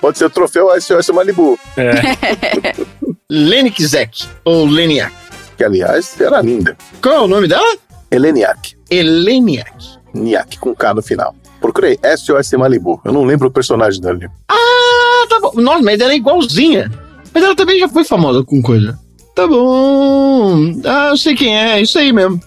Pode 0.02 0.18
ser 0.18 0.26
o 0.26 0.30
troféu 0.30 0.70
SOS 0.80 1.10
Malibu, 1.10 1.58
É. 1.76 2.76
Lenny 3.30 3.72
Kizek, 3.72 4.26
ou 4.46 4.66
Leniak. 4.68 5.14
que 5.58 5.64
aliás 5.64 6.20
era 6.20 6.42
linda. 6.42 6.78
Qual 7.02 7.16
é 7.16 7.20
o 7.22 7.28
nome 7.28 7.48
dela? 7.48 7.76
Eleniak. 8.12 8.76
Eleniak. 8.90 9.98
Niak, 10.14 10.58
com 10.60 10.74
K 10.76 10.94
no 10.94 11.02
final. 11.02 11.36
Procurei 11.60 12.00
SOS 12.18 12.54
Malibu. 12.54 13.02
Eu 13.04 13.12
não 13.12 13.26
lembro 13.26 13.48
o 13.48 13.52
personagem 13.52 14.00
dela. 14.02 14.20
Ah, 14.48 15.26
tá 15.30 15.40
bom. 15.42 15.52
Nossa, 15.56 15.84
mas 15.84 16.00
ela 16.00 16.14
é 16.14 16.16
igualzinha. 16.16 16.92
Mas 17.34 17.44
ela 17.44 17.56
também 17.56 17.80
já 17.80 17.90
foi 17.90 18.04
famosa 18.06 18.44
com 18.44 18.62
coisa. 18.62 18.98
Tá 19.36 19.46
bom. 19.46 20.72
Ah, 20.86 21.10
eu 21.10 21.18
sei 21.18 21.36
quem 21.36 21.56
é, 21.58 21.82
isso 21.82 22.00
aí 22.00 22.14
mesmo. 22.14 22.40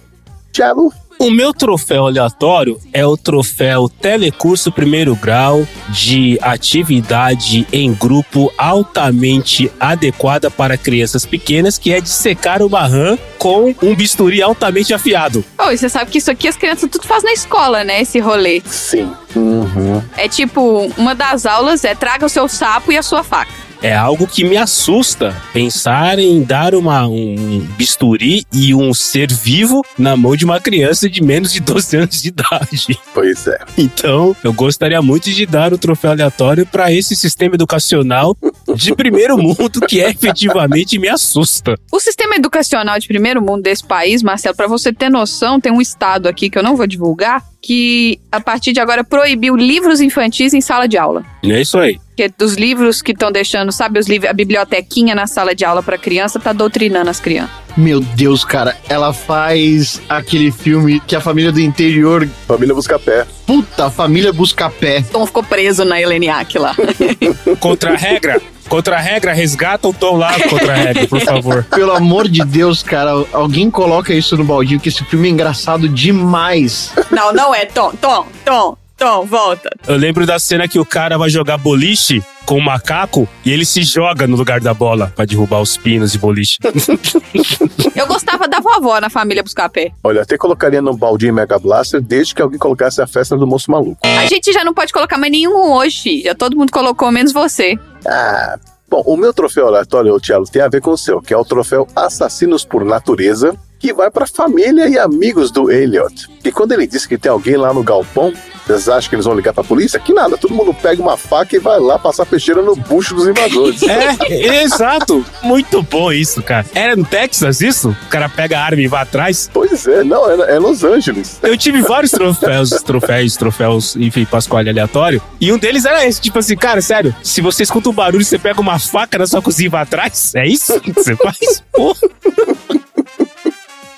Tchelo. 0.52 0.92
O 1.20 1.30
meu 1.30 1.52
troféu 1.52 2.06
aleatório 2.06 2.80
é 2.94 3.06
o 3.06 3.14
troféu 3.14 3.90
Telecurso 3.90 4.72
Primeiro 4.72 5.14
Grau 5.14 5.68
de 5.90 6.38
atividade 6.40 7.66
em 7.70 7.92
grupo 7.92 8.50
altamente 8.56 9.70
adequada 9.78 10.50
para 10.50 10.78
crianças 10.78 11.26
pequenas, 11.26 11.76
que 11.76 11.92
é 11.92 12.00
de 12.00 12.08
secar 12.08 12.62
uma 12.62 12.86
rã 12.86 13.18
com 13.36 13.74
um 13.82 13.94
bisturi 13.94 14.40
altamente 14.40 14.94
afiado. 14.94 15.44
Ô, 15.58 15.70
e 15.70 15.76
você 15.76 15.90
sabe 15.90 16.10
que 16.10 16.16
isso 16.16 16.30
aqui 16.30 16.48
as 16.48 16.56
crianças 16.56 16.88
tudo 16.90 17.06
fazem 17.06 17.28
na 17.28 17.34
escola, 17.34 17.84
né? 17.84 18.00
Esse 18.00 18.18
rolê. 18.18 18.62
Sim. 18.64 19.12
Uhum. 19.36 20.02
É 20.16 20.26
tipo, 20.26 20.90
uma 20.96 21.14
das 21.14 21.44
aulas 21.44 21.84
é 21.84 21.94
traga 21.94 22.24
o 22.24 22.30
seu 22.30 22.48
sapo 22.48 22.92
e 22.92 22.96
a 22.96 23.02
sua 23.02 23.22
faca. 23.22 23.52
É 23.82 23.96
algo 23.96 24.26
que 24.26 24.44
me 24.44 24.58
assusta 24.58 25.34
pensar 25.54 26.18
em 26.18 26.42
dar 26.42 26.74
uma, 26.74 27.06
um 27.06 27.66
bisturi 27.78 28.44
e 28.52 28.74
um 28.74 28.92
ser 28.92 29.32
vivo 29.32 29.82
na 29.96 30.14
mão 30.18 30.36
de 30.36 30.44
uma 30.44 30.60
criança 30.60 31.08
de 31.08 31.22
menos 31.22 31.50
de 31.50 31.60
12 31.60 31.96
anos 31.96 32.22
de 32.22 32.28
idade. 32.28 33.00
Pois 33.12 33.46
é. 33.46 33.58
Então, 33.76 34.36
eu 34.42 34.52
gostaria 34.52 35.02
muito 35.02 35.30
de 35.30 35.44
dar 35.44 35.72
o 35.72 35.78
troféu 35.78 36.12
aleatório 36.12 36.64
para 36.64 36.92
esse 36.92 37.16
sistema 37.16 37.54
educacional 37.54 38.36
de 38.74 38.94
primeiro 38.94 39.36
mundo 39.36 39.80
que 39.86 39.98
efetivamente 39.98 40.98
me 40.98 41.08
assusta. 41.08 41.76
O 41.90 41.98
sistema 41.98 42.36
educacional 42.36 42.98
de 42.98 43.08
primeiro 43.08 43.42
mundo 43.42 43.62
desse 43.62 43.84
país, 43.84 44.22
Marcelo, 44.22 44.56
pra 44.56 44.66
você 44.66 44.92
ter 44.92 45.10
noção, 45.10 45.60
tem 45.60 45.72
um 45.72 45.80
estado 45.80 46.28
aqui 46.28 46.48
que 46.48 46.56
eu 46.56 46.62
não 46.62 46.76
vou 46.76 46.86
divulgar, 46.86 47.44
que 47.60 48.18
a 48.30 48.40
partir 48.40 48.72
de 48.72 48.80
agora 48.80 49.02
proibiu 49.04 49.56
livros 49.56 50.00
infantis 50.00 50.54
em 50.54 50.60
sala 50.60 50.86
de 50.86 50.96
aula. 50.96 51.24
É 51.42 51.60
isso 51.60 51.78
aí. 51.78 51.98
Que 52.20 52.28
dos 52.28 52.52
livros 52.52 53.00
que 53.00 53.12
estão 53.12 53.32
deixando, 53.32 53.72
sabe, 53.72 53.98
os 53.98 54.06
livros, 54.06 54.28
a 54.28 54.34
bibliotequinha 54.34 55.14
na 55.14 55.26
sala 55.26 55.54
de 55.54 55.64
aula 55.64 55.82
pra 55.82 55.96
criança, 55.96 56.38
tá 56.38 56.52
doutrinando 56.52 57.08
as 57.08 57.18
crianças. 57.18 57.56
Meu 57.74 57.98
Deus, 57.98 58.44
cara, 58.44 58.76
ela 58.90 59.10
faz 59.14 60.02
aquele 60.06 60.52
filme 60.52 61.00
que 61.00 61.16
a 61.16 61.20
família 61.22 61.50
do 61.50 61.58
interior. 61.62 62.28
Família 62.46 62.74
Buscapé. 62.74 63.26
Puta, 63.46 63.86
a 63.86 63.90
família 63.90 64.34
busca 64.34 64.68
pé. 64.68 65.02
Tom 65.10 65.24
ficou 65.24 65.42
preso 65.42 65.82
na 65.82 65.98
Heleniac 65.98 66.58
lá. 66.58 66.76
Contra 67.58 67.94
a 67.94 67.96
regra, 67.96 68.38
contra 68.68 68.96
a 68.96 69.00
regra, 69.00 69.32
resgata 69.32 69.88
o 69.88 69.92
tom 69.94 70.18
lá 70.18 70.38
contra 70.48 70.74
a 70.74 70.76
regra, 70.76 71.08
por 71.08 71.20
favor. 71.20 71.64
Pelo 71.74 71.92
amor 71.92 72.28
de 72.28 72.44
Deus, 72.44 72.82
cara, 72.82 73.12
alguém 73.32 73.70
coloca 73.70 74.12
isso 74.12 74.36
no 74.36 74.44
baldinho, 74.44 74.78
que 74.78 74.90
esse 74.90 75.02
filme 75.06 75.28
é 75.28 75.30
engraçado 75.30 75.88
demais. 75.88 76.92
não, 77.10 77.32
não 77.32 77.54
é 77.54 77.64
Tom, 77.64 77.92
Tom, 77.92 78.26
Tom, 78.44 78.76
Tom, 79.00 79.24
volta. 79.24 79.70
Eu 79.88 79.96
lembro 79.96 80.26
da 80.26 80.38
cena 80.38 80.68
que 80.68 80.78
o 80.78 80.84
cara 80.84 81.16
vai 81.16 81.30
jogar 81.30 81.56
boliche 81.56 82.22
com 82.44 82.58
o 82.58 82.62
macaco 82.62 83.26
e 83.42 83.50
ele 83.50 83.64
se 83.64 83.82
joga 83.82 84.26
no 84.26 84.36
lugar 84.36 84.60
da 84.60 84.74
bola 84.74 85.10
pra 85.16 85.24
derrubar 85.24 85.58
os 85.62 85.74
pinos 85.78 86.12
de 86.12 86.18
boliche. 86.18 86.58
Eu 87.96 88.06
gostava 88.06 88.46
da 88.46 88.60
vovó 88.60 89.00
na 89.00 89.08
família 89.08 89.42
Buscapé. 89.42 89.90
Olha, 90.04 90.20
até 90.20 90.36
colocaria 90.36 90.82
no 90.82 90.94
baldinho 90.94 91.32
Mega 91.32 91.58
Blaster 91.58 91.98
desde 92.02 92.34
que 92.34 92.42
alguém 92.42 92.58
colocasse 92.58 93.00
a 93.00 93.06
festa 93.06 93.38
do 93.38 93.46
moço 93.46 93.70
maluco. 93.70 93.98
A 94.02 94.26
gente 94.26 94.52
já 94.52 94.62
não 94.62 94.74
pode 94.74 94.92
colocar 94.92 95.16
mais 95.16 95.32
nenhum 95.32 95.72
hoje. 95.72 96.20
Já 96.20 96.34
todo 96.34 96.54
mundo 96.54 96.70
colocou, 96.70 97.10
menos 97.10 97.32
você. 97.32 97.78
Ah. 98.06 98.58
Bom, 98.90 99.02
o 99.06 99.16
meu 99.16 99.32
troféu 99.32 99.68
aleatório, 99.68 100.18
Tiago, 100.18 100.44
tem 100.50 100.60
a 100.60 100.68
ver 100.68 100.80
com 100.82 100.90
o 100.90 100.98
seu, 100.98 101.22
que 101.22 101.32
é 101.32 101.36
o 101.36 101.44
troféu 101.44 101.86
Assassinos 101.94 102.64
por 102.64 102.84
Natureza, 102.84 103.56
que 103.78 103.92
vai 103.92 104.10
pra 104.10 104.26
família 104.26 104.88
e 104.88 104.98
amigos 104.98 105.52
do 105.52 105.70
Elliot. 105.70 106.26
E 106.44 106.50
quando 106.50 106.72
ele 106.72 106.88
disse 106.88 107.08
que 107.08 107.16
tem 107.16 107.30
alguém 107.30 107.56
lá 107.56 107.72
no 107.72 107.84
galpão, 107.84 108.32
vocês 108.70 108.88
acham 108.88 109.08
que 109.08 109.16
eles 109.16 109.24
vão 109.24 109.34
ligar 109.34 109.52
pra 109.52 109.64
polícia? 109.64 109.98
Que 109.98 110.12
nada, 110.12 110.36
todo 110.36 110.54
mundo 110.54 110.72
pega 110.74 111.00
uma 111.00 111.16
faca 111.16 111.56
e 111.56 111.58
vai 111.58 111.78
lá 111.78 111.98
passar 111.98 112.26
peixeira 112.26 112.62
no 112.62 112.74
bucho 112.76 113.14
dos 113.14 113.26
invasores. 113.26 113.82
É, 113.82 114.62
exato. 114.62 115.24
Muito 115.42 115.82
bom 115.82 116.12
isso, 116.12 116.42
cara. 116.42 116.66
Era 116.74 116.96
no 116.96 117.04
Texas 117.04 117.60
isso? 117.60 117.90
O 117.90 118.08
cara 118.08 118.28
pega 118.28 118.58
a 118.58 118.64
arma 118.64 118.80
e 118.80 118.88
vai 118.88 119.02
atrás? 119.02 119.50
Pois 119.52 119.86
é, 119.86 120.04
não, 120.04 120.28
é, 120.30 120.54
é 120.54 120.58
Los 120.58 120.84
Angeles. 120.84 121.38
Eu 121.42 121.56
tive 121.56 121.82
vários 121.82 122.10
troféus, 122.10 122.70
troféus, 122.70 123.36
troféus, 123.36 123.96
enfim, 123.96 124.24
Pascoal 124.24 124.60
aleatório. 124.60 125.22
E 125.40 125.52
um 125.52 125.58
deles 125.58 125.84
era 125.84 126.06
esse, 126.06 126.20
tipo 126.20 126.38
assim, 126.38 126.56
cara, 126.56 126.80
sério, 126.80 127.14
se 127.22 127.40
você 127.40 127.62
escuta 127.62 127.88
um 127.88 127.92
barulho, 127.92 128.24
você 128.24 128.38
pega 128.38 128.60
uma 128.60 128.78
faca 128.78 129.18
na 129.18 129.26
sua 129.26 129.42
cozinha 129.42 129.66
e 129.66 129.70
vai 129.70 129.82
atrás? 129.82 130.34
É 130.34 130.46
isso 130.46 130.80
que 130.80 130.92
você 130.92 131.16
faz? 131.16 131.62
Porra. 131.72 132.00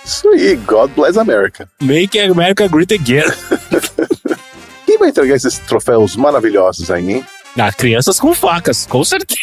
Isso 0.05 0.29
aí, 0.31 0.57
God 0.57 0.91
bless 0.93 1.19
America. 1.19 1.69
Make 1.81 2.19
America 2.19 2.67
Great 2.69 2.93
Again. 2.93 3.25
Vai 5.03 5.09
entregar 5.09 5.35
esses 5.35 5.59
troféus 5.59 6.15
maravilhosos 6.15 6.89
aí, 6.89 7.11
hein? 7.11 7.25
Ah, 7.59 7.73
crianças 7.73 8.21
com 8.21 8.33
facas, 8.33 8.87
com 8.87 9.03
certeza. 9.03 9.41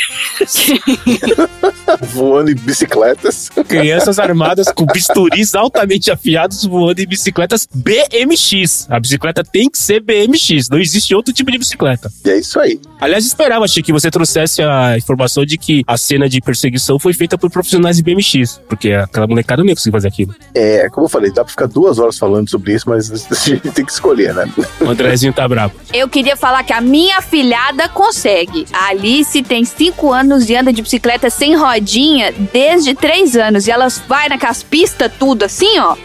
Voando 2.00 2.50
em 2.50 2.56
bicicletas. 2.56 3.50
Crianças 3.68 4.20
armadas 4.20 4.72
com 4.72 4.86
bisturis 4.86 5.56
altamente 5.56 6.10
afiados 6.10 6.64
voando 6.64 7.02
em 7.02 7.06
bicicletas 7.06 7.68
BMX. 7.76 8.88
A 8.90 9.02
bicicleta 9.02 9.44
tem 9.44 9.70
que 9.70 9.78
ser 9.78 10.00
BMX, 10.00 10.70
não 10.70 10.80
existe 10.80 11.14
outro 11.14 11.34
tipo 11.34 11.52
de 11.52 11.58
bicicleta. 11.58 12.10
E 12.24 12.30
é 12.30 12.40
isso 12.40 12.58
aí. 12.58 12.80
Aliás, 13.00 13.26
esperava, 13.26 13.68
Chico, 13.68 13.86
que 13.86 13.94
você 13.94 14.12
trouxesse 14.12 14.62
a 14.62 14.98
informação 14.98 15.46
de 15.46 15.58
que 15.58 15.84
a 15.88 15.98
cena 15.98 16.28
de 16.28 16.42
perseguição 16.42 17.00
foi 17.00 17.14
feita 17.14 17.38
por 17.38 17.50
profissionais 17.50 17.98
de 17.98 18.04
BMX, 18.04 18.60
porque 18.68 18.92
aquela 18.92 19.26
molecada 19.26 19.64
não 19.64 19.70
ia 19.70 19.76
conseguir 19.76 19.94
fazer 19.94 20.08
aquilo. 20.10 20.36
É, 20.54 20.90
como 20.90 21.06
eu 21.06 21.10
falei, 21.10 21.32
dá 21.32 21.44
pra 21.44 21.50
ficar 21.52 21.68
duas 21.68 21.98
horas 21.98 22.18
falando 22.18 22.50
sobre 22.50 22.74
isso, 22.74 22.90
mas 22.90 23.10
a 23.32 23.36
gente 23.36 23.72
tem 23.72 23.86
que 23.86 23.92
escolher, 23.92 24.34
né? 24.34 24.52
O 24.82 24.90
Andrezinho 24.90 25.32
tá 25.32 25.48
bravo. 25.48 25.74
Eu 25.94 26.10
queria 26.10 26.36
falar 26.36 26.64
que 26.64 26.74
a 26.74 26.82
minha 26.82 27.22
filhada 27.22 27.88
consegue. 27.88 28.66
A 28.74 28.90
Alice 28.90 29.42
tem 29.44 29.64
5 29.64 30.12
anos 30.12 30.50
e 30.50 30.56
anda 30.56 30.74
de 30.74 30.82
bicicleta 30.82 31.30
sem 31.30 31.56
rodinha 31.56 32.34
desde 32.52 32.94
3 32.94 33.36
anos. 33.38 33.68
E 33.68 33.72
elas 33.72 34.02
vai 34.08 34.28
naquelas 34.28 34.62
pistas 34.62 35.12
tudo 35.18 35.44
assim, 35.44 35.80
ó. 35.80 35.96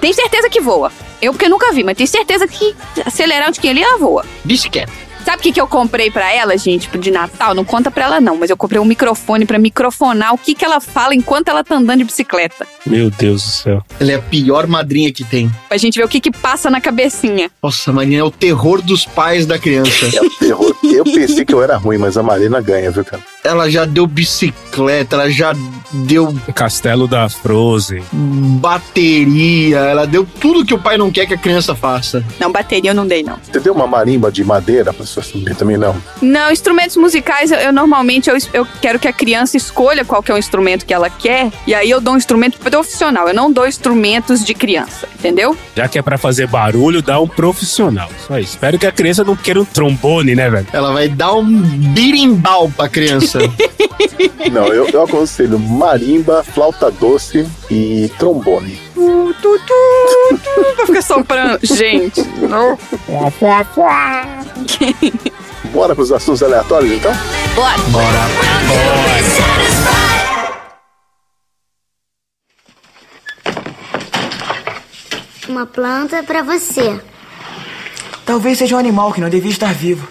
Tem 0.00 0.12
certeza 0.12 0.48
que 0.48 0.60
voa. 0.60 0.90
Eu 1.20 1.32
porque 1.32 1.48
nunca 1.48 1.72
vi, 1.72 1.84
mas 1.84 1.96
tenho 1.96 2.08
certeza 2.08 2.46
que 2.46 2.74
acelerar 3.04 3.48
um 3.48 3.52
tiquinho 3.52 3.72
ali 3.72 3.82
ela 3.82 3.98
voa. 3.98 4.24
Bicicleta. 4.44 5.07
Sabe 5.28 5.40
o 5.40 5.42
que, 5.42 5.52
que 5.52 5.60
eu 5.60 5.66
comprei 5.66 6.10
pra 6.10 6.32
ela, 6.32 6.56
gente, 6.56 6.88
de 6.96 7.10
Natal? 7.10 7.54
Não 7.54 7.62
conta 7.62 7.90
pra 7.90 8.04
ela, 8.06 8.18
não, 8.18 8.34
mas 8.38 8.48
eu 8.48 8.56
comprei 8.56 8.80
um 8.80 8.84
microfone 8.86 9.44
pra 9.44 9.58
microfonar 9.58 10.32
o 10.32 10.38
que, 10.38 10.54
que 10.54 10.64
ela 10.64 10.80
fala 10.80 11.14
enquanto 11.14 11.48
ela 11.48 11.62
tá 11.62 11.74
andando 11.74 11.98
de 11.98 12.04
bicicleta. 12.04 12.66
Meu 12.86 13.10
Deus 13.10 13.42
do 13.42 13.50
céu. 13.50 13.84
Ela 14.00 14.12
é 14.12 14.14
a 14.14 14.22
pior 14.22 14.66
madrinha 14.66 15.12
que 15.12 15.22
tem. 15.24 15.50
Pra 15.68 15.76
gente 15.76 15.98
ver 15.98 16.04
o 16.06 16.08
que, 16.08 16.18
que 16.18 16.30
passa 16.30 16.70
na 16.70 16.80
cabecinha. 16.80 17.50
Nossa, 17.62 17.92
Marina 17.92 18.22
é 18.22 18.24
o 18.24 18.30
terror 18.30 18.80
dos 18.80 19.04
pais 19.04 19.44
da 19.44 19.58
criança. 19.58 20.06
É 20.16 20.22
um 20.22 20.30
terror. 20.30 20.74
Eu 20.82 21.04
pensei 21.04 21.44
que 21.44 21.52
eu 21.52 21.62
era 21.62 21.76
ruim, 21.76 21.98
mas 21.98 22.16
a 22.16 22.22
Marina 22.22 22.58
ganha, 22.62 22.90
viu, 22.90 23.04
cara? 23.04 23.22
ela 23.44 23.70
já 23.70 23.84
deu 23.84 24.06
bicicleta, 24.06 25.16
ela 25.16 25.30
já 25.30 25.54
deu 25.92 26.34
O 26.46 26.52
castelo 26.52 27.06
da 27.08 27.28
Frozen. 27.28 28.02
bateria, 28.12 29.78
ela 29.78 30.06
deu 30.06 30.26
tudo 30.40 30.64
que 30.64 30.74
o 30.74 30.78
pai 30.78 30.98
não 30.98 31.10
quer 31.10 31.26
que 31.26 31.34
a 31.34 31.38
criança 31.38 31.74
faça. 31.74 32.22
Não, 32.38 32.52
bateria 32.52 32.90
eu 32.90 32.94
não 32.94 33.06
dei, 33.06 33.22
não. 33.22 33.38
Você 33.42 33.60
deu 33.60 33.72
uma 33.72 33.86
marimba 33.86 34.30
de 34.30 34.44
madeira 34.44 34.92
pra 34.92 35.06
sua 35.06 35.17
filha 35.22 35.54
também, 35.54 35.76
não? 35.76 35.96
Não, 36.20 36.50
instrumentos 36.50 36.96
musicais, 36.96 37.50
eu, 37.50 37.58
eu 37.58 37.72
normalmente 37.72 38.30
eu, 38.30 38.36
eu 38.52 38.66
quero 38.80 38.98
que 38.98 39.08
a 39.08 39.12
criança 39.12 39.56
escolha 39.56 40.04
qual 40.04 40.22
que 40.22 40.30
é 40.30 40.34
o 40.34 40.38
instrumento 40.38 40.84
que 40.86 40.94
ela 40.94 41.10
quer, 41.10 41.50
e 41.66 41.74
aí 41.74 41.90
eu 41.90 42.00
dou 42.00 42.14
um 42.14 42.16
instrumento 42.16 42.58
profissional. 42.58 43.28
Eu 43.28 43.34
não 43.34 43.50
dou 43.52 43.66
instrumentos 43.66 44.44
de 44.44 44.54
criança, 44.54 45.08
entendeu? 45.18 45.56
Já 45.74 45.88
que 45.88 45.98
é 45.98 46.02
pra 46.02 46.18
fazer 46.18 46.46
barulho, 46.46 47.02
dá 47.02 47.20
um 47.20 47.28
profissional. 47.28 48.08
Só 48.26 48.38
isso. 48.38 48.52
Espero 48.52 48.78
que 48.78 48.86
a 48.86 48.92
criança 48.92 49.24
não 49.24 49.36
queira 49.36 49.60
um 49.60 49.64
trombone, 49.64 50.34
né, 50.34 50.50
velho? 50.50 50.66
Ela 50.72 50.92
vai 50.92 51.08
dar 51.08 51.34
um 51.34 51.44
birimbau 51.44 52.70
pra 52.70 52.88
criança. 52.88 53.38
Não, 54.50 54.66
eu, 54.68 54.88
eu 54.88 55.02
aconselho 55.02 55.58
marimba, 55.58 56.42
flauta 56.42 56.90
doce 56.90 57.46
e 57.70 58.10
trombone. 58.18 58.78
Tu, 58.98 59.34
tu, 59.40 59.58
tu, 59.60 60.38
tu, 60.38 60.76
Vai 60.76 60.86
ficar 60.86 61.02
soprando. 61.02 61.60
Gente, 61.62 62.20
não. 62.48 62.76
Bora 65.72 65.94
pros 65.94 66.10
assuntos 66.10 66.42
aleatórios, 66.42 66.90
então? 66.90 67.12
Bora. 67.54 67.76
Uma 75.48 75.64
planta 75.64 76.24
pra 76.24 76.42
você. 76.42 77.00
Talvez 78.26 78.58
seja 78.58 78.74
um 78.74 78.78
animal 78.80 79.12
que 79.12 79.20
não 79.20 79.28
devia 79.28 79.52
estar 79.52 79.72
vivo. 79.72 80.08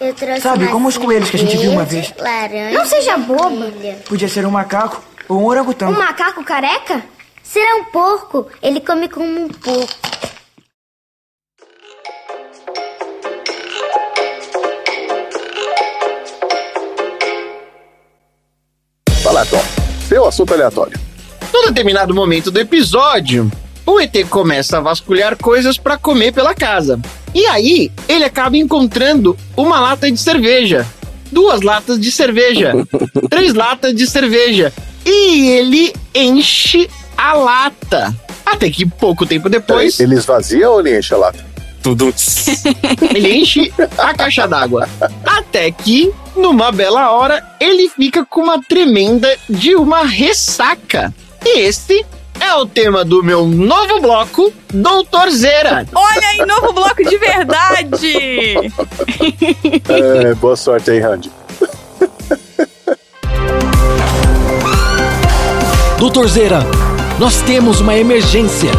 Eu 0.00 0.14
trouxe 0.14 0.42
Sabe, 0.42 0.68
como 0.68 0.86
os 0.86 0.96
coelhos 0.96 1.28
que 1.28 1.36
a 1.36 1.40
gente 1.40 1.56
viu 1.56 1.72
uma 1.72 1.84
vez. 1.84 2.14
Laranja. 2.16 2.78
Não 2.78 2.86
seja 2.86 3.18
boba. 3.18 3.72
Podia 4.08 4.28
ser 4.28 4.46
um 4.46 4.50
macaco 4.52 5.02
ou 5.28 5.40
um 5.40 5.44
orangotango. 5.46 5.92
Um 5.92 5.98
macaco 5.98 6.44
careca? 6.44 7.02
Será 7.50 7.76
um 7.76 7.84
porco. 7.84 8.46
Ele 8.62 8.78
come 8.78 9.08
como 9.08 9.24
um 9.24 9.48
porco. 9.48 9.88
Fala, 19.22 19.46
Tom. 19.46 19.62
Seu 20.06 20.26
assunto 20.26 20.52
aleatório. 20.52 21.00
Num 21.50 21.68
determinado 21.68 22.14
momento 22.14 22.50
do 22.50 22.60
episódio, 22.60 23.50
o 23.86 23.98
ET 23.98 24.14
começa 24.28 24.76
a 24.76 24.80
vasculhar 24.80 25.34
coisas 25.38 25.78
pra 25.78 25.96
comer 25.96 26.34
pela 26.34 26.54
casa. 26.54 27.00
E 27.34 27.46
aí, 27.46 27.90
ele 28.06 28.24
acaba 28.24 28.58
encontrando 28.58 29.34
uma 29.56 29.80
lata 29.80 30.12
de 30.12 30.18
cerveja, 30.18 30.86
duas 31.32 31.62
latas 31.62 31.98
de 31.98 32.12
cerveja, 32.12 32.74
três 33.30 33.54
latas 33.54 33.94
de 33.94 34.06
cerveja. 34.06 34.70
E 35.06 35.48
ele 35.48 35.94
enche 36.14 36.90
a 37.18 37.32
lata. 37.34 38.14
Até 38.46 38.70
que 38.70 38.86
pouco 38.86 39.26
tempo 39.26 39.48
depois, 39.48 39.98
Ele 39.98 40.14
esvazia 40.14 40.70
ou 40.70 40.80
ele 40.80 40.96
enche 40.96 41.12
a 41.12 41.18
lata? 41.18 41.44
Tudo. 41.82 42.14
ele 43.14 43.34
enche 43.34 43.72
a 43.98 44.14
caixa 44.14 44.46
d'água. 44.46 44.88
Até 45.24 45.70
que, 45.70 46.12
numa 46.36 46.70
bela 46.72 47.10
hora, 47.10 47.44
ele 47.60 47.88
fica 47.90 48.24
com 48.24 48.42
uma 48.42 48.62
tremenda 48.62 49.36
de 49.48 49.74
uma 49.74 50.04
ressaca. 50.04 51.12
E 51.44 51.60
esse 51.60 52.04
é 52.40 52.54
o 52.54 52.66
tema 52.66 53.04
do 53.04 53.22
meu 53.22 53.46
novo 53.46 54.00
bloco, 54.00 54.52
Doutor 54.72 55.30
Zera. 55.30 55.86
Olha 55.94 56.28
aí, 56.28 56.46
novo 56.46 56.72
bloco 56.72 57.04
de 57.04 57.18
verdade! 57.18 58.72
É, 59.88 60.34
boa 60.34 60.56
sorte 60.56 60.90
aí, 60.90 61.00
Randy. 61.00 61.30
Doutor 65.98 66.28
Zera, 66.28 66.64
nós 67.18 67.42
temos 67.42 67.80
uma 67.80 67.96
emergência. 67.96 68.70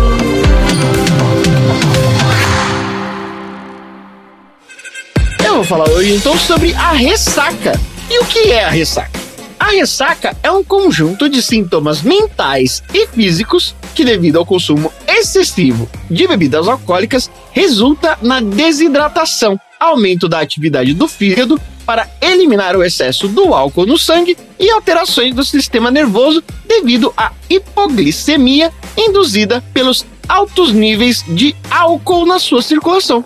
Eu 5.46 5.56
vou 5.56 5.64
falar 5.66 5.90
hoje 5.90 6.16
então 6.16 6.38
sobre 6.38 6.74
a 6.74 6.94
ressaca. 6.94 7.80
E 8.10 8.20
o 8.20 8.26
que 8.26 8.52
é 8.52 8.64
a 8.64 8.70
ressaca? 8.70 9.20
A 9.60 9.72
ressaca 9.72 10.38
é 10.42 10.50
um 10.50 10.64
conjunto 10.64 11.28
de 11.28 11.42
sintomas 11.42 12.02
mentais 12.02 12.82
e 12.94 13.06
físicos 13.08 13.76
que, 13.94 14.06
devido 14.06 14.38
ao 14.38 14.46
consumo 14.46 14.92
excessivo 15.06 15.90
de 16.10 16.26
bebidas 16.26 16.68
alcoólicas, 16.68 17.30
resulta 17.52 18.18
na 18.22 18.40
desidratação, 18.40 19.60
aumento 19.80 20.28
da 20.28 20.40
atividade 20.40 20.94
do 20.94 21.08
fígado 21.08 21.60
para 21.86 22.08
eliminar 22.22 22.76
o 22.76 22.84
excesso 22.84 23.28
do 23.28 23.54
álcool 23.54 23.86
no 23.86 23.98
sangue 23.98 24.38
e 24.60 24.70
alterações 24.70 25.34
do 25.34 25.44
sistema 25.44 25.90
nervoso 25.90 26.44
devido 26.68 27.14
à 27.18 27.32
hipoglicemia 27.50 28.72
induzida 28.98 29.64
pelos 29.74 30.06
altos 30.28 30.72
níveis 30.72 31.24
de 31.28 31.56
álcool 31.72 32.26
na 32.26 32.38
sua 32.38 32.62
circulação. 32.62 33.26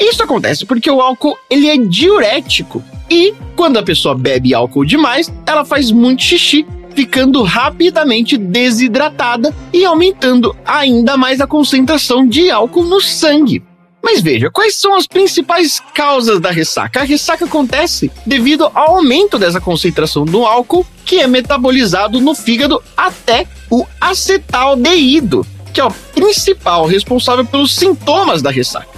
Isso 0.00 0.22
acontece 0.22 0.66
porque 0.66 0.90
o 0.90 1.00
álcool 1.00 1.38
ele 1.48 1.68
é 1.68 1.76
diurético 1.76 2.82
e 3.08 3.34
quando 3.54 3.76
a 3.76 3.82
pessoa 3.82 4.14
bebe 4.14 4.54
álcool 4.54 4.84
demais, 4.84 5.32
ela 5.46 5.64
faz 5.64 5.90
muito 5.90 6.22
xixi, 6.22 6.66
ficando 6.94 7.42
rapidamente 7.42 8.36
desidratada 8.36 9.54
e 9.72 9.84
aumentando 9.84 10.56
ainda 10.64 11.16
mais 11.16 11.40
a 11.40 11.46
concentração 11.46 12.26
de 12.26 12.50
álcool 12.50 12.84
no 12.84 13.00
sangue. 13.00 13.62
Mas 14.02 14.20
veja, 14.20 14.50
quais 14.50 14.74
são 14.74 14.96
as 14.96 15.06
principais 15.06 15.80
causas 15.94 16.40
da 16.40 16.50
ressaca? 16.50 17.00
A 17.00 17.04
ressaca 17.04 17.44
acontece 17.44 18.10
devido 18.26 18.64
ao 18.74 18.96
aumento 18.96 19.38
dessa 19.38 19.60
concentração 19.60 20.24
do 20.24 20.44
álcool 20.44 20.84
que 21.04 21.20
é 21.20 21.26
metabolizado 21.26 22.20
no 22.20 22.34
fígado 22.34 22.82
até 22.96 23.46
o 23.70 23.86
acetaldeído, 24.00 25.46
que 25.72 25.80
é 25.80 25.84
o 25.84 25.90
principal 26.14 26.84
responsável 26.86 27.44
pelos 27.44 27.74
sintomas 27.74 28.42
da 28.42 28.50
ressaca. 28.50 28.88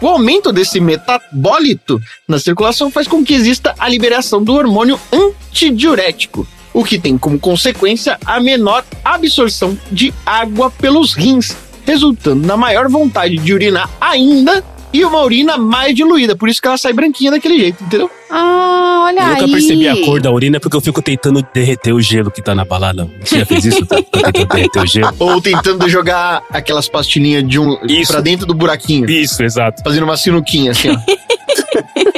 O 0.00 0.08
aumento 0.08 0.52
desse 0.52 0.80
metabólito 0.80 2.00
na 2.26 2.38
circulação 2.38 2.90
faz 2.90 3.06
com 3.06 3.24
que 3.24 3.34
exista 3.34 3.74
a 3.78 3.88
liberação 3.88 4.42
do 4.42 4.52
hormônio 4.52 4.98
antidiurético, 5.12 6.46
o 6.72 6.84
que 6.84 6.98
tem 6.98 7.18
como 7.18 7.38
consequência 7.38 8.18
a 8.24 8.40
menor 8.40 8.84
absorção 9.04 9.78
de 9.90 10.12
água 10.24 10.70
pelos 10.70 11.14
rins, 11.14 11.56
resultando 11.86 12.46
na 12.46 12.56
maior 12.56 12.88
vontade 12.88 13.36
de 13.36 13.52
urinar 13.52 13.88
ainda 14.00 14.62
e 14.92 15.04
uma 15.04 15.22
urina 15.22 15.56
mais 15.56 15.94
diluída. 15.94 16.36
Por 16.36 16.48
isso 16.48 16.60
que 16.60 16.68
ela 16.68 16.76
sai 16.76 16.92
branquinha 16.92 17.30
daquele 17.30 17.58
jeito, 17.58 17.82
entendeu? 17.82 18.10
Ah, 18.30 19.04
olha 19.06 19.20
Eu 19.20 19.26
aí. 19.26 19.32
nunca 19.40 19.48
percebi 19.48 19.88
a 19.88 19.96
cor 20.04 20.20
da 20.20 20.30
urina 20.30 20.60
porque 20.60 20.76
eu 20.76 20.80
fico 20.82 21.00
tentando 21.00 21.44
derreter 21.54 21.92
o 21.94 22.00
gelo 22.00 22.30
que 22.30 22.42
tá 22.42 22.54
na 22.54 22.64
balada. 22.64 23.08
Você 23.24 23.38
já 23.38 23.46
fez 23.46 23.64
isso? 23.64 23.86
Tá? 23.86 23.96
Tá 24.02 24.30
tentando 24.32 24.48
derreter 24.54 24.82
o 24.82 24.86
gelo? 24.86 25.14
Ou 25.18 25.40
tentando 25.40 25.88
jogar 25.88 26.42
aquelas 26.50 26.88
pastilhinhas 26.88 27.46
de 27.48 27.58
um 27.58 27.78
Isso. 27.86 28.12
pra 28.12 28.20
dentro 28.20 28.46
do 28.46 28.54
buraquinho. 28.54 29.08
Isso, 29.10 29.42
exato. 29.42 29.82
Fazendo 29.82 30.04
uma 30.04 30.16
sinuquinha 30.16 30.72
assim, 30.72 30.90
ó. 30.90 30.96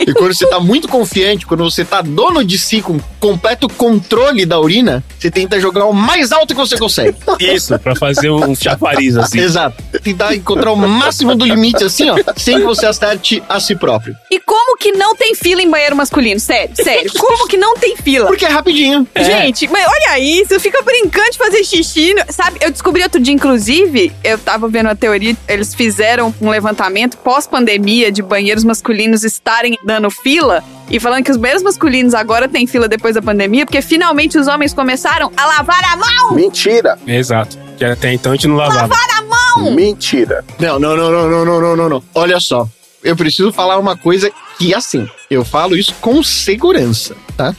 e 0.06 0.12
quando 0.12 0.34
você 0.34 0.46
tá 0.46 0.60
muito 0.60 0.88
confiante, 0.88 1.46
quando 1.46 1.64
você 1.64 1.84
tá 1.84 2.02
dono 2.02 2.44
de 2.44 2.58
si, 2.58 2.80
com 2.80 2.98
completo 3.20 3.68
controle 3.68 4.44
da 4.44 4.60
urina, 4.60 5.02
você 5.18 5.30
tenta 5.30 5.58
jogar 5.60 5.86
o 5.86 5.92
mais 5.92 6.32
alto 6.32 6.54
que 6.54 6.60
você 6.60 6.76
consegue. 6.76 7.16
Isso, 7.40 7.78
pra 7.78 7.94
fazer 7.96 8.30
um 8.30 8.54
chafariz 8.54 9.16
assim. 9.16 9.40
Exato. 9.40 9.82
Tentar 10.02 10.34
encontrar 10.34 10.72
o 10.72 10.76
máximo 10.76 11.34
do 11.34 11.44
limite, 11.44 11.82
assim, 11.84 12.10
ó, 12.10 12.16
sem 12.36 12.58
que 12.58 12.64
você 12.64 12.86
acerte 12.86 13.42
a 13.48 13.58
si 13.58 13.74
próprio. 13.74 14.14
E 14.30 14.38
como 14.40 14.76
que 14.76 14.92
não 14.92 15.16
tem 15.16 15.34
fila 15.34 15.62
em 15.62 15.70
banheiro 15.70 15.96
masculino? 15.96 16.38
Sério, 16.38 16.74
sério. 16.76 17.10
Como 17.18 17.48
que 17.48 17.56
não 17.56 17.76
tem 17.76 17.96
fila? 17.96 18.26
Porque 18.26 18.44
é 18.44 18.48
rapidinho. 18.48 19.06
Gente, 19.16 19.68
mas 19.68 19.86
olha 19.86 20.18
isso, 20.18 20.58
fica 20.60 20.82
brincando 20.82 21.30
de 21.30 21.38
fazer 21.38 21.64
xixi. 21.64 22.14
Sabe, 22.28 22.58
eu 22.60 22.70
descobri 22.70 23.02
outro 23.02 23.20
dia, 23.20 23.32
inclusive, 23.32 24.12
eu 24.22 24.38
tava 24.38 24.68
vendo 24.68 24.88
a 24.88 24.94
teoria, 24.94 25.36
eles 25.48 25.74
fizeram 25.74 26.34
um 26.40 26.50
levantamento 26.50 27.16
pós-pandemia 27.18 28.12
de 28.12 28.22
banheiros 28.22 28.64
masculinos 28.64 29.24
estarem 29.24 29.78
dando 29.84 29.93
fila 30.10 30.62
e 30.90 31.00
falando 31.00 31.24
que 31.24 31.30
os 31.30 31.36
banheiros 31.36 31.62
masculinos 31.62 32.14
agora 32.14 32.48
têm 32.48 32.66
fila 32.66 32.88
depois 32.88 33.14
da 33.14 33.22
pandemia, 33.22 33.64
porque 33.64 33.80
finalmente 33.80 34.38
os 34.38 34.46
homens 34.46 34.74
começaram 34.74 35.30
a 35.36 35.46
lavar 35.46 35.82
a 35.92 35.96
mão! 35.96 36.34
Mentira! 36.34 36.98
Exato. 37.06 37.58
Que 37.76 37.84
até 37.84 38.12
então 38.12 38.32
a 38.32 38.34
gente 38.34 38.46
não 38.46 38.56
lavava. 38.56 38.82
Lavar 38.82 39.08
a 39.18 39.22
mão! 39.22 39.74
Mentira! 39.74 40.44
Não, 40.58 40.78
não, 40.78 40.96
não, 40.96 41.10
não, 41.10 41.28
não, 41.28 41.44
não, 41.44 41.60
não, 41.60 41.76
não, 41.76 41.88
não. 41.88 42.02
Olha 42.14 42.38
só. 42.38 42.68
Eu 43.02 43.16
preciso 43.16 43.52
falar 43.52 43.78
uma 43.78 43.96
coisa 43.96 44.30
que, 44.58 44.74
assim, 44.74 45.06
eu 45.30 45.44
falo 45.44 45.76
isso 45.76 45.94
com 46.00 46.22
segurança, 46.22 47.14
tá? 47.36 47.54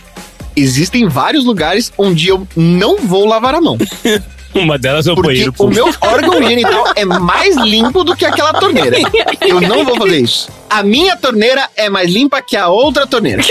Existem 0.56 1.08
vários 1.08 1.46
lugares 1.46 1.92
onde 1.98 2.30
eu 2.30 2.48
não 2.56 2.98
vou 2.98 3.26
lavar 3.26 3.54
a 3.54 3.62
mão. 3.62 3.78
Uma 4.56 4.78
delas 4.78 5.06
é 5.06 5.12
o 5.12 5.16
Porque 5.16 5.28
banheiro 5.30 5.54
o 5.58 5.68
meu 5.68 5.90
órgão 6.02 6.42
genital 6.42 6.86
é 6.96 7.04
mais 7.04 7.56
limpo 7.58 8.04
do 8.04 8.16
que 8.16 8.26
aquela 8.26 8.54
torneira. 8.54 8.98
Eu 9.46 9.60
não 9.62 9.84
vou 9.84 9.96
fazer 9.98 10.20
isso. 10.20 10.50
A 10.70 10.82
minha 10.82 11.16
torneira 11.18 11.70
é 11.76 11.90
mais 11.90 12.12
limpa 12.12 12.42
que 12.42 12.56
a 12.56 12.68
outra 12.70 13.06
torneira. 13.06 13.44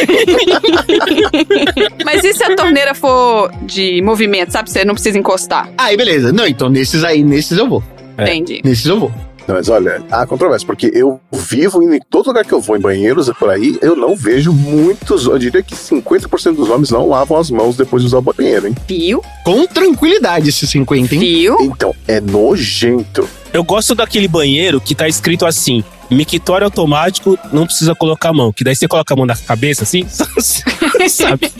Mas 2.04 2.24
e 2.24 2.32
se 2.32 2.42
a 2.44 2.56
torneira 2.56 2.94
for 2.94 3.50
de 3.62 4.00
movimento, 4.02 4.50
sabe? 4.52 4.70
Você 4.70 4.84
não 4.84 4.94
precisa 4.94 5.18
encostar. 5.18 5.70
Aí, 5.76 5.96
beleza. 5.96 6.32
Não, 6.32 6.46
então 6.46 6.68
nesses 6.68 7.04
aí, 7.04 7.22
nesses 7.22 7.58
eu 7.58 7.68
vou. 7.68 7.82
É. 8.16 8.24
Entendi. 8.24 8.60
Nesses 8.64 8.86
eu 8.86 8.98
vou. 8.98 9.12
Não, 9.46 9.54
mas 9.56 9.68
olha, 9.68 10.02
há 10.10 10.26
controvérsia, 10.26 10.66
porque 10.66 10.90
eu 10.94 11.20
vivo 11.32 11.82
em 11.82 12.00
todo 12.10 12.28
lugar 12.28 12.44
que 12.44 12.52
eu 12.52 12.60
vou, 12.60 12.76
em 12.76 12.80
banheiros 12.80 13.30
por 13.38 13.50
aí, 13.50 13.78
eu 13.82 13.94
não 13.94 14.16
vejo 14.16 14.52
muitos, 14.52 15.26
eu 15.26 15.38
diria 15.38 15.62
que 15.62 15.74
50% 15.74 16.54
dos 16.56 16.70
homens 16.70 16.90
não 16.90 17.08
lavam 17.08 17.36
as 17.36 17.50
mãos 17.50 17.76
depois 17.76 18.02
de 18.02 18.06
usar 18.06 18.18
o 18.18 18.22
banheiro, 18.22 18.68
hein? 18.68 18.74
Fio, 18.86 19.20
Com 19.44 19.66
tranquilidade 19.66 20.48
esse 20.48 20.66
50, 20.66 21.14
hein? 21.14 21.20
fio. 21.20 21.56
Então, 21.60 21.94
é 22.08 22.20
nojento. 22.20 23.28
Eu 23.52 23.62
gosto 23.62 23.94
daquele 23.94 24.26
banheiro 24.26 24.80
que 24.80 24.94
tá 24.94 25.06
escrito 25.06 25.46
assim: 25.46 25.84
mictório 26.14 26.64
automático, 26.66 27.38
não 27.52 27.66
precisa 27.66 27.94
colocar 27.94 28.30
a 28.30 28.32
mão. 28.32 28.52
Que 28.52 28.64
daí 28.64 28.74
você 28.74 28.86
coloca 28.88 29.12
a 29.12 29.16
mão 29.16 29.26
na 29.26 29.36
cabeça 29.36 29.82
assim, 29.84 30.06
sabe? 31.08 31.52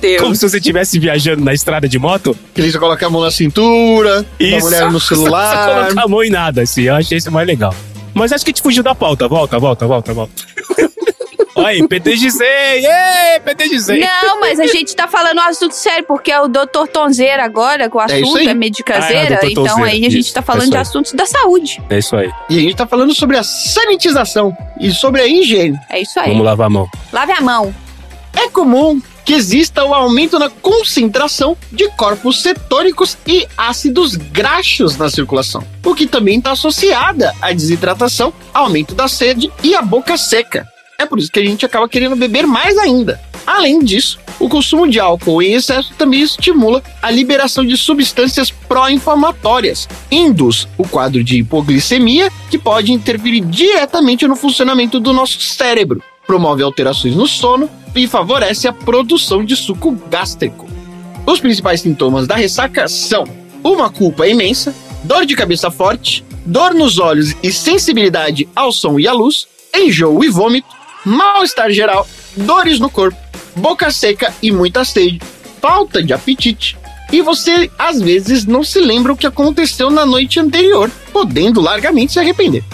Deus. 0.00 0.22
Como 0.22 0.34
se 0.34 0.48
você 0.48 0.58
estivesse 0.58 0.98
viajando 0.98 1.44
na 1.44 1.54
estrada 1.54 1.88
de 1.88 1.98
moto. 1.98 2.36
Que 2.54 2.60
eles 2.60 2.76
colocam 2.76 3.08
a 3.08 3.10
mão 3.10 3.22
na 3.22 3.30
cintura, 3.30 4.24
Isso. 4.38 4.60
mulher 4.66 4.90
no 4.90 4.98
celular. 5.00 5.84
colocar 5.84 6.02
a 6.04 6.08
mão 6.08 6.22
em 6.22 6.30
nada, 6.30 6.62
assim. 6.62 6.82
Eu 6.82 6.94
achei 6.94 7.18
isso 7.18 7.30
mais 7.30 7.46
legal. 7.46 7.74
Mas 8.14 8.32
acho 8.32 8.44
que 8.44 8.50
a 8.50 8.52
gente 8.52 8.62
fugiu 8.62 8.82
da 8.82 8.94
pauta. 8.94 9.28
Volta, 9.28 9.58
volta, 9.58 9.86
volta, 9.86 10.14
volta. 10.14 10.42
Olha 11.56 11.68
aí, 11.68 11.88
PTGZ! 11.88 12.40
Ê, 12.42 13.40
PTGZ! 13.40 13.88
Não, 13.98 14.40
mas 14.40 14.60
a 14.60 14.66
gente 14.66 14.94
tá 14.94 15.08
falando 15.08 15.38
um 15.38 15.42
assunto 15.42 15.72
sério, 15.72 16.04
porque 16.06 16.30
é 16.30 16.38
o 16.40 16.48
doutor 16.48 16.86
Tonzeira 16.86 17.42
agora, 17.42 17.88
que 17.88 17.96
o 17.96 18.04
isso 18.04 18.14
assunto 18.14 18.38
aí. 18.38 18.48
é 18.48 18.54
medicazeira, 18.54 19.38
Ah, 19.42 19.46
é 19.46 19.50
então 19.50 19.64
Tonzeira, 19.64 19.90
aí 19.90 20.06
a 20.06 20.10
gente 20.10 20.18
isso, 20.18 20.34
tá 20.34 20.40
é 20.40 20.44
falando 20.44 20.62
isso 20.64 20.70
de 20.72 20.76
assuntos 20.76 21.12
da 21.12 21.24
saúde. 21.24 21.82
É 21.88 21.98
isso 21.98 22.14
aí. 22.14 22.30
E 22.50 22.58
a 22.58 22.60
gente 22.60 22.76
tá 22.76 22.86
falando 22.86 23.14
sobre 23.14 23.38
a 23.38 23.42
sanitização 23.42 24.56
e 24.78 24.90
sobre 24.92 25.22
a 25.22 25.26
higiene. 25.26 25.78
É 25.88 26.00
isso 26.00 26.20
aí. 26.20 26.28
Vamos 26.28 26.44
lavar 26.44 26.66
a 26.66 26.70
mão. 26.70 26.88
Lave 27.12 27.32
a 27.32 27.40
mão. 27.40 27.74
É 28.34 28.50
comum 28.50 29.00
que 29.24 29.32
exista 29.32 29.82
o 29.84 29.94
aumento 29.94 30.38
na 30.38 30.50
concentração 30.50 31.56
de 31.72 31.88
corpos 31.92 32.42
cetônicos 32.42 33.16
e 33.26 33.46
ácidos 33.56 34.14
graxos 34.14 34.96
na 34.98 35.08
circulação, 35.10 35.64
o 35.84 35.94
que 35.94 36.06
também 36.06 36.38
está 36.38 36.52
associada 36.52 37.34
à 37.40 37.50
desidratação, 37.52 38.32
aumento 38.54 38.94
da 38.94 39.08
sede 39.08 39.50
e 39.64 39.74
a 39.74 39.82
boca 39.82 40.16
seca. 40.16 40.68
É 40.98 41.04
por 41.04 41.18
isso 41.18 41.30
que 41.30 41.40
a 41.40 41.44
gente 41.44 41.66
acaba 41.66 41.88
querendo 41.88 42.16
beber 42.16 42.46
mais 42.46 42.78
ainda. 42.78 43.20
Além 43.46 43.80
disso, 43.80 44.18
o 44.40 44.48
consumo 44.48 44.88
de 44.88 44.98
álcool 44.98 45.42
em 45.42 45.54
excesso 45.54 45.92
também 45.96 46.20
estimula 46.20 46.82
a 47.00 47.10
liberação 47.10 47.64
de 47.64 47.76
substâncias 47.76 48.50
pró-inflamatórias, 48.50 49.88
induz 50.10 50.66
o 50.76 50.86
quadro 50.86 51.22
de 51.22 51.38
hipoglicemia, 51.38 52.30
que 52.50 52.58
pode 52.58 52.92
interferir 52.92 53.40
diretamente 53.40 54.26
no 54.26 54.36
funcionamento 54.36 54.98
do 54.98 55.12
nosso 55.12 55.40
cérebro, 55.40 56.02
promove 56.26 56.62
alterações 56.62 57.14
no 57.14 57.26
sono 57.26 57.70
e 57.94 58.06
favorece 58.06 58.66
a 58.66 58.72
produção 58.72 59.44
de 59.44 59.54
suco 59.54 59.92
gástrico. 60.10 60.66
Os 61.26 61.40
principais 61.40 61.80
sintomas 61.80 62.26
da 62.26 62.34
ressaca 62.34 62.88
são 62.88 63.24
uma 63.62 63.90
culpa 63.90 64.26
imensa, 64.26 64.74
dor 65.04 65.24
de 65.24 65.34
cabeça 65.34 65.70
forte, 65.70 66.24
dor 66.44 66.74
nos 66.74 66.98
olhos 66.98 67.34
e 67.42 67.52
sensibilidade 67.52 68.48
ao 68.54 68.72
som 68.72 68.98
e 68.98 69.06
à 69.08 69.12
luz, 69.12 69.46
enjoo 69.74 70.22
e 70.24 70.28
vômito, 70.28 70.68
mal-estar 71.06 71.70
geral, 71.70 72.06
dores 72.36 72.80
no 72.80 72.90
corpo, 72.90 73.16
boca 73.54 73.90
seca 73.92 74.34
e 74.42 74.50
muita 74.50 74.84
sede, 74.84 75.20
falta 75.62 76.02
de 76.02 76.12
apetite. 76.12 76.76
E 77.12 77.22
você, 77.22 77.70
às 77.78 78.02
vezes, 78.02 78.44
não 78.44 78.64
se 78.64 78.80
lembra 78.80 79.12
o 79.12 79.16
que 79.16 79.26
aconteceu 79.26 79.90
na 79.90 80.04
noite 80.04 80.40
anterior, 80.40 80.90
podendo 81.12 81.60
largamente 81.60 82.12
se 82.12 82.18
arrepender. 82.18 82.64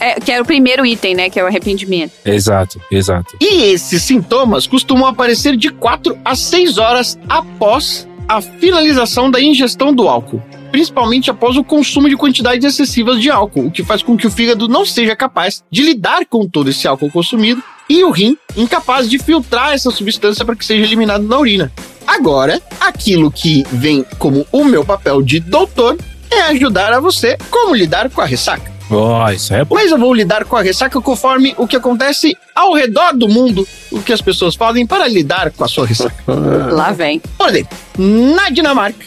É, 0.00 0.18
que 0.18 0.32
era 0.32 0.42
o 0.42 0.46
primeiro 0.46 0.84
item, 0.84 1.14
né? 1.14 1.30
Que 1.30 1.38
é 1.38 1.44
o 1.44 1.46
arrependimento. 1.46 2.12
Exato, 2.24 2.80
exato. 2.90 3.36
E 3.40 3.64
esses 3.64 4.02
sintomas 4.02 4.66
costumam 4.66 5.06
aparecer 5.06 5.56
de 5.56 5.68
4 5.68 6.18
a 6.24 6.34
6 6.34 6.78
horas 6.78 7.18
após 7.28 8.08
a 8.28 8.40
finalização 8.40 9.30
da 9.30 9.40
ingestão 9.40 9.94
do 9.94 10.08
álcool, 10.08 10.42
principalmente 10.72 11.30
após 11.30 11.56
o 11.56 11.62
consumo 11.62 12.08
de 12.08 12.16
quantidades 12.16 12.64
excessivas 12.64 13.20
de 13.20 13.30
álcool, 13.30 13.66
o 13.66 13.70
que 13.70 13.84
faz 13.84 14.02
com 14.02 14.16
que 14.16 14.26
o 14.26 14.30
fígado 14.30 14.66
não 14.66 14.86
seja 14.86 15.14
capaz 15.14 15.62
de 15.70 15.82
lidar 15.82 16.24
com 16.24 16.48
todo 16.48 16.70
esse 16.70 16.88
álcool 16.88 17.10
consumido 17.10 17.62
e 17.88 18.02
o 18.02 18.10
rim 18.10 18.36
incapaz 18.56 19.08
de 19.08 19.18
filtrar 19.18 19.74
essa 19.74 19.90
substância 19.90 20.44
para 20.44 20.56
que 20.56 20.64
seja 20.64 20.82
eliminado 20.82 21.24
na 21.24 21.38
urina. 21.38 21.70
Agora, 22.06 22.60
aquilo 22.80 23.30
que 23.30 23.64
vem 23.70 24.04
como 24.18 24.46
o 24.50 24.64
meu 24.64 24.84
papel 24.84 25.22
de 25.22 25.38
doutor 25.38 25.96
é 26.30 26.40
ajudar 26.42 26.92
a 26.92 27.00
você 27.00 27.36
como 27.50 27.74
lidar 27.74 28.08
com 28.08 28.22
a 28.22 28.24
ressaca. 28.24 28.72
Ó, 28.90 29.30
isso 29.30 29.54
é 29.54 29.64
bom. 29.64 29.74
Mas 29.74 29.90
eu 29.90 29.98
vou 29.98 30.12
lidar 30.12 30.44
com 30.44 30.56
a 30.56 30.62
ressaca 30.62 31.00
conforme 31.00 31.54
o 31.58 31.66
que 31.66 31.76
acontece 31.76 32.36
ao 32.54 32.72
redor 32.72 33.12
do 33.12 33.28
mundo, 33.28 33.66
o 33.90 34.00
que 34.02 34.12
as 34.12 34.20
pessoas 34.20 34.54
fazem 34.54 34.86
para 34.86 35.06
lidar 35.06 35.50
com 35.50 35.64
a 35.64 35.68
sua 35.68 35.86
ressaca. 35.86 36.16
Lá 36.72 36.92
vem. 36.92 37.20
Por 37.38 37.48
exemplo, 37.48 37.76
na 37.98 38.50
Dinamarca, 38.50 39.04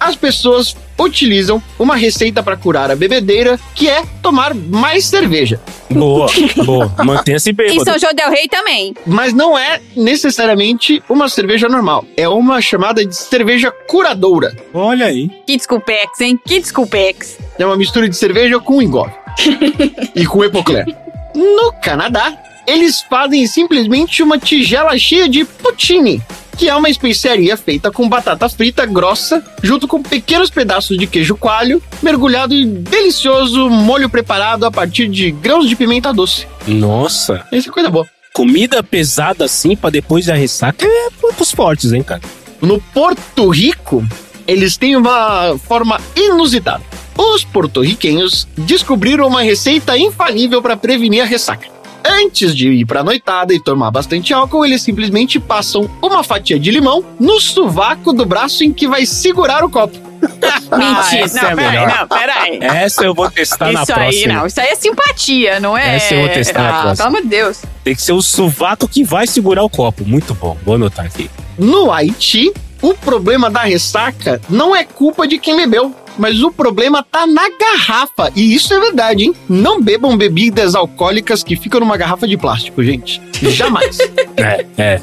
as 0.00 0.16
pessoas 0.16 0.76
utilizam 0.98 1.62
uma 1.78 1.96
receita 1.96 2.42
para 2.42 2.56
curar 2.56 2.90
a 2.90 2.96
bebedeira, 2.96 3.58
que 3.74 3.88
é 3.88 4.02
tomar 4.22 4.54
mais 4.54 5.06
cerveja. 5.06 5.60
Boa, 5.90 6.28
boa. 6.64 6.92
Mantenha-se 7.04 7.50
Em 7.50 7.54
bêbado. 7.54 7.84
São 7.84 7.98
João 7.98 8.14
del 8.14 8.30
Rei 8.30 8.48
também. 8.48 8.94
Mas 9.06 9.32
não 9.32 9.56
é 9.56 9.80
necessariamente 9.96 11.02
uma 11.08 11.28
cerveja 11.28 11.68
normal, 11.68 12.04
é 12.16 12.28
uma 12.28 12.60
chamada 12.60 13.04
de 13.04 13.14
cerveja 13.14 13.70
curadoura. 13.70 14.54
Olha 14.74 15.06
aí. 15.06 15.30
Que 15.46 15.56
desculpex, 15.56 16.20
hein? 16.20 16.38
Que 16.44 16.60
desculpex. 16.60 17.38
É 17.58 17.64
uma 17.64 17.76
mistura 17.76 18.08
de 18.08 18.16
cerveja 18.16 18.58
com 18.58 18.82
engove 18.82 19.12
e 20.14 20.26
com 20.26 20.44
epocler. 20.44 20.84
No 21.34 21.72
Canadá, 21.82 22.36
eles 22.66 23.00
fazem 23.08 23.46
simplesmente 23.46 24.22
uma 24.22 24.38
tigela 24.38 24.96
cheia 24.98 25.28
de 25.28 25.44
poutine, 25.44 26.20
que 26.58 26.68
é 26.68 26.74
uma 26.74 26.90
especiaria 26.90 27.56
feita 27.56 27.90
com 27.92 28.08
batata 28.08 28.48
frita 28.48 28.84
grossa, 28.84 29.42
junto 29.62 29.86
com 29.86 30.02
pequenos 30.02 30.50
pedaços 30.50 30.98
de 30.98 31.06
queijo 31.06 31.36
coalho, 31.36 31.80
mergulhado 32.02 32.52
em 32.52 32.82
delicioso 32.82 33.70
molho 33.70 34.10
preparado 34.10 34.66
a 34.66 34.70
partir 34.70 35.08
de 35.08 35.30
grãos 35.30 35.68
de 35.68 35.76
pimenta 35.76 36.12
doce. 36.12 36.48
Nossa. 36.66 37.46
Essa 37.52 37.68
é 37.68 37.72
coisa 37.72 37.88
boa. 37.88 38.06
Comida 38.34 38.82
pesada 38.82 39.44
assim 39.44 39.76
pra 39.76 39.88
depois 39.88 40.26
da 40.26 40.34
ressaca 40.34 40.84
é 40.84 41.08
pros 41.32 41.52
fortes, 41.52 41.92
hein, 41.92 42.02
cara? 42.02 42.20
No 42.60 42.80
Porto 42.92 43.48
Rico, 43.48 44.04
eles 44.46 44.76
têm 44.76 44.96
uma 44.96 45.56
forma 45.58 46.00
inusitada. 46.16 46.82
Os 47.16 47.44
porto-riquenhos 47.44 48.48
descobriram 48.56 49.26
uma 49.26 49.42
receita 49.42 49.96
infalível 49.96 50.60
para 50.60 50.76
prevenir 50.76 51.22
a 51.22 51.26
ressaca. 51.26 51.77
Antes 52.04 52.54
de 52.54 52.68
ir 52.68 52.86
pra 52.86 53.02
noitada 53.02 53.52
e 53.52 53.60
tomar 53.60 53.90
bastante 53.90 54.32
álcool, 54.32 54.64
eles 54.64 54.82
simplesmente 54.82 55.38
passam 55.38 55.88
uma 56.02 56.22
fatia 56.22 56.58
de 56.58 56.70
limão 56.70 57.04
no 57.18 57.40
sovaco 57.40 58.12
do 58.12 58.24
braço 58.24 58.64
em 58.64 58.72
que 58.72 58.88
vai 58.88 59.04
segurar 59.04 59.64
o 59.64 59.70
copo. 59.70 59.98
Mentira. 60.76 61.24
essa 61.24 61.42
não, 61.42 61.50
é 61.50 61.56
peraí, 61.56 61.86
não, 61.86 62.08
peraí. 62.08 62.58
Essa 62.60 63.04
eu 63.04 63.14
vou 63.14 63.30
testar 63.30 63.72
na 63.72 63.82
Isso 63.82 63.92
aí, 63.92 63.98
próxima. 63.98 64.34
não. 64.34 64.46
Isso 64.46 64.60
aí 64.60 64.68
é 64.68 64.74
simpatia, 64.74 65.60
não 65.60 65.78
é? 65.78 65.96
Essa 65.96 66.14
eu 66.14 66.20
vou 66.22 66.28
testar 66.30 66.62
na 66.62 66.68
ah, 66.68 66.82
próxima. 66.82 66.96
Pelo 66.96 67.08
amor 67.16 67.22
de 67.22 67.28
Deus. 67.28 67.62
Tem 67.84 67.94
que 67.94 68.02
ser 68.02 68.12
o 68.12 68.22
sovaco 68.22 68.88
que 68.88 69.04
vai 69.04 69.26
segurar 69.26 69.62
o 69.62 69.70
copo. 69.70 70.04
Muito 70.04 70.34
bom. 70.34 70.56
Vou 70.64 70.74
anotar 70.74 71.06
aqui. 71.06 71.30
No 71.56 71.92
Haiti, 71.92 72.52
o 72.80 72.94
problema 72.94 73.50
da 73.50 73.62
ressaca 73.62 74.40
não 74.48 74.74
é 74.74 74.84
culpa 74.84 75.26
de 75.26 75.38
quem 75.38 75.56
bebeu, 75.56 75.94
mas 76.18 76.42
o 76.42 76.50
problema 76.50 77.02
tá 77.02 77.26
na 77.26 77.48
garrafa. 77.58 78.30
E 78.34 78.54
isso 78.54 78.74
é 78.74 78.80
verdade, 78.80 79.24
hein? 79.24 79.34
Não 79.48 79.80
bebam 79.80 80.16
bebidas 80.16 80.74
alcoólicas 80.74 81.42
que 81.42 81.56
ficam 81.56 81.80
numa 81.80 81.96
garrafa 81.96 82.26
de 82.26 82.36
plástico, 82.36 82.82
gente. 82.82 83.20
Jamais. 83.50 83.98
É, 84.36 84.64
é. 84.78 85.00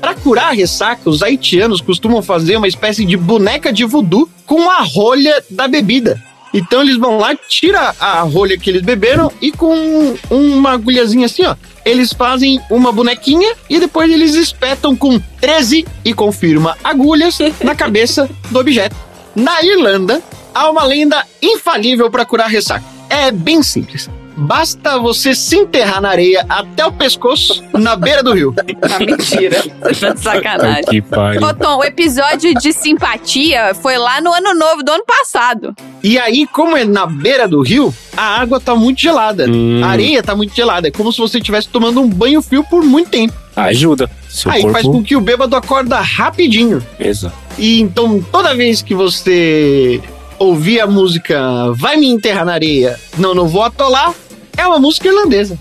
Para 0.00 0.14
curar 0.14 0.50
a 0.50 0.52
ressaca, 0.52 1.10
os 1.10 1.22
haitianos 1.22 1.80
costumam 1.80 2.22
fazer 2.22 2.56
uma 2.56 2.68
espécie 2.68 3.04
de 3.04 3.16
boneca 3.16 3.72
de 3.72 3.84
voodoo 3.84 4.28
com 4.44 4.70
a 4.70 4.80
rolha 4.82 5.42
da 5.50 5.66
bebida. 5.66 6.22
Então 6.54 6.82
eles 6.82 6.96
vão 6.96 7.18
lá, 7.18 7.34
tira 7.34 7.94
a 7.98 8.20
rolha 8.20 8.56
que 8.56 8.70
eles 8.70 8.82
beberam 8.82 9.32
e 9.40 9.50
com 9.50 10.16
uma 10.30 10.72
agulhazinha 10.72 11.26
assim, 11.26 11.44
ó, 11.44 11.56
eles 11.86 12.12
fazem 12.12 12.60
uma 12.68 12.90
bonequinha 12.90 13.54
e 13.70 13.78
depois 13.78 14.10
eles 14.10 14.34
espetam 14.34 14.96
com 14.96 15.20
13 15.40 15.86
e 16.04 16.12
confirma 16.12 16.76
agulhas 16.82 17.38
na 17.62 17.74
cabeça 17.76 18.28
do 18.50 18.58
objeto. 18.58 18.96
Na 19.36 19.62
Irlanda, 19.62 20.20
há 20.52 20.68
uma 20.68 20.82
lenda 20.82 21.24
infalível 21.40 22.10
para 22.10 22.26
curar 22.26 22.48
ressaca. 22.48 22.84
É 23.08 23.30
bem 23.30 23.62
simples. 23.62 24.10
Basta 24.36 24.98
você 24.98 25.34
se 25.34 25.56
enterrar 25.56 26.00
na 26.00 26.10
areia 26.10 26.44
até 26.48 26.84
o 26.84 26.92
pescoço, 26.92 27.64
na 27.72 27.96
beira 27.96 28.22
do 28.22 28.32
rio. 28.32 28.54
Ah, 28.82 28.98
mentira. 29.00 29.64
Tá 30.00 30.10
de 30.10 30.20
sacanagem. 30.20 30.84
Que 30.84 31.02
pariu. 31.02 31.42
Ô, 31.42 31.52
Tom, 31.54 31.78
o 31.78 31.84
episódio 31.84 32.54
de 32.54 32.72
simpatia 32.72 33.74
foi 33.74 33.98
lá 33.98 34.20
no 34.20 34.32
ano 34.32 34.54
novo 34.54 34.82
do 34.82 34.92
ano 34.92 35.04
passado. 35.04 35.74
E 36.02 36.18
aí, 36.18 36.46
como 36.46 36.76
é 36.76 36.84
na 36.84 37.06
beira 37.06 37.48
do 37.48 37.62
rio, 37.62 37.92
a 38.16 38.40
água 38.40 38.60
tá 38.60 38.74
muito 38.76 39.00
gelada. 39.00 39.46
Hum. 39.48 39.80
A 39.82 39.88
areia 39.88 40.22
tá 40.22 40.36
muito 40.36 40.54
gelada. 40.54 40.88
É 40.88 40.90
como 40.90 41.12
se 41.12 41.18
você 41.18 41.38
estivesse 41.38 41.68
tomando 41.68 42.00
um 42.00 42.08
banho 42.08 42.40
frio 42.40 42.62
por 42.64 42.84
muito 42.84 43.10
tempo. 43.10 43.34
Ajuda. 43.56 44.08
Seu 44.28 44.52
aí 44.52 44.62
faz 44.62 44.84
corpo. 44.84 44.98
com 44.98 45.04
que 45.04 45.16
o 45.16 45.20
bêbado 45.20 45.56
acorda 45.56 45.98
rapidinho. 46.00 46.84
Exato. 47.00 47.34
E 47.58 47.80
então, 47.80 48.24
toda 48.30 48.54
vez 48.54 48.82
que 48.82 48.94
você 48.94 50.00
ouvir 50.38 50.80
a 50.80 50.86
música 50.86 51.72
Vai 51.74 51.96
me 51.96 52.08
enterrar 52.08 52.44
na 52.44 52.52
areia, 52.52 52.98
não, 53.18 53.34
não 53.34 53.48
vou 53.48 53.62
atolar, 53.62 54.14
é 54.56 54.66
uma 54.66 54.78
música 54.78 55.08
irlandesa. 55.08 55.58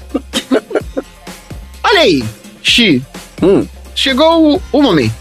Olha 1.83 2.01
aí, 2.01 2.23
Xi. 2.63 3.01
Hum. 3.41 3.67
Chegou 3.93 4.55
o, 4.55 4.61
o 4.71 4.81
momento. 4.81 5.13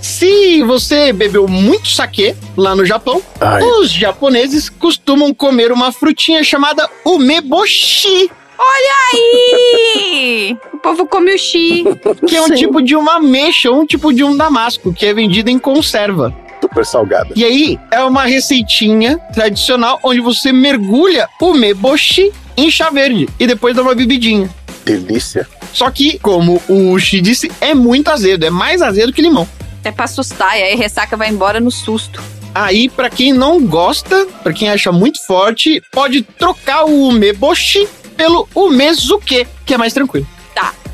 Se 0.00 0.62
você 0.62 1.12
bebeu 1.12 1.46
muito 1.46 1.88
saquê 1.88 2.34
lá 2.56 2.74
no 2.74 2.86
Japão, 2.86 3.22
Ai. 3.40 3.62
os 3.62 3.90
japoneses 3.90 4.68
costumam 4.68 5.34
comer 5.34 5.72
uma 5.72 5.92
frutinha 5.92 6.42
chamada 6.42 6.88
umeboshi, 7.04 8.30
Aí! 8.60 10.56
O 10.72 10.78
povo 10.80 11.06
come 11.06 11.34
o 11.34 11.38
chi. 11.38 11.84
que 12.26 12.36
é 12.36 12.40
um 12.40 12.54
tipo 12.54 12.80
de 12.80 12.96
uma 12.96 13.16
ameixa, 13.16 13.70
um 13.70 13.84
tipo 13.84 14.14
de 14.14 14.24
um 14.24 14.34
damasco, 14.34 14.94
que 14.94 15.04
é 15.04 15.12
vendido 15.12 15.50
em 15.50 15.58
conserva. 15.58 16.34
Super 16.58 16.86
salgada. 16.86 17.28
E 17.36 17.44
aí, 17.44 17.78
é 17.90 18.02
uma 18.02 18.24
receitinha 18.24 19.18
tradicional 19.34 20.00
onde 20.02 20.20
você 20.20 20.52
mergulha 20.52 21.28
o 21.38 21.52
meboshi 21.52 22.32
em 22.56 22.70
chá 22.70 22.90
verde 22.90 23.28
e 23.38 23.46
depois 23.46 23.74
dá 23.74 23.82
uma 23.82 23.94
bebidinha. 23.94 24.48
Delícia. 24.84 25.46
Só 25.72 25.90
que, 25.90 26.18
como 26.18 26.60
o 26.68 26.92
Uchi 26.92 27.20
disse, 27.20 27.50
é 27.60 27.74
muito 27.74 28.08
azedo, 28.08 28.44
é 28.44 28.50
mais 28.50 28.82
azedo 28.82 29.12
que 29.12 29.22
limão. 29.22 29.48
É 29.84 29.90
pra 29.90 30.04
assustar, 30.04 30.58
e 30.58 30.62
aí 30.62 30.74
ressaca 30.74 31.16
vai 31.16 31.28
embora 31.28 31.60
no 31.60 31.70
susto. 31.70 32.22
Aí, 32.54 32.88
pra 32.88 33.08
quem 33.08 33.32
não 33.32 33.64
gosta, 33.64 34.26
pra 34.42 34.52
quem 34.52 34.68
acha 34.68 34.90
muito 34.90 35.24
forte, 35.24 35.80
pode 35.92 36.22
trocar 36.22 36.84
o 36.84 37.08
umeboshi 37.08 37.88
pelo 38.16 38.48
umezuke, 38.54 39.46
que 39.64 39.74
é 39.74 39.78
mais 39.78 39.92
tranquilo. 39.92 40.26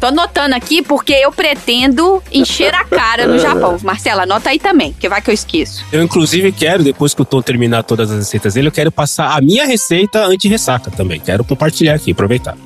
Tô 0.01 0.07
anotando 0.07 0.55
aqui 0.55 0.82
porque 0.82 1.12
eu 1.12 1.32
pretendo 1.32 2.22
encher 2.32 2.74
a 2.74 2.84
cara 2.84 3.26
no 3.26 3.38
Japão. 3.38 3.76
Marcela, 3.82 4.22
anota 4.24 4.51
aí 4.51 4.59
também, 4.59 4.92
que 4.92 5.09
vai 5.09 5.20
que 5.22 5.30
eu 5.30 5.34
esqueço. 5.34 5.84
Eu, 5.92 6.03
inclusive, 6.03 6.53
quero, 6.53 6.84
depois 6.84 7.14
que 7.14 7.22
o 7.22 7.24
Tom 7.24 7.40
terminar 7.40 7.82
todas 7.82 8.11
as 8.11 8.18
receitas 8.18 8.55
dele, 8.55 8.68
eu 8.68 8.72
quero 8.72 8.92
passar 8.92 9.36
a 9.36 9.40
minha 9.40 9.66
receita 9.66 10.24
anti-ressaca 10.26 10.90
também. 10.90 11.20
Quero 11.20 11.44
compartilhar 11.44 11.94
aqui, 11.94 12.12
aproveitar. 12.12 12.57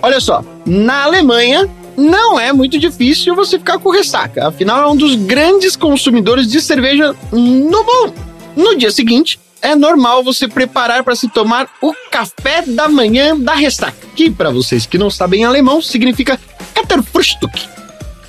Olha 0.00 0.20
só, 0.20 0.44
na 0.64 1.04
Alemanha 1.04 1.68
não 1.96 2.38
é 2.38 2.52
muito 2.52 2.78
difícil 2.78 3.34
você 3.34 3.58
ficar 3.58 3.78
com 3.78 3.90
ressaca. 3.90 4.48
Afinal, 4.48 4.82
é 4.82 4.86
um 4.92 4.96
dos 4.96 5.16
grandes 5.16 5.74
consumidores 5.74 6.46
de 6.46 6.60
cerveja 6.60 7.14
no 7.32 7.84
mundo. 7.84 8.14
No 8.56 8.76
dia 8.76 8.90
seguinte, 8.90 9.38
é 9.62 9.74
normal 9.74 10.22
você 10.22 10.46
preparar 10.46 11.02
para 11.02 11.16
se 11.16 11.28
tomar 11.28 11.68
o 11.82 11.92
café 12.10 12.62
da 12.62 12.88
manhã 12.88 13.38
da 13.38 13.54
ressaca, 13.54 14.06
que 14.14 14.30
para 14.30 14.50
vocês 14.50 14.86
que 14.86 14.98
não 14.98 15.10
sabem 15.10 15.44
alemão 15.44 15.82
significa 15.82 16.38
Katterfrühstück. 16.74 17.68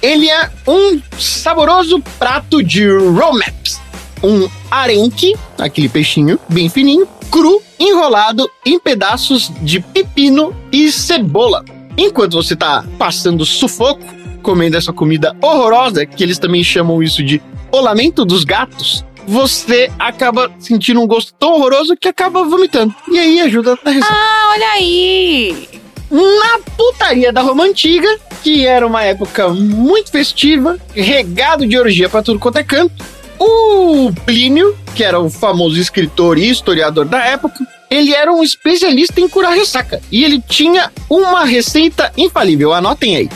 Ele 0.02 0.30
é 0.30 0.50
um 0.68 1.02
saboroso 1.18 2.02
prato 2.18 2.64
de 2.64 2.90
Romaps, 2.90 3.80
um 4.24 4.50
arenque, 4.72 5.36
aquele 5.58 5.90
peixinho 5.90 6.40
bem 6.50 6.70
fininho, 6.70 7.08
cru, 7.30 7.62
enrolado 7.80 8.50
em 8.66 8.80
pedaços 8.80 9.52
de 9.62 9.80
pepino 9.80 10.56
e 10.72 10.92
cebola. 10.92 11.64
Enquanto 11.98 12.34
você 12.34 12.56
tá 12.56 12.86
passando 12.98 13.46
sufoco, 13.46 14.02
comendo 14.42 14.78
essa 14.78 14.94
comida 14.94 15.36
horrorosa, 15.42 16.06
que 16.06 16.24
eles 16.24 16.40
também 16.40 16.64
chamam 16.64 17.04
isso 17.04 17.24
de 17.24 17.42
o 17.72 17.80
lamento 17.82 18.26
dos 18.26 18.44
gatos, 18.44 19.06
você 19.30 19.92
acaba 20.00 20.52
sentindo 20.58 21.00
um 21.00 21.06
gosto 21.06 21.32
tão 21.36 21.54
horroroso 21.54 21.96
que 21.96 22.08
acaba 22.08 22.44
vomitando. 22.44 22.96
E 23.08 23.20
aí 23.20 23.40
ajuda 23.42 23.78
a 23.86 23.90
ressaca. 23.92 24.12
Ah, 24.12 24.54
olha 24.56 24.68
aí! 24.72 25.70
Na 26.10 26.60
putaria 26.76 27.32
da 27.32 27.42
Roma 27.42 27.64
Antiga, 27.66 28.10
que 28.42 28.66
era 28.66 28.86
uma 28.88 29.04
época 29.04 29.50
muito 29.50 30.10
festiva, 30.10 30.80
regado 30.96 31.68
de 31.68 31.78
orgia 31.78 32.10
pra 32.10 32.24
tudo 32.24 32.40
quanto 32.40 32.58
é 32.58 32.64
canto, 32.64 33.06
o 33.38 34.12
Plínio, 34.26 34.76
que 34.96 35.04
era 35.04 35.20
o 35.20 35.30
famoso 35.30 35.80
escritor 35.80 36.40
e 36.40 36.50
historiador 36.50 37.06
da 37.06 37.24
época, 37.24 37.60
ele 37.88 38.12
era 38.16 38.34
um 38.34 38.42
especialista 38.42 39.22
em 39.22 39.30
curar 39.30 39.54
ressaca. 39.54 40.02
E 40.12 40.24
ele 40.24 40.42
tinha 40.42 40.92
uma 41.08 41.46
receita 41.46 42.12
infalível, 42.18 42.74
anotem 42.74 43.16
aí. 43.16 43.30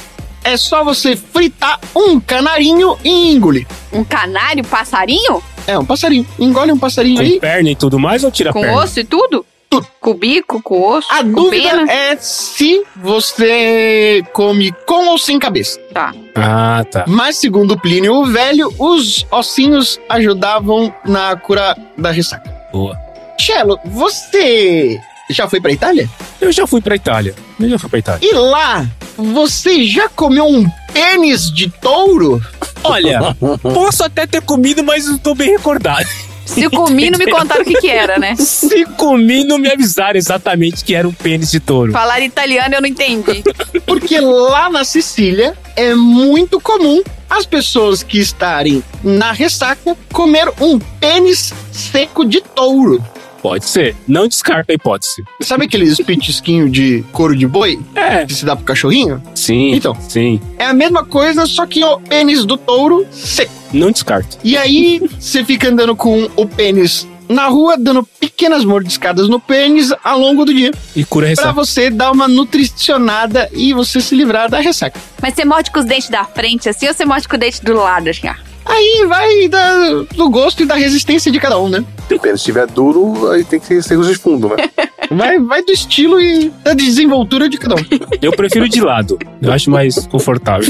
É 0.44 0.58
só 0.58 0.84
você 0.84 1.16
fritar 1.16 1.80
um 1.96 2.20
canarinho 2.20 2.98
e 3.04 3.32
engolir. 3.32 3.68
Um 3.94 4.04
canário 4.04 4.64
passarinho? 4.66 5.53
É, 5.68 5.78
um 5.78 5.86
passarinho. 5.86 6.26
Engole 6.40 6.72
um 6.72 6.78
passarinho 6.78 7.16
Com 7.18 7.22
aí. 7.22 7.40
perna 7.40 7.70
e 7.72 7.76
tudo 7.76 7.98
mais 8.00 8.24
ou 8.24 8.32
tira 8.32 8.50
a 8.50 8.54
Com 8.54 8.62
perna? 8.62 8.78
osso 8.84 9.00
e 9.00 9.04
tudo? 9.04 9.46
Tudo. 9.70 9.88
Com 10.00 10.12
o 10.12 10.14
bico, 10.14 10.62
com 10.62 10.76
o 10.76 10.90
osso, 10.98 11.08
A 11.12 11.24
com 11.24 11.32
dúvida 11.32 11.70
pena? 11.70 11.92
é 11.92 12.16
se 12.18 12.84
você 12.96 14.24
come 14.34 14.72
com 14.86 15.08
ou 15.10 15.18
sem 15.18 15.40
cabeça. 15.40 15.80
Tá. 15.94 16.14
Ah, 16.36 16.86
tá. 16.92 17.06
Mas, 17.08 17.38
segundo 17.38 17.80
Plínio 17.80 18.14
o 18.14 18.26
Velho, 18.26 18.72
os 18.78 19.26
ossinhos 19.32 20.00
ajudavam 20.10 20.94
na 21.06 21.36
cura 21.36 21.76
da 21.98 22.12
ressaca. 22.12 22.54
Boa. 22.72 22.96
Cello, 23.40 23.80
você 23.86 25.00
já 25.30 25.48
foi 25.50 25.60
pra 25.60 25.72
Itália? 25.72 26.08
Eu 26.40 26.52
já 26.52 26.68
fui 26.68 26.82
pra 26.82 26.96
Itália. 26.96 27.34
Eu 27.60 27.70
já 27.70 27.80
fui 27.80 27.90
pra 27.90 28.00
Itália. 28.00 28.20
E 28.30 28.34
lá, 28.36 28.86
você 29.18 29.84
já 29.84 30.10
comeu 30.10 30.46
um 30.46 30.70
pênis 30.94 31.52
de 31.52 31.70
touro? 31.70 32.42
Olha, 32.84 33.36
posso 33.62 34.04
até 34.04 34.28
ter 34.28 34.42
comido, 34.42 34.84
mas 34.84 35.06
não 35.06 35.18
tô 35.18 35.34
bem 35.34 35.52
recordado. 35.52 36.08
Se 36.46 36.70
comi, 36.70 37.10
não 37.10 37.18
me 37.18 37.28
contaram 37.28 37.62
o 37.62 37.66
que 37.66 37.76
que 37.76 37.90
era, 37.90 38.20
né? 38.20 38.36
Se 38.38 38.86
comi, 38.86 39.44
não 39.44 39.58
me 39.58 39.72
avisaram 39.72 40.18
exatamente 40.18 40.84
que 40.84 40.94
era 40.94 41.08
um 41.08 41.14
pênis 41.14 41.50
de 41.50 41.60
touro. 41.60 41.92
Falar 41.92 42.20
italiano 42.20 42.76
eu 42.76 42.82
não 42.82 42.88
entendi. 42.88 43.44
Porque 43.86 44.20
lá 44.20 44.70
na 44.70 44.84
Sicília 44.84 45.58
é 45.76 45.96
muito 45.96 46.60
comum 46.60 47.02
as 47.30 47.46
pessoas 47.46 48.04
que 48.04 48.20
estarem 48.20 48.84
na 49.04 49.32
ressaca 49.32 49.96
comer 50.12 50.52
um 50.60 50.78
pênis 50.78 51.54
seco 51.72 52.26
de 52.26 52.42
touro. 52.42 53.04
Pode 53.44 53.66
ser. 53.66 53.96
Não 54.08 54.28
descarta 54.28 54.72
a 54.72 54.76
hipótese. 54.76 55.22
Sabe 55.42 55.66
aqueles 55.66 55.98
petisquinhos 55.98 56.72
de 56.72 57.04
couro 57.12 57.36
de 57.36 57.46
boi 57.46 57.78
É. 57.94 58.26
que 58.26 58.34
se 58.34 58.46
dá 58.46 58.56
pro 58.56 58.64
cachorrinho? 58.66 59.22
Sim. 59.36 59.74
Então. 59.76 59.94
Sim. 60.08 60.40
É 60.58 60.66
a 60.66 60.74
mesma 60.74 61.04
coisa, 61.06 61.46
só 61.46 61.66
que 61.66 61.84
o 61.84 62.00
pênis 62.00 62.46
do 62.46 62.56
touro 62.58 63.06
seco. 63.12 63.52
Não 63.74 63.92
descarto. 63.92 64.38
E 64.46 64.56
aí 64.58 65.02
você 65.20 65.44
fica 65.44 65.68
andando 65.70 65.94
com 65.96 66.30
o 66.38 66.48
pênis 66.48 67.06
na 67.28 67.48
rua, 67.48 67.76
dando 67.78 68.04
pequenas 68.20 68.64
mordiscadas 68.64 69.28
no 69.28 69.40
pênis 69.40 69.92
ao 70.04 70.20
longo 70.20 70.46
do 70.46 70.54
dia. 70.54 70.72
E 70.96 71.04
cura 71.04 71.26
a 71.26 71.34
Pra 71.36 71.44
ressaca. 71.44 71.54
você 71.54 71.90
dar 71.90 72.12
uma 72.12 72.28
nutricionada 72.30 73.50
e 73.52 73.74
você 73.74 74.00
se 74.00 74.16
livrar 74.16 74.50
da 74.50 74.60
ressaca. 74.60 75.00
Mas 75.22 75.34
você 75.34 75.44
morde 75.44 75.70
com 75.72 75.80
os 75.80 75.86
dentes 75.86 76.10
da 76.10 76.24
frente 76.24 76.70
assim 76.70 76.88
ou 76.88 76.94
você 76.94 77.04
morde 77.06 77.28
com 77.28 77.36
o 77.36 77.40
dente 77.40 77.64
do 77.64 77.74
lado 77.74 78.10
assim, 78.10 78.28
ó? 78.30 78.34
Aí 78.66 79.06
vai 79.08 79.48
da- 79.50 80.04
do 80.16 80.30
gosto 80.30 80.64
e 80.64 80.66
da 80.66 80.76
resistência 80.76 81.32
de 81.32 81.40
cada 81.40 81.60
um, 81.60 81.68
né? 81.70 81.84
Depende, 82.08 82.36
se 82.36 82.42
estiver 82.42 82.68
duro, 82.68 83.30
aí 83.32 83.44
tem 83.44 83.60
que 83.60 83.82
ser 83.82 84.00
de 84.00 84.16
fundo, 84.16 84.50
né? 84.50 84.56
Vai, 85.12 85.38
vai 85.38 85.62
do 85.62 85.72
estilo 85.72 86.20
e 86.20 86.50
da 86.64 86.74
desenvoltura 86.74 87.48
de 87.48 87.58
cada 87.60 87.76
um. 87.76 87.86
Eu 88.20 88.32
prefiro 88.32 88.68
de 88.68 88.82
lado. 88.82 89.20
Eu 89.40 89.52
acho 89.52 89.70
mais 89.70 90.08
confortável. 90.08 90.68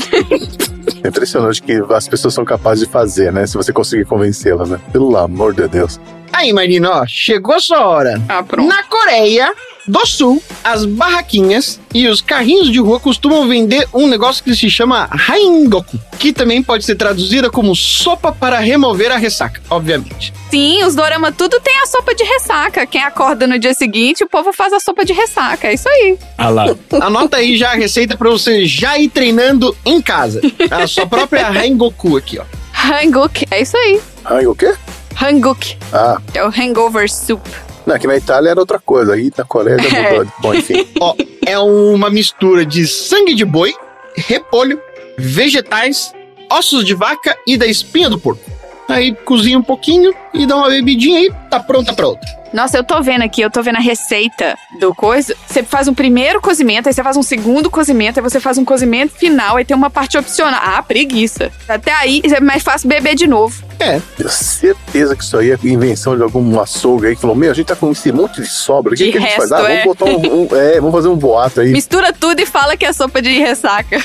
É 1.02 1.08
impressionante 1.08 1.62
o 1.62 1.64
que 1.64 1.94
as 1.94 2.08
pessoas 2.10 2.34
são 2.34 2.44
capazes 2.44 2.86
de 2.86 2.92
fazer, 2.92 3.32
né? 3.32 3.46
Se 3.48 3.56
você 3.56 3.72
conseguir 3.72 4.04
convencê-las, 4.06 4.68
né? 4.70 4.80
Pelo 4.92 5.16
amor 5.16 5.54
de 5.54 5.66
Deus. 5.70 5.98
Aí, 6.34 6.52
Marina, 6.52 6.90
ó, 6.92 7.06
chegou 7.08 7.56
a 7.56 7.60
sua 7.60 7.86
hora. 7.88 8.22
Ah, 8.28 8.44
pronto. 8.44 8.68
Na 8.68 8.84
Coreia 8.84 9.54
do 9.86 10.06
Sul, 10.06 10.42
as 10.64 10.86
barraquinhas 10.86 11.80
e 11.94 12.08
os 12.08 12.22
carrinhos 12.22 12.72
de 12.72 12.80
rua 12.80 13.00
costumam 13.00 13.48
vender 13.48 13.88
um 13.94 14.08
negócio 14.08 14.44
que 14.44 14.56
se 14.56 14.70
chama 14.70 15.10
Haingoku, 15.28 16.00
que 16.18 16.32
também 16.32 16.64
pode 16.64 16.86
ser 16.86 16.96
traduzida 16.96 17.50
como 17.50 17.76
sopa 17.76 18.32
para 18.32 18.60
remover 18.60 19.12
a 19.12 19.18
ressaca, 19.18 19.62
obviamente. 19.70 20.34
Sim, 20.50 20.84
os 20.84 20.96
dorama 20.96 21.32
tudo 21.32 21.60
tem 21.60 21.82
a 21.82 21.86
sopa 21.86 22.16
de 22.16 22.24
ressaca. 22.24 22.86
Quem 22.86 23.04
acorda 23.04 23.46
no 23.48 23.60
dia 23.60 23.74
seguinte, 23.74 24.24
o 24.24 24.30
povo 24.30 24.54
faz 24.54 24.72
a 24.72 24.80
sopa 24.80 25.04
de 25.04 25.12
ressaca. 25.12 25.68
É 25.68 25.74
isso 25.74 25.90
aí. 25.90 26.18
Ah 26.38 26.50
lá. 26.50 26.66
Anota 27.02 27.38
aí 27.38 27.58
já 27.58 27.72
a 27.72 27.76
receita 27.76 28.16
para 28.16 28.30
você 28.30 28.66
já 28.66 28.98
ir 28.98 29.10
treinando 29.10 29.76
em 29.86 30.02
casa. 30.02 30.42
A 30.72 30.88
sua 30.88 31.06
própria 31.08 31.48
Haingoku 31.50 32.18
aqui, 32.18 32.40
ó. 32.40 32.44
Hanguk, 32.86 33.46
é 33.50 33.62
isso 33.62 33.78
aí. 33.78 34.02
Ai, 34.26 34.46
o 34.46 34.54
quê? 34.56 34.74
Hanguk, 35.22 35.78
Ah, 35.92 36.18
é 36.34 36.44
o 36.44 36.48
hangover 36.50 37.10
soup. 37.10 37.42
Não, 37.86 37.96
aqui 37.96 38.08
na 38.08 38.16
Itália 38.16 38.52
era 38.52 38.60
outra 38.60 38.80
coisa. 38.80 39.14
Aí 39.14 39.32
na 39.38 39.44
Coreia 39.44 39.78
já 39.80 40.12
mudou. 40.12 40.34
Bom, 40.40 40.54
enfim. 40.54 40.88
Ó, 41.00 41.16
é 41.46 41.58
uma 41.60 42.10
mistura 42.10 42.66
de 42.66 42.88
sangue 42.88 43.34
de 43.34 43.46
boi, 43.46 43.74
repolho, 44.16 44.80
vegetais, 45.18 46.14
ossos 46.52 46.86
de 46.86 46.94
vaca 46.94 47.38
e 47.46 47.58
da 47.58 47.66
espinha 47.66 48.10
do 48.10 48.20
porco. 48.20 48.53
Aí 48.90 49.14
cozinha 49.14 49.58
um 49.58 49.64
pouquinho 49.64 50.14
e 50.34 50.46
dá 50.46 50.56
uma 50.58 50.70
bebidinha 50.70 51.22
e 51.22 51.32
tá 51.50 51.60
pronta 51.60 51.94
pra 51.94 52.08
outra. 52.08 52.44
Nossa, 52.54 52.78
eu 52.78 52.84
tô 52.84 53.02
vendo 53.02 53.24
aqui, 53.24 53.42
eu 53.42 53.50
tô 53.50 53.64
vendo 53.64 53.78
a 53.78 53.82
receita 53.82 54.56
do 54.80 54.94
coisa. 54.94 55.36
Você 55.48 55.64
faz 55.64 55.88
um 55.88 55.94
primeiro 55.94 56.40
cozimento, 56.40 56.88
aí 56.88 56.94
você 56.94 57.02
faz 57.02 57.18
um 57.18 57.24
segundo 57.24 57.68
cozimento, 57.72 58.20
aí 58.20 58.24
você 58.24 58.40
faz 58.40 58.60
um 58.60 58.66
cozimento 58.66 59.14
final, 59.16 59.56
aí 59.58 59.66
tem 59.66 59.76
uma 59.76 59.90
parte 59.90 60.18
opcional. 60.20 60.60
Ah, 60.64 60.84
preguiça. 60.84 61.52
Até 61.68 61.92
aí 61.94 62.22
é 62.24 62.40
mais 62.40 62.62
fácil 62.62 62.88
beber 62.88 63.16
de 63.16 63.26
novo. 63.26 63.64
É, 63.80 64.00
Tenho 64.16 64.30
certeza 64.30 65.16
que 65.16 65.24
isso 65.24 65.36
aí 65.36 65.50
é 65.52 65.58
invenção 65.64 66.16
de 66.16 66.22
algum 66.22 66.60
açougue 66.60 67.08
aí 67.08 67.16
que 67.16 67.22
falou: 67.22 67.36
Meu, 67.36 67.50
a 67.50 67.54
gente 67.56 67.66
tá 67.66 67.76
com 67.76 67.92
esse 67.92 68.12
monte 68.12 68.40
de 68.42 68.48
sobra. 68.48 68.94
O 68.94 68.96
que, 68.96 69.12
que 69.12 69.18
a 69.18 69.22
gente 69.22 69.36
faz? 69.36 69.52
Ah, 69.52 69.72
é. 69.72 69.82
vamos 69.84 69.98
botar 69.98 70.06
um, 70.06 70.44
um- 70.44 70.56
É, 70.56 70.76
vamos 70.76 70.92
fazer 70.92 71.08
um 71.08 71.16
boato 71.16 71.62
aí. 71.62 71.72
Mistura 71.72 72.14
tudo 72.14 72.40
e 72.40 72.46
fala 72.46 72.78
que 72.78 72.86
é 72.86 72.94
sopa 72.94 73.20
de 73.20 73.32
ressaca. 73.40 73.98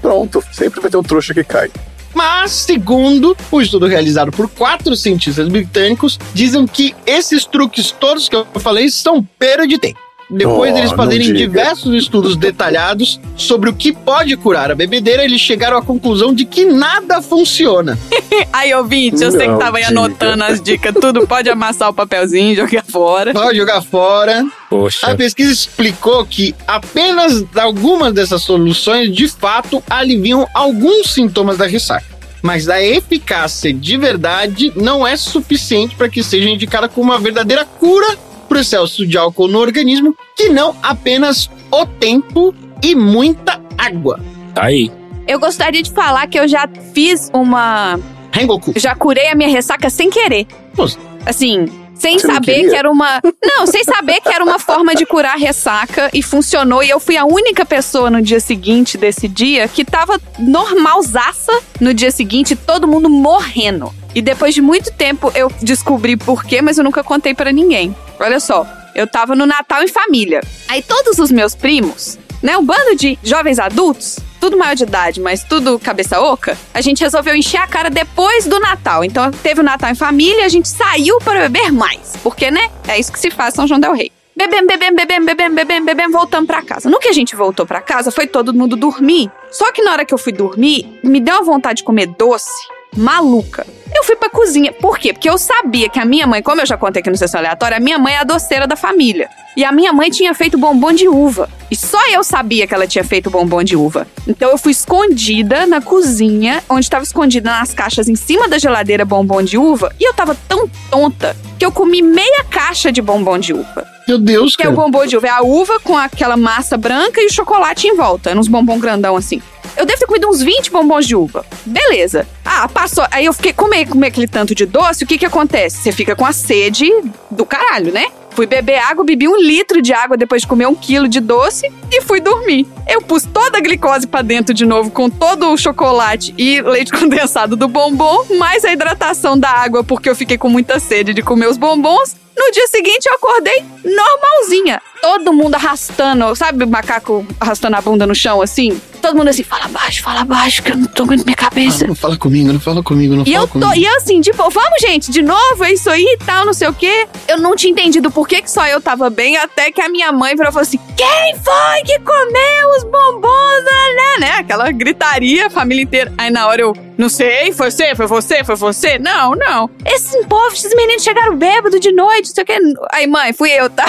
Pronto. 0.00 0.42
Sempre 0.50 0.80
vai 0.80 0.90
ter 0.90 0.96
um 0.96 1.02
trouxa 1.02 1.34
que 1.34 1.44
cai. 1.44 1.70
Mas, 2.14 2.50
segundo 2.52 3.36
o 3.50 3.60
estudo 3.60 3.86
realizado 3.86 4.30
por 4.30 4.48
quatro 4.48 4.94
cientistas 4.94 5.48
britânicos, 5.48 6.18
dizem 6.34 6.66
que 6.66 6.94
esses 7.06 7.44
truques 7.44 7.90
todos 7.90 8.28
que 8.28 8.36
eu 8.36 8.46
falei 8.60 8.90
são 8.90 9.22
perda 9.38 9.66
de 9.66 9.78
tempo. 9.78 10.11
Depois 10.30 10.70
Oh, 10.70 10.74
deles 10.74 10.90
não 10.90 10.96
fazerem 10.96 11.32
diversos 11.34 11.94
estudos 11.94 12.36
detalhados 12.36 13.20
sobre 13.36 13.68
o 13.68 13.74
que 13.74 13.92
pode 13.92 14.36
curar 14.36 14.70
a 14.70 14.74
bebedeira, 14.74 15.24
eles 15.24 15.40
chegaram 15.40 15.76
à 15.76 15.82
conclusão 15.82 16.32
de 16.34 16.44
que 16.44 16.64
nada 16.64 17.20
funciona. 17.20 17.98
Aí, 18.52 18.72
ouvinte, 18.74 19.22
eu 19.22 19.30
sei 19.30 19.48
que 19.48 19.58
tava 19.58 19.76
aí 19.78 19.84
diga. 19.84 19.98
anotando 19.98 20.44
as 20.44 20.60
dicas, 20.60 20.94
tudo 21.00 21.26
pode 21.26 21.48
amassar 21.50 21.90
o 21.90 21.94
papelzinho, 21.94 22.56
jogar 22.56 22.84
fora. 22.84 23.32
Pode 23.32 23.56
jogar 23.58 23.82
fora. 23.82 24.44
Poxa. 24.70 25.06
A 25.10 25.14
pesquisa 25.14 25.52
explicou 25.52 26.24
que 26.24 26.54
apenas 26.66 27.44
algumas 27.54 28.12
dessas 28.14 28.42
soluções 28.42 29.14
de 29.14 29.28
fato 29.28 29.82
aliviam 29.88 30.46
alguns 30.54 31.12
sintomas 31.12 31.58
da 31.58 31.66
ressaca. 31.66 32.06
Mas 32.42 32.68
a 32.68 32.82
eficácia 32.82 33.72
de 33.72 33.96
verdade 33.96 34.72
não 34.74 35.06
é 35.06 35.16
suficiente 35.16 35.94
para 35.94 36.08
que 36.08 36.22
seja 36.22 36.48
indicada 36.48 36.88
como 36.88 37.10
uma 37.12 37.18
verdadeira 37.18 37.64
cura 37.64 38.18
para 38.52 38.58
o 38.58 38.60
excesso 38.60 39.06
de 39.06 39.16
álcool 39.16 39.48
no 39.48 39.58
organismo, 39.58 40.14
que 40.36 40.50
não 40.50 40.76
apenas 40.82 41.48
o 41.70 41.86
tempo 41.86 42.54
e 42.82 42.94
muita 42.94 43.58
água. 43.78 44.20
Tá 44.54 44.64
aí. 44.64 44.92
Eu 45.26 45.40
gostaria 45.40 45.82
de 45.82 45.90
falar 45.90 46.26
que 46.26 46.38
eu 46.38 46.46
já 46.46 46.68
fiz 46.92 47.30
uma. 47.32 47.98
Rengoku. 48.30 48.74
Já 48.76 48.94
curei 48.94 49.28
a 49.28 49.34
minha 49.34 49.48
ressaca 49.48 49.88
sem 49.88 50.10
querer. 50.10 50.46
Nossa. 50.76 50.98
Assim, 51.24 51.64
sem 51.94 52.18
Você 52.18 52.26
saber 52.26 52.68
que 52.68 52.76
era 52.76 52.90
uma. 52.90 53.22
Não, 53.42 53.66
sem 53.66 53.84
saber 53.84 54.20
que 54.20 54.28
era 54.28 54.44
uma 54.44 54.58
forma 54.58 54.94
de 54.94 55.06
curar 55.06 55.34
a 55.34 55.38
ressaca 55.38 56.10
e 56.12 56.22
funcionou. 56.22 56.82
E 56.82 56.90
eu 56.90 57.00
fui 57.00 57.16
a 57.16 57.24
única 57.24 57.64
pessoa 57.64 58.10
no 58.10 58.20
dia 58.20 58.40
seguinte 58.40 58.98
desse 58.98 59.28
dia 59.28 59.66
que 59.66 59.82
tava 59.82 60.20
normalzaça 60.38 61.58
no 61.80 61.94
dia 61.94 62.10
seguinte, 62.10 62.54
todo 62.54 62.86
mundo 62.86 63.08
morrendo. 63.08 63.94
E 64.14 64.20
depois 64.20 64.54
de 64.54 64.60
muito 64.60 64.92
tempo 64.92 65.32
eu 65.34 65.50
descobri 65.60 66.16
por 66.16 66.44
quê, 66.44 66.60
mas 66.60 66.78
eu 66.78 66.84
nunca 66.84 67.02
contei 67.02 67.34
pra 67.34 67.52
ninguém. 67.52 67.94
Olha 68.18 68.40
só, 68.40 68.66
eu 68.94 69.06
tava 69.06 69.34
no 69.34 69.46
Natal 69.46 69.82
em 69.82 69.88
família. 69.88 70.40
Aí 70.68 70.82
todos 70.82 71.18
os 71.18 71.30
meus 71.30 71.54
primos, 71.54 72.18
né, 72.42 72.56
um 72.56 72.64
bando 72.64 72.94
de 72.94 73.18
jovens 73.22 73.58
adultos, 73.58 74.18
tudo 74.40 74.58
maior 74.58 74.74
de 74.74 74.82
idade, 74.82 75.20
mas 75.20 75.44
tudo 75.44 75.78
cabeça 75.78 76.20
oca, 76.20 76.58
a 76.74 76.80
gente 76.80 77.02
resolveu 77.02 77.34
encher 77.34 77.60
a 77.60 77.66
cara 77.66 77.88
depois 77.88 78.46
do 78.46 78.58
Natal. 78.58 79.04
Então 79.04 79.30
teve 79.30 79.60
o 79.60 79.64
Natal 79.64 79.90
em 79.90 79.94
família, 79.94 80.44
a 80.44 80.48
gente 80.48 80.68
saiu 80.68 81.18
para 81.18 81.40
beber 81.42 81.72
mais. 81.72 82.16
Porque, 82.22 82.50
né? 82.50 82.70
É 82.86 82.98
isso 82.98 83.12
que 83.12 83.20
se 83.20 83.30
faz 83.30 83.54
São 83.54 83.66
João 83.66 83.80
Del 83.80 83.94
Rei. 83.94 84.10
Bebemos, 84.34 84.66
bebemos, 84.66 84.96
bebemos, 84.96 85.26
bebemos, 85.26 85.54
bebemos, 85.54 85.86
bebemos, 85.86 86.12
voltamos 86.12 86.46
pra 86.46 86.62
casa. 86.62 86.88
No 86.88 86.98
que 86.98 87.08
a 87.08 87.12
gente 87.12 87.36
voltou 87.36 87.66
pra 87.66 87.82
casa, 87.82 88.10
foi 88.10 88.26
todo 88.26 88.52
mundo 88.52 88.76
dormir. 88.76 89.30
Só 89.50 89.70
que 89.70 89.82
na 89.82 89.92
hora 89.92 90.04
que 90.04 90.12
eu 90.12 90.18
fui 90.18 90.32
dormir, 90.32 90.98
me 91.04 91.20
deu 91.20 91.34
uma 91.34 91.44
vontade 91.44 91.78
de 91.78 91.84
comer 91.84 92.06
doce 92.06 92.50
maluca. 92.96 93.66
Eu 93.94 94.04
fui 94.04 94.16
pra 94.16 94.30
cozinha. 94.30 94.72
Por 94.72 94.98
quê? 94.98 95.12
Porque 95.12 95.28
eu 95.28 95.36
sabia 95.36 95.86
que 95.88 95.98
a 96.00 96.04
minha 96.04 96.26
mãe, 96.26 96.42
como 96.42 96.62
eu 96.62 96.66
já 96.66 96.78
contei 96.78 97.00
aqui 97.00 97.10
no 97.10 97.16
Sessão 97.16 97.38
Aleatória, 97.40 97.76
a 97.76 97.80
minha 97.80 97.98
mãe 97.98 98.14
é 98.14 98.18
a 98.18 98.24
doceira 98.24 98.66
da 98.66 98.74
família. 98.74 99.28
E 99.54 99.64
a 99.66 99.70
minha 99.70 99.92
mãe 99.92 100.08
tinha 100.10 100.32
feito 100.34 100.56
bombom 100.56 100.92
de 100.92 101.06
uva. 101.06 101.48
E 101.70 101.76
só 101.76 101.98
eu 102.10 102.24
sabia 102.24 102.66
que 102.66 102.74
ela 102.74 102.86
tinha 102.86 103.04
feito 103.04 103.28
bombom 103.28 103.62
de 103.62 103.76
uva. 103.76 104.06
Então 104.26 104.50
eu 104.50 104.56
fui 104.56 104.72
escondida 104.72 105.66
na 105.66 105.82
cozinha, 105.82 106.62
onde 106.70 106.86
estava 106.86 107.04
escondida 107.04 107.50
nas 107.50 107.74
caixas 107.74 108.08
em 108.08 108.14
cima 108.16 108.48
da 108.48 108.58
geladeira 108.58 109.04
bombom 109.04 109.42
de 109.42 109.58
uva. 109.58 109.94
E 110.00 110.08
eu 110.08 110.14
tava 110.14 110.34
tão 110.48 110.66
tonta 110.90 111.36
que 111.58 111.64
eu 111.66 111.70
comi 111.70 112.00
meia 112.00 112.44
caixa 112.50 112.90
de 112.90 113.02
bombom 113.02 113.38
de 113.38 113.52
uva. 113.52 113.86
Meu 114.08 114.18
Deus, 114.18 114.56
Que 114.56 114.62
é 114.62 114.68
o 114.68 114.74
cara. 114.74 114.82
bombom 114.82 115.04
de 115.06 115.16
uva. 115.18 115.26
É 115.26 115.30
a 115.30 115.42
uva 115.42 115.78
com 115.80 115.96
aquela 115.98 116.36
massa 116.36 116.78
branca 116.78 117.20
e 117.20 117.26
o 117.26 117.32
chocolate 117.32 117.86
em 117.86 117.94
volta. 117.94 118.34
Uns 118.36 118.48
bombom 118.48 118.78
grandão 118.78 119.16
assim. 119.16 119.40
Eu 119.76 119.86
devo 119.86 119.98
ter 119.98 120.06
comido 120.06 120.28
uns 120.28 120.42
20 120.42 120.70
bombons 120.70 121.06
de 121.06 121.16
uva. 121.16 121.44
Beleza. 121.64 122.26
Ah, 122.44 122.68
passou. 122.68 123.04
Aí 123.10 123.24
eu 123.24 123.32
fiquei 123.32 123.52
comer, 123.52 123.88
comer 123.88 124.08
aquele 124.08 124.28
tanto 124.28 124.54
de 124.54 124.66
doce. 124.66 125.04
O 125.04 125.06
que 125.06 125.18
que 125.18 125.26
acontece? 125.26 125.78
Você 125.78 125.92
fica 125.92 126.14
com 126.14 126.26
a 126.26 126.32
sede 126.32 126.90
do 127.30 127.46
caralho, 127.46 127.92
né? 127.92 128.06
Fui 128.34 128.46
beber 128.46 128.78
água, 128.78 129.04
bebi 129.04 129.28
um 129.28 129.36
litro 129.36 129.82
de 129.82 129.92
água 129.92 130.16
depois 130.16 130.42
de 130.42 130.48
comer 130.48 130.66
um 130.66 130.74
quilo 130.74 131.06
de 131.06 131.20
doce 131.20 131.70
e 131.90 132.00
fui 132.00 132.18
dormir. 132.20 132.66
Eu 132.88 133.02
pus 133.02 133.24
toda 133.24 133.58
a 133.58 133.60
glicose 133.60 134.06
pra 134.06 134.22
dentro 134.22 134.54
de 134.54 134.64
novo 134.64 134.90
com 134.90 135.10
todo 135.10 135.50
o 135.50 135.56
chocolate 135.56 136.34
e 136.38 136.60
leite 136.62 136.92
condensado 136.98 137.56
do 137.56 137.68
bombom, 137.68 138.24
mais 138.38 138.64
a 138.64 138.72
hidratação 138.72 139.38
da 139.38 139.50
água 139.50 139.84
porque 139.84 140.08
eu 140.08 140.16
fiquei 140.16 140.38
com 140.38 140.48
muita 140.48 140.78
sede 140.80 141.12
de 141.12 141.22
comer 141.22 141.48
os 141.48 141.58
bombons. 141.58 142.16
No 142.34 142.50
dia 142.50 142.66
seguinte 142.68 143.06
eu 143.06 143.14
acordei 143.14 143.62
normalzinha. 143.84 144.80
Todo 145.02 145.32
mundo 145.32 145.54
arrastando, 145.54 146.34
sabe 146.34 146.64
macaco 146.64 147.26
arrastando 147.38 147.76
a 147.76 147.82
bunda 147.82 148.06
no 148.06 148.14
chão 148.14 148.40
assim? 148.40 148.80
Todo 149.02 149.16
mundo 149.16 149.28
assim, 149.28 149.42
fala 149.42 149.66
baixo, 149.68 150.02
fala 150.02 150.24
baixo, 150.24 150.62
que 150.62 150.70
eu 150.70 150.76
não 150.76 150.86
tô 150.86 151.02
aguentando 151.02 151.26
minha 151.26 151.36
cabeça. 151.36 151.84
Ah, 151.84 151.88
não 151.88 151.94
fala 151.94 152.16
comigo, 152.16 152.52
não 152.52 152.60
fala 152.60 152.82
comigo, 152.82 153.14
não 153.16 153.22
E 153.26 153.32
fala 153.32 153.36
eu 153.44 153.46
tô, 153.48 153.52
comigo. 153.54 153.74
e 153.74 153.84
eu 153.84 153.96
assim, 153.96 154.20
tipo, 154.20 154.48
vamos, 154.48 154.78
gente, 154.80 155.10
de 155.10 155.20
novo, 155.22 155.64
é 155.64 155.72
isso 155.72 155.90
aí 155.90 156.04
e 156.04 156.24
tal, 156.24 156.46
não 156.46 156.52
sei 156.54 156.68
o 156.68 156.72
quê. 156.72 157.06
Eu 157.28 157.38
não 157.38 157.56
tinha 157.56 157.72
entendido 157.72 158.10
por 158.10 158.26
que, 158.28 158.40
que 158.40 158.50
só 158.50 158.66
eu 158.66 158.80
tava 158.80 159.10
bem, 159.10 159.36
até 159.36 159.70
que 159.72 159.80
a 159.80 159.88
minha 159.88 160.12
mãe 160.12 160.34
virou 160.36 160.50
e 160.50 160.52
falou 160.52 160.62
assim: 160.62 160.78
quem 160.96 161.34
foi 161.36 161.82
que 161.84 161.98
comeu 161.98 162.68
os 162.76 162.84
bombons, 162.84 163.64
né? 163.64 164.20
né? 164.20 164.30
Aquela 164.38 164.70
gritaria, 164.70 165.48
a 165.48 165.50
família 165.50 165.82
inteira. 165.82 166.12
Aí 166.16 166.30
na 166.30 166.46
hora 166.46 166.60
eu, 166.62 166.72
não 166.96 167.08
sei, 167.08 167.52
foi 167.52 167.70
você, 167.70 167.94
foi 167.96 168.06
você, 168.06 168.44
foi 168.44 168.54
você? 168.54 168.98
Não, 169.00 169.34
não. 169.34 169.68
Esses 169.84 170.24
povos, 170.26 170.60
esses 170.60 170.74
meninos 170.76 171.02
chegaram 171.02 171.36
bêbados 171.36 171.80
de 171.80 171.90
noite, 171.92 172.28
não 172.28 172.34
sei 172.34 172.42
o 172.44 172.46
quê. 172.46 172.58
Aí, 172.92 173.06
mãe, 173.08 173.32
fui 173.32 173.50
eu, 173.50 173.68
tá? 173.68 173.86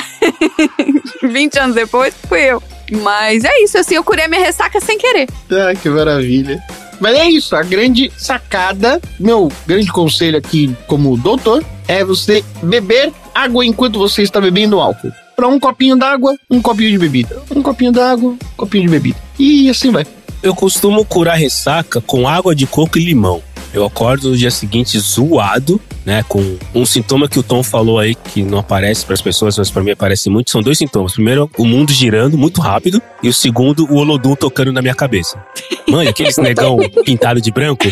20 1.21 1.59
anos 1.59 1.75
depois, 1.75 2.13
fui 2.27 2.41
eu. 2.41 2.63
Mas 2.91 3.43
é 3.43 3.63
isso, 3.63 3.77
assim, 3.77 3.95
eu 3.95 4.03
curei 4.03 4.25
a 4.25 4.27
minha 4.27 4.43
ressaca 4.43 4.79
sem 4.79 4.97
querer. 4.97 5.27
Ah, 5.51 5.73
que 5.75 5.89
maravilha. 5.89 6.61
Mas 6.99 7.17
é 7.17 7.29
isso, 7.29 7.55
a 7.55 7.63
grande 7.63 8.11
sacada, 8.17 9.01
meu 9.19 9.51
grande 9.67 9.91
conselho 9.91 10.37
aqui 10.37 10.75
como 10.87 11.17
doutor, 11.17 11.63
é 11.87 12.03
você 12.03 12.43
beber 12.61 13.11
água 13.33 13.65
enquanto 13.65 13.99
você 13.99 14.21
está 14.21 14.39
bebendo 14.39 14.79
álcool. 14.79 15.11
Para 15.35 15.47
um 15.47 15.59
copinho 15.59 15.97
d'água, 15.97 16.37
um 16.49 16.61
copinho 16.61 16.91
de 16.91 16.97
bebida. 16.97 17.41
Um 17.53 17.61
copinho 17.61 17.91
d'água, 17.91 18.31
um 18.31 18.37
copinho 18.55 18.85
de 18.85 18.89
bebida. 18.89 19.17
E 19.37 19.69
assim 19.69 19.91
vai. 19.91 20.05
Eu 20.41 20.53
costumo 20.53 21.03
curar 21.03 21.35
ressaca 21.35 21.99
com 22.01 22.27
água 22.27 22.55
de 22.55 22.67
coco 22.67 22.97
e 22.97 23.05
limão. 23.05 23.41
Eu 23.73 23.83
acordo 23.83 24.29
no 24.29 24.37
dia 24.37 24.51
seguinte 24.51 24.99
zoado, 24.99 25.81
né? 26.05 26.23
Com 26.27 26.57
um 26.75 26.85
sintoma 26.85 27.27
que 27.27 27.39
o 27.39 27.43
Tom 27.43 27.63
falou 27.63 27.97
aí, 27.97 28.13
que 28.13 28.43
não 28.43 28.59
aparece 28.59 29.03
para 29.03 29.15
as 29.15 29.21
pessoas, 29.21 29.57
mas 29.57 29.71
para 29.71 29.83
mim 29.83 29.91
aparece 29.91 30.29
muito. 30.29 30.51
São 30.51 30.61
dois 30.61 30.77
sintomas. 30.77 31.13
Primeiro, 31.13 31.49
o 31.57 31.65
mundo 31.65 31.91
girando 31.91 32.37
muito 32.37 32.61
rápido. 32.61 33.01
E 33.23 33.29
o 33.29 33.33
segundo, 33.33 33.89
o 33.89 33.95
Olodum 33.95 34.35
tocando 34.35 34.73
na 34.73 34.81
minha 34.81 34.93
cabeça. 34.93 35.41
Mãe, 35.87 36.09
aqueles 36.09 36.37
negão 36.37 36.77
pintado 37.05 37.39
de 37.39 37.51
branco. 37.51 37.85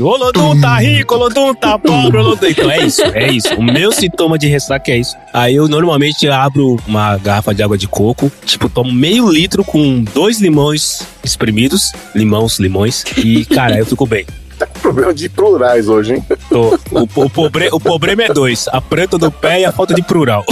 Olodum 0.00 0.60
tá 0.60 0.76
rico, 0.80 1.14
Olodum 1.14 1.54
tá 1.54 1.78
pobre, 1.78 2.18
Olodum. 2.18 2.46
Então 2.46 2.70
é 2.70 2.84
isso, 2.84 3.02
é 3.02 3.32
isso. 3.32 3.54
O 3.54 3.62
meu 3.62 3.90
sintoma 3.90 4.38
de 4.38 4.46
ressaca 4.46 4.92
é 4.92 4.98
isso. 4.98 5.16
Aí 5.32 5.54
eu 5.54 5.66
normalmente 5.66 6.28
abro 6.28 6.76
uma 6.86 7.16
garrafa 7.16 7.54
de 7.54 7.62
água 7.62 7.78
de 7.78 7.88
coco, 7.88 8.30
tipo, 8.44 8.68
tomo 8.68 8.92
meio 8.92 9.30
litro 9.30 9.64
com 9.64 10.02
dois 10.02 10.40
limões 10.40 11.06
espremidos, 11.24 11.92
limões, 12.14 12.58
limões, 12.58 13.04
e 13.16 13.44
cara, 13.44 13.78
eu 13.78 13.86
fico 13.86 14.06
bem. 14.06 14.26
Tá 14.58 14.66
com 14.66 14.80
problema 14.80 15.14
de 15.14 15.28
plurais 15.28 15.88
hoje, 15.88 16.14
hein? 16.14 16.26
Tô. 16.48 16.78
O, 16.90 17.24
o, 17.24 17.30
pobre, 17.30 17.68
o 17.70 17.78
problema 17.78 18.24
é 18.24 18.32
dois: 18.32 18.66
a 18.68 18.80
planta 18.80 19.16
do 19.16 19.30
pé 19.30 19.60
e 19.60 19.64
a 19.64 19.72
falta 19.72 19.94
de 19.94 20.02
plural. 20.02 20.44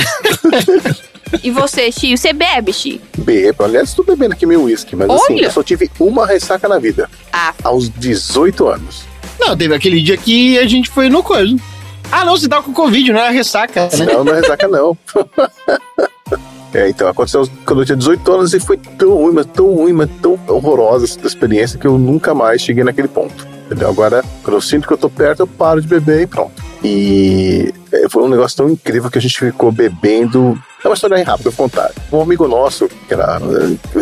E 1.43 1.51
você, 1.51 1.91
Chio, 1.91 2.17
você 2.17 2.33
bebe, 2.33 2.73
Chio? 2.73 3.01
Bebo. 3.19 3.65
Aliás, 3.65 3.93
tô 3.93 4.05
bebendo 4.05 4.35
aqui 4.35 4.47
meu 4.47 4.63
uísque, 4.63 4.95
mas 4.95 5.11
assim, 5.11 5.35
Olha! 5.35 5.47
eu 5.47 5.51
só 5.51 5.63
tive 5.63 5.91
uma 5.99 6.25
ressaca 6.25 6.69
na 6.69 6.79
vida. 6.79 7.11
Ah. 7.33 7.53
Aos 7.65 7.91
18 7.91 8.69
anos. 8.69 9.05
Não, 9.39 9.57
teve 9.57 9.75
aquele 9.75 10.01
dia 10.01 10.17
que 10.17 10.57
a 10.59 10.67
gente 10.67 10.89
foi 10.89 11.09
no 11.09 11.23
coisa. 11.23 11.57
Ah, 12.13 12.25
não, 12.25 12.37
você 12.37 12.49
tava 12.49 12.63
com 12.63 12.73
Covid, 12.73 13.13
não 13.13 13.21
era 13.21 13.31
ressaca, 13.31 13.89
né? 13.99 14.07
Não, 14.07 14.23
não 14.23 14.33
é 14.33 14.37
ressaca, 14.37 14.69
não. 14.69 14.97
É, 16.75 16.91
então, 16.91 17.09
aconteceu 17.09 17.49
quando 17.65 17.81
eu 17.81 17.87
tinha 17.87 17.97
18 17.97 18.33
anos 18.33 18.53
e 18.53 18.61
foi 18.61 18.77
tão 18.77 19.15
ruim, 19.15 19.33
mas 19.33 19.47
tão 19.47 19.73
ruim, 19.73 19.93
mas 19.93 20.11
tão 20.21 20.39
horrorosa 20.47 21.07
essa 21.07 21.27
experiência 21.27 21.79
que 21.79 21.87
eu 21.87 21.97
nunca 21.97 22.35
mais 22.35 22.61
cheguei 22.61 22.85
naquele 22.85 23.09
ponto. 23.09 23.47
Entendeu? 23.67 23.89
Agora, 23.89 24.25
quando 24.43 24.57
eu 24.57 24.61
sinto 24.61 24.87
que 24.87 24.95
eu 24.95 24.99
tô 24.99 25.11
perto, 25.11 25.41
eu 25.41 25.47
paro 25.47 25.81
de 25.81 25.89
beber 25.89 26.23
e 26.23 26.27
pronto. 26.27 26.63
E 26.83 27.75
é, 27.93 28.09
foi 28.09 28.23
um 28.23 28.29
negócio 28.29 28.57
tão 28.57 28.71
incrível 28.71 29.11
que 29.11 29.19
a 29.19 29.21
gente 29.21 29.39
ficou 29.39 29.73
bebendo. 29.73 30.57
É 30.85 30.89
uma 30.89 30.95
história 30.95 31.17
rápida, 31.25 31.49
eu 31.49 31.53
vou 31.53 31.69
contar. 31.69 31.91
Um 32.13 32.21
amigo 32.21 32.47
nosso, 32.47 32.89
que 32.89 33.13
era. 33.13 33.41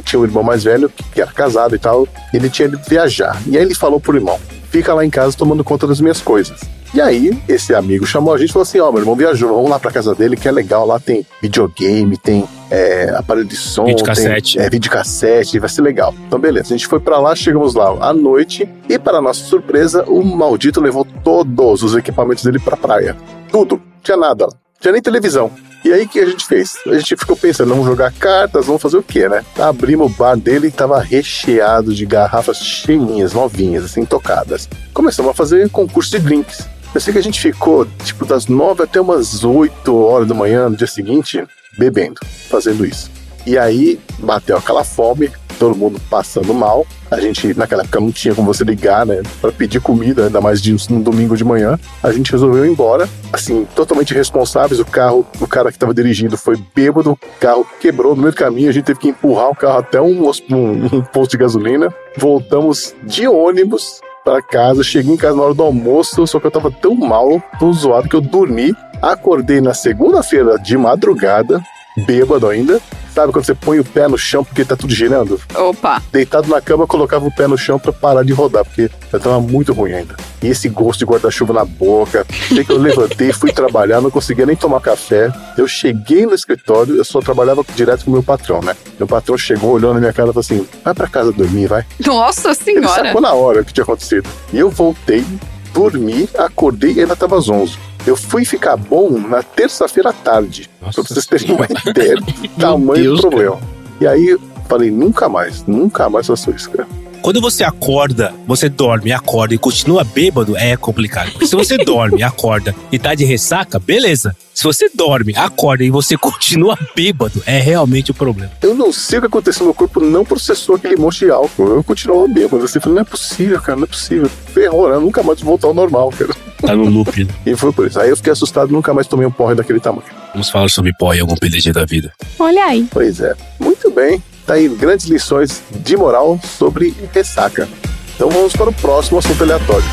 Tinha 0.05 0.21
um 0.21 0.25
irmão 0.25 0.43
mais 0.43 0.65
velho, 0.65 0.91
que 1.13 1.21
era 1.21 1.33
casado 1.33 1.75
e 1.75 1.79
tal, 1.79 2.07
ele 2.33 2.51
tinha 2.51 2.69
ido 2.69 2.79
viajar. 2.87 3.41
E 3.47 3.57
aí 3.57 3.65
ele 3.65 3.75
falou 3.75 3.99
pro 3.99 4.17
irmão: 4.17 4.39
fica 4.75 4.93
lá 4.93 5.05
em 5.05 5.11
casa 5.11 5.37
tomando 5.37 5.63
conta 5.63 5.87
das 5.87 6.01
minhas 6.01 6.21
coisas. 6.21 6.61
E 6.93 7.01
aí, 7.01 7.39
esse 7.49 7.73
amigo 7.73 8.05
chamou 8.05 8.35
a 8.35 8.39
gente 8.39 8.51
e 8.51 8.53
falou 8.53 8.65
assim: 8.65 8.81
Ó, 8.81 8.91
meu 8.91 9.03
irmão 9.03 9.15
viajou, 9.15 9.55
vamos 9.55 9.71
lá 9.71 9.79
pra 9.79 9.93
casa 9.93 10.17
dele, 10.17 10.37
que 10.37 10.49
é 10.49 10.51
legal. 10.51 10.85
Lá 10.85 10.99
tem 10.99 11.25
videogame, 11.41 12.17
tem 12.17 12.45
é, 12.69 13.11
aparelho 13.17 13.47
de 13.47 13.55
som, 13.55 13.85
Videocassete. 13.85 14.57
tem 14.57 14.67
é, 14.67 14.69
videocassete, 14.69 15.61
vai 15.61 15.69
ser 15.69 15.83
legal. 15.83 16.13
Então, 16.27 16.41
beleza, 16.41 16.75
a 16.75 16.77
gente 16.77 16.89
foi 16.89 16.99
pra 16.99 17.21
lá, 17.21 17.37
chegamos 17.37 17.75
lá 17.75 17.89
à 18.01 18.13
noite 18.13 18.69
e, 18.89 18.99
para 18.99 19.23
nossa 19.23 19.45
surpresa, 19.45 20.05
o 20.09 20.25
maldito 20.25 20.81
levou 20.81 21.07
todos 21.23 21.85
os 21.85 21.95
equipamentos 21.95 22.43
dele 22.43 22.59
pra 22.59 22.77
praia. 22.77 23.17
Tudo, 23.53 23.81
tinha 24.03 24.17
nada 24.17 24.47
lá, 24.47 24.53
tinha 24.85 24.93
nem 24.93 25.01
televisão. 25.01 25.51
E 25.83 25.93
aí, 25.93 26.05
o 26.05 26.09
que 26.09 26.21
a 26.21 26.27
gente 26.27 26.45
fez? 26.45 26.77
A 26.87 26.95
gente 26.95 27.17
ficou 27.17 27.35
pensando, 27.37 27.71
vamos 27.71 27.87
jogar 27.87 28.13
cartas, 28.13 28.67
vamos 28.67 28.83
fazer 28.83 28.99
o 28.99 29.03
quê, 29.03 29.29
né? 29.29 29.43
Abrimos 29.59 30.13
o 30.13 30.15
bar 30.15 30.37
dele 30.37 30.69
e 30.69 30.71
tava 30.71 31.01
recheado 31.01 31.95
de 31.95 32.05
garrafas 32.05 32.59
cheinhas, 32.59 33.33
novinhas, 33.33 33.85
assim, 33.85 34.05
tocadas. 34.05 34.69
Começamos 34.93 35.31
a 35.31 35.35
fazer 35.35 35.71
concurso 35.71 36.11
de 36.11 36.19
drinks. 36.19 36.69
Eu 36.95 37.01
sei 37.01 37.13
que 37.15 37.19
a 37.19 37.23
gente 37.23 37.41
ficou, 37.41 37.87
tipo, 38.05 38.27
das 38.27 38.47
nove 38.47 38.83
até 38.83 39.01
umas 39.01 39.43
oito 39.43 39.97
horas 39.97 40.29
da 40.29 40.35
manhã 40.35 40.69
no 40.69 40.77
dia 40.77 40.87
seguinte, 40.87 41.43
bebendo, 41.79 42.21
fazendo 42.51 42.85
isso. 42.85 43.11
E 43.47 43.57
aí, 43.57 43.99
bateu 44.19 44.57
aquela 44.57 44.85
fome, 44.85 45.31
todo 45.55 45.75
mundo 45.77 46.01
passando 46.11 46.53
mal. 46.53 46.87
A 47.11 47.21
gente, 47.21 47.55
naquela 47.55 47.83
época, 47.83 48.01
não 48.01 48.11
tinha 48.11 48.35
como 48.35 48.53
você 48.53 48.65
ligar, 48.65 49.07
né, 49.07 49.23
pra 49.41 49.53
pedir 49.53 49.81
comida, 49.81 50.27
ainda 50.27 50.41
mais 50.41 50.61
de 50.61 50.75
um 50.91 51.01
domingo 51.01 51.37
de 51.37 51.45
manhã. 51.45 51.79
A 52.03 52.11
gente 52.13 52.33
resolveu 52.33 52.67
ir 52.67 52.71
embora, 52.71 53.09
assim, 53.33 53.67
totalmente 53.75 54.11
irresponsáveis. 54.13 54.81
O 54.81 54.85
carro, 54.85 55.25
o 55.41 55.47
cara 55.47 55.71
que 55.71 55.79
tava 55.79 55.95
dirigindo 55.95 56.37
foi 56.37 56.57
bêbado, 56.75 57.13
o 57.13 57.19
carro 57.41 57.67
quebrou 57.81 58.15
no 58.17 58.23
meio 58.23 58.33
do 58.33 58.37
caminho, 58.37 58.69
a 58.69 58.73
gente 58.73 58.85
teve 58.85 58.99
que 58.99 59.09
empurrar 59.09 59.49
o 59.51 59.55
carro 59.55 59.79
até 59.79 60.01
um, 60.01 60.29
um- 60.51 60.87
um 60.99 61.01
posto 61.03 61.33
de 61.33 61.39
gasolina. 61.39 61.95
Voltamos 62.17 62.95
de 63.05 63.29
ônibus 63.29 64.01
pra 64.25 64.41
casa, 64.41 64.83
cheguei 64.83 65.13
em 65.13 65.17
casa 65.17 65.37
na 65.37 65.43
hora 65.43 65.55
do 65.55 65.63
almoço, 65.63 66.27
só 66.27 66.41
que 66.41 66.47
eu 66.47 66.51
tava 66.51 66.71
tão 66.71 66.95
mal, 66.95 67.43
tão 67.61 67.73
zoado 67.73 68.09
que 68.09 68.17
eu 68.17 68.21
dormi. 68.21 68.75
Acordei 69.03 69.61
na 69.61 69.75
segunda-feira 69.75 70.59
de 70.59 70.77
madrugada, 70.79 71.63
bêbado 71.97 72.49
ainda. 72.49 72.81
Sabe 73.15 73.33
quando 73.33 73.45
você 73.45 73.55
põe 73.55 73.79
o 73.79 73.85
pé 73.85 74.09
no 74.09 74.19
chão 74.19 74.43
porque 74.43 74.65
tá 74.65 74.75
tudo 74.75 74.93
girando? 74.93 75.41
Opa. 75.55 76.03
Deitado 76.11 76.49
na 76.49 76.61
cama, 76.61 76.85
colocava 76.85 77.25
o 77.25 77.31
pé 77.33 77.47
no 77.47 77.57
chão 77.57 77.79
pra 77.79 77.93
parar 77.93 78.25
de 78.25 78.33
rodar, 78.33 78.65
porque 78.65 78.91
eu 79.13 79.21
tava 79.21 79.41
muito 79.41 79.73
ruim 79.73 79.93
ainda. 79.93 80.17
E 80.43 80.49
esse 80.49 80.69
gosto 80.69 80.99
de 80.99 81.05
guarda-chuva 81.05 81.53
na 81.53 81.65
boca. 81.65 82.27
Sei 82.49 82.65
que 82.65 82.73
eu 82.73 82.77
levantei, 82.79 83.33
fui 83.33 83.53
trabalhar, 83.53 84.01
não 84.01 84.11
conseguia 84.11 84.45
nem 84.45 84.57
tomar 84.57 84.81
café. 84.81 85.33
Eu 85.57 85.69
cheguei 85.69 86.27
no 86.27 86.35
escritório, 86.35 86.97
eu 86.97 87.05
só 87.05 87.21
trabalhava 87.21 87.65
direto 87.77 88.05
com 88.05 88.11
o 88.11 88.15
meu 88.15 88.23
patrão, 88.23 88.61
né? 88.61 88.75
Meu 88.99 89.07
patrão 89.07 89.39
chegou, 89.39 89.71
olhou 89.71 89.95
na 89.95 90.01
minha 90.01 90.13
cara 90.13 90.31
e 90.31 90.33
falou 90.33 90.41
assim: 90.41 90.67
vai 90.85 90.93
pra 90.93 91.07
casa 91.07 91.31
dormir, 91.31 91.69
vai. 91.69 91.85
Nossa 92.05 92.49
Ele 92.49 92.57
senhora. 92.81 93.05
sacou 93.07 93.21
na 93.21 93.33
hora 93.33 93.61
o 93.61 93.65
que 93.65 93.73
tinha 93.73 93.85
acontecido. 93.85 94.29
E 94.53 94.59
eu 94.59 94.71
voltei, 94.71 95.25
dormi, 95.73 96.29
acordei 96.37 96.95
e 96.95 97.01
ainda 97.03 97.15
tava 97.15 97.39
às 97.39 97.49
11. 97.49 97.79
Eu 98.07 98.17
fui 98.17 98.45
ficar 98.45 98.77
bom 98.77 99.19
na 99.19 99.43
terça-feira 99.43 100.11
à 100.11 100.13
tarde. 100.13 100.69
Nossa 100.81 101.03
pra 101.03 101.15
vocês 101.15 101.27
terem 101.27 101.53
uma 101.53 101.67
ideia 101.87 102.17
do 102.17 102.49
tamanho 102.61 103.05
Deus, 103.05 103.21
do 103.21 103.29
problema. 103.29 103.61
E 104.01 104.07
aí 104.07 104.39
falei, 104.69 104.91
nunca 104.91 105.29
mais, 105.29 105.65
nunca 105.67 106.09
mais 106.11 106.27
faço 106.27 106.51
isso, 106.51 106.71
cara. 106.71 106.87
Quando 107.23 107.41
você 107.41 107.65
acorda, 107.65 108.35
você 108.47 108.69
dorme, 108.69 109.11
acorda 109.11 109.55
e 109.55 109.59
continua 109.59 110.05
bêbado, 110.05 110.55
é 110.59 110.77
complicado. 110.77 111.31
Se 111.47 111.57
você 111.57 111.79
dorme, 111.83 112.23
acorda 112.23 112.75
e 112.93 112.99
tá 112.99 113.15
de 113.15 113.25
ressaca, 113.25 113.79
beleza. 113.79 114.37
Se 114.53 114.63
você 114.63 114.91
dorme, 114.95 115.33
acorda 115.35 115.83
e 115.83 115.91
você 115.91 116.17
continua 116.19 116.77
bêbado, 116.95 117.43
é 117.47 117.59
realmente 117.59 118.11
o 118.11 118.15
problema. 118.15 118.53
Eu 118.61 118.75
não 118.75 118.93
sei 118.93 119.17
o 119.17 119.23
que 119.23 119.27
aconteceu, 119.29 119.65
meu 119.65 119.73
corpo 119.73 120.01
não 120.01 120.23
processou 120.23 120.77
aquele 120.77 120.97
monte 120.97 121.21
de 121.21 121.31
álcool. 121.31 121.69
Eu 121.69 121.83
continuava 121.83 122.29
bêbado. 122.29 122.63
Assim, 122.63 122.79
falei, 122.79 122.97
não 122.97 123.03
é 123.03 123.07
possível, 123.07 123.59
cara, 123.63 123.77
não 123.77 123.85
é 123.85 123.89
possível. 123.89 124.29
Ferrou, 124.53 124.91
né? 124.91 124.97
Eu 124.97 125.01
nunca 125.01 125.23
mais 125.23 125.41
vou 125.41 125.49
voltar 125.53 125.69
ao 125.69 125.75
normal, 125.75 126.11
cara. 126.11 126.35
Tá 126.67 126.75
no 126.75 126.89
loop. 126.89 127.25
né? 127.25 127.35
E 127.47 127.57
foi 127.57 127.73
por 127.73 127.87
isso. 127.87 128.01
Aí 128.01 128.09
eu 128.11 128.17
fiquei 128.17 128.33
assustado 128.33 128.73
nunca 128.73 128.93
mais 128.95 129.07
tomei 129.07 129.27
um 129.27 129.31
porre 129.31 129.55
daquele 129.55 129.81
tamanho. 129.81 130.05
Vamos 130.33 130.51
falar 130.51 130.69
sobre 130.69 130.93
pó 130.99 131.13
em 131.13 131.21
algum 131.21 131.37
PDG 131.37 131.73
da 131.73 131.85
vida. 131.85 132.13
Olha 132.39 132.65
aí. 132.65 132.87
Pois 132.91 133.21
é. 133.21 133.35
Muito 133.61 133.91
bem. 133.91 134.23
Tá 134.47 134.55
aí 134.55 134.69
grandes 134.69 135.07
lições 135.07 135.63
de 135.71 135.97
moral 135.97 136.39
sobre 136.59 136.95
ressaca. 137.13 137.69
Então 138.15 138.29
vamos 138.31 138.53
para 138.55 138.71
o 138.71 138.73
próximo 138.73 139.19
assunto 139.19 139.43
aleatório. 139.43 139.85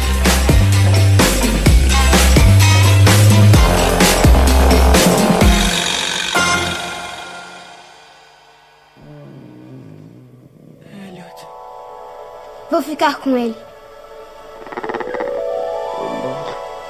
Vou 12.69 12.81
ficar 12.81 13.19
com 13.19 13.37
ele. 13.37 13.55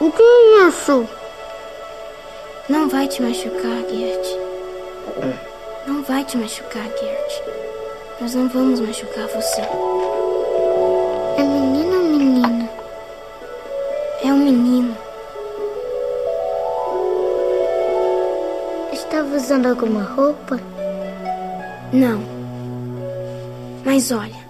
O 0.02 0.12
que 0.12 0.24
é 0.24 0.68
isso? 0.68 1.08
Não 2.68 2.90
vai 2.90 3.08
te 3.08 3.22
machucar, 3.22 3.84
Gert. 3.88 4.36
Não 5.86 6.02
vai 6.02 6.26
te 6.26 6.38
machucar, 6.40 6.86
Gert. 6.86 7.44
Nós 8.20 8.34
não 8.34 8.50
vamos 8.50 8.80
machucar 8.80 9.28
você. 9.28 9.62
É 11.38 11.44
menino 11.44 11.98
ou 11.98 12.04
menina? 12.04 12.70
É 14.24 14.34
um 14.34 14.38
menino. 14.38 14.98
Estava 18.92 19.36
usando 19.36 19.68
alguma 19.68 20.02
roupa? 20.02 20.60
Não. 21.94 22.24
Mas 23.86 24.12
olha, 24.12 24.42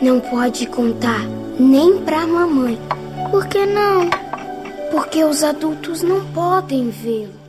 não 0.00 0.20
pode 0.20 0.66
contar 0.68 1.20
nem 1.58 1.98
pra 1.98 2.26
mamãe. 2.26 2.80
Por 3.30 3.46
que 3.46 3.66
não? 3.66 4.29
Porque 4.90 5.22
os 5.24 5.42
adultos 5.42 6.02
não 6.02 6.24
podem 6.32 6.90
vê-lo. 6.90 7.40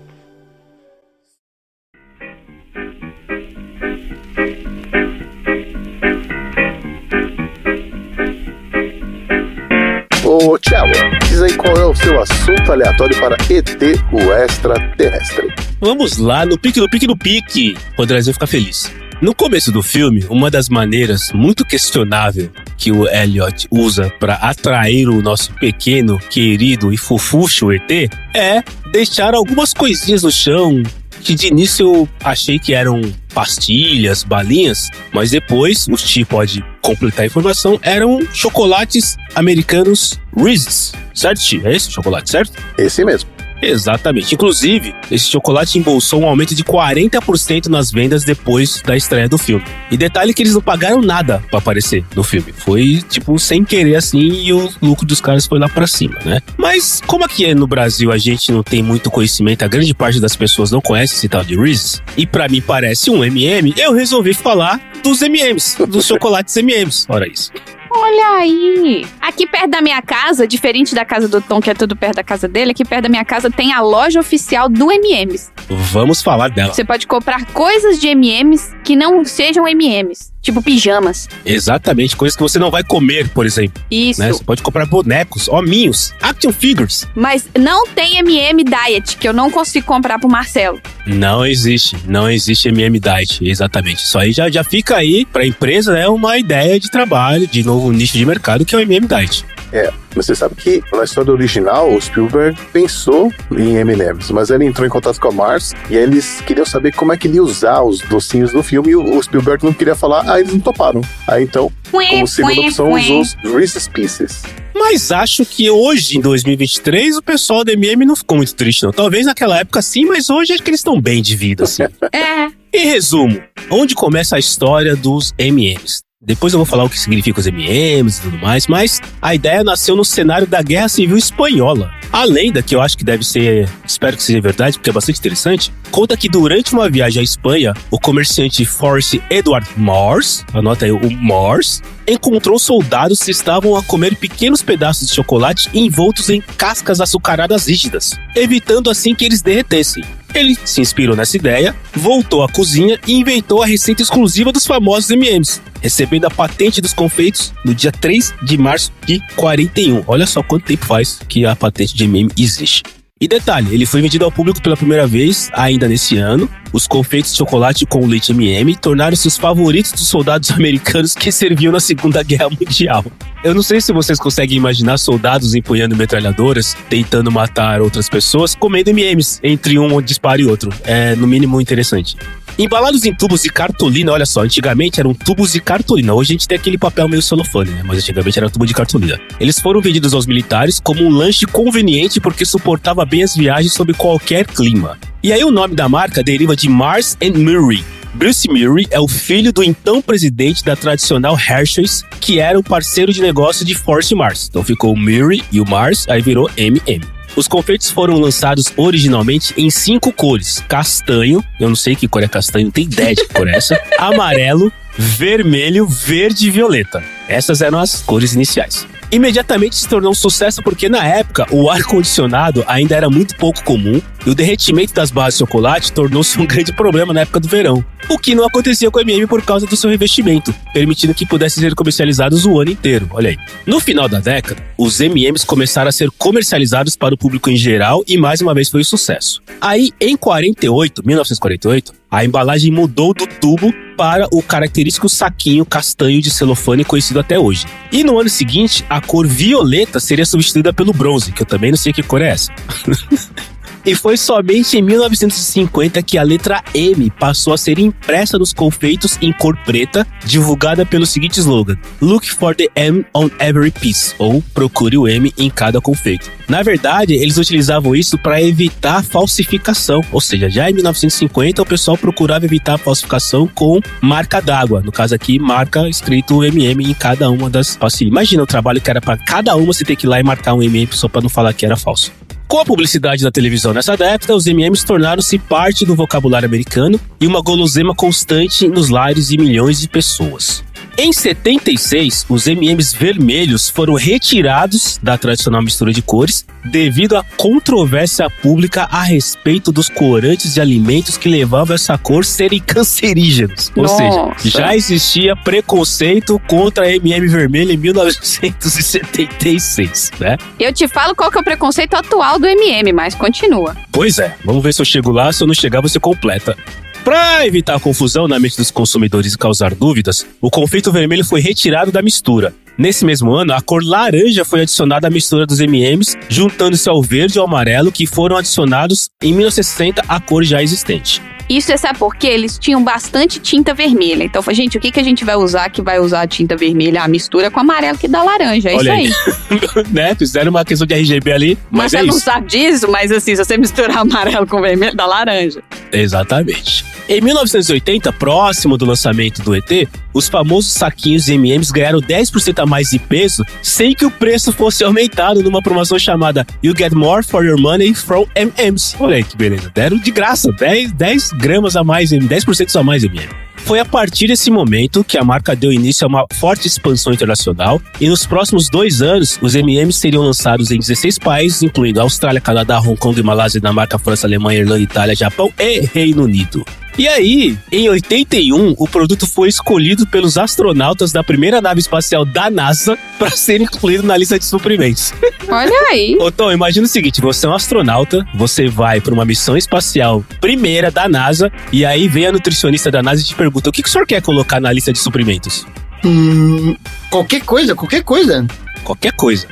Ô, 10.23 10.57
Thiago, 10.59 10.93
diz 11.27 11.41
aí 11.41 11.53
qual 11.57 11.75
é 11.75 11.85
o 11.85 11.95
seu 11.95 12.21
assunto 12.21 12.71
aleatório 12.71 13.19
para 13.19 13.35
ET, 13.49 13.67
o 14.13 14.33
extraterrestre. 14.33 15.53
Vamos 15.79 16.17
lá, 16.17 16.45
no 16.45 16.57
pique, 16.57 16.79
no 16.79 16.89
pique, 16.89 17.07
no 17.07 17.17
pique. 17.17 17.75
O 17.97 18.03
Andrezinho 18.03 18.33
fica 18.33 18.47
feliz. 18.47 19.00
No 19.21 19.35
começo 19.35 19.71
do 19.71 19.83
filme, 19.83 20.25
uma 20.31 20.49
das 20.49 20.67
maneiras 20.67 21.31
muito 21.31 21.63
questionável 21.63 22.49
que 22.75 22.91
o 22.91 23.07
Elliot 23.07 23.67
usa 23.69 24.11
para 24.19 24.33
atrair 24.33 25.07
o 25.07 25.21
nosso 25.21 25.53
pequeno, 25.53 26.17
querido 26.17 26.91
e 26.91 26.97
fofucho 26.97 27.71
ET 27.71 28.09
é 28.33 28.63
deixar 28.91 29.35
algumas 29.35 29.75
coisinhas 29.75 30.23
no 30.23 30.31
chão 30.31 30.81
que 31.21 31.35
de 31.35 31.49
início 31.49 31.85
eu 31.85 32.09
achei 32.23 32.57
que 32.57 32.73
eram 32.73 32.99
pastilhas, 33.31 34.23
balinhas, 34.23 34.89
mas 35.13 35.29
depois 35.29 35.87
o 35.87 35.95
Ti 35.95 36.25
pode 36.25 36.65
completar 36.81 37.21
a 37.21 37.27
informação, 37.27 37.79
eram 37.83 38.19
chocolates 38.33 39.17
americanos 39.35 40.19
Reese's. 40.35 40.93
Certo, 41.13 41.39
Ti? 41.41 41.61
É 41.63 41.75
esse 41.75 41.89
o 41.89 41.91
chocolate, 41.91 42.31
certo? 42.31 42.53
Esse 42.75 43.05
mesmo. 43.05 43.29
Exatamente. 43.61 44.33
Inclusive, 44.33 44.95
esse 45.09 45.29
chocolate 45.29 45.77
embolsou 45.77 46.21
um 46.21 46.27
aumento 46.27 46.55
de 46.55 46.63
40% 46.63 47.67
nas 47.67 47.91
vendas 47.91 48.23
depois 48.23 48.81
da 48.81 48.95
estreia 48.95 49.29
do 49.29 49.37
filme. 49.37 49.63
E 49.89 49.97
detalhe 49.97 50.33
que 50.33 50.41
eles 50.41 50.53
não 50.53 50.61
pagaram 50.61 51.01
nada 51.01 51.43
pra 51.49 51.59
aparecer 51.59 52.03
no 52.15 52.23
filme. 52.23 52.51
Foi, 52.51 53.03
tipo, 53.09 53.37
sem 53.37 53.63
querer 53.63 53.95
assim 53.95 54.19
e 54.19 54.53
o 54.53 54.69
lucro 54.81 55.05
dos 55.05 55.21
caras 55.21 55.45
foi 55.45 55.59
lá 55.59 55.69
pra 55.69 55.87
cima, 55.87 56.17
né? 56.25 56.41
Mas, 56.57 57.01
como 57.05 57.23
aqui 57.23 57.53
no 57.53 57.67
Brasil 57.67 58.11
a 58.11 58.17
gente 58.17 58.51
não 58.51 58.63
tem 58.63 58.81
muito 58.81 59.11
conhecimento, 59.11 59.63
a 59.63 59.67
grande 59.67 59.93
parte 59.93 60.19
das 60.19 60.35
pessoas 60.35 60.71
não 60.71 60.81
conhece 60.81 61.15
esse 61.15 61.29
tal 61.29 61.43
de 61.43 61.55
Reese's, 61.55 62.01
e 62.17 62.25
pra 62.25 62.47
mim 62.47 62.61
parece 62.61 63.09
um 63.09 63.23
MM, 63.23 63.73
eu 63.77 63.93
resolvi 63.93 64.33
falar 64.33 64.79
dos 65.03 65.21
MMs, 65.21 65.85
dos 65.85 66.05
chocolates 66.05 66.55
MMs. 66.55 67.05
Ora 67.09 67.27
isso. 67.27 67.51
Olha 67.93 68.37
aí. 68.37 69.05
Aqui 69.19 69.45
perto 69.45 69.69
da 69.69 69.81
minha 69.81 70.01
casa, 70.01 70.47
diferente 70.47 70.95
da 70.95 71.03
casa 71.03 71.27
do 71.27 71.41
Tom, 71.41 71.59
que 71.59 71.69
é 71.69 71.73
tudo 71.73 71.95
perto 71.95 72.15
da 72.15 72.23
casa 72.23 72.47
dele, 72.47 72.71
aqui 72.71 72.85
perto 72.85 73.03
da 73.03 73.09
minha 73.09 73.25
casa 73.25 73.51
tem 73.51 73.73
a 73.73 73.81
loja 73.81 74.19
oficial 74.19 74.69
do 74.69 74.89
MMs. 74.91 75.51
Vamos 75.67 76.21
falar 76.21 76.49
dela. 76.49 76.73
Você 76.73 76.85
pode 76.85 77.05
comprar 77.05 77.45
coisas 77.47 77.99
de 77.99 78.07
MMs 78.07 78.73
que 78.83 78.95
não 78.95 79.25
sejam 79.25 79.67
MMs, 79.67 80.33
tipo 80.41 80.61
pijamas. 80.61 81.29
Exatamente, 81.45 82.15
coisas 82.15 82.35
que 82.35 82.41
você 82.41 82.57
não 82.57 82.71
vai 82.71 82.83
comer, 82.83 83.29
por 83.29 83.45
exemplo. 83.45 83.81
Isso. 83.89 84.19
Né? 84.19 84.29
Você 84.31 84.43
pode 84.43 84.61
comprar 84.61 84.85
bonecos, 84.85 85.47
hominhos, 85.47 86.13
action 86.21 86.51
figures. 86.51 87.07
Mas 87.15 87.47
não 87.57 87.87
tem 87.87 88.17
MM 88.17 88.63
Diet, 88.63 89.17
que 89.17 89.27
eu 89.27 89.33
não 89.33 89.51
consigo 89.51 89.85
comprar 89.85 90.19
pro 90.19 90.29
Marcelo. 90.29 90.81
Não 91.05 91.45
existe, 91.45 91.97
não 92.05 92.29
existe 92.29 92.67
MM 92.69 92.99
Diet, 92.99 93.39
exatamente. 93.41 94.03
Isso 94.03 94.17
aí 94.17 94.31
já, 94.31 94.49
já 94.49 94.63
fica 94.63 94.97
aí 94.97 95.25
pra 95.25 95.45
empresa, 95.45 95.97
é 95.97 96.07
uma 96.07 96.37
ideia 96.37 96.79
de 96.79 96.89
trabalho, 96.89 97.47
de 97.47 97.63
novo 97.63 97.91
nicho 97.91 98.17
de 98.17 98.25
mercado, 98.25 98.65
que 98.65 98.75
é 98.75 98.77
o 98.77 98.81
MM 98.81 99.07
Diet. 99.07 99.45
É, 99.71 99.91
você 100.15 100.35
sabe 100.35 100.55
que 100.55 100.83
na 100.93 101.03
história 101.03 101.31
original, 101.31 101.93
o 101.93 102.01
Spielberg 102.01 102.57
pensou 102.73 103.31
em 103.51 103.77
M&M's, 103.77 104.29
mas 104.31 104.49
ele 104.49 104.65
entrou 104.65 104.85
em 104.85 104.89
contato 104.89 105.19
com 105.19 105.29
a 105.29 105.31
Mars 105.31 105.73
e 105.89 105.95
eles 105.95 106.41
queriam 106.41 106.65
saber 106.65 106.93
como 106.93 107.13
é 107.13 107.17
que 107.17 107.27
ele 107.27 107.35
ia 107.35 107.43
usar 107.43 107.81
os 107.81 108.01
docinhos 108.01 108.53
no 108.53 108.63
filme 108.63 108.91
e 108.91 108.95
o, 108.95 109.21
Spielberg 109.21 109.63
não 109.63 109.73
queria 109.73 109.95
falar, 109.95 110.29
aí 110.29 110.41
eles 110.41 110.53
não 110.53 110.59
toparam. 110.59 111.01
Aí 111.27 111.43
então, 111.43 111.71
como 111.91 112.27
segunda 112.27 112.61
opção, 112.61 112.91
usou 112.91 113.21
os 113.21 113.33
Reese's 113.43 113.87
Pieces. 113.87 114.43
Mas 114.73 115.11
acho 115.11 115.45
que 115.45 115.69
hoje, 115.69 116.17
em 116.17 116.21
2023, 116.21 117.17
o 117.17 117.21
pessoal 117.21 117.63
do 117.63 117.71
MM 117.71 118.03
não 118.05 118.15
ficou 118.15 118.37
muito 118.37 118.55
triste, 118.55 118.83
não. 118.83 118.91
Talvez 118.91 119.25
naquela 119.25 119.59
época 119.59 119.81
sim, 119.81 120.05
mas 120.05 120.29
hoje 120.29 120.53
acho 120.53 120.63
que 120.63 120.69
eles 120.69 120.79
estão 120.79 120.99
bem 120.99 121.21
de 121.21 121.35
vida, 121.35 121.63
assim. 121.65 121.83
É. 122.11 122.51
Em 122.73 122.85
resumo, 122.85 123.41
onde 123.69 123.93
começa 123.93 124.37
a 124.37 124.39
história 124.39 124.95
dos 124.95 125.33
MMs? 125.37 126.01
Depois 126.23 126.53
eu 126.53 126.59
vou 126.59 126.67
falar 126.67 126.83
o 126.83 126.89
que 126.89 126.99
significa 126.99 127.39
os 127.39 127.47
MMs 127.47 128.19
e 128.19 128.21
tudo 128.21 128.37
mais, 128.37 128.67
mas 128.67 129.01
a 129.19 129.33
ideia 129.33 129.63
nasceu 129.63 129.95
no 129.95 130.05
cenário 130.05 130.45
da 130.45 130.61
Guerra 130.61 130.87
Civil 130.87 131.17
Espanhola. 131.17 131.91
A 132.13 132.23
lenda, 132.25 132.61
que 132.61 132.75
eu 132.75 132.81
acho 132.81 132.95
que 132.95 133.03
deve 133.03 133.23
ser, 133.23 133.67
espero 133.83 134.15
que 134.15 134.21
seja 134.21 134.39
verdade, 134.39 134.77
porque 134.77 134.91
é 134.91 134.93
bastante 134.93 135.17
interessante, 135.17 135.73
conta 135.89 136.15
que 136.15 136.29
durante 136.29 136.73
uma 136.73 136.87
viagem 136.87 137.21
à 137.21 137.23
Espanha, 137.23 137.73
o 137.89 137.99
comerciante 137.99 138.63
Forrest 138.65 139.19
Edward 139.31 139.67
Morse, 139.75 140.45
anota 140.53 140.85
aí 140.85 140.91
o 140.91 141.09
Morse, 141.09 141.81
encontrou 142.07 142.59
soldados 142.59 143.23
que 143.23 143.31
estavam 143.31 143.75
a 143.75 143.81
comer 143.81 144.15
pequenos 144.15 144.61
pedaços 144.61 145.07
de 145.07 145.15
chocolate 145.15 145.71
envoltos 145.73 146.29
em 146.29 146.39
cascas 146.55 147.01
açucaradas 147.01 147.65
rígidas, 147.65 148.11
evitando 148.35 148.91
assim 148.91 149.15
que 149.15 149.25
eles 149.25 149.41
derretessem. 149.41 150.03
Ele 150.33 150.57
se 150.63 150.79
inspirou 150.79 151.15
nessa 151.15 151.35
ideia, 151.35 151.75
voltou 151.93 152.43
à 152.43 152.49
cozinha 152.49 152.99
e 153.05 153.13
inventou 153.13 153.61
a 153.61 153.65
receita 153.65 154.01
exclusiva 154.01 154.51
dos 154.51 154.65
famosos 154.65 155.11
M&M's, 155.11 155.61
recebendo 155.81 156.25
a 156.25 156.29
patente 156.29 156.79
dos 156.79 156.93
confeitos 156.93 157.53
no 157.65 157.75
dia 157.75 157.91
3 157.91 158.33
de 158.41 158.57
março 158.57 158.91
de 159.05 159.19
41. 159.35 160.03
Olha 160.07 160.25
só 160.25 160.41
quanto 160.41 160.65
tempo 160.65 160.85
faz 160.85 161.19
que 161.27 161.45
a 161.45 161.55
patente 161.55 161.95
de 161.95 162.05
M&M 162.05 162.31
existe. 162.37 162.83
E 163.19 163.27
detalhe, 163.27 163.71
ele 163.71 163.85
foi 163.85 164.01
vendido 164.01 164.25
ao 164.25 164.31
público 164.31 164.59
pela 164.63 164.75
primeira 164.75 165.05
vez 165.05 165.47
ainda 165.53 165.87
nesse 165.87 166.17
ano. 166.17 166.49
Os 166.73 166.87
confeitos 166.87 167.31
de 167.31 167.37
chocolate 167.37 167.85
com 167.85 168.07
leite 168.07 168.31
M&M 168.31 168.75
tornaram-se 168.77 169.27
os 169.27 169.37
favoritos 169.37 169.91
dos 169.91 170.07
soldados 170.07 170.49
americanos 170.51 171.13
que 171.13 171.31
serviam 171.31 171.71
na 171.71 171.79
Segunda 171.79 172.23
Guerra 172.23 172.49
Mundial. 172.49 173.05
Eu 173.43 173.55
não 173.55 173.63
sei 173.63 173.81
se 173.81 173.91
vocês 173.91 174.19
conseguem 174.19 174.55
imaginar 174.55 174.99
soldados 174.99 175.55
empunhando 175.55 175.95
metralhadoras, 175.95 176.77
tentando 176.87 177.31
matar 177.31 177.81
outras 177.81 178.07
pessoas, 178.07 178.53
comendo 178.53 178.91
M&M's 178.91 179.39
entre 179.41 179.79
um 179.79 179.99
disparo 179.99 180.41
e 180.41 180.45
outro. 180.45 180.71
É, 180.83 181.15
no 181.15 181.25
mínimo, 181.25 181.59
interessante. 181.59 182.15
Embalados 182.55 183.03
em 183.03 183.11
tubos 183.15 183.41
de 183.41 183.49
cartolina, 183.49 184.11
olha 184.11 184.27
só, 184.27 184.41
antigamente 184.41 184.99
eram 184.99 185.11
tubos 185.11 185.53
de 185.53 185.59
cartolina. 185.59 186.13
Hoje 186.13 186.33
a 186.33 186.35
gente 186.35 186.47
tem 186.47 186.55
aquele 186.55 186.77
papel 186.77 187.09
meio 187.09 187.21
celofane, 187.21 187.71
né? 187.71 187.81
Mas 187.83 187.97
antigamente 187.97 188.37
era 188.37 188.47
tubo 188.47 188.63
de 188.63 188.75
cartolina. 188.75 189.19
Eles 189.39 189.59
foram 189.59 189.81
vendidos 189.81 190.13
aos 190.13 190.27
militares 190.27 190.79
como 190.79 191.01
um 191.01 191.09
lanche 191.09 191.47
conveniente 191.47 192.21
porque 192.21 192.45
suportava 192.45 193.03
bem 193.05 193.23
as 193.23 193.35
viagens 193.35 193.73
sob 193.73 193.91
qualquer 193.95 194.45
clima. 194.45 194.99
E 195.23 195.33
aí 195.33 195.43
o 195.43 195.49
nome 195.49 195.73
da 195.73 195.89
marca 195.89 196.21
deriva 196.21 196.55
de 196.55 196.69
Mars 196.69 197.17
and 197.19 197.39
Murray. 197.39 197.83
Bruce 198.13 198.47
Murray 198.49 198.87
é 198.91 198.99
o 198.99 199.07
filho 199.07 199.53
do 199.53 199.63
então 199.63 200.01
presidente 200.01 200.65
da 200.65 200.75
tradicional 200.75 201.37
Hershey's, 201.37 202.03
que 202.19 202.39
era 202.39 202.59
o 202.59 202.63
parceiro 202.63 203.13
de 203.13 203.21
negócio 203.21 203.65
de 203.65 203.73
Force 203.73 204.13
Mars. 204.13 204.47
Então 204.49 204.63
ficou 204.63 204.93
o 204.93 204.97
Murray 204.97 205.41
e 205.49 205.61
o 205.61 205.65
Mars, 205.67 206.05
aí 206.09 206.21
virou 206.21 206.49
MM. 206.57 207.05
Os 207.37 207.47
confeitos 207.47 207.89
foram 207.89 208.19
lançados 208.19 208.73
originalmente 208.75 209.53
em 209.55 209.69
cinco 209.69 210.11
cores: 210.11 210.61
castanho, 210.67 211.41
eu 211.57 211.69
não 211.69 211.75
sei 211.75 211.95
que 211.95 212.07
cor 212.07 212.21
é 212.21 212.27
castanho, 212.27 212.65
não 212.65 212.71
tenho 212.71 212.87
ideia 212.87 213.15
de 213.15 213.25
que 213.25 213.33
cor 213.33 213.47
é 213.47 213.55
essa, 213.55 213.79
amarelo, 213.97 214.71
vermelho, 214.97 215.87
verde 215.87 216.47
e 216.47 216.51
violeta. 216.51 217.01
Essas 217.29 217.61
eram 217.61 217.79
as 217.79 218.01
cores 218.01 218.33
iniciais. 218.33 218.85
Imediatamente 219.09 219.75
se 219.75 219.87
tornou 219.87 220.11
um 220.11 220.15
sucesso 220.15 220.61
porque 220.61 220.87
na 220.87 221.05
época 221.05 221.45
o 221.51 221.69
ar-condicionado 221.69 222.63
ainda 222.65 222.95
era 222.95 223.09
muito 223.09 223.35
pouco 223.35 223.61
comum 223.63 224.01
e 224.25 224.29
o 224.29 224.35
derretimento 224.35 224.93
das 224.93 225.11
barras 225.11 225.33
de 225.33 225.39
chocolate 225.39 225.91
tornou-se 225.91 226.39
um 226.39 226.45
grande 226.47 226.73
problema 226.73 227.13
na 227.13 227.21
época 227.21 227.39
do 227.39 227.47
verão. 227.47 227.83
O 228.09 228.17
que 228.17 228.35
não 228.35 228.45
acontecia 228.45 228.89
com 228.91 228.99
o 228.99 229.01
MM 229.01 229.25
por 229.27 229.41
causa 229.43 229.65
do 229.65 229.75
seu 229.75 229.89
revestimento, 229.89 230.53
permitindo 230.73 231.13
que 231.13 231.25
pudessem 231.25 231.61
ser 231.61 231.75
comercializados 231.75 232.45
o 232.45 232.59
ano 232.59 232.71
inteiro. 232.71 233.07
Olha 233.11 233.29
aí. 233.29 233.37
No 233.65 233.79
final 233.79 234.09
da 234.09 234.19
década, 234.19 234.61
os 234.77 234.99
MMs 234.99 235.45
começaram 235.45 235.89
a 235.89 235.91
ser 235.91 236.09
comercializados 236.11 236.95
para 236.95 237.13
o 237.13 237.17
público 237.17 237.49
em 237.49 237.55
geral 237.55 238.03
e 238.07 238.17
mais 238.17 238.41
uma 238.41 238.53
vez 238.53 238.69
foi 238.69 238.81
um 238.81 238.83
sucesso. 238.83 239.41
Aí, 239.59 239.91
em 239.99 240.17
48, 240.17 241.05
1948, 241.05 241.93
a 242.09 242.25
embalagem 242.25 242.71
mudou 242.71 243.13
do 243.13 243.25
tubo 243.25 243.73
para 243.95 244.27
o 244.31 244.41
característico 244.41 245.07
saquinho 245.07 245.65
castanho 245.65 246.21
de 246.21 246.29
celofane 246.29 246.83
conhecido 246.83 247.19
até 247.19 247.39
hoje. 247.39 247.65
E 247.91 248.03
no 248.03 248.19
ano 248.19 248.29
seguinte, 248.29 248.83
a 248.89 248.99
cor 248.99 249.27
violeta 249.27 249.99
seria 249.99 250.25
substituída 250.25 250.73
pelo 250.73 250.91
bronze, 250.91 251.31
que 251.31 251.41
eu 251.41 251.45
também 251.45 251.71
não 251.71 251.77
sei 251.77 251.93
que 251.93 252.03
cor 252.03 252.21
é 252.21 252.29
essa. 252.29 252.51
E 253.85 253.95
foi 253.95 254.15
somente 254.15 254.77
em 254.77 254.81
1950 254.81 256.01
que 256.03 256.17
a 256.17 256.23
letra 256.23 256.63
M 256.73 257.09
passou 257.19 257.53
a 257.53 257.57
ser 257.57 257.79
impressa 257.79 258.37
nos 258.37 258.53
confeitos 258.53 259.17
em 259.21 259.31
cor 259.31 259.57
preta, 259.65 260.05
divulgada 260.23 260.85
pelo 260.85 261.05
seguinte 261.05 261.39
slogan: 261.39 261.77
Look 261.99 262.29
for 262.29 262.55
the 262.55 262.69
M 262.75 263.03
on 263.15 263.29
every 263.39 263.71
piece, 263.71 264.13
ou 264.19 264.43
procure 264.53 264.97
o 264.97 265.07
M 265.07 265.33
em 265.37 265.49
cada 265.49 265.81
confeito. 265.81 266.29
Na 266.47 266.61
verdade, 266.61 267.13
eles 267.13 267.37
utilizavam 267.37 267.95
isso 267.95 268.17
para 268.17 268.41
evitar 268.41 269.03
falsificação, 269.03 270.01
ou 270.11 270.21
seja, 270.21 270.49
já 270.49 270.69
em 270.69 270.73
1950 270.73 271.61
o 271.61 271.65
pessoal 271.65 271.97
procurava 271.97 272.45
evitar 272.45 272.77
falsificação 272.77 273.47
com 273.47 273.79
marca 274.01 274.41
d'água, 274.41 274.81
no 274.81 274.91
caso 274.91 275.15
aqui, 275.15 275.39
marca 275.39 275.87
escrito 275.89 276.43
MM 276.43 276.83
em 276.83 276.93
cada 276.93 277.29
uma 277.31 277.49
das. 277.49 277.77
Assim, 277.81 278.05
imagina 278.05 278.43
o 278.43 278.47
trabalho 278.47 278.81
que 278.81 278.89
era 278.89 279.01
para 279.01 279.17
cada 279.17 279.55
uma 279.55 279.73
você 279.73 279.83
ter 279.83 279.95
que 279.95 280.05
ir 280.05 280.09
lá 280.09 280.19
e 280.19 280.23
marcar 280.23 280.53
um 280.53 280.61
MM 280.61 280.89
só 280.91 281.07
para 281.07 281.21
não 281.21 281.29
falar 281.29 281.53
que 281.53 281.65
era 281.65 281.77
falso. 281.77 282.11
Com 282.51 282.59
a 282.59 282.65
publicidade 282.65 283.23
da 283.23 283.31
televisão 283.31 283.73
nessa 283.73 283.95
década, 283.95 284.35
os 284.35 284.45
MMs 284.45 284.85
tornaram-se 284.85 285.39
parte 285.39 285.85
do 285.85 285.95
vocabulário 285.95 286.45
americano 286.45 286.99
e 287.17 287.25
uma 287.25 287.41
gulosema 287.41 287.95
constante 287.95 288.67
nos 288.67 288.89
lares 288.89 289.29
de 289.29 289.37
milhões 289.37 289.79
de 289.79 289.87
pessoas. 289.87 290.61
Em 290.97 291.13
76, 291.13 292.25
os 292.27 292.47
MMs 292.47 292.93
vermelhos 292.95 293.69
foram 293.69 293.93
retirados 293.93 294.99
da 295.01 295.17
tradicional 295.17 295.61
mistura 295.61 295.93
de 295.93 296.01
cores 296.01 296.45
devido 296.65 297.15
à 297.15 297.23
controvérsia 297.37 298.29
pública 298.29 298.89
a 298.91 299.01
respeito 299.01 299.71
dos 299.71 299.87
corantes 299.87 300.53
de 300.53 300.59
alimentos 300.61 301.17
que 301.17 301.29
levavam 301.29 301.75
essa 301.75 301.97
cor 301.97 302.25
serem 302.25 302.59
cancerígenos. 302.59 303.71
Ou 303.75 303.83
Nossa. 303.83 304.35
seja, 304.37 304.59
já 304.59 304.75
existia 304.75 305.33
preconceito 305.35 306.39
contra 306.47 306.85
a 306.85 306.91
MM 306.91 307.27
vermelha 307.27 307.73
em 307.73 307.77
1976, 307.77 310.11
né? 310.19 310.37
Eu 310.59 310.73
te 310.73 310.89
falo 310.89 311.15
qual 311.15 311.31
que 311.31 311.37
é 311.37 311.41
o 311.41 311.43
preconceito 311.43 311.93
atual 311.95 312.37
do 312.37 312.47
MM, 312.47 312.91
mas 312.91 313.15
continua. 313.15 313.77
Pois 313.91 314.19
é, 314.19 314.35
vamos 314.43 314.61
ver 314.61 314.73
se 314.73 314.81
eu 314.81 314.85
chego 314.85 315.09
lá, 315.11 315.31
se 315.31 315.41
eu 315.41 315.47
não 315.47 315.53
chegar 315.53 315.79
você 315.81 315.97
completa. 315.99 316.57
Para 317.03 317.47
evitar 317.47 317.75
a 317.75 317.79
confusão 317.79 318.27
na 318.27 318.39
mente 318.39 318.57
dos 318.57 318.69
consumidores 318.69 319.33
e 319.33 319.37
causar 319.37 319.73
dúvidas, 319.73 320.25
o 320.39 320.51
confeito 320.51 320.91
vermelho 320.91 321.25
foi 321.25 321.41
retirado 321.41 321.91
da 321.91 321.99
mistura. 322.01 322.53
Nesse 322.77 323.03
mesmo 323.03 323.33
ano, 323.33 323.53
a 323.53 323.61
cor 323.61 323.83
laranja 323.83 324.45
foi 324.45 324.61
adicionada 324.61 325.07
à 325.07 325.09
mistura 325.09 325.47
dos 325.47 325.59
M&M's, 325.59 326.15
juntando-se 326.29 326.87
ao 326.87 327.01
verde 327.01 327.37
e 327.37 327.39
ao 327.39 327.45
amarelo 327.45 327.91
que 327.91 328.05
foram 328.05 328.37
adicionados 328.37 329.09
em 329.21 329.33
1960 329.33 330.03
à 330.07 330.19
cor 330.19 330.43
já 330.43 330.61
existente. 330.61 331.21
Isso 331.51 331.69
é 331.69 331.75
sabe 331.75 331.99
por 331.99 332.15
quê? 332.15 332.27
Eles 332.27 332.57
tinham 332.57 332.81
bastante 332.81 333.37
tinta 333.37 333.73
vermelha. 333.73 334.23
Então, 334.23 334.41
gente, 334.51 334.77
o 334.77 334.79
que, 334.79 334.89
que 334.89 334.99
a 335.01 335.03
gente 335.03 335.25
vai 335.25 335.35
usar 335.35 335.69
que 335.69 335.81
vai 335.81 335.99
usar 335.99 336.21
a 336.21 336.27
tinta 336.27 336.55
vermelha? 336.55 337.03
A 337.03 337.07
mistura 337.09 337.51
com 337.51 337.59
amarelo 337.59 337.97
que 337.97 338.07
dá 338.07 338.23
laranja. 338.23 338.69
É 338.69 338.75
Olha 338.75 339.01
isso 339.01 339.17
aí. 339.49 339.59
aí. 339.77 339.83
né? 339.91 340.15
Fizeram 340.15 340.49
uma 340.49 340.63
questão 340.63 340.87
de 340.87 340.93
RGB 340.93 341.31
ali, 341.33 341.57
mas, 341.69 341.91
Mas, 341.91 341.93
é 341.93 341.97
você 341.97 342.05
não 342.07 342.15
isso. 342.15 342.25
sabe 342.25 342.47
disso, 342.47 342.89
mas 342.89 343.11
assim, 343.11 343.35
se 343.35 343.43
você 343.43 343.57
misturar 343.57 343.97
amarelo 343.97 344.47
com 344.47 344.61
vermelho, 344.61 344.95
dá 344.95 345.05
laranja. 345.05 345.61
Exatamente. 345.91 346.85
Em 347.09 347.19
1980, 347.19 348.13
próximo 348.13 348.77
do 348.77 348.85
lançamento 348.85 349.41
do 349.41 349.53
ET, 349.53 349.89
os 350.13 350.29
famosos 350.29 350.71
saquinhos 350.71 351.27
M&M's 351.27 351.69
ganharam 351.71 351.99
10% 351.99 352.63
a 352.63 352.65
mais 352.65 352.89
de 352.91 352.99
peso 352.99 353.43
sem 353.61 353.93
que 353.93 354.05
o 354.05 354.11
preço 354.11 354.53
fosse 354.53 354.83
aumentado 354.83 355.43
numa 355.43 355.61
promoção 355.61 355.99
chamada 355.99 356.45
You 356.63 356.73
Get 356.77 356.93
More 356.93 357.23
for 357.23 357.43
Your 357.43 357.59
Money 357.59 357.93
from 357.93 358.25
M&M's. 358.35 358.95
Olha 358.99 359.17
aí 359.17 359.23
que 359.25 359.35
beleza. 359.35 359.69
Deram 359.73 359.97
de 359.97 360.11
graça 360.11 360.51
10, 360.53 360.93
10 360.93 361.31
gramas 361.41 361.75
a 361.75 361.83
mais, 361.83 362.11
10% 362.11 362.79
a 362.79 362.83
mais 362.83 363.03
M&M. 363.03 363.27
Foi 363.55 363.79
a 363.79 363.85
partir 363.85 364.27
desse 364.27 364.51
momento 364.51 365.03
que 365.03 365.17
a 365.17 365.23
marca 365.23 365.55
deu 365.55 365.71
início 365.71 366.05
a 366.05 366.07
uma 366.07 366.25
forte 366.33 366.67
expansão 366.67 367.11
internacional 367.11 367.81
e 367.99 368.07
nos 368.07 368.25
próximos 368.25 368.69
dois 368.69 369.01
anos 369.01 369.39
os 369.41 369.55
M&M's 369.55 369.95
seriam 369.95 370.23
lançados 370.23 370.71
em 370.71 370.79
16 370.79 371.17
países, 371.17 371.63
incluindo 371.63 371.99
Austrália, 371.99 372.39
Canadá, 372.39 372.79
Hong 372.79 372.97
Kong, 372.97 373.21
Malásia, 373.23 373.59
Dinamarca, 373.59 373.97
França, 373.97 374.27
Alemanha, 374.27 374.59
Irlanda, 374.59 374.81
Itália, 374.81 375.15
Japão 375.15 375.51
e 375.59 375.81
Reino 375.81 376.23
Unido. 376.23 376.63
E 376.97 377.07
aí, 377.07 377.57
em 377.71 377.89
81, 377.89 378.75
o 378.77 378.87
produto 378.87 379.25
foi 379.25 379.47
escolhido 379.47 380.05
pelos 380.07 380.37
astronautas 380.37 381.11
da 381.11 381.23
primeira 381.23 381.61
nave 381.61 381.79
espacial 381.79 382.25
da 382.25 382.49
NASA 382.49 382.97
para 383.17 383.31
ser 383.31 383.61
incluído 383.61 384.03
na 384.03 384.17
lista 384.17 384.37
de 384.37 384.45
suprimentos. 384.45 385.13
Olha 385.47 385.89
aí. 385.89 386.17
Ô 386.19 386.31
Tom, 386.31 386.51
imagina 386.51 386.85
o 386.85 386.89
seguinte: 386.89 387.21
você 387.21 387.45
é 387.45 387.49
um 387.49 387.53
astronauta, 387.53 388.25
você 388.35 388.67
vai 388.67 388.99
para 388.99 389.13
uma 389.13 389.25
missão 389.25 389.55
espacial 389.55 390.23
primeira 390.39 390.91
da 390.91 391.07
NASA, 391.07 391.51
e 391.71 391.85
aí 391.85 392.07
vem 392.07 392.27
a 392.27 392.31
nutricionista 392.31 392.91
da 392.91 393.01
NASA 393.01 393.21
e 393.21 393.25
te 393.25 393.35
pergunta: 393.35 393.69
o 393.69 393.73
que, 393.73 393.81
que 393.81 393.89
o 393.89 393.91
senhor 393.91 394.05
quer 394.05 394.21
colocar 394.21 394.59
na 394.59 394.71
lista 394.71 394.91
de 394.91 394.99
suprimentos? 394.99 395.65
Hum, 396.03 396.75
qualquer 397.09 397.41
coisa, 397.43 397.75
qualquer 397.75 398.03
coisa. 398.03 398.45
Qualquer 398.83 399.13
coisa. 399.13 399.47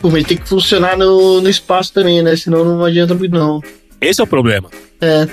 Pô, 0.00 0.10
mas 0.10 0.24
tem 0.24 0.36
que 0.36 0.48
funcionar 0.48 0.96
no, 0.96 1.40
no 1.40 1.50
espaço 1.50 1.92
também, 1.92 2.22
né? 2.22 2.36
Senão 2.36 2.64
não 2.64 2.84
adianta 2.84 3.14
muito, 3.14 3.32
não. 3.32 3.60
Esse 4.00 4.20
é 4.20 4.24
o 4.24 4.26
problema. 4.26 4.70
É. 5.00 5.26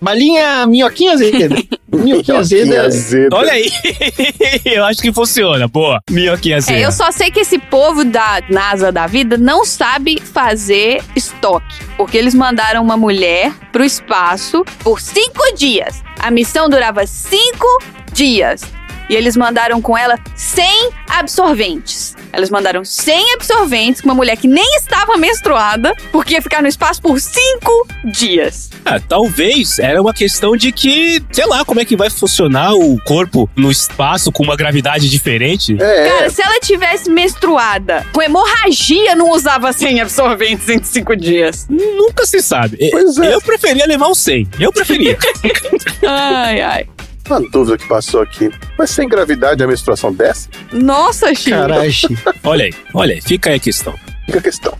Balinha 0.00 0.66
minhoquinha 0.66 1.12
azeda. 1.12 1.56
minhoquinha 1.92 2.38
azeda. 2.38 2.86
azeda. 2.86 3.36
Olha 3.36 3.52
aí. 3.52 3.70
eu 4.64 4.84
acho 4.84 5.00
que 5.00 5.12
funciona. 5.12 5.66
Boa. 5.68 6.00
Minhoquinha 6.10 6.58
azeda. 6.58 6.78
É, 6.78 6.84
eu 6.84 6.92
só 6.92 7.10
sei 7.10 7.30
que 7.30 7.40
esse 7.40 7.58
povo 7.58 8.04
da 8.04 8.42
NASA 8.48 8.92
da 8.92 9.06
vida 9.06 9.36
não 9.36 9.64
sabe 9.64 10.20
fazer 10.20 11.02
estoque. 11.14 11.84
Porque 11.96 12.16
eles 12.16 12.34
mandaram 12.34 12.82
uma 12.82 12.96
mulher 12.96 13.52
pro 13.72 13.84
espaço 13.84 14.64
por 14.80 15.00
cinco 15.00 15.42
dias. 15.56 16.02
A 16.18 16.30
missão 16.30 16.68
durava 16.68 17.06
cinco 17.06 17.66
dias. 18.12 18.62
E 19.08 19.14
eles 19.14 19.36
mandaram 19.36 19.80
com 19.80 19.96
ela 19.96 20.18
100 20.34 20.90
absorventes. 21.08 22.14
Eles 22.32 22.50
mandaram 22.50 22.84
100 22.84 23.34
absorventes 23.34 24.00
com 24.00 24.08
uma 24.08 24.14
mulher 24.14 24.36
que 24.36 24.46
nem 24.48 24.76
estava 24.76 25.16
menstruada, 25.16 25.94
porque 26.12 26.34
ia 26.34 26.42
ficar 26.42 26.60
no 26.60 26.68
espaço 26.68 27.00
por 27.00 27.18
cinco 27.20 27.86
dias. 28.04 28.70
Ah, 28.84 29.00
talvez 29.00 29.78
era 29.78 30.00
uma 30.00 30.12
questão 30.12 30.56
de 30.56 30.70
que, 30.70 31.22
sei 31.32 31.46
lá, 31.46 31.64
como 31.64 31.80
é 31.80 31.84
que 31.84 31.96
vai 31.96 32.10
funcionar 32.10 32.74
o 32.74 33.00
corpo 33.04 33.48
no 33.56 33.70
espaço 33.70 34.30
com 34.30 34.42
uma 34.42 34.56
gravidade 34.56 35.08
diferente. 35.08 35.76
É, 35.80 36.08
Cara, 36.08 36.30
se 36.30 36.42
ela 36.42 36.60
tivesse 36.60 37.08
menstruada 37.10 38.06
com 38.12 38.20
hemorragia, 38.20 39.14
não 39.14 39.30
usava 39.30 39.72
100 39.72 40.00
absorventes 40.02 40.68
em 40.68 40.82
cinco 40.82 41.16
dias. 41.16 41.66
Nunca 41.68 42.26
se 42.26 42.40
sabe. 42.42 42.76
Pois 42.90 43.18
é. 43.18 43.34
Eu 43.34 43.40
preferia 43.40 43.86
levar 43.86 44.08
um 44.08 44.14
100. 44.14 44.48
Eu 44.60 44.72
preferia. 44.72 45.18
Ai, 46.06 46.60
ai. 46.60 46.86
Uma 47.26 47.40
dúvida 47.40 47.78
que 47.78 47.86
passou 47.88 48.22
aqui. 48.22 48.50
Mas 48.78 48.90
sem 48.90 49.08
gravidade 49.08 49.62
a 49.62 49.66
menstruação 49.66 50.12
desce? 50.12 50.48
Nossa, 50.72 51.34
Chico. 51.34 51.50
Caralho. 51.50 51.92
olha 52.44 52.64
aí, 52.66 52.74
olha 52.94 53.14
aí, 53.14 53.20
fica 53.20 53.50
aí 53.50 53.56
a 53.56 53.60
questão. 53.60 53.94
Fica 54.26 54.38
a 54.38 54.42
questão. 54.42 54.76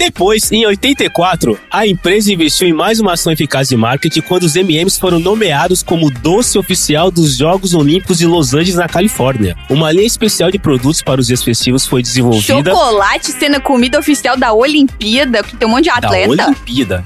Depois, 0.00 0.50
em 0.50 0.64
84, 0.64 1.60
a 1.70 1.86
empresa 1.86 2.32
investiu 2.32 2.66
em 2.66 2.72
mais 2.72 3.00
uma 3.00 3.12
ação 3.12 3.30
eficaz 3.30 3.68
de 3.68 3.76
marketing 3.76 4.22
quando 4.22 4.44
os 4.44 4.56
M&M's 4.56 4.98
foram 4.98 5.20
nomeados 5.20 5.82
como 5.82 6.10
doce 6.10 6.58
oficial 6.58 7.10
dos 7.10 7.36
Jogos 7.36 7.74
Olímpicos 7.74 8.16
de 8.16 8.26
Los 8.26 8.54
Angeles, 8.54 8.76
na 8.76 8.88
Califórnia. 8.88 9.54
Uma 9.68 9.92
linha 9.92 10.06
especial 10.06 10.50
de 10.50 10.58
produtos 10.58 11.02
para 11.02 11.20
os 11.20 11.26
dias 11.26 11.42
festivos 11.44 11.86
foi 11.86 12.00
desenvolvida 12.00 12.70
Chocolate 12.70 13.30
sendo 13.30 13.56
a 13.56 13.60
comida 13.60 13.98
oficial 13.98 14.38
da 14.38 14.54
Olimpíada, 14.54 15.42
que 15.42 15.54
tem 15.54 15.68
um 15.68 15.72
monte 15.72 15.84
de 15.84 15.90
da 15.90 15.96
atleta. 15.96 16.46
Olimpíada. 16.46 17.04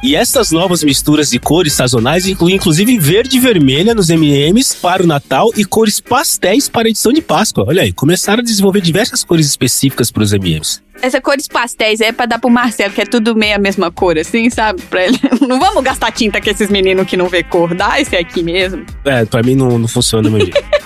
E 0.00 0.14
essas 0.14 0.52
novas 0.52 0.84
misturas 0.84 1.30
de 1.30 1.40
cores 1.40 1.72
sazonais 1.72 2.24
incluem 2.26 2.54
inclusive 2.54 2.96
verde 2.98 3.36
e 3.36 3.40
vermelha 3.40 3.94
nos 3.94 4.08
M&M's 4.10 4.72
para 4.74 5.02
o 5.02 5.06
Natal 5.06 5.50
e 5.56 5.64
cores 5.64 5.98
pastéis 5.98 6.68
para 6.68 6.86
a 6.86 6.90
edição 6.90 7.12
de 7.12 7.20
Páscoa. 7.20 7.64
Olha 7.66 7.82
aí, 7.82 7.92
começaram 7.92 8.40
a 8.40 8.44
desenvolver 8.44 8.80
diversas 8.80 9.24
cores 9.24 9.46
específicas 9.46 10.12
para 10.12 10.22
os 10.22 10.32
M&M's. 10.32 10.80
Essa 11.02 11.20
cores 11.20 11.48
pastéis 11.48 12.00
é 12.00 12.12
pra 12.12 12.26
dar 12.26 12.38
pro 12.38 12.50
Marcelo, 12.50 12.92
que 12.92 13.00
é 13.00 13.06
tudo 13.06 13.34
meio 13.34 13.56
a 13.56 13.58
mesma 13.58 13.90
cor, 13.90 14.16
assim, 14.18 14.48
sabe? 14.50 14.82
Pra 14.82 15.04
ele. 15.04 15.18
Não 15.46 15.58
vamos 15.58 15.82
gastar 15.82 16.12
tinta 16.12 16.40
com 16.40 16.50
esses 16.50 16.70
meninos 16.70 17.06
que 17.06 17.16
não 17.16 17.28
vê 17.28 17.42
cor. 17.42 17.74
Dá 17.74 18.00
esse 18.00 18.16
aqui 18.16 18.42
mesmo. 18.42 18.84
É, 19.04 19.24
pra 19.24 19.42
mim 19.42 19.54
não, 19.54 19.78
não 19.78 19.88
funciona 19.88 20.28
meu 20.28 20.40
jeito. 20.40 20.62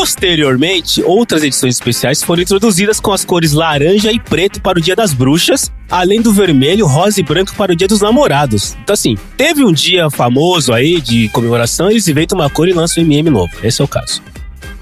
Posteriormente, 0.00 1.02
outras 1.02 1.42
edições 1.42 1.74
especiais 1.74 2.22
foram 2.22 2.40
introduzidas 2.40 2.98
com 2.98 3.12
as 3.12 3.22
cores 3.22 3.52
laranja 3.52 4.10
e 4.10 4.18
preto 4.18 4.58
para 4.58 4.78
o 4.78 4.80
Dia 4.80 4.96
das 4.96 5.12
Bruxas, 5.12 5.70
além 5.90 6.22
do 6.22 6.32
vermelho, 6.32 6.86
rosa 6.86 7.20
e 7.20 7.22
branco 7.22 7.54
para 7.54 7.72
o 7.72 7.76
Dia 7.76 7.86
dos 7.86 8.00
Namorados. 8.00 8.74
Então, 8.82 8.94
assim, 8.94 9.18
teve 9.36 9.62
um 9.62 9.74
dia 9.74 10.08
famoso 10.08 10.72
aí 10.72 11.02
de 11.02 11.28
comemoração, 11.28 11.90
eles 11.90 12.08
inventam 12.08 12.38
uma 12.38 12.48
cor 12.48 12.66
e 12.66 12.72
lançam 12.72 13.04
um 13.04 13.06
MM 13.06 13.28
novo. 13.28 13.52
Esse 13.62 13.82
é 13.82 13.84
o 13.84 13.88
caso. 13.88 14.22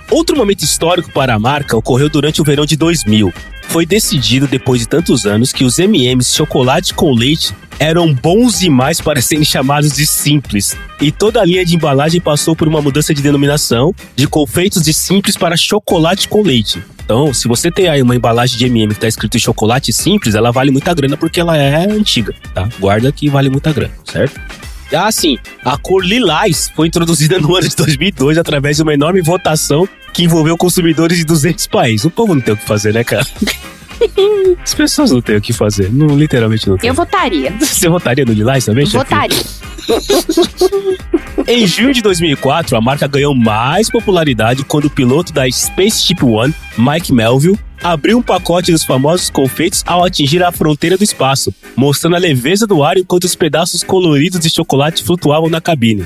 Outro 0.09 0.37
momento 0.37 0.63
histórico 0.63 1.11
para 1.11 1.35
a 1.35 1.39
marca 1.39 1.77
ocorreu 1.77 2.09
durante 2.09 2.41
o 2.41 2.45
verão 2.45 2.65
de 2.65 2.77
2000. 2.77 3.33
Foi 3.69 3.85
decidido, 3.85 4.47
depois 4.47 4.81
de 4.81 4.89
tantos 4.89 5.27
anos, 5.27 5.53
que 5.53 5.63
os 5.63 5.79
M&M's 5.79 6.35
chocolate 6.35 6.95
com 6.95 7.13
leite 7.13 7.55
eram 7.79 8.13
bons 8.13 8.59
demais 8.61 9.01
para 9.01 9.21
serem 9.21 9.45
chamados 9.47 9.93
de 9.93 10.07
simples. 10.07 10.77
E 11.01 11.13
toda 11.13 11.41
a 11.41 11.45
linha 11.45 11.65
de 11.65 11.77
embalagem 11.77 12.21
passou 12.21 12.57
por 12.57 12.67
uma 12.67 12.81
mudança 12.81 13.15
de 13.15 13.23
denominação 13.23 13.95
de 14.17 14.27
confeitos 14.27 14.83
de 14.83 14.93
simples 14.93 15.37
para 15.37 15.57
chocolate 15.57 16.29
com 16.29 16.43
leite. 16.43 16.83
Então, 17.05 17.33
se 17.33 17.47
você 17.47 17.71
tem 17.71 17.89
aí 17.89 18.03
uma 18.03 18.17
embalagem 18.17 18.59
de 18.59 18.67
M&M 18.67 18.95
que 18.95 19.01
tá 19.01 19.09
escrito 19.09 19.39
chocolate 19.39 19.93
simples, 19.93 20.35
ela 20.35 20.51
vale 20.51 20.71
muita 20.71 20.93
grana 20.95 21.17
porque 21.17 21.39
ela 21.39 21.57
é 21.57 21.87
antiga, 21.91 22.35
tá? 22.55 22.69
Guarda 22.79 23.13
que 23.13 23.29
vale 23.29 23.49
muita 23.49 23.73
grana, 23.73 23.95
certo? 24.05 24.41
Ah, 24.93 25.13
sim. 25.13 25.39
A 25.65 25.77
cor 25.77 26.05
lilás 26.05 26.71
foi 26.75 26.87
introduzida 26.87 27.39
no 27.41 27.55
ano 27.55 27.69
de 27.69 27.77
2002 27.77 28.39
através 28.39 28.77
de 28.77 28.83
uma 28.83 28.95
enorme 28.95 29.21
votação 29.21 29.89
que 30.13 30.25
envolveu 30.25 30.57
consumidores 30.57 31.19
de 31.19 31.25
200 31.25 31.67
países. 31.67 32.05
O 32.05 32.11
povo 32.11 32.35
não 32.35 32.43
tem 32.43 32.55
o 32.55 32.57
que 32.57 32.65
fazer, 32.65 32.93
né, 32.93 33.05
cara? 33.05 33.27
As 34.63 34.75
pessoas 34.75 35.11
não 35.11 35.21
têm 35.21 35.37
o 35.37 35.41
que 35.41 35.53
fazer. 35.53 35.93
Não, 35.93 36.17
literalmente 36.17 36.69
não 36.69 36.77
tem. 36.77 36.89
Eu 36.89 36.95
votaria. 36.95 37.53
Você 37.59 37.89
votaria 37.89 38.25
no 38.25 38.33
lilás 38.33 38.65
também, 38.65 38.87
chefe? 38.87 39.05
Votaria. 39.05 39.39
Em 41.47 41.67
junho 41.67 41.95
de 41.95 42.03
2004, 42.03 42.77
a 42.77 42.81
marca 42.81 43.07
ganhou 43.07 43.35
mais 43.35 43.91
popularidade 43.91 44.65
quando 44.65 44.85
o 44.85 44.91
piloto 44.91 45.33
da 45.33 45.51
Spaceship 45.51 46.23
One, 46.23 46.55
Mike 46.77 47.13
Melville, 47.13 47.59
abriu 47.83 48.19
um 48.19 48.23
pacote 48.23 48.73
dos 48.73 48.85
famosos 48.85 49.31
confeitos 49.31 49.83
ao 49.87 50.05
atingir 50.05 50.43
a 50.43 50.53
fronteira 50.53 50.99
do 50.99 51.05
espaço, 51.05 51.55
mostrando 51.77 52.17
a 52.17 52.19
leveza 52.19 52.67
do 52.67 52.83
ar 52.83 52.99
enquanto 52.99 53.25
os 53.25 53.35
pedaços 53.35 53.83
coloridos 53.83 54.41
de 54.41 54.51
chocolate 54.51 55.03
flutuavam 55.03 55.49
na 55.49 55.61
cabine. 55.61 56.05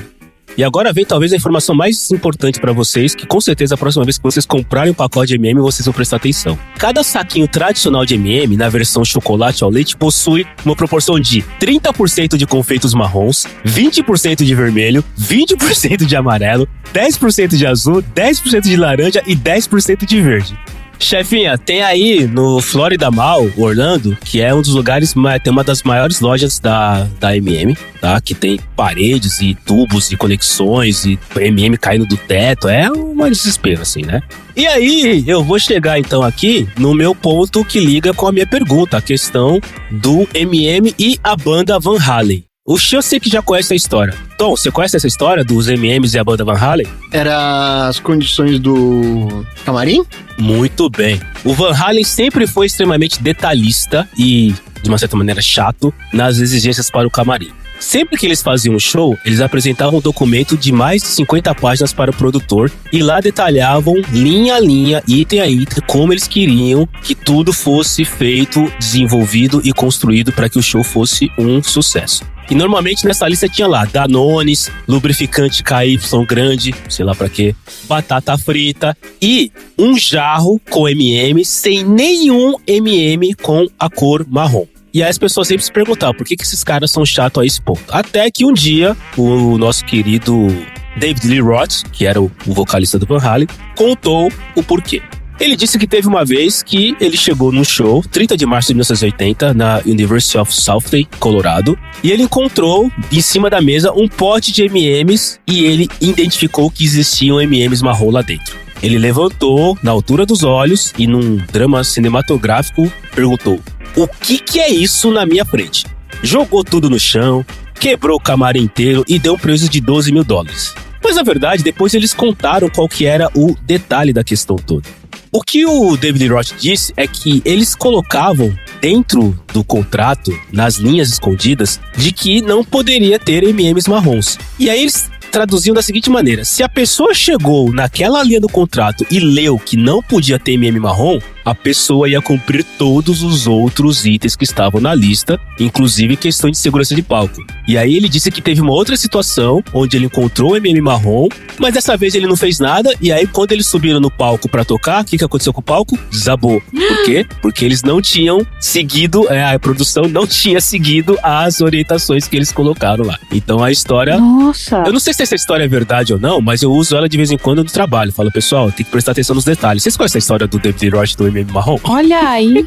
E 0.55 0.63
agora 0.63 0.93
vem 0.93 1.03
talvez 1.03 1.33
a 1.33 1.35
informação 1.35 1.73
mais 1.73 2.11
importante 2.11 2.59
pra 2.59 2.71
vocês, 2.71 3.15
que 3.15 3.25
com 3.25 3.41
certeza 3.41 3.73
a 3.73 3.77
próxima 3.77 4.05
vez 4.05 4.17
que 4.17 4.23
vocês 4.23 4.45
comprarem 4.45 4.91
um 4.91 4.95
pacote 4.95 5.29
de 5.29 5.35
M&M, 5.35 5.59
vocês 5.61 5.85
vão 5.85 5.93
prestar 5.93 6.17
atenção. 6.17 6.57
Cada 6.77 7.03
saquinho 7.03 7.47
tradicional 7.47 8.05
de 8.05 8.13
M&M, 8.15 8.55
na 8.55 8.69
versão 8.69 9.03
chocolate 9.03 9.63
ao 9.63 9.69
leite, 9.69 9.97
possui 9.97 10.45
uma 10.63 10.75
proporção 10.75 11.19
de 11.19 11.43
30% 11.59 12.37
de 12.37 12.45
confeitos 12.45 12.93
marrons, 12.93 13.47
20% 13.65 14.43
de 14.43 14.53
vermelho, 14.53 15.03
20% 15.19 16.05
de 16.05 16.15
amarelo, 16.15 16.67
10% 16.93 17.57
de 17.57 17.65
azul, 17.65 18.03
10% 18.15 18.61
de 18.61 18.75
laranja 18.75 19.23
e 19.25 19.35
10% 19.35 20.05
de 20.05 20.21
verde. 20.21 20.57
Chefinha, 20.99 21.57
tem 21.57 21.83
aí 21.83 22.25
no 22.27 22.61
Florida 22.61 23.11
Mall, 23.11 23.51
Orlando, 23.57 24.17
que 24.23 24.41
é 24.41 24.53
um 24.53 24.61
dos 24.61 24.73
lugares, 24.73 25.13
tem 25.43 25.51
uma 25.51 25.63
das 25.63 25.83
maiores 25.83 26.19
lojas 26.19 26.59
da, 26.59 27.07
da 27.19 27.35
MM, 27.35 27.75
tá? 27.99 28.19
Que 28.21 28.33
tem 28.33 28.59
paredes 28.75 29.41
e 29.41 29.53
tubos 29.53 30.11
e 30.11 30.17
conexões 30.17 31.05
e 31.05 31.19
MM 31.35 31.77
caindo 31.77 32.05
do 32.05 32.15
teto. 32.15 32.67
É 32.67 32.89
um 32.89 33.29
desespero, 33.29 33.81
assim, 33.81 34.03
né? 34.03 34.21
E 34.55 34.65
aí, 34.67 35.23
eu 35.27 35.43
vou 35.43 35.59
chegar 35.59 35.99
então 35.99 36.21
aqui 36.21 36.67
no 36.77 36.93
meu 36.93 37.13
ponto 37.13 37.65
que 37.65 37.79
liga 37.79 38.13
com 38.13 38.27
a 38.27 38.31
minha 38.31 38.47
pergunta, 38.47 38.97
a 38.97 39.01
questão 39.01 39.59
do 39.91 40.27
MM 40.33 40.93
e 40.97 41.19
a 41.23 41.35
banda 41.35 41.79
Van 41.79 41.99
Halen. 41.99 42.43
O 42.65 42.79
sei 42.79 43.19
que 43.19 43.29
já 43.29 43.41
conhece 43.41 43.73
a 43.73 43.75
história. 43.75 44.13
Tom, 44.37 44.55
você 44.55 44.71
conhece 44.71 44.95
essa 44.95 45.05
história 45.05 45.43
dos 45.43 45.67
MMs 45.67 46.15
e 46.15 46.19
a 46.19 46.23
banda 46.23 46.45
Van 46.45 46.55
Halen? 46.55 46.87
Era 47.11 47.89
as 47.89 47.99
condições 47.99 48.57
do 48.57 49.45
camarim? 49.65 50.05
Muito 50.39 50.89
bem. 50.89 51.19
O 51.43 51.53
Van 51.53 51.73
Halen 51.75 52.05
sempre 52.05 52.47
foi 52.47 52.67
extremamente 52.67 53.21
detalhista 53.21 54.07
e, 54.17 54.55
de 54.81 54.87
uma 54.87 54.97
certa 54.97 55.17
maneira, 55.17 55.41
chato 55.41 55.93
nas 56.13 56.37
exigências 56.37 56.89
para 56.89 57.05
o 57.05 57.11
camarim. 57.11 57.51
Sempre 57.79 58.17
que 58.17 58.25
eles 58.25 58.41
faziam 58.41 58.75
um 58.75 58.79
show, 58.79 59.17
eles 59.25 59.41
apresentavam 59.41 59.99
um 59.99 60.01
documento 60.01 60.57
de 60.57 60.71
mais 60.71 61.01
de 61.01 61.09
50 61.09 61.53
páginas 61.55 61.93
para 61.93 62.11
o 62.11 62.15
produtor 62.15 62.71
e 62.91 63.01
lá 63.01 63.19
detalhavam 63.19 63.95
linha 64.11 64.55
a 64.55 64.59
linha, 64.59 65.03
item 65.07 65.39
a 65.41 65.47
item, 65.47 65.83
como 65.87 66.13
eles 66.13 66.27
queriam 66.27 66.87
que 67.01 67.13
tudo 67.13 67.51
fosse 67.51 68.05
feito, 68.05 68.71
desenvolvido 68.79 69.61
e 69.63 69.73
construído 69.73 70.31
para 70.31 70.49
que 70.49 70.57
o 70.57 70.63
show 70.63 70.83
fosse 70.83 71.29
um 71.37 71.61
sucesso. 71.61 72.23
E 72.49 72.55
normalmente 72.55 73.07
nessa 73.07 73.27
lista 73.27 73.47
tinha 73.47 73.67
lá 73.67 73.85
Danones, 73.85 74.69
lubrificante 74.87 75.63
KY 75.63 75.97
grande, 76.27 76.75
sei 76.89 77.05
lá 77.05 77.15
pra 77.15 77.29
quê, 77.29 77.55
batata 77.85 78.37
frita 78.37 78.97
e 79.21 79.51
um 79.77 79.97
jarro 79.97 80.59
com 80.69 80.87
MM 80.87 81.43
sem 81.45 81.83
nenhum 81.83 82.55
MM 82.67 83.33
com 83.35 83.65
a 83.79 83.89
cor 83.89 84.25
marrom. 84.29 84.72
E 84.93 85.01
aí 85.01 85.09
as 85.09 85.17
pessoas 85.17 85.47
sempre 85.47 85.65
se 85.65 85.71
perguntavam 85.71 86.15
por 86.15 86.25
que, 86.25 86.35
que 86.35 86.43
esses 86.43 86.63
caras 86.63 86.91
são 86.91 87.03
chatos 87.03 87.41
a 87.41 87.45
esse 87.45 87.59
ponto. 87.59 87.83
Até 87.89 88.29
que 88.29 88.45
um 88.45 88.53
dia 88.53 88.95
o 89.17 89.57
nosso 89.57 89.83
querido 89.85 90.47
David 90.95 91.27
Lee 91.27 91.41
Roth, 91.41 91.83
que 91.91 92.05
era 92.05 92.21
o, 92.21 92.31
vocalista 92.45 92.99
do 92.99 93.05
Van 93.07 93.17
Halen, 93.17 93.47
contou 93.75 94.31
o 94.55 94.61
porquê. 94.61 95.01
Ele 95.39 95.55
disse 95.55 95.79
que 95.79 95.87
teve 95.87 96.07
uma 96.07 96.23
vez 96.23 96.61
que 96.61 96.95
ele 97.01 97.17
chegou 97.17 97.51
num 97.51 97.63
show, 97.63 98.03
30 98.03 98.37
de 98.37 98.45
março 98.45 98.67
de 98.67 98.75
1980, 98.75 99.53
na 99.55 99.81
University 99.83 100.37
of 100.37 100.53
Southern, 100.53 101.07
Colorado, 101.19 101.77
e 102.03 102.11
ele 102.11 102.21
encontrou 102.21 102.91
em 103.11 103.19
cima 103.19 103.49
da 103.49 103.59
mesa 103.59 103.91
um 103.91 104.07
pote 104.07 104.51
de 104.51 104.63
M&M's 104.65 105.39
e 105.47 105.65
ele 105.65 105.89
identificou 105.99 106.69
que 106.69 106.85
existiam 106.85 107.41
M&M's 107.41 107.81
marrom 107.81 108.11
lá 108.11 108.21
dentro. 108.21 108.55
Ele 108.83 108.99
levantou 108.99 109.77
na 109.81 109.91
altura 109.91 110.25
dos 110.25 110.43
olhos 110.43 110.93
e 110.97 111.07
num 111.07 111.37
drama 111.51 111.83
cinematográfico 111.85 112.91
perguntou: 113.15 113.59
"O 113.95 114.07
que 114.07 114.39
que 114.39 114.59
é 114.59 114.69
isso 114.69 115.11
na 115.11 115.25
minha 115.25 115.45
frente?" 115.45 115.85
Jogou 116.21 116.63
tudo 116.63 116.89
no 116.89 116.99
chão, 116.99 117.45
quebrou 117.79 118.17
o 118.17 118.21
camarim 118.21 118.61
inteiro 118.61 119.03
e 119.07 119.19
deu 119.19 119.33
um 119.33 119.37
preço 119.37 119.67
de 119.67 119.81
12 119.81 120.11
mil 120.11 120.23
dólares. 120.23 120.73
Mas 121.03 121.17
na 121.17 121.23
verdade, 121.23 121.63
depois 121.63 121.93
eles 121.93 122.13
contaram 122.13 122.69
qual 122.69 122.87
que 122.87 123.05
era 123.05 123.29
o 123.35 123.55
detalhe 123.61 124.13
da 124.13 124.23
questão 124.23 124.55
toda. 124.55 124.87
O 125.35 125.41
que 125.41 125.65
o 125.65 125.97
David 125.97 126.27
Roth 126.27 126.53
disse 126.59 126.93
é 126.95 127.07
que 127.07 127.41
eles 127.43 127.73
colocavam 127.73 128.55
dentro 128.79 129.37
do 129.51 129.63
contrato, 129.63 130.31
nas 130.51 130.75
linhas 130.75 131.09
escondidas, 131.09 131.79
de 131.97 132.11
que 132.11 132.39
não 132.41 132.63
poderia 132.63 133.17
ter 133.17 133.43
MMs 133.43 133.89
marrons. 133.89 134.37
E 134.59 134.69
aí 134.69 134.81
eles 134.81 135.09
traduziam 135.31 135.73
da 135.73 135.81
seguinte 135.81 136.09
maneira: 136.09 136.45
se 136.45 136.61
a 136.61 136.69
pessoa 136.69 137.13
chegou 137.13 137.73
naquela 137.73 138.21
linha 138.23 138.39
do 138.39 138.47
contrato 138.47 139.05
e 139.09 139.19
leu 139.19 139.57
que 139.57 139.75
não 139.75 140.03
podia 140.03 140.37
ter 140.37 140.53
MM 140.53 140.79
marrom, 140.79 141.19
a 141.45 141.53
pessoa 141.53 142.09
ia 142.09 142.21
cumprir 142.21 142.63
todos 142.77 143.21
os 143.23 143.47
outros 143.47 144.05
itens 144.05 144.35
que 144.35 144.43
estavam 144.43 144.79
na 144.79 144.93
lista, 144.93 145.39
inclusive 145.59 146.15
questão 146.15 146.49
de 146.49 146.57
segurança 146.57 146.95
de 146.95 147.01
palco. 147.01 147.43
E 147.67 147.77
aí 147.77 147.95
ele 147.95 148.09
disse 148.09 148.31
que 148.31 148.41
teve 148.41 148.61
uma 148.61 148.71
outra 148.71 148.95
situação 148.97 149.63
onde 149.73 149.97
ele 149.97 150.05
encontrou 150.05 150.51
o 150.51 150.57
MM 150.57 150.81
marrom, 150.81 151.27
mas 151.59 151.73
dessa 151.73 151.95
vez 151.97 152.15
ele 152.15 152.27
não 152.27 152.35
fez 152.35 152.59
nada. 152.59 152.93
E 153.01 153.11
aí 153.11 153.27
quando 153.27 153.51
eles 153.51 153.67
subiram 153.67 153.99
no 153.99 154.11
palco 154.11 154.49
para 154.49 154.65
tocar, 154.65 155.01
o 155.01 155.05
que, 155.05 155.17
que 155.17 155.23
aconteceu 155.23 155.53
com 155.53 155.61
o 155.61 155.63
palco? 155.63 155.97
Desabou. 156.09 156.61
Por 156.61 157.05
quê? 157.05 157.25
Porque 157.41 157.65
eles 157.65 157.83
não 157.83 158.01
tinham 158.01 158.45
seguido, 158.59 159.27
é, 159.29 159.53
a 159.53 159.59
produção 159.59 160.03
não 160.05 160.25
tinha 160.25 160.61
seguido 160.61 161.17
as 161.21 161.61
orientações 161.61 162.27
que 162.27 162.35
eles 162.35 162.51
colocaram 162.51 163.05
lá. 163.05 163.17
Então 163.31 163.63
a 163.63 163.71
história 163.71 164.17
Nossa. 164.17 164.83
eu 164.85 164.93
não 164.93 164.99
sei 164.99 165.13
se 165.13 165.23
essa 165.23 165.35
história 165.35 165.63
é 165.63 165.67
verdade 165.67 166.13
ou 166.13 166.19
não, 166.19 166.41
mas 166.41 166.61
eu 166.61 166.71
uso 166.71 166.95
ela 166.95 167.09
de 167.09 167.17
vez 167.17 167.31
em 167.31 167.37
quando 167.37 167.63
no 167.63 167.69
trabalho. 167.69 168.11
Falo, 168.11 168.31
pessoal, 168.31 168.71
tem 168.71 168.85
que 168.85 168.91
prestar 168.91 169.11
atenção 169.11 169.35
nos 169.35 169.45
detalhes. 169.45 169.83
Vocês 169.83 169.97
conhecem 169.97 170.19
a 170.19 170.21
história 170.21 170.47
do 170.47 170.59
David 170.59 170.89
Roth 170.89 171.15
do 171.15 171.32
MM 171.33 171.51
Marrom? 171.51 171.79
Olha 171.83 172.29
aí. 172.29 172.65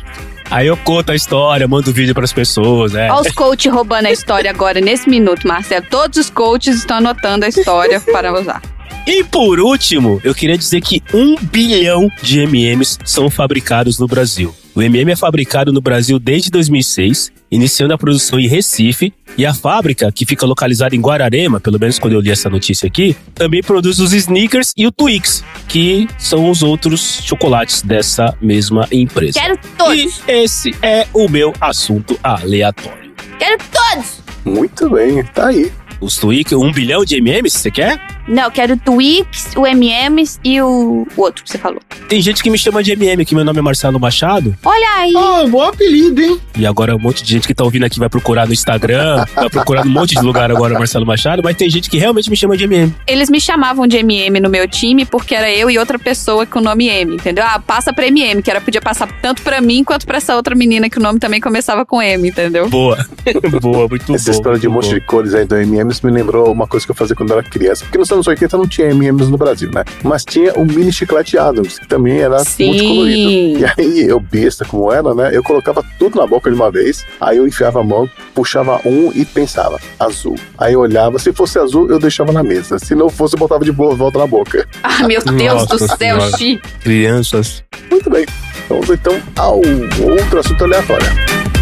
Aí 0.51 0.67
eu 0.67 0.77
conto 0.77 1.11
a 1.11 1.15
história, 1.15 1.67
mando 1.67 1.93
vídeo 1.93 2.15
pras 2.15 2.33
pessoas, 2.33 2.93
né? 2.93 3.11
Olha 3.11 3.21
os 3.23 3.33
coaches 3.33 3.73
roubando 3.73 4.07
a 4.07 4.13
história 4.13 4.51
agora, 4.51 4.81
nesse 4.81 5.09
minuto, 5.09 5.47
Marcelo. 5.47 5.85
Todos 5.91 6.19
os 6.19 6.31
coaches 6.31 6.77
estão 6.77 6.99
anotando 6.99 7.45
a 7.45 7.49
história 7.49 8.01
para 8.01 8.33
usar. 8.33 8.63
E 9.07 9.23
por 9.25 9.61
último, 9.61 10.21
eu 10.25 10.35
queria 10.35 10.59
dizer 10.59 10.81
que 10.81 11.03
um 11.15 11.37
bilhão 11.37 12.09
de 12.23 12.41
MMs 12.41 12.99
são 13.05 13.31
fabricados 13.31 13.99
no 13.99 14.07
Brasil. 14.07 14.55
O 14.77 14.83
MM 14.83 15.11
é 15.11 15.17
fabricado 15.17 15.73
no 15.73 15.81
Brasil 15.81 16.19
desde 16.19 16.51
2006, 16.51 17.33
iniciando 17.51 17.95
a 17.95 17.99
produção 17.99 18.39
em 18.39 18.47
Recife, 18.47 19.11
e 19.39 19.47
a 19.47 19.55
fábrica, 19.55 20.13
que 20.13 20.27
fica 20.27 20.45
localizada 20.45 20.95
em 20.95 21.01
Guararema, 21.01 21.59
pelo 21.59 21.81
menos 21.81 21.99
quando 21.99 22.13
eu 22.13 22.21
li 22.21 22.31
essa 22.31 22.51
notícia 22.51 22.87
aqui, 22.87 23.17
também 23.35 23.63
produz 23.63 23.99
os 24.01 24.13
Snickers 24.13 24.75
e 24.77 24.87
o 24.87 24.93
Twix, 24.93 25.43
que 25.67 26.07
são 26.19 26.51
os 26.51 26.63
outros 26.63 27.23
chocolates 27.25 27.81
dessa 27.81 28.37
mesma 28.39 28.87
empresa. 28.93 29.41
Quero 29.41 29.59
todos. 29.79 30.21
E 30.29 30.31
esse 30.31 30.75
é 30.83 31.07
o 31.15 31.27
meu 31.27 31.55
assunto 31.59 32.19
aleatório. 32.23 33.15
Quero 33.39 33.57
todos. 33.73 34.21
Muito 34.45 34.91
bem, 34.91 35.25
tá 35.25 35.47
aí. 35.47 35.73
Os 36.01 36.17
Twix, 36.17 36.53
um 36.53 36.73
bilhão 36.73 37.05
de 37.05 37.17
MMs, 37.21 37.59
você 37.59 37.71
quer? 37.71 38.01
Não, 38.29 38.45
eu 38.45 38.51
quero 38.51 38.75
o 38.75 38.77
Twix, 38.77 39.53
o 39.57 39.65
M&M's 39.67 40.41
e 40.43 40.61
o, 40.61 41.07
o 41.17 41.21
outro 41.21 41.45
que 41.45 41.51
você 41.51 41.59
falou. 41.59 41.81
Tem 42.09 42.21
gente 42.21 42.43
que 42.43 42.51
me 42.51 42.59
chama 42.59 42.83
de 42.83 42.93
MM, 42.93 43.25
que 43.25 43.35
meu 43.35 43.45
nome 43.45 43.59
é 43.59 43.63
Marcelo 43.63 44.01
Machado, 44.01 44.57
Olha 44.65 44.89
aí. 44.97 45.13
Oh, 45.15 45.49
bom 45.49 45.63
apelido, 45.63 46.21
hein? 46.21 46.41
E 46.59 46.67
agora 46.67 46.97
um 46.97 46.99
monte 46.99 47.23
de 47.23 47.31
gente 47.33 47.47
que 47.47 47.55
tá 47.55 47.63
ouvindo 47.63 47.85
aqui 47.85 47.99
vai 47.99 48.09
procurar 48.09 48.47
no 48.47 48.53
Instagram, 48.53 49.25
vai 49.35 49.49
procurar 49.49 49.85
num 49.85 49.91
monte 49.93 50.15
de 50.17 50.23
lugar 50.23 50.51
agora 50.51 50.75
Marcelo 50.79 51.07
Machado, 51.07 51.41
mas 51.43 51.57
tem 51.57 51.71
gente 51.71 51.89
que 51.89 51.99
realmente 51.99 52.29
me 52.29 52.37
chama 52.37 52.57
de 52.57 52.65
MM. 52.65 52.93
Eles 53.07 53.31
me 53.31 53.41
chamavam 53.41 53.87
de 53.87 53.99
MM 53.99 54.41
no 54.41 54.51
meu 54.51 54.69
time 54.69 55.05
porque 55.05 55.35
era 55.35 55.51
eu 55.51 55.71
e 55.71 55.79
outra 55.79 55.99
pessoa 55.99 56.45
com 56.47 56.59
o 56.59 56.63
nome 56.63 56.89
M, 56.89 57.15
entendeu? 57.15 57.45
Ah, 57.47 57.61
passa 57.61 57.93
pra 57.93 58.07
MM, 58.09 58.43
que 58.43 58.51
era 58.51 58.61
podia 58.61 58.81
passar 58.81 59.09
tanto 59.23 59.43
pra 59.43 59.61
mim 59.61 59.85
quanto 59.85 60.05
pra 60.05 60.17
essa 60.19 60.35
outra 60.35 60.55
menina 60.55 60.91
que 60.91 60.99
o 60.99 61.03
nome 61.03 61.19
também 61.21 61.41
começava 61.41 61.87
com 61.87 62.03
M, 62.03 62.29
entendeu? 62.29 62.69
Boa. 62.69 63.07
Boa, 63.61 63.89
muito 63.89 64.15
Essa 64.15 64.31
bom. 64.31 64.37
história 64.37 64.59
de 64.59 64.69
um 64.69 64.73
monte 64.73 64.89
bom. 64.89 64.95
de 64.95 65.01
cores 65.03 65.35
aí 65.35 65.45
do 65.45 65.57
M&M's 65.87 66.01
me 66.01 66.11
lembrou 66.11 66.53
uma 66.53 66.67
coisa 66.67 66.85
que 66.85 66.91
eu 66.91 66.97
fazia 66.97 67.15
quando 67.15 67.31
eu 67.31 67.39
era 67.39 67.49
criança. 67.49 67.85
Porque 67.85 67.99
nos 67.99 68.11
anos 68.11 68.27
80 68.27 68.57
não 68.57 68.67
tinha 68.67 68.89
M&M's 68.89 69.29
no 69.29 69.39
Brasil, 69.39 69.71
né? 69.73 69.85
Mas 70.03 70.25
tinha 70.25 70.53
o 70.55 70.65
mini 70.65 70.93
chiclete 70.93 71.39
Adams, 71.39 71.79
que 71.79 71.87
também 71.87 72.19
era 72.19 72.39
Sim. 72.41 72.67
multicolorido. 72.67 73.61
E 73.61 73.65
aí, 73.79 74.09
eu 74.09 74.21
besta 74.21 74.65
como 74.65 74.93
era, 74.93 75.15
né? 75.15 75.31
Eu 75.33 75.43
colocava 75.43 75.85
tudo 75.99 76.19
na 76.19 76.27
boca 76.27 76.51
de 76.51 76.57
uma 76.57 76.71
vez, 76.71 77.05
aí 77.21 77.37
eu 77.37 77.47
enfiava 77.47 77.81
a 77.81 77.85
mão, 77.85 78.09
puxava 78.35 78.81
um 78.85 79.13
e 79.15 79.25
pensava, 79.25 79.79
azul. 79.99 80.37
Aí 80.59 80.73
eu 80.73 80.81
olhava, 80.81 81.19
se 81.19 81.33
fosse 81.33 81.59
azul, 81.59 81.89
eu 81.89 81.99
deixava 81.99 82.33
na 82.33 82.43
mesa. 82.43 82.79
Se 82.79 82.95
não 82.95 83.09
fosse, 83.09 83.35
eu 83.37 83.39
botava 83.39 83.65
de 83.65 83.73
boa, 83.73 83.95
volta 83.95 84.19
na 84.19 84.27
boca. 84.27 84.67
Ah, 84.83 85.07
meu 85.07 85.23
Deus 85.23 85.69
Nossa 85.69 85.77
do 85.77 85.97
céu. 85.97 86.21
Xi. 86.37 86.61
Crianças. 86.83 87.63
Muito 87.91 88.11
bem. 88.11 88.27
Vamos 88.69 88.89
então 88.91 89.21
ao 89.37 89.59
outro 89.59 90.41
assunto 90.41 90.65
aleatório. 90.65 91.56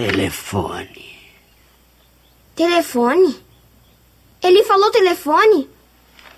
Telefone. 0.00 1.34
Telefone? 2.56 3.36
Ele 4.42 4.64
falou 4.64 4.90
telefone? 4.90 5.68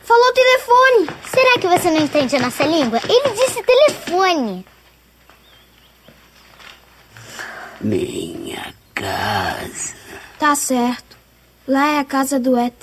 Falou 0.03 0.33
telefone. 0.33 1.07
Será 1.31 1.59
que 1.61 1.69
você 1.69 1.89
não 1.93 2.01
entende 2.01 2.35
a 2.35 2.41
nossa 2.41 2.65
língua? 2.65 2.99
Ele 3.09 3.31
disse 3.37 3.63
telefone. 3.63 4.67
Minha 7.81 8.75
casa. 8.93 9.95
Tá 10.41 10.57
certo. 10.57 11.17
Lá 11.69 11.87
é 11.87 11.99
a 12.01 12.05
casa 12.05 12.41
do 12.41 12.59
ET. 12.59 12.83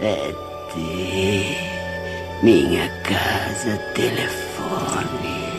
Ter. 0.00 0.53
Minha 2.44 2.90
casa, 3.02 3.78
telefone. 3.94 5.54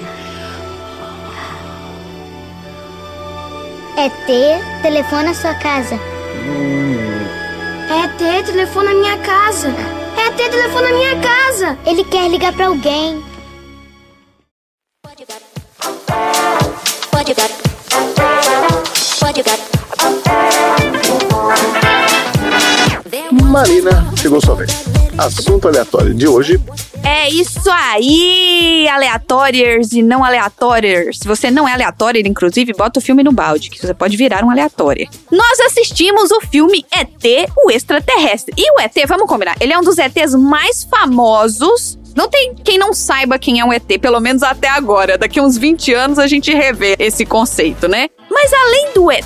É 3.98 4.08
ter, 4.28 4.82
telefone 4.84 5.30
a 5.30 5.34
sua 5.34 5.56
casa. 5.56 5.96
É 7.90 8.08
ter 8.20 8.44
telefone 8.44 8.90
na 8.90 8.94
minha 8.94 9.18
casa. 9.18 9.70
É 10.16 10.30
ter 10.34 10.48
telefone 10.52 10.92
na 10.92 10.96
minha 10.96 11.20
casa. 11.22 11.78
Ele 11.88 12.04
quer 12.04 12.30
ligar 12.30 12.54
pra 12.54 12.68
alguém. 12.68 13.26
Marina, 23.42 24.14
chegou 24.16 24.40
sua 24.40 24.54
vez. 24.54 25.05
Assunto 25.18 25.68
aleatório 25.70 26.14
de 26.14 26.28
hoje. 26.28 26.60
É 27.02 27.30
isso 27.30 27.70
aí, 27.72 28.88
aleatórios 28.90 29.94
e 29.94 30.02
não 30.02 30.26
aleatórios. 30.26 31.20
Se 31.20 31.28
você 31.28 31.50
não 31.50 31.68
é 31.68 31.74
aleatório, 31.74 32.22
inclusive, 32.26 32.74
bota 32.74 33.00
o 33.00 33.02
filme 33.02 33.24
no 33.24 33.32
balde, 33.32 33.70
que 33.70 33.80
você 33.80 33.94
pode 33.94 34.18
virar 34.18 34.44
um 34.44 34.50
aleatório. 34.50 35.08
Nós 35.32 35.60
assistimos 35.62 36.32
o 36.32 36.42
filme 36.42 36.86
ET, 36.92 37.50
o 37.64 37.72
extraterrestre. 37.72 38.54
E 38.58 38.72
o 38.74 38.82
ET, 38.82 38.94
vamos 39.08 39.28
combinar, 39.28 39.56
ele 39.62 39.72
é 39.72 39.78
um 39.78 39.84
dos 39.84 39.98
ETs 39.98 40.36
mais 40.36 40.84
famosos. 40.84 41.98
Não 42.16 42.30
tem 42.30 42.54
quem 42.56 42.78
não 42.78 42.94
saiba 42.94 43.40
quem 43.40 43.60
é 43.60 43.66
um 43.66 43.72
ET, 43.72 43.88
pelo 44.02 44.20
menos 44.20 44.44
até 44.44 44.70
agora. 44.70 45.18
Daqui 45.18 45.40
uns 45.40 45.58
20 45.58 45.94
anos 45.94 46.20
a 46.20 46.28
gente 46.28 46.54
revê 46.54 46.96
esse 47.00 47.26
conceito, 47.26 47.88
né? 47.88 48.10
Mas 48.36 48.52
além 48.52 48.92
do 48.94 49.10
ET, 49.10 49.26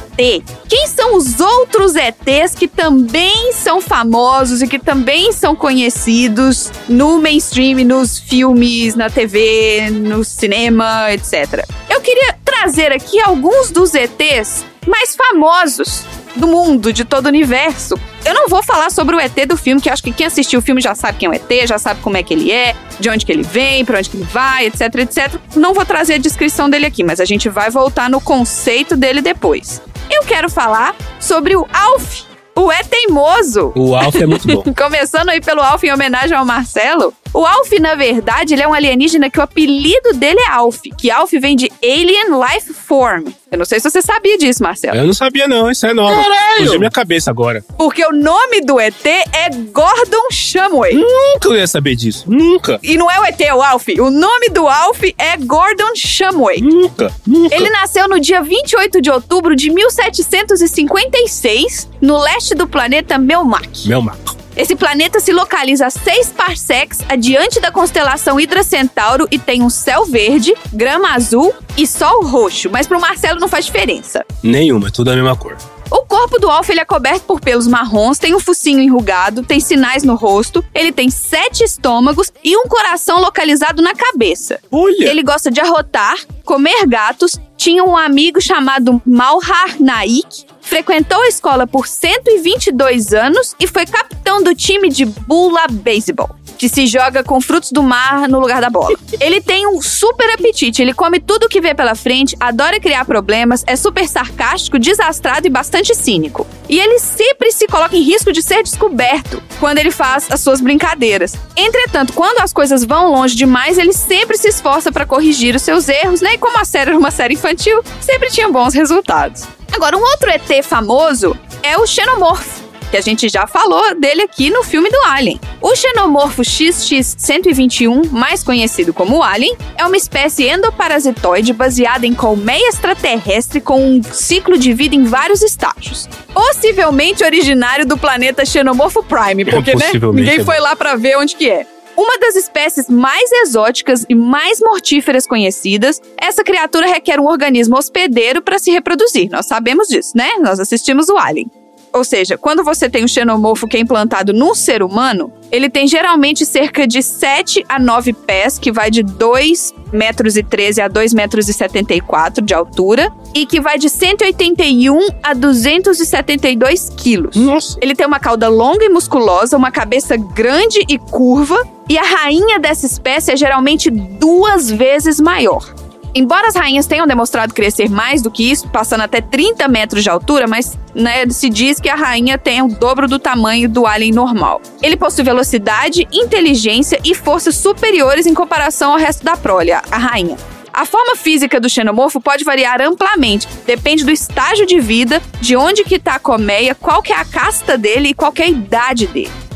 quem 0.69 0.85
são 0.85 1.15
os 1.15 1.39
outros 1.39 1.95
ETs 1.95 2.53
que 2.53 2.67
também 2.67 3.51
são 3.53 3.81
famosos 3.81 4.61
e 4.61 4.67
que 4.67 4.77
também 4.77 5.31
são 5.31 5.55
conhecidos 5.55 6.71
no 6.87 7.19
mainstream, 7.19 7.83
nos 7.85 8.19
filmes, 8.19 8.93
na 8.93 9.09
TV, 9.09 9.89
no 9.89 10.23
cinema, 10.23 11.11
etc. 11.11 11.65
Eu 11.89 11.99
queria 12.01 12.35
trazer 12.45 12.91
aqui 12.91 13.19
alguns 13.19 13.71
dos 13.71 13.95
ETs 13.95 14.63
mais 14.85 15.15
famosos 15.15 16.03
do 16.39 16.47
mundo, 16.47 16.91
de 16.91 17.05
todo 17.05 17.25
o 17.25 17.29
universo. 17.29 17.99
Eu 18.25 18.33
não 18.33 18.47
vou 18.47 18.63
falar 18.63 18.89
sobre 18.89 19.15
o 19.15 19.19
ET 19.19 19.35
do 19.47 19.55
filme, 19.55 19.81
que 19.81 19.89
acho 19.89 20.03
que 20.03 20.11
quem 20.11 20.25
assistiu 20.25 20.59
o 20.59 20.61
filme 20.61 20.81
já 20.81 20.95
sabe 20.95 21.17
quem 21.17 21.27
é 21.27 21.29
o 21.29 21.33
ET, 21.33 21.67
já 21.67 21.77
sabe 21.77 22.01
como 22.01 22.17
é 22.17 22.23
que 22.23 22.33
ele 22.33 22.51
é, 22.51 22.75
de 22.99 23.09
onde 23.09 23.25
que 23.25 23.31
ele 23.31 23.43
vem, 23.43 23.85
pra 23.85 23.99
onde 23.99 24.09
que 24.09 24.17
ele 24.17 24.25
vai, 24.25 24.65
etc, 24.67 24.81
etc. 24.95 25.35
Não 25.55 25.73
vou 25.73 25.85
trazer 25.85 26.15
a 26.15 26.17
descrição 26.17 26.69
dele 26.69 26.85
aqui, 26.85 27.03
mas 27.03 27.19
a 27.19 27.25
gente 27.25 27.49
vai 27.49 27.69
voltar 27.69 28.09
no 28.09 28.19
conceito 28.19 28.95
dele 28.95 29.21
depois. 29.21 29.81
Eu 30.09 30.23
quero 30.23 30.49
falar 30.49 30.95
sobre 31.19 31.55
o 31.55 31.67
Alf, 31.71 32.23
o 32.55 32.71
É 32.71 32.83
Teimoso. 32.83 33.71
O 33.75 33.95
Alf 33.95 34.15
é 34.15 34.25
muito 34.25 34.47
bom. 34.47 34.63
Começando 34.75 35.29
aí 35.29 35.39
pelo 35.39 35.61
Alf 35.61 35.83
em 35.83 35.93
homenagem 35.93 36.35
ao 36.35 36.45
Marcelo. 36.45 37.13
O 37.31 37.45
Alf, 37.45 37.71
na 37.79 37.93
verdade, 37.93 38.55
ele 38.55 38.63
é 38.63 38.67
um 38.67 38.73
alienígena 38.73 39.29
que 39.29 39.39
o 39.39 39.43
apelido 39.43 40.13
dele 40.13 40.39
é 40.39 40.49
Alf, 40.49 40.81
que 40.97 41.11
Alf 41.11 41.31
vem 41.33 41.55
de 41.55 41.71
Alien 41.83 42.29
Life 42.31 42.73
Form. 42.73 43.27
Eu 43.51 43.57
não 43.57 43.65
sei 43.65 43.79
se 43.79 43.89
você 43.89 44.01
sabia 44.01 44.37
disso, 44.37 44.63
Marcelo. 44.63 44.97
Eu 44.97 45.05
não 45.05 45.13
sabia 45.13 45.47
não, 45.47 45.69
isso 45.69 45.85
é 45.85 45.93
novo. 45.93 46.15
Caralho! 46.15 46.53
Explodiu 46.53 46.79
minha 46.79 46.91
cabeça 46.91 47.29
agora. 47.29 47.63
Porque 47.77 48.03
o 48.03 48.11
nome 48.11 48.61
do 48.61 48.79
ET 48.79 49.05
é 49.05 49.49
Gordon 49.71 50.31
Shumway. 50.31 50.95
Nunca 50.95 51.49
eu 51.49 51.55
ia 51.55 51.67
saber 51.67 51.95
disso. 51.95 52.25
Nunca. 52.27 52.79
E 52.81 52.97
não 52.97 53.09
é 53.09 53.19
o 53.19 53.25
ET, 53.25 53.39
é 53.41 53.53
o 53.53 53.61
Alf. 53.61 53.87
O 53.99 54.09
nome 54.09 54.49
do 54.49 54.67
Alf 54.67 55.03
é 55.17 55.37
Gordon 55.37 55.95
Shumway. 55.95 56.61
Nunca. 56.61 57.13
Nunca. 57.25 57.55
Ele 57.55 57.69
nasceu 57.69 58.07
no 58.07 58.19
dia 58.19 58.41
28 58.41 59.01
de 59.01 59.11
outubro 59.11 59.55
de 59.55 59.69
1756, 59.69 61.89
no 62.01 62.17
leste 62.17 62.55
do 62.55 62.67
planeta 62.67 63.19
Melmac. 63.19 63.87
Meu 63.87 64.01
maco. 64.01 64.38
Esse 64.55 64.75
planeta 64.75 65.19
se 65.19 65.31
localiza 65.31 65.87
a 65.87 65.89
6 65.89 66.33
parsecs 66.33 66.99
adiante 67.07 67.59
da 67.59 67.71
constelação 67.71 68.39
Hidra 68.39 68.63
Centauro 68.63 69.27
e 69.31 69.39
tem 69.39 69.61
um 69.61 69.69
céu 69.69 70.05
verde, 70.05 70.53
grama 70.73 71.13
azul 71.13 71.53
e 71.77 71.87
sol 71.87 72.25
roxo, 72.25 72.69
mas 72.69 72.87
pro 72.87 72.99
Marcelo 72.99 73.39
não 73.39 73.47
faz 73.47 73.65
diferença. 73.65 74.25
Nenhuma, 74.43 74.87
é 74.87 74.91
tudo 74.91 75.11
a 75.11 75.15
mesma 75.15 75.35
cor. 75.35 75.57
O 75.91 76.05
corpo 76.05 76.37
do 76.37 76.47
Alf 76.49 76.69
ele 76.69 76.79
é 76.79 76.85
coberto 76.85 77.23
por 77.25 77.41
pelos 77.41 77.65
marrons, 77.65 78.19
tem 78.19 78.35
um 78.35 78.39
focinho 78.39 78.79
enrugado, 78.79 79.41
tem 79.41 79.59
sinais 79.59 80.03
no 80.03 80.13
rosto, 80.13 80.63
ele 80.73 80.91
tem 80.91 81.09
sete 81.09 81.63
estômagos 81.63 82.31
e 82.43 82.55
um 82.55 82.67
coração 82.67 83.19
localizado 83.19 83.81
na 83.81 83.95
cabeça. 83.95 84.59
Olha! 84.71 85.09
Ele 85.09 85.23
gosta 85.23 85.49
de 85.49 85.59
arrotar, 85.59 86.15
comer 86.45 86.85
gatos, 86.85 87.39
tinha 87.57 87.83
um 87.83 87.97
amigo 87.97 88.39
chamado 88.39 89.01
Malhar 89.03 89.77
Naik, 89.79 90.45
frequentou 90.69 91.19
a 91.19 91.27
escola 91.27 91.65
por 91.65 91.87
122 91.87 93.11
anos 93.11 93.55
e 93.59 93.65
foi 93.65 93.87
capitão 93.87 94.43
do 94.43 94.53
time 94.53 94.87
de 94.87 95.03
Bula 95.03 95.65
Baseball. 95.67 96.35
Que 96.59 96.69
se 96.69 96.85
joga 96.85 97.23
com 97.23 97.41
frutos 97.41 97.71
do 97.71 97.81
mar 97.81 98.29
no 98.29 98.39
lugar 98.39 98.61
da 98.61 98.69
bola. 98.69 98.95
Ele 99.19 99.41
tem 99.41 99.65
um 99.65 99.81
super 99.81 100.29
apetite, 100.29 100.81
ele 100.81 100.93
come 100.93 101.19
tudo 101.19 101.47
que 101.47 101.59
vê 101.59 101.73
pela 101.73 101.95
frente, 101.95 102.35
adora 102.39 102.79
criar 102.79 103.05
problemas, 103.05 103.63
é 103.65 103.75
super 103.75 104.07
sarcástico, 104.07 104.77
desastrado 104.77 105.47
e 105.47 105.49
bastante 105.49 105.95
cínico. 105.95 106.45
E 106.67 106.79
ele 106.79 106.99
sempre 106.99 107.51
se 107.51 107.65
coloca 107.65 107.95
em 107.95 108.01
risco 108.01 108.31
de 108.31 108.41
ser 108.41 108.61
descoberto 108.61 109.41
quando 109.59 109.79
ele 109.79 109.89
faz 109.89 110.29
as 110.29 110.41
suas 110.41 110.61
brincadeiras. 110.61 111.33
Entretanto, 111.55 112.13
quando 112.13 112.39
as 112.39 112.53
coisas 112.53 112.83
vão 112.83 113.11
longe 113.11 113.35
demais, 113.35 113.77
ele 113.77 113.93
sempre 113.93 114.37
se 114.37 114.49
esforça 114.49 114.91
para 114.91 115.05
corrigir 115.05 115.55
os 115.55 115.61
seus 115.61 115.89
erros, 115.89 116.21
né? 116.21 116.35
E 116.35 116.37
como 116.37 116.59
a 116.59 116.65
série 116.65 116.91
era 116.91 116.99
uma 116.99 117.11
série 117.11 117.33
infantil, 117.33 117.81
sempre 118.01 118.29
tinha 118.29 118.49
bons 118.49 118.73
resultados. 118.73 119.58
Agora, 119.71 119.97
um 119.97 120.01
outro 120.01 120.29
ET 120.29 120.63
famoso 120.63 121.37
é 121.63 121.77
o 121.77 121.85
Xenomorfo 121.85 122.69
que 122.89 122.97
a 122.97 123.01
gente 123.01 123.29
já 123.29 123.45
falou 123.45 123.95
dele 123.95 124.23
aqui 124.23 124.49
no 124.49 124.63
filme 124.63 124.89
do 124.89 124.97
Alien. 125.05 125.39
O 125.61 125.75
xenomorfo 125.75 126.41
XX-121, 126.41 128.09
mais 128.09 128.43
conhecido 128.43 128.93
como 128.93 129.21
Alien, 129.21 129.55
é 129.77 129.85
uma 129.85 129.97
espécie 129.97 130.47
endoparasitoide 130.49 131.53
baseada 131.53 132.05
em 132.05 132.13
colmeia 132.13 132.67
extraterrestre 132.67 133.61
com 133.61 133.79
um 133.79 134.01
ciclo 134.03 134.57
de 134.57 134.73
vida 134.73 134.95
em 134.95 135.03
vários 135.03 135.41
estágios. 135.41 136.09
Possivelmente 136.33 137.23
originário 137.23 137.85
do 137.85 137.97
planeta 137.97 138.45
Xenomorfo 138.45 139.03
Prime, 139.03 139.45
porque 139.45 139.75
né, 139.75 139.91
ninguém 140.13 140.43
foi 140.43 140.59
lá 140.59 140.75
para 140.75 140.95
ver 140.95 141.17
onde 141.17 141.35
que 141.35 141.49
é. 141.49 141.67
Uma 141.99 142.17
das 142.17 142.37
espécies 142.37 142.87
mais 142.87 143.29
exóticas 143.29 144.05
e 144.07 144.15
mais 144.15 144.61
mortíferas 144.61 145.27
conhecidas, 145.27 146.01
essa 146.17 146.45
criatura 146.45 146.87
requer 146.87 147.19
um 147.19 147.27
organismo 147.27 147.77
hospedeiro 147.77 148.41
para 148.41 148.57
se 148.57 148.71
reproduzir. 148.71 149.29
Nós 149.29 149.47
sabemos 149.47 149.89
disso, 149.89 150.13
né? 150.15 150.29
Nós 150.39 150.61
assistimos 150.61 151.09
o 151.09 151.17
Alien. 151.17 151.51
Ou 151.91 152.05
seja, 152.05 152.37
quando 152.37 152.63
você 152.63 152.89
tem 152.89 153.03
um 153.03 153.07
xenomorfo 153.07 153.67
que 153.67 153.75
é 153.75 153.81
implantado 153.81 154.31
num 154.31 154.55
ser 154.55 154.81
humano, 154.81 155.33
ele 155.51 155.69
tem 155.69 155.87
geralmente 155.87 156.45
cerca 156.45 156.87
de 156.87 157.03
7 157.03 157.65
a 157.67 157.77
9 157.77 158.13
pés, 158.13 158.57
que 158.57 158.71
vai 158.71 158.89
de 158.89 159.03
2 159.03 159.73
metros 159.91 160.37
e 160.37 160.43
13 160.43 160.81
a 160.81 160.87
2 160.87 161.13
metros 161.13 161.49
e 161.49 161.53
74 161.53 162.45
de 162.45 162.53
altura, 162.53 163.11
e 163.33 163.45
que 163.45 163.59
vai 163.59 163.77
de 163.77 163.89
181 163.89 165.05
a 165.21 165.33
272 165.33 166.91
quilos. 166.95 167.35
Nossa. 167.35 167.77
Ele 167.81 167.93
tem 167.93 168.07
uma 168.07 168.19
cauda 168.19 168.47
longa 168.47 168.85
e 168.85 168.89
musculosa, 168.89 169.57
uma 169.57 169.71
cabeça 169.71 170.15
grande 170.15 170.79
e 170.87 170.97
curva, 170.97 171.67
e 171.89 171.97
a 171.97 172.03
rainha 172.03 172.59
dessa 172.59 172.85
espécie 172.85 173.31
é 173.31 173.35
geralmente 173.35 173.89
duas 173.89 174.69
vezes 174.69 175.19
maior. 175.19 175.73
Embora 176.13 176.47
as 176.47 176.55
rainhas 176.55 176.87
tenham 176.87 177.05
demonstrado 177.05 177.53
crescer 177.53 177.89
mais 177.89 178.21
do 178.21 178.31
que 178.31 178.49
isso, 178.49 178.67
passando 178.69 179.01
até 179.01 179.21
30 179.21 179.67
metros 179.67 180.03
de 180.03 180.09
altura, 180.09 180.47
mas 180.47 180.77
né, 180.93 181.27
se 181.29 181.49
diz 181.49 181.79
que 181.79 181.89
a 181.89 181.95
rainha 181.95 182.37
tem 182.37 182.61
o 182.61 182.67
dobro 182.67 183.07
do 183.07 183.19
tamanho 183.19 183.69
do 183.69 183.85
alien 183.85 184.11
normal. 184.11 184.61
Ele 184.81 184.97
possui 184.97 185.23
velocidade, 185.23 186.07
inteligência 186.11 186.99
e 187.03 187.13
forças 187.13 187.55
superiores 187.55 188.25
em 188.25 188.33
comparação 188.33 188.91
ao 188.91 188.97
resto 188.97 189.23
da 189.23 189.37
prole, 189.37 189.71
a 189.71 189.81
rainha. 189.97 190.37
A 190.73 190.85
forma 190.85 191.15
física 191.15 191.59
do 191.59 191.69
xenomorfo 191.69 192.21
pode 192.21 192.43
variar 192.43 192.81
amplamente, 192.81 193.47
depende 193.65 194.03
do 194.03 194.11
estágio 194.11 194.65
de 194.65 194.79
vida, 194.79 195.21
de 195.41 195.55
onde 195.55 195.83
que 195.83 195.99
tá 195.99 196.15
a 196.15 196.19
colmeia, 196.19 196.73
qual 196.73 197.01
que 197.01 197.11
é 197.11 197.17
a 197.17 197.25
casta 197.25 197.77
dele 197.77 198.09
e 198.09 198.13
qual 198.13 198.31
é 198.37 198.43
a 198.43 198.47
idade 198.47 199.07
dele. 199.07 199.48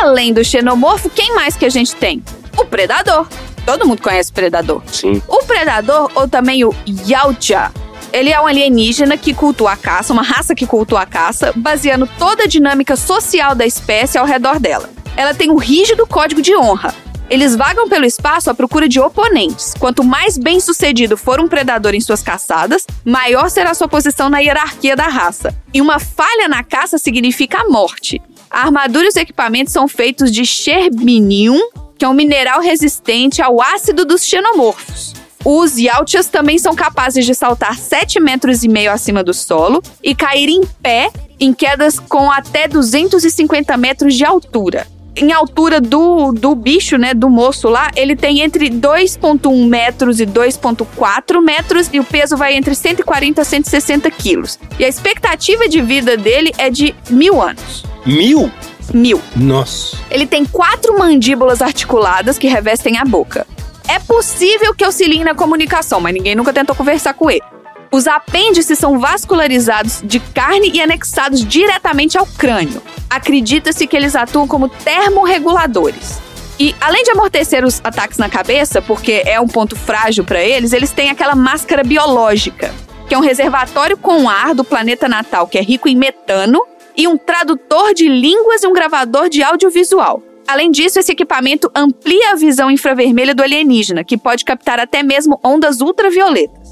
Além 0.00 0.32
do 0.32 0.44
xenomorfo, 0.44 1.10
quem 1.10 1.34
mais 1.34 1.56
que 1.56 1.64
a 1.64 1.68
gente 1.68 1.94
tem? 1.96 2.22
O 2.56 2.64
predador. 2.64 3.26
Todo 3.66 3.86
mundo 3.86 4.00
conhece 4.00 4.30
o 4.30 4.34
predador. 4.34 4.82
Sim. 4.86 5.20
O 5.26 5.44
predador, 5.44 6.10
ou 6.14 6.28
também 6.28 6.64
o 6.64 6.74
Yautja, 6.86 7.72
ele 8.12 8.30
é 8.30 8.40
um 8.40 8.46
alienígena 8.46 9.16
que 9.16 9.34
cultua 9.34 9.72
a 9.72 9.76
caça, 9.76 10.12
uma 10.12 10.22
raça 10.22 10.54
que 10.54 10.66
cultua 10.66 11.02
a 11.02 11.06
caça, 11.06 11.52
baseando 11.54 12.08
toda 12.18 12.44
a 12.44 12.46
dinâmica 12.46 12.96
social 12.96 13.54
da 13.54 13.66
espécie 13.66 14.16
ao 14.16 14.24
redor 14.24 14.60
dela. 14.60 14.88
Ela 15.16 15.34
tem 15.34 15.50
um 15.50 15.56
rígido 15.56 16.06
código 16.06 16.40
de 16.40 16.56
honra. 16.56 16.94
Eles 17.28 17.54
vagam 17.54 17.88
pelo 17.88 18.06
espaço 18.06 18.48
à 18.48 18.54
procura 18.54 18.88
de 18.88 18.98
oponentes. 18.98 19.74
Quanto 19.78 20.02
mais 20.02 20.38
bem 20.38 20.60
sucedido 20.60 21.16
for 21.16 21.40
um 21.40 21.48
predador 21.48 21.94
em 21.94 22.00
suas 22.00 22.22
caçadas, 22.22 22.86
maior 23.04 23.50
será 23.50 23.74
sua 23.74 23.86
posição 23.88 24.30
na 24.30 24.38
hierarquia 24.38 24.96
da 24.96 25.08
raça. 25.08 25.54
E 25.74 25.82
uma 25.82 25.98
falha 25.98 26.48
na 26.48 26.62
caça 26.62 26.96
significa 26.96 27.60
a 27.60 27.68
morte. 27.68 28.22
A 28.50 28.62
armadura 28.62 29.04
e 29.04 29.08
os 29.08 29.16
equipamentos 29.16 29.72
são 29.72 29.86
feitos 29.86 30.30
de 30.30 30.44
Sherbinium, 30.44 31.60
que 31.98 32.04
é 32.04 32.08
um 32.08 32.14
mineral 32.14 32.60
resistente 32.60 33.42
ao 33.42 33.60
ácido 33.60 34.04
dos 34.04 34.24
xenomorfos. 34.24 35.14
Os 35.44 35.78
Yautias 35.78 36.26
também 36.26 36.58
são 36.58 36.74
capazes 36.74 37.24
de 37.24 37.34
saltar 37.34 37.76
7 37.76 38.20
metros 38.20 38.62
e 38.64 38.68
meio 38.68 38.92
acima 38.92 39.22
do 39.22 39.32
solo 39.32 39.82
e 40.02 40.14
cair 40.14 40.48
em 40.48 40.64
pé 40.82 41.10
em 41.40 41.52
quedas 41.52 41.98
com 41.98 42.30
até 42.30 42.66
250 42.66 43.76
metros 43.76 44.14
de 44.14 44.24
altura. 44.24 44.86
Em 45.16 45.32
altura 45.32 45.80
do, 45.80 46.32
do 46.32 46.54
bicho, 46.54 46.96
né, 46.96 47.12
do 47.12 47.28
moço 47.28 47.68
lá, 47.68 47.90
ele 47.96 48.14
tem 48.14 48.40
entre 48.40 48.70
2,1 48.70 49.66
metros 49.66 50.20
e 50.20 50.26
2,4 50.26 51.40
metros 51.42 51.90
e 51.92 51.98
o 51.98 52.04
peso 52.04 52.36
vai 52.36 52.54
entre 52.54 52.74
140 52.74 53.40
a 53.40 53.44
160 53.44 54.10
quilos. 54.12 54.58
E 54.78 54.84
a 54.84 54.88
expectativa 54.88 55.68
de 55.68 55.80
vida 55.80 56.16
dele 56.16 56.52
é 56.56 56.70
de 56.70 56.94
mil 57.10 57.42
anos. 57.42 57.84
Mil? 58.06 58.50
Mil. 58.94 59.20
Nossa. 59.36 59.98
Ele 60.10 60.26
tem 60.26 60.44
quatro 60.44 60.98
mandíbulas 60.98 61.60
articuladas 61.60 62.38
que 62.38 62.46
revestem 62.46 62.96
a 62.96 63.04
boca. 63.04 63.46
É 63.88 63.98
possível 63.98 64.74
que 64.74 64.84
auxiliem 64.84 65.24
na 65.24 65.34
comunicação, 65.34 66.00
mas 66.00 66.14
ninguém 66.14 66.34
nunca 66.34 66.52
tentou 66.52 66.76
conversar 66.76 67.14
com 67.14 67.30
ele. 67.30 67.42
Os 67.90 68.06
apêndices 68.06 68.78
são 68.78 68.98
vascularizados 68.98 70.02
de 70.04 70.20
carne 70.20 70.70
e 70.74 70.80
anexados 70.80 71.44
diretamente 71.44 72.18
ao 72.18 72.26
crânio. 72.26 72.82
Acredita-se 73.08 73.86
que 73.86 73.96
eles 73.96 74.14
atuam 74.14 74.46
como 74.46 74.68
termorreguladores. 74.68 76.20
E 76.60 76.74
além 76.80 77.02
de 77.04 77.12
amortecer 77.12 77.64
os 77.64 77.80
ataques 77.82 78.18
na 78.18 78.28
cabeça, 78.28 78.82
porque 78.82 79.22
é 79.24 79.40
um 79.40 79.46
ponto 79.46 79.74
frágil 79.76 80.24
para 80.24 80.42
eles, 80.42 80.72
eles 80.72 80.90
têm 80.90 81.08
aquela 81.08 81.34
máscara 81.34 81.82
biológica, 81.82 82.74
que 83.08 83.14
é 83.14 83.18
um 83.18 83.22
reservatório 83.22 83.96
com 83.96 84.28
ar 84.28 84.54
do 84.54 84.64
planeta 84.64 85.08
natal 85.08 85.46
que 85.46 85.56
é 85.56 85.62
rico 85.62 85.88
em 85.88 85.96
metano 85.96 86.60
e 86.96 87.06
um 87.06 87.16
tradutor 87.16 87.94
de 87.94 88.08
línguas 88.08 88.62
e 88.64 88.66
um 88.66 88.72
gravador 88.72 89.28
de 89.28 89.42
audiovisual. 89.42 90.22
Além 90.46 90.70
disso, 90.70 90.98
esse 90.98 91.12
equipamento 91.12 91.70
amplia 91.74 92.32
a 92.32 92.34
visão 92.34 92.70
infravermelha 92.70 93.34
do 93.34 93.42
alienígena, 93.42 94.02
que 94.02 94.18
pode 94.18 94.44
captar 94.44 94.80
até 94.80 95.02
mesmo 95.02 95.38
ondas 95.44 95.80
ultravioletas. 95.80 96.67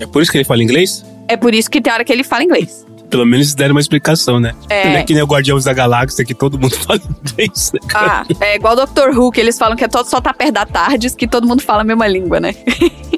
É 0.00 0.06
por 0.06 0.22
isso 0.22 0.30
que 0.30 0.38
ele 0.38 0.44
fala 0.44 0.62
inglês? 0.62 1.04
É 1.28 1.36
por 1.36 1.54
isso 1.54 1.70
que 1.70 1.80
tem 1.80 1.92
hora 1.92 2.04
que 2.04 2.12
ele 2.12 2.24
fala 2.24 2.44
inglês. 2.44 2.84
Pelo 3.08 3.24
menos 3.24 3.54
deram 3.54 3.74
uma 3.74 3.80
explicação, 3.80 4.40
né? 4.40 4.54
É. 4.68 4.88
Não 4.88 4.96
é 4.96 5.02
que 5.04 5.14
nem 5.14 5.22
o 5.22 5.26
Guardiões 5.26 5.64
da 5.64 5.72
Galáxia, 5.72 6.24
que 6.24 6.34
todo 6.34 6.58
mundo 6.58 6.74
fala 6.84 7.00
inglês, 7.24 7.72
né? 7.72 7.80
Ah, 7.94 8.24
é 8.40 8.56
igual 8.56 8.72
o 8.74 8.76
Doctor 8.76 9.16
Who, 9.16 9.30
que 9.30 9.40
eles 9.40 9.58
falam 9.58 9.76
que 9.76 9.84
é 9.84 9.88
todo, 9.88 10.06
só 10.06 10.20
tá 10.20 10.34
perto 10.34 10.52
da 10.52 10.66
tardes, 10.66 11.14
que 11.14 11.26
todo 11.26 11.46
mundo 11.46 11.62
fala 11.62 11.82
a 11.82 11.84
mesma 11.84 12.06
língua, 12.08 12.40
né? 12.40 12.54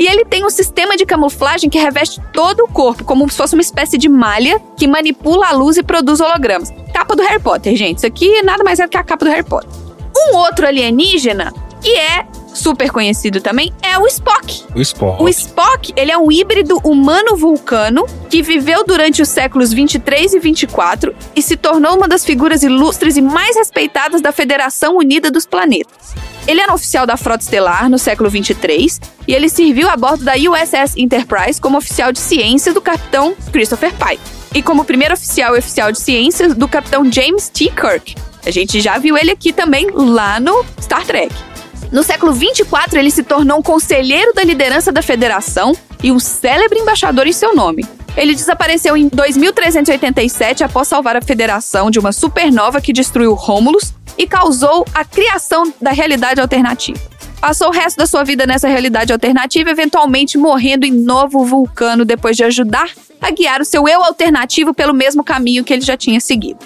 E 0.00 0.06
ele 0.06 0.24
tem 0.24 0.46
um 0.46 0.48
sistema 0.48 0.96
de 0.96 1.04
camuflagem 1.04 1.68
que 1.68 1.78
reveste 1.78 2.22
todo 2.32 2.60
o 2.60 2.68
corpo, 2.68 3.04
como 3.04 3.28
se 3.28 3.36
fosse 3.36 3.54
uma 3.54 3.60
espécie 3.60 3.98
de 3.98 4.08
malha 4.08 4.58
que 4.74 4.86
manipula 4.86 5.48
a 5.48 5.52
luz 5.52 5.76
e 5.76 5.82
produz 5.82 6.20
hologramas. 6.20 6.72
Capa 6.94 7.14
do 7.14 7.22
Harry 7.22 7.38
Potter, 7.38 7.76
gente. 7.76 7.98
Isso 7.98 8.06
aqui 8.06 8.40
nada 8.40 8.64
mais 8.64 8.80
é 8.80 8.84
do 8.84 8.88
que 8.88 8.96
a 8.96 9.04
capa 9.04 9.26
do 9.26 9.30
Harry 9.30 9.42
Potter. 9.42 9.68
Um 10.16 10.38
outro 10.38 10.66
alienígena, 10.66 11.52
que 11.82 11.90
é 11.90 12.24
super 12.54 12.90
conhecido 12.90 13.40
também, 13.40 13.72
é 13.82 13.98
o 13.98 14.06
Spock. 14.06 14.64
O 14.74 14.80
Spock. 14.80 15.22
O 15.22 15.28
Spock, 15.28 15.92
ele 15.96 16.10
é 16.10 16.18
um 16.18 16.30
híbrido 16.30 16.78
humano-vulcano 16.84 18.06
que 18.28 18.42
viveu 18.42 18.84
durante 18.84 19.22
os 19.22 19.28
séculos 19.28 19.72
23 19.72 20.34
e 20.34 20.38
24 20.38 21.14
e 21.34 21.42
se 21.42 21.56
tornou 21.56 21.96
uma 21.96 22.08
das 22.08 22.24
figuras 22.24 22.62
ilustres 22.62 23.16
e 23.16 23.22
mais 23.22 23.56
respeitadas 23.56 24.20
da 24.20 24.32
Federação 24.32 24.96
Unida 24.96 25.30
dos 25.30 25.46
Planetas. 25.46 26.14
Ele 26.46 26.60
era 26.60 26.74
oficial 26.74 27.06
da 27.06 27.16
Frota 27.16 27.44
Estelar 27.44 27.88
no 27.88 27.98
século 27.98 28.28
23 28.30 29.00
e 29.28 29.34
ele 29.34 29.48
serviu 29.48 29.88
a 29.88 29.96
bordo 29.96 30.24
da 30.24 30.34
USS 30.34 30.96
Enterprise 30.96 31.60
como 31.60 31.78
oficial 31.78 32.12
de 32.12 32.18
ciência 32.18 32.72
do 32.72 32.80
capitão 32.80 33.34
Christopher 33.52 33.92
Pike 33.94 34.22
e 34.54 34.62
como 34.62 34.84
primeiro 34.84 35.14
oficial 35.14 35.54
e 35.54 35.58
oficial 35.58 35.92
de 35.92 36.00
ciências 36.00 36.54
do 36.54 36.66
capitão 36.66 37.10
James 37.10 37.48
T. 37.48 37.70
Kirk. 37.70 38.16
A 38.44 38.50
gente 38.50 38.80
já 38.80 38.98
viu 38.98 39.16
ele 39.16 39.30
aqui 39.30 39.52
também 39.52 39.88
lá 39.92 40.40
no 40.40 40.64
Star 40.80 41.04
Trek. 41.04 41.49
No 41.92 42.04
século 42.04 42.32
24, 42.32 42.98
ele 42.98 43.10
se 43.10 43.24
tornou 43.24 43.58
um 43.58 43.62
conselheiro 43.62 44.32
da 44.32 44.44
liderança 44.44 44.92
da 44.92 45.02
federação 45.02 45.72
e 46.02 46.12
um 46.12 46.20
célebre 46.20 46.78
embaixador 46.78 47.26
em 47.26 47.32
seu 47.32 47.54
nome. 47.54 47.84
Ele 48.16 48.34
desapareceu 48.34 48.96
em 48.96 49.08
2387 49.08 50.62
após 50.62 50.86
salvar 50.86 51.16
a 51.16 51.22
Federação 51.22 51.90
de 51.90 51.98
uma 51.98 52.12
supernova 52.12 52.80
que 52.80 52.92
destruiu 52.92 53.34
Rômulus 53.34 53.92
e 54.16 54.26
causou 54.26 54.84
a 54.94 55.04
criação 55.04 55.72
da 55.80 55.90
realidade 55.90 56.40
alternativa. 56.40 57.00
Passou 57.40 57.68
o 57.68 57.72
resto 57.72 57.96
da 57.96 58.06
sua 58.06 58.22
vida 58.22 58.46
nessa 58.46 58.68
realidade 58.68 59.12
alternativa, 59.12 59.70
eventualmente 59.70 60.36
morrendo 60.36 60.84
em 60.84 60.92
novo 60.92 61.44
vulcano 61.44 62.04
depois 62.04 62.36
de 62.36 62.44
ajudar 62.44 62.90
a 63.20 63.30
guiar 63.30 63.60
o 63.60 63.64
seu 63.64 63.88
eu 63.88 64.04
alternativo 64.04 64.74
pelo 64.74 64.92
mesmo 64.92 65.24
caminho 65.24 65.64
que 65.64 65.72
ele 65.72 65.82
já 65.82 65.96
tinha 65.96 66.20
seguido. 66.20 66.58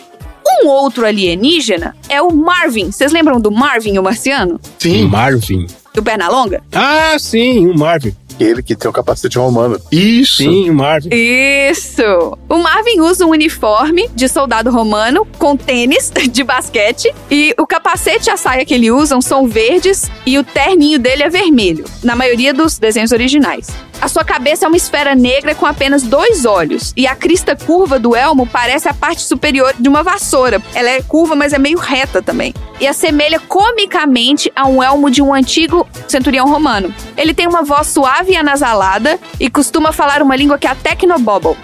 Um 0.47 0.69
outro 0.69 1.07
alienígena 1.07 1.97
é 2.09 2.21
o 2.21 2.31
Marvin. 2.33 2.91
Vocês 2.91 3.13
lembram 3.13 3.41
do 3.41 3.51
Marvin, 3.51 3.99
o 3.99 4.03
marciano? 4.03 4.61
Sim. 4.79 5.05
Marvin. 5.07 5.67
Do 5.95 6.03
Pernalonga? 6.03 6.63
Ah, 6.73 7.17
sim, 7.19 7.67
o 7.67 7.77
Marvin. 7.77 8.15
Ele 8.39 8.63
que 8.63 8.75
tem 8.75 8.91
o 8.91 8.93
capacete 8.93 9.39
romano. 9.39 9.81
Isso. 9.93 10.39
Sim, 10.39 10.71
o 10.71 10.75
Marvin. 10.75 11.09
Isso! 11.13 12.37
O 12.49 12.59
Marvin 12.59 13.01
usa 13.01 13.25
um 13.25 13.31
uniforme 13.31 14.09
de 14.15 14.29
soldado 14.29 14.71
romano 14.71 15.27
com 15.39 15.57
tênis 15.57 16.13
de 16.31 16.43
basquete 16.43 17.15
e 17.31 17.55
o 17.59 17.67
capacete 17.67 18.29
e 18.29 18.33
a 18.33 18.37
saia 18.37 18.65
que 18.65 18.75
ele 18.75 18.91
usam 18.91 19.21
são 19.21 19.47
verdes 19.47 20.11
e 20.27 20.37
o 20.39 20.45
terninho 20.45 20.99
dele 20.99 21.23
é 21.23 21.31
vermelho, 21.31 21.85
na 22.03 22.17
maioria 22.17 22.53
dos 22.53 22.79
desenhos 22.79 23.13
originais. 23.13 23.69
A 24.05 24.09
sua 24.09 24.23
cabeça 24.23 24.67
é 24.67 24.69
uma 24.69 24.77
esfera 24.77 25.15
negra 25.15 25.55
com 25.55 25.65
apenas 25.65 26.03
dois 26.03 26.45
olhos 26.45 26.93
e 26.95 27.07
a 27.07 27.17
crista 27.17 27.57
curva 27.57 27.99
do 27.99 28.15
elmo 28.15 28.47
parece 28.47 28.87
a 28.87 28.93
parte 28.93 29.23
superior 29.23 29.73
de 29.79 29.89
uma 29.89 30.03
vassoura. 30.03 30.61
Ela 30.75 30.91
é 30.91 31.01
curva, 31.01 31.35
mas 31.35 31.55
é 31.55 31.59
meio 31.59 31.79
reta 31.79 32.21
também. 32.21 32.53
E 32.79 32.87
assemelha 32.87 33.41
comicamente 33.41 34.53
a 34.55 34.69
um 34.69 34.83
elmo 34.83 35.11
de 35.11 35.23
um 35.23 35.33
antigo 35.33 35.89
centurião 36.07 36.47
romano. 36.47 36.95
Ele 37.17 37.33
tem 37.33 37.49
uma 37.49 37.63
voz 37.63 37.87
suave 37.87 38.33
e 38.33 38.37
anasalada 38.37 39.19
e 39.41 39.49
costuma 39.49 39.91
falar 39.91 40.21
uma 40.21 40.37
língua 40.37 40.59
que 40.59 40.67
é 40.67 40.71
a 40.71 40.75
Tecnobobble. 40.75 41.57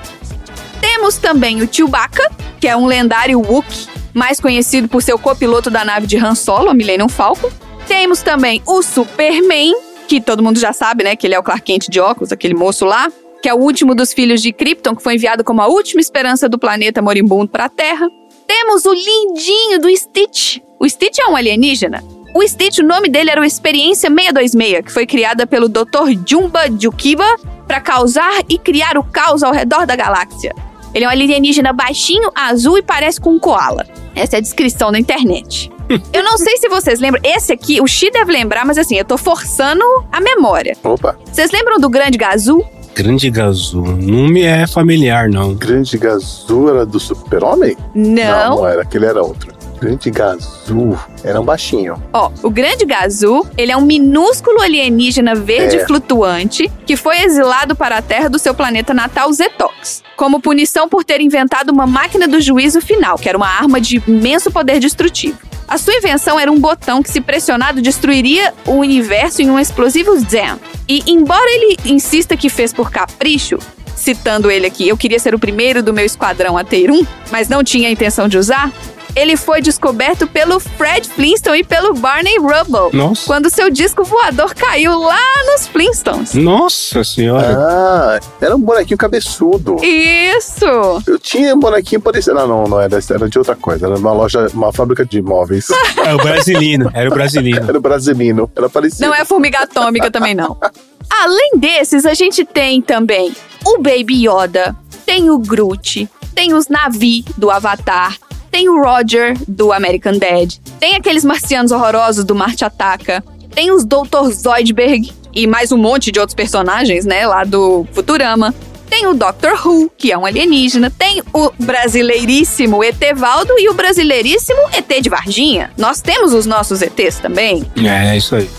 Temos 0.81 1.19
também 1.19 1.61
o 1.61 1.69
Chewbacca, 1.71 2.27
que 2.59 2.67
é 2.67 2.75
um 2.75 2.87
lendário 2.87 3.39
Wookiee, 3.39 3.87
mais 4.15 4.41
conhecido 4.41 4.89
por 4.89 5.03
ser 5.03 5.13
o 5.13 5.19
copiloto 5.19 5.69
da 5.69 5.85
nave 5.85 6.07
de 6.07 6.17
Han 6.17 6.35
Solo, 6.35 6.71
a 6.71 6.75
Millennium 6.75 7.11
Falcon. 7.11 7.51
Temos 7.87 8.23
também 8.23 8.63
o 8.65 8.83
Superman, 8.83 9.75
que 10.11 10.21
todo 10.21 10.43
mundo 10.43 10.59
já 10.59 10.73
sabe, 10.73 11.05
né, 11.05 11.15
que 11.15 11.25
ele 11.25 11.37
é 11.37 11.39
o 11.39 11.43
Clark 11.43 11.63
Kent 11.63 11.89
de 11.89 12.01
óculos, 12.01 12.33
aquele 12.33 12.53
moço 12.53 12.85
lá, 12.85 13.09
que 13.41 13.49
é 13.49 13.55
o 13.55 13.59
último 13.59 13.95
dos 13.95 14.13
filhos 14.13 14.43
de 14.43 14.53
Krypton, 14.53 14.97
que 14.97 15.03
foi 15.05 15.15
enviado 15.15 15.45
como 15.45 15.63
a 15.63 15.69
última 15.69 16.01
esperança 16.01 16.49
do 16.49 16.59
planeta 16.59 17.01
moribundo 17.01 17.49
para 17.49 17.67
a 17.67 17.69
Terra. 17.69 18.09
Temos 18.45 18.85
o 18.87 18.93
lindinho 18.93 19.79
do 19.81 19.89
Stitch. 19.97 20.59
O 20.81 20.89
Stitch 20.89 21.21
é 21.21 21.29
um 21.29 21.37
alienígena. 21.37 22.03
O 22.35 22.45
Stitch, 22.45 22.79
o 22.79 22.83
nome 22.83 23.09
dele 23.09 23.31
era 23.31 23.41
o 23.41 23.45
Experiência 23.45 24.11
626, 24.11 24.85
que 24.87 24.93
foi 24.93 25.07
criada 25.07 25.47
pelo 25.47 25.69
Dr. 25.69 26.11
Jumba 26.27 26.63
Jukiba 26.77 27.25
para 27.69 27.81
causar 27.81 28.43
e 28.49 28.59
criar 28.59 28.99
o 28.99 29.05
caos 29.05 29.45
ao 29.45 29.53
redor 29.53 29.87
da 29.87 29.95
galáxia. 29.95 30.53
Ele 30.93 31.05
é 31.05 31.09
um 31.09 31.11
alienígena 31.13 31.73
baixinho, 31.73 32.33
azul 32.35 32.77
e 32.79 32.83
parece 32.83 33.21
com 33.21 33.31
um 33.31 33.39
koala. 33.39 33.87
Essa 34.15 34.37
é 34.37 34.39
a 34.39 34.41
descrição 34.41 34.93
da 34.93 34.99
internet. 34.99 35.71
eu 36.13 36.23
não 36.23 36.39
sei 36.39 36.57
se 36.57 36.69
vocês 36.69 37.01
lembram. 37.01 37.23
Esse 37.25 37.53
aqui, 37.53 37.81
o 37.81 37.87
Xi 37.87 38.11
deve 38.11 38.33
lembrar, 38.33 38.65
mas 38.65 38.79
assim, 38.79 38.97
eu 38.97 39.05
tô 39.05 39.17
forçando 39.17 39.85
a 40.13 40.21
memória. 40.21 40.77
Opa. 40.83 41.17
Vocês 41.31 41.51
lembram 41.51 41.79
do 41.79 41.89
Grande 41.89 42.19
Gazu? 42.19 42.65
Grande 42.95 43.31
Gazu. 43.31 43.83
Não 43.83 44.29
me 44.29 44.43
é 44.43 44.67
familiar, 44.67 45.29
não. 45.29 45.55
Grande 45.55 45.97
Gazu 45.97 46.69
era 46.69 46.85
do 46.85 46.99
Super-Homem? 46.99 47.77
Não. 47.95 48.57
Não, 48.57 48.67
era. 48.67 48.83
Aquele 48.83 49.07
era 49.07 49.23
outro. 49.23 49.60
Grande 49.81 50.11
Gazu 50.11 50.99
era 51.25 51.41
um 51.41 51.45
baixinho. 51.45 52.01
Ó, 52.13 52.31
o 52.43 52.51
Grande 52.51 52.85
Gazu, 52.85 53.47
ele 53.57 53.73
é 53.73 53.77
um 53.77 53.81
minúsculo 53.81 54.61
alienígena 54.61 55.35
verde 55.35 55.77
É. 55.79 55.87
flutuante 55.87 56.71
que 56.85 56.97
foi 56.97 57.23
exilado 57.23 57.75
para 57.75 57.97
a 57.97 58.03
Terra 58.03 58.29
do 58.29 58.39
seu 58.39 58.55
planeta 58.55 58.93
natal 58.93 59.33
Zetox, 59.33 60.03
como 60.17 60.39
punição 60.41 60.87
por 60.87 61.03
ter 61.03 61.23
inventado 61.23 61.71
uma 61.71 61.87
máquina 61.87 62.29
do 62.29 62.41
juízo 62.43 62.81
final, 62.83 63.17
que 63.17 63.27
era 63.29 63.39
uma 63.39 63.49
arma 63.49 63.81
de 63.81 64.03
imenso 64.07 64.51
poder 64.51 64.79
destrutivo. 64.79 65.39
A 65.67 65.79
sua 65.79 65.95
invenção 65.95 66.39
era 66.39 66.51
um 66.53 66.59
botão 66.59 67.03
que, 67.03 67.09
se 67.09 67.21
pressionado, 67.21 67.81
destruiria 67.81 68.53
o 68.67 68.73
universo 68.73 69.41
em 69.41 69.51
um 69.51 69.59
explosivo 69.59 70.19
Zen. 70.19 70.57
E, 70.89 71.03
embora 71.07 71.49
ele 71.49 71.79
insista 71.87 72.37
que 72.37 72.51
fez 72.51 72.73
por 72.73 72.91
capricho, 72.91 73.57
citando 73.97 74.51
ele 74.51 74.67
aqui, 74.67 74.89
eu 74.89 74.97
queria 74.97 75.19
ser 75.19 75.35
o 75.35 75.39
primeiro 75.39 75.83
do 75.83 75.93
meu 75.95 76.05
esquadrão 76.05 76.59
a 76.59 76.65
ter 76.65 76.91
um, 76.91 77.07
mas 77.31 77.49
não 77.49 77.63
tinha 77.63 77.89
a 77.89 77.93
intenção 77.93 78.29
de 78.29 78.37
usar, 78.37 78.71
ele 79.15 79.37
foi 79.37 79.61
descoberto 79.61 80.27
pelo 80.27 80.61
Fred 80.61 81.09
Flintstone 81.09 81.61
e 81.61 81.65
pelo 81.65 81.95
Barney 81.95 82.39
Rubble. 82.39 82.91
Nossa. 82.93 83.27
Quando 83.27 83.51
seu 83.51 83.71
disco 83.71 84.05
voador 84.05 84.55
caiu 84.55 84.99
lá 84.99 85.21
nos 85.47 85.67
Flintstones. 85.67 86.35
Nossa 86.35 87.03
senhora. 87.05 87.57
Ah, 87.59 88.21
era 88.41 88.57
um 88.57 88.61
bonequinho 88.61 88.99
cabeçudo. 88.99 89.77
Isso! 89.83 90.67
Eu 91.07 91.19
tinha 91.19 91.55
um 91.55 91.61
bonequinho 91.61 92.01
parecido. 92.01 92.37
Não, 92.37 92.47
não, 92.47 92.65
não 92.65 92.81
era, 92.81 92.99
era 93.11 93.29
de 93.29 93.39
outra 93.39 93.57
coisa. 93.57 93.87
Era 93.87 93.97
uma 93.97 94.13
loja, 94.13 94.47
uma 94.55 94.73
fábrica 94.73 95.05
de 95.05 95.19
imóveis. 95.19 95.67
É 96.01 96.15
o 96.15 96.17
brasileiro. 96.17 96.91
Era 96.95 97.11
o 97.11 97.13
brasileiro. 97.13 97.65
Era 97.69 97.79
o 97.79 97.81
brasilino. 97.81 98.51
Era 98.57 98.71
parecido. 98.71 99.07
Não 99.07 99.15
é 99.15 99.25
formiga 99.25 99.59
atômica 99.61 100.11
também, 100.11 100.35
não. 100.35 100.57
Além 101.11 101.53
desses, 101.57 102.07
a 102.07 102.15
gente 102.15 102.45
tem 102.45 102.81
também 102.81 103.35
o 103.65 103.79
Baby 103.79 104.27
Yoda, 104.27 104.77
tem 105.05 105.29
o 105.29 105.39
Groot, 105.39 106.09
tem 106.35 106.55
os 106.55 106.69
Navi 106.69 107.25
do 107.37 107.51
Avatar, 107.51 108.17
tem 108.51 108.69
o 108.69 108.83
Roger 108.83 109.37
do 109.47 109.73
American 109.73 110.19
Dad, 110.19 110.55
tem 110.79 110.97
aqueles 110.97 111.25
marcianos 111.25 111.73
horrorosos 111.73 112.25
do 112.25 112.35
Marte 112.35 112.65
Ataca, 112.65 113.23
tem 113.55 113.71
os 113.71 113.85
Dr. 113.85 114.31
Zoidberg 114.33 115.13
e 115.33 115.47
mais 115.47 115.73
um 115.73 115.77
monte 115.77 116.11
de 116.11 116.19
outros 116.19 116.35
personagens, 116.35 117.05
né, 117.05 117.27
lá 117.27 117.45
do 117.45 117.87
Futurama. 117.93 118.55
Tem 118.89 119.07
o 119.07 119.15
Doctor 119.15 119.53
Who, 119.65 119.91
que 119.97 120.11
é 120.11 120.19
um 120.19 120.27
alienígena. 120.27 120.91
Tem 120.91 121.23
o 121.33 121.53
brasileiríssimo 121.61 122.83
Etevaldo 122.83 123.55
e 123.57 123.69
o 123.69 123.75
brasileiríssimo 123.75 124.59
ET 124.73 125.01
de 125.01 125.09
Varginha. 125.09 125.71
Nós 125.79 126.01
temos 126.01 126.35
os 126.35 126.45
nossos 126.45 126.83
ETs 126.83 127.21
também. 127.21 127.65
É, 127.77 128.17
isso 128.17 128.35
aí. 128.35 128.51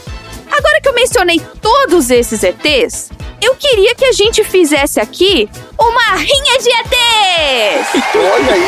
Agora 0.49 0.80
que 0.81 0.88
eu 0.88 0.93
mencionei 0.93 1.41
todos 1.61 2.09
esses 2.09 2.43
ETs, 2.43 3.09
eu 3.41 3.55
queria 3.55 3.95
que 3.95 4.05
a 4.05 4.11
gente 4.11 4.43
fizesse 4.43 4.99
aqui 4.99 5.49
uma 5.80 6.15
rinha 6.15 6.59
de 6.59 6.69
ETs! 6.69 7.88
Olha 8.15 8.53
aí. 8.53 8.68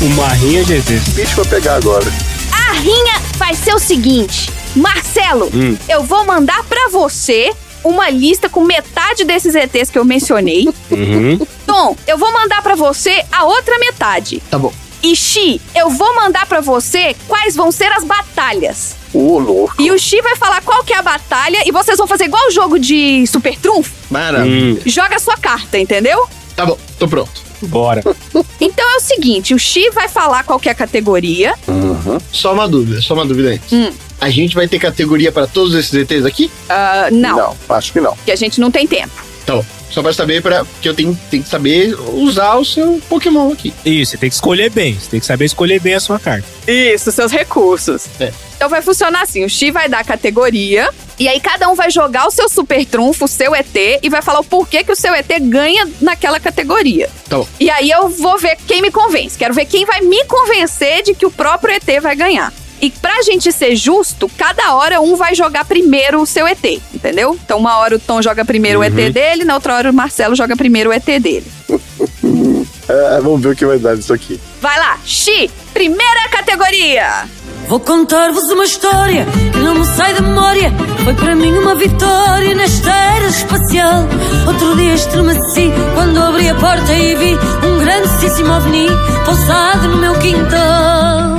Uma 0.00 0.28
rinha 0.28 0.64
de 0.64 0.74
ETs. 0.74 1.08
Bicho 1.14 1.34
pra 1.36 1.44
pegar 1.44 1.76
agora. 1.76 2.33
A 2.74 2.78
rinha 2.80 3.14
vai 3.36 3.54
ser 3.54 3.72
o 3.74 3.78
seguinte: 3.78 4.50
Marcelo, 4.74 5.48
Hum. 5.54 5.76
eu 5.88 6.02
vou 6.02 6.24
mandar 6.26 6.62
pra 6.64 6.88
você 6.88 7.52
uma 7.84 8.10
lista 8.10 8.48
com 8.48 8.62
metade 8.64 9.22
desses 9.24 9.54
ETs 9.54 9.90
que 9.90 9.98
eu 9.98 10.04
mencionei. 10.04 10.68
Uhum. 10.90 11.46
Tom, 11.66 11.96
eu 12.06 12.18
vou 12.18 12.32
mandar 12.32 12.62
pra 12.62 12.74
você 12.74 13.22
a 13.30 13.44
outra 13.44 13.78
metade. 13.78 14.42
Tá 14.50 14.58
bom. 14.58 14.72
E 15.02 15.14
Xi, 15.14 15.60
eu 15.76 15.90
vou 15.90 16.16
mandar 16.16 16.46
pra 16.46 16.60
você 16.60 17.14
quais 17.28 17.54
vão 17.54 17.70
ser 17.70 17.92
as 17.92 18.02
batalhas. 18.04 18.96
Ô, 19.12 19.38
louco. 19.38 19.74
E 19.80 19.92
o 19.92 19.98
Xi 19.98 20.20
vai 20.22 20.34
falar 20.34 20.60
qual 20.62 20.82
que 20.82 20.94
é 20.94 20.96
a 20.98 21.02
batalha 21.02 21.62
e 21.66 21.70
vocês 21.70 21.96
vão 21.98 22.06
fazer 22.06 22.24
igual 22.24 22.44
o 22.48 22.50
jogo 22.50 22.78
de 22.78 23.24
Super 23.26 23.56
Trunfo. 23.58 23.92
Maravilha. 24.10 24.74
Hum, 24.74 24.80
Joga 24.86 25.16
a 25.16 25.18
sua 25.20 25.36
carta, 25.36 25.78
entendeu? 25.78 26.26
Tá 26.56 26.64
bom, 26.66 26.76
tô 26.98 27.06
pronto. 27.06 27.30
Bora. 27.64 28.02
Então 28.60 28.88
é 28.92 28.96
o 28.96 29.00
seguinte, 29.00 29.52
o 29.52 29.58
Xi 29.58 29.90
vai 29.90 30.08
falar 30.08 30.44
qual 30.44 30.58
que 30.60 30.68
é 30.68 30.72
a 30.72 30.74
categoria. 30.74 31.54
Uhum. 31.66 32.18
Só 32.32 32.52
uma 32.54 32.68
dúvida, 32.68 33.00
só 33.02 33.12
uma 33.14 33.26
dúvida 33.26 33.50
antes. 33.50 33.72
Hum. 33.72 33.90
A 34.20 34.30
gente 34.30 34.54
vai 34.54 34.66
ter 34.68 34.78
categoria 34.78 35.30
pra 35.32 35.46
todos 35.46 35.74
esses 35.74 35.92
ETs 35.92 36.24
aqui? 36.24 36.50
Ah, 36.68 37.08
não, 37.10 37.36
Não, 37.36 37.56
acho 37.76 37.92
que 37.92 38.00
não. 38.00 38.16
que 38.24 38.30
a 38.30 38.36
gente 38.36 38.60
não 38.60 38.70
tem 38.70 38.86
tempo. 38.86 39.12
Tá 39.44 39.56
bom. 39.56 39.64
Só 39.90 40.02
pra 40.02 40.12
saber, 40.12 40.40
pra, 40.42 40.64
porque 40.64 40.88
eu 40.88 40.94
tenho, 40.94 41.18
tenho 41.30 41.42
que 41.42 41.48
saber 41.48 41.94
usar 42.14 42.54
o 42.56 42.64
seu 42.64 43.00
Pokémon 43.08 43.52
aqui. 43.52 43.72
Isso, 43.84 44.12
você 44.12 44.16
tem 44.18 44.28
que 44.30 44.34
escolher 44.34 44.70
bem. 44.70 44.94
Você 44.98 45.10
tem 45.10 45.20
que 45.20 45.26
saber 45.26 45.44
escolher 45.44 45.80
bem 45.80 45.94
a 45.94 46.00
sua 46.00 46.18
carta. 46.18 46.46
Isso, 46.66 47.12
seus 47.12 47.30
recursos. 47.30 48.06
É. 48.18 48.32
Então 48.56 48.68
vai 48.68 48.82
funcionar 48.82 49.22
assim: 49.22 49.44
o 49.44 49.48
Xi 49.48 49.70
vai 49.70 49.88
dar 49.88 49.98
a 50.00 50.04
categoria, 50.04 50.90
e 51.18 51.28
aí 51.28 51.40
cada 51.40 51.68
um 51.68 51.74
vai 51.74 51.90
jogar 51.90 52.26
o 52.26 52.30
seu 52.30 52.48
super 52.48 52.84
trunfo, 52.84 53.24
o 53.24 53.28
seu 53.28 53.54
ET, 53.54 53.74
e 54.02 54.08
vai 54.08 54.22
falar 54.22 54.40
o 54.40 54.44
porquê 54.44 54.82
que 54.82 54.92
o 54.92 54.96
seu 54.96 55.14
ET 55.14 55.30
ganha 55.40 55.88
naquela 56.00 56.40
categoria. 56.40 57.08
Tá 57.28 57.38
bom. 57.38 57.48
E 57.60 57.70
aí 57.70 57.90
eu 57.90 58.08
vou 58.08 58.38
ver 58.38 58.56
quem 58.66 58.82
me 58.82 58.90
convence. 58.90 59.38
Quero 59.38 59.54
ver 59.54 59.66
quem 59.66 59.84
vai 59.84 60.00
me 60.00 60.24
convencer 60.24 61.02
de 61.02 61.14
que 61.14 61.26
o 61.26 61.30
próprio 61.30 61.74
ET 61.74 62.02
vai 62.02 62.16
ganhar. 62.16 62.52
E 62.80 62.90
pra 62.90 63.22
gente 63.22 63.50
ser 63.52 63.76
justo, 63.76 64.30
cada 64.36 64.74
hora 64.74 65.00
um 65.00 65.16
vai 65.16 65.34
jogar 65.34 65.64
primeiro 65.64 66.20
o 66.20 66.26
seu 66.26 66.46
ET, 66.46 66.64
entendeu? 66.92 67.38
Então 67.42 67.58
uma 67.58 67.78
hora 67.78 67.96
o 67.96 67.98
Tom 67.98 68.20
joga 68.20 68.44
primeiro 68.44 68.80
o 68.80 68.84
ET 68.84 68.92
dele, 68.92 69.44
na 69.44 69.54
outra 69.54 69.74
hora 69.74 69.90
o 69.90 69.94
Marcelo 69.94 70.34
joga 70.34 70.56
primeiro 70.56 70.90
o 70.90 70.92
ET 70.92 71.04
dele. 71.04 71.46
É, 72.86 73.18
vamos 73.20 73.40
ver 73.40 73.48
o 73.48 73.56
que 73.56 73.64
vai 73.64 73.78
dar 73.78 73.96
isso 73.96 74.12
aqui. 74.12 74.38
Vai 74.60 74.78
lá, 74.78 74.98
Xi, 75.06 75.50
primeira 75.72 76.28
categoria. 76.28 77.26
Vou 77.68 77.80
contar-vos 77.80 78.44
uma 78.50 78.64
história 78.64 79.26
que 79.52 79.58
não 79.58 79.74
me 79.74 79.84
sai 79.86 80.14
da 80.14 80.20
memória. 80.20 80.70
Foi 81.02 81.14
para 81.14 81.34
mim 81.34 81.52
uma 81.52 81.74
vitória 81.74 82.54
nesta 82.54 82.90
era 82.90 83.26
espacial. 83.26 84.04
Outro 84.46 84.76
dia 84.76 84.94
estremeci 84.94 85.72
quando 85.94 86.18
abri 86.18 86.48
a 86.48 86.54
porta 86.54 86.92
e 86.92 87.14
vi 87.14 87.34
um 87.66 87.78
grandíssimo 87.78 88.52
ovni 88.52 88.86
pousado 89.24 89.88
no 89.88 89.96
meu 89.96 90.14
quintal. 90.18 91.36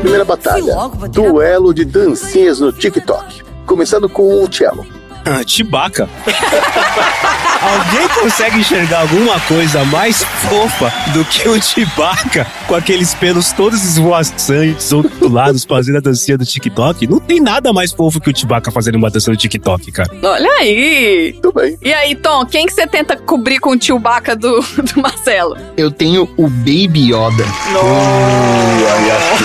Primeira 0.00 0.24
batalha: 0.24 0.74
duelo 1.10 1.74
de 1.74 1.84
dancinhas 1.84 2.60
no 2.60 2.72
TikTok. 2.72 3.42
Começando 3.66 4.08
com 4.08 4.42
o 4.42 4.52
cello. 4.52 4.86
Ah, 5.26 5.42
Chewbacca. 5.46 6.08
Alguém 7.64 8.08
consegue 8.08 8.58
enxergar 8.60 9.00
alguma 9.00 9.40
coisa 9.40 9.84
mais 9.86 10.22
fofa 10.22 10.92
do 11.12 11.24
que 11.24 11.48
o 11.48 11.60
Chewbacca 11.62 12.46
com 12.66 12.74
aqueles 12.74 13.14
pelos 13.14 13.52
todos 13.52 13.82
esvoaçantes, 13.82 14.92
ondulados, 14.92 15.64
fazendo 15.64 15.96
a 15.96 16.00
dancinha 16.00 16.36
do 16.36 16.44
TikTok? 16.44 17.06
Não 17.06 17.18
tem 17.18 17.40
nada 17.40 17.72
mais 17.72 17.90
fofo 17.92 18.20
que 18.20 18.30
o 18.30 18.36
Chewbacca 18.36 18.70
fazendo 18.70 18.96
uma 18.96 19.08
dança 19.10 19.30
do 19.30 19.36
TikTok, 19.36 19.90
cara. 19.92 20.10
Olha 20.22 20.50
aí. 20.60 21.38
Tudo 21.40 21.54
bem. 21.60 21.78
E 21.80 21.92
aí, 21.92 22.14
Tom, 22.14 22.44
quem 22.44 22.66
que 22.66 22.72
você 22.74 22.86
tenta 22.86 23.16
cobrir 23.16 23.58
com 23.60 23.70
o 23.70 23.80
Chewbacca 23.82 24.36
do, 24.36 24.60
do 24.60 25.00
Marcelo? 25.00 25.56
Eu 25.76 25.90
tenho 25.90 26.28
o 26.36 26.48
Baby 26.48 27.12
Yoda. 27.12 27.44
aí 27.44 29.10
acho 29.10 29.38
que- 29.38 29.44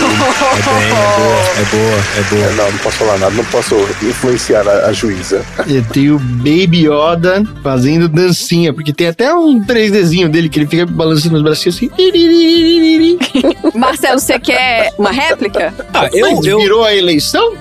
É 0.59 0.61
bem, 0.61 0.89
é 0.89 0.91
boa, 0.91 1.39
é 1.57 1.63
boa, 1.71 1.99
é 2.17 2.21
boa. 2.29 2.45
É, 2.49 2.53
não, 2.55 2.71
não 2.71 2.77
posso 2.79 2.97
falar 2.97 3.17
nada, 3.17 3.35
não 3.35 3.45
posso 3.45 3.75
influenciar 4.01 4.67
a, 4.67 4.87
a 4.87 4.93
juíza. 4.93 5.45
Eu 5.67 5.83
tenho 5.85 6.15
o 6.15 6.19
Baby 6.19 6.85
Yoda 6.87 7.43
fazendo 7.63 8.08
dancinha, 8.09 8.73
porque 8.73 8.91
tem 8.91 9.07
até 9.07 9.33
um 9.33 9.63
3Dzinho 9.63 10.27
dele 10.27 10.49
que 10.49 10.59
ele 10.59 10.67
fica 10.67 10.85
balançando 10.85 11.35
os 11.37 11.41
bracinhos 11.41 11.75
assim. 11.77 11.89
Marcelo, 13.73 14.19
você 14.19 14.39
quer 14.39 14.91
uma 14.97 15.11
réplica? 15.11 15.73
Ah, 15.93 16.09
Mas 16.11 16.39
virou 16.41 16.83
a 16.83 16.93
eleição? 16.93 17.53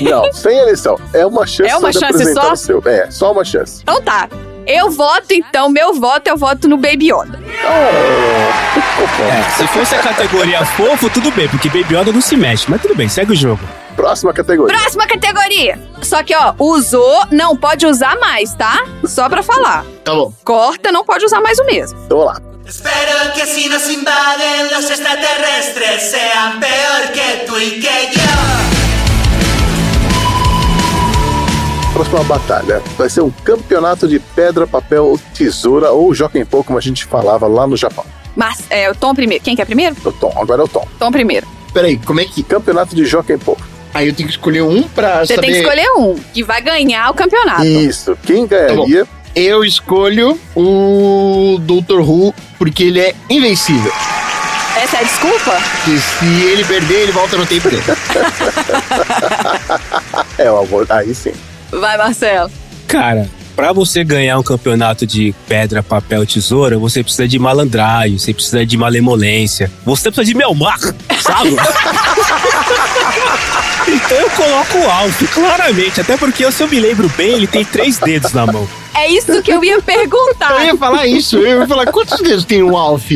Não, 0.00 0.32
sem 0.32 0.56
eleição. 0.58 0.98
É 1.12 1.26
uma 1.26 1.46
chance 1.46 1.70
É 1.70 1.76
uma 1.76 1.92
chance 1.92 2.34
só? 2.34 2.54
seu. 2.54 2.82
É, 2.86 3.10
só 3.10 3.32
uma 3.32 3.44
chance. 3.44 3.82
Então 3.82 4.00
tá. 4.02 4.28
Eu 4.66 4.90
voto, 4.90 5.32
então, 5.32 5.68
meu 5.68 5.94
voto, 5.94 6.28
eu 6.28 6.36
voto 6.36 6.68
no 6.68 6.76
Baby 6.76 7.10
Yoda. 7.10 7.40
É, 9.28 9.50
se 9.56 9.66
fosse 9.68 9.94
a 9.94 9.98
categoria 9.98 10.64
fofo, 10.64 11.10
tudo 11.10 11.30
bem, 11.32 11.48
porque 11.48 11.68
Baby 11.68 11.96
Yoda 11.96 12.12
não 12.12 12.20
se 12.20 12.36
mexe, 12.36 12.66
mas 12.68 12.80
tudo 12.80 12.94
bem, 12.94 13.08
segue 13.08 13.32
o 13.32 13.36
jogo. 13.36 13.60
Próxima 14.00 14.32
categoria. 14.32 14.78
Próxima 14.78 15.06
categoria. 15.06 15.78
Só 16.00 16.22
que, 16.22 16.34
ó, 16.34 16.54
usou, 16.58 17.26
não 17.30 17.54
pode 17.54 17.84
usar 17.86 18.18
mais, 18.18 18.54
tá? 18.54 18.82
Só 19.04 19.28
pra 19.28 19.42
falar. 19.42 19.84
Tá 20.02 20.14
bom. 20.14 20.32
Corta, 20.42 20.90
não 20.90 21.04
pode 21.04 21.22
usar 21.26 21.42
mais 21.42 21.58
o 21.58 21.66
mesmo. 21.66 21.98
Então 22.06 22.16
vamos 22.16 22.32
lá. 22.32 22.40
Espero 22.66 23.32
que 23.34 23.44
si 23.44 23.68
nos 23.68 23.86
invaden 23.90 24.70
los 24.74 24.88
extraterrestres 24.90 26.02
sean 26.10 26.58
peor 26.60 27.12
que 27.12 27.44
tú 27.46 27.58
y 27.58 27.78
que 27.78 28.10
yo. 28.14 28.20
Próxima 31.92 32.22
batalha 32.24 32.82
vai 32.96 33.10
ser 33.10 33.20
um 33.20 33.30
campeonato 33.30 34.08
de 34.08 34.18
pedra, 34.18 34.66
papel 34.66 35.04
ou 35.08 35.18
tesoura 35.34 35.90
ou 35.90 36.14
Jokenpô, 36.14 36.64
como 36.64 36.78
a 36.78 36.80
gente 36.80 37.04
falava 37.04 37.46
lá 37.46 37.66
no 37.66 37.76
Japão. 37.76 38.06
Mas, 38.34 38.60
é, 38.70 38.90
o 38.90 38.94
Tom 38.94 39.14
primeiro. 39.14 39.44
Quem 39.44 39.54
quer 39.54 39.66
primeiro? 39.66 39.94
O 40.02 40.10
Tom, 40.10 40.32
agora 40.36 40.62
é 40.62 40.64
o 40.64 40.68
Tom. 40.68 40.88
Tom 40.98 41.12
primeiro. 41.12 41.46
Peraí, 41.74 41.98
como 41.98 42.20
é 42.20 42.24
que. 42.24 42.42
Campeonato 42.42 42.96
de 42.96 43.04
Jokenpô. 43.04 43.58
Aí 43.92 44.06
eu 44.08 44.14
tenho 44.14 44.28
que 44.28 44.34
escolher 44.34 44.62
um 44.62 44.82
pra 44.84 45.20
Você 45.26 45.34
saber. 45.34 45.46
tem 45.48 45.50
que 45.56 45.60
escolher 45.60 45.90
um, 45.96 46.14
que 46.32 46.42
vai 46.44 46.60
ganhar 46.62 47.10
o 47.10 47.14
campeonato. 47.14 47.64
Isso. 47.64 48.16
Quem 48.24 48.46
Tá 48.46 48.56
ganharia? 48.56 49.06
Eu 49.34 49.64
escolho 49.64 50.38
o 50.56 51.58
Dr. 51.60 52.00
Who 52.00 52.34
porque 52.58 52.84
ele 52.84 53.00
é 53.00 53.14
invencível. 53.28 53.92
Essa 54.76 54.96
é 54.98 55.00
a 55.00 55.02
desculpa? 55.02 55.56
Que 55.84 55.98
se 55.98 56.42
ele 56.44 56.64
perder, 56.64 57.02
ele 57.02 57.12
volta 57.12 57.36
no 57.36 57.44
tempo 57.46 57.68
dele. 57.68 57.82
É, 60.38 60.50
o 60.50 60.58
amor. 60.58 60.86
Aí 60.88 61.14
sim. 61.14 61.32
Vai, 61.70 61.96
Marcelo. 61.98 62.50
Cara, 62.88 63.28
pra 63.54 63.72
você 63.72 64.02
ganhar 64.02 64.38
um 64.38 64.42
campeonato 64.42 65.06
de 65.06 65.34
pedra, 65.46 65.82
papel, 65.82 66.24
tesoura, 66.26 66.78
você 66.78 67.02
precisa 67.02 67.28
de 67.28 67.38
malandragem, 67.38 68.18
você 68.18 68.32
precisa 68.32 68.64
de 68.64 68.76
malemolência, 68.76 69.70
você 69.84 70.10
precisa 70.10 70.24
de 70.24 70.34
Melmar, 70.34 70.78
sabe? 71.20 71.50
então 74.10 74.18
eu 74.18 74.30
coloco 74.30 74.78
o 74.78 74.90
Alf, 74.90 75.22
claramente, 75.32 76.00
até 76.00 76.16
porque 76.16 76.50
se 76.50 76.62
eu 76.62 76.68
me 76.68 76.80
lembro 76.80 77.08
bem, 77.16 77.34
ele 77.34 77.46
tem 77.46 77.64
três 77.64 77.96
dedos 77.98 78.32
na 78.32 78.44
mão. 78.44 78.68
É 78.92 79.06
isso 79.08 79.40
que 79.40 79.52
eu 79.52 79.62
ia 79.64 79.80
perguntar. 79.80 80.50
Eu 80.62 80.66
ia 80.66 80.76
falar 80.76 81.06
isso, 81.06 81.36
eu 81.38 81.60
ia 81.60 81.66
falar 81.68 81.86
quantos 81.92 82.18
dedos 82.20 82.44
tem 82.44 82.60
o 82.60 82.76
Alf? 82.76 83.08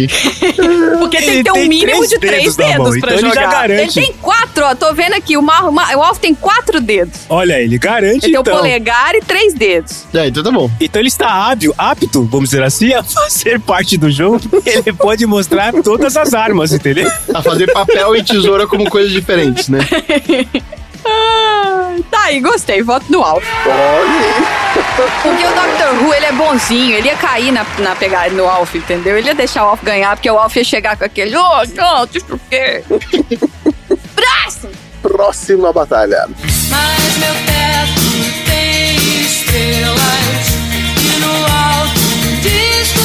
Porque 1.00 1.16
tem 1.18 1.28
Ele 1.28 1.36
que 1.42 1.42
ter 1.42 1.52
um 1.52 1.66
mínimo 1.66 1.86
três 1.96 2.08
de 2.10 2.18
três 2.20 2.54
dedos 2.54 2.74
dedos 2.94 3.00
pra 3.00 3.14
então 3.14 3.18
ele 3.28 3.34
já 3.34 3.42
jogar. 3.42 3.50
garante. 3.50 3.98
Ele 3.98 4.06
tem 4.06 4.16
quatro, 4.22 4.64
ó. 4.64 4.74
Tô 4.76 4.94
vendo 4.94 5.14
aqui. 5.14 5.36
O, 5.36 5.42
Mar, 5.42 5.68
o 5.68 5.72
Mar- 5.72 5.94
o 5.96 6.00
Alf 6.02 6.18
tem 6.18 6.32
quatro 6.32 6.80
dedos. 6.80 7.22
Olha, 7.28 7.60
ele 7.60 7.76
garante 7.76 8.26
Ele 8.26 8.32
tem 8.32 8.36
o 8.38 8.40
então. 8.40 8.56
polegar 8.56 9.16
e 9.16 9.20
três 9.20 9.52
dedos. 9.52 10.04
É, 10.14 10.28
então 10.28 10.44
tá 10.44 10.52
bom. 10.52 10.70
Então 10.80 11.02
ele 11.02 11.08
está 11.08 11.28
hábil, 11.28 11.74
apto, 11.76 12.22
vamos 12.24 12.50
dizer 12.50 12.62
assim, 12.62 12.92
a 12.94 13.02
fazer 13.02 13.58
parte 13.60 13.96
do 13.96 14.10
jogo. 14.12 14.40
Ele 14.64 14.92
pode 14.92 15.26
mostrar 15.26 15.72
todas 15.82 16.16
as 16.16 16.32
armas, 16.34 16.72
entendeu? 16.72 17.10
A 17.34 17.42
fazer 17.42 17.70
papel 17.72 18.14
e 18.14 18.22
tesoura 18.22 18.66
como 18.68 18.88
coisas 18.88 19.10
diferentes, 19.10 19.68
né? 19.68 19.80
Ah, 21.06 21.96
tá 22.10 22.22
aí, 22.24 22.40
gostei. 22.40 22.82
Voto 22.82 23.06
no 23.10 23.22
Alf. 23.22 23.44
Porque 25.22 25.44
o 25.44 25.50
Dr. 25.50 26.02
Who, 26.04 26.14
ele 26.14 26.26
é 26.26 26.32
bonzinho. 26.32 26.96
Ele 26.96 27.08
ia 27.08 27.16
cair 27.16 27.52
na, 27.52 27.64
na 27.78 27.94
pegada 27.94 28.30
no 28.30 28.48
Alf, 28.48 28.74
entendeu? 28.74 29.16
Ele 29.18 29.28
ia 29.28 29.34
deixar 29.34 29.64
o 29.64 29.68
Alf 29.70 29.82
ganhar, 29.82 30.16
porque 30.16 30.30
o 30.30 30.38
Alf 30.38 30.56
ia 30.56 30.64
chegar 30.64 30.96
com 30.96 31.04
aquele... 31.04 31.36
Oh, 31.36 31.62
não, 31.74 32.06
deixa 32.06 32.34
o 32.34 32.40
quê? 32.50 32.84
Próximo! 34.14 34.72
Próxima 35.02 35.72
batalha. 35.72 36.26
Mas 36.70 37.16
meu 37.18 37.34
teto 37.44 38.00
tem 38.46 38.96
estrelas 39.20 40.48
e 40.98 41.20
no 41.20 41.34
alto 41.44 42.00
disco 42.40 43.04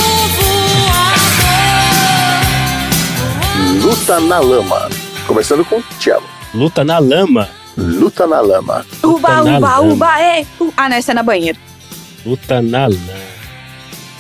voador. 3.76 3.86
Luta 3.86 4.20
na 4.22 4.40
lama. 4.40 4.90
Começando 5.28 5.66
com 5.66 5.84
cello. 6.00 6.24
Luta 6.54 6.86
na 6.86 7.00
lama. 7.00 7.50
Luta 7.80 8.28
na 8.28 8.42
lama. 8.42 8.86
Uba, 9.04 9.30
na 9.30 9.42
uba, 9.42 9.60
lama. 9.60 9.82
uba, 9.82 10.22
é. 10.22 10.46
Ah, 10.76 10.90
não, 10.90 10.98
essa 10.98 11.12
é 11.12 11.16
na 11.16 11.24
banheira. 11.24 11.58
Luta 12.26 12.62
na 12.62 12.88
lama. 12.88 13.30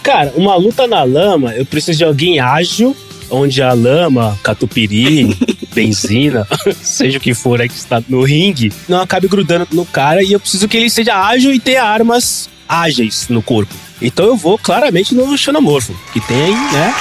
Cara, 0.01 0.33
uma 0.35 0.55
luta 0.55 0.87
na 0.87 1.03
lama, 1.03 1.53
eu 1.53 1.65
preciso 1.65 1.97
de 1.97 2.03
alguém 2.03 2.39
ágil, 2.39 2.95
onde 3.29 3.61
a 3.61 3.73
lama, 3.73 4.37
catupiry, 4.41 5.37
benzina, 5.73 6.47
seja 6.81 7.17
o 7.17 7.21
que 7.21 7.33
for 7.33 7.61
aí 7.61 7.69
que 7.69 7.75
está 7.75 8.01
no 8.07 8.23
ringue, 8.23 8.71
não 8.87 9.01
acabe 9.01 9.27
grudando 9.27 9.67
no 9.71 9.85
cara 9.85 10.23
e 10.23 10.31
eu 10.31 10.39
preciso 10.39 10.67
que 10.67 10.77
ele 10.77 10.89
seja 10.89 11.15
ágil 11.15 11.53
e 11.53 11.59
tenha 11.59 11.83
armas 11.83 12.49
ágeis 12.67 13.27
no 13.29 13.41
corpo. 13.41 13.73
Então 14.01 14.25
eu 14.25 14.35
vou 14.37 14.57
claramente 14.57 15.13
no 15.13 15.37
xenomorfo, 15.37 15.93
que 16.13 16.21
tem, 16.21 16.53
né? 16.53 16.93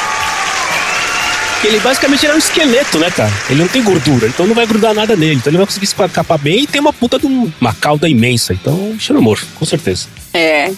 Que 1.61 1.67
Ele 1.67 1.81
basicamente 1.81 2.27
é 2.27 2.35
um 2.35 2.39
esqueleto, 2.39 2.99
né, 2.99 3.11
cara? 3.11 3.33
Ele 3.51 3.61
não 3.61 3.69
tem 3.69 3.83
gordura, 3.83 4.27
então 4.29 4.47
não 4.47 4.55
vai 4.55 4.67
grudar 4.67 4.95
nada 4.95 5.17
nele. 5.17 5.35
Então 5.37 5.51
ele 5.51 5.57
vai 5.59 5.67
conseguir 5.67 5.87
se 5.87 5.95
escapar 6.01 6.39
bem 6.39 6.63
e 6.63 6.67
tem 6.67 6.81
uma 6.81 6.93
puta 6.93 7.19
de 7.19 7.27
um- 7.27 7.51
uma 7.61 7.75
cauda 7.75 8.09
imensa. 8.09 8.53
Então, 8.53 8.97
xenomorfo, 8.99 9.47
com 9.59 9.65
certeza. 9.65 10.07
É. 10.33 10.71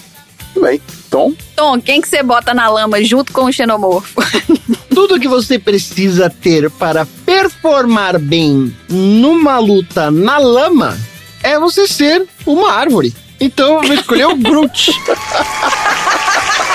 Tudo 0.55 0.67
bem. 0.67 0.81
Tom? 1.11 1.33
Tom, 1.55 1.81
quem 1.81 2.01
que 2.01 2.09
você 2.09 2.23
bota 2.23 2.53
na 2.55 2.69
lama 2.69 3.03
junto 3.05 3.33
com 3.33 3.45
o 3.45 3.53
xenomorfo? 3.53 4.15
Tudo 4.93 5.21
que 5.21 5.29
você 5.29 5.59
precisa 5.59 6.29
ter 6.31 6.71
para 6.71 7.07
performar 7.27 8.19
bem 8.19 8.75
numa 8.89 9.59
luta 9.59 10.11
na 10.11 10.39
lama 10.39 10.99
é 11.43 11.59
você 11.59 11.87
ser 11.87 12.27
uma 12.47 12.73
árvore. 12.73 13.15
Então 13.41 13.77
eu 13.77 13.83
vou 13.83 13.95
escolher 13.95 14.27
o 14.27 14.37
Groot. 14.37 14.93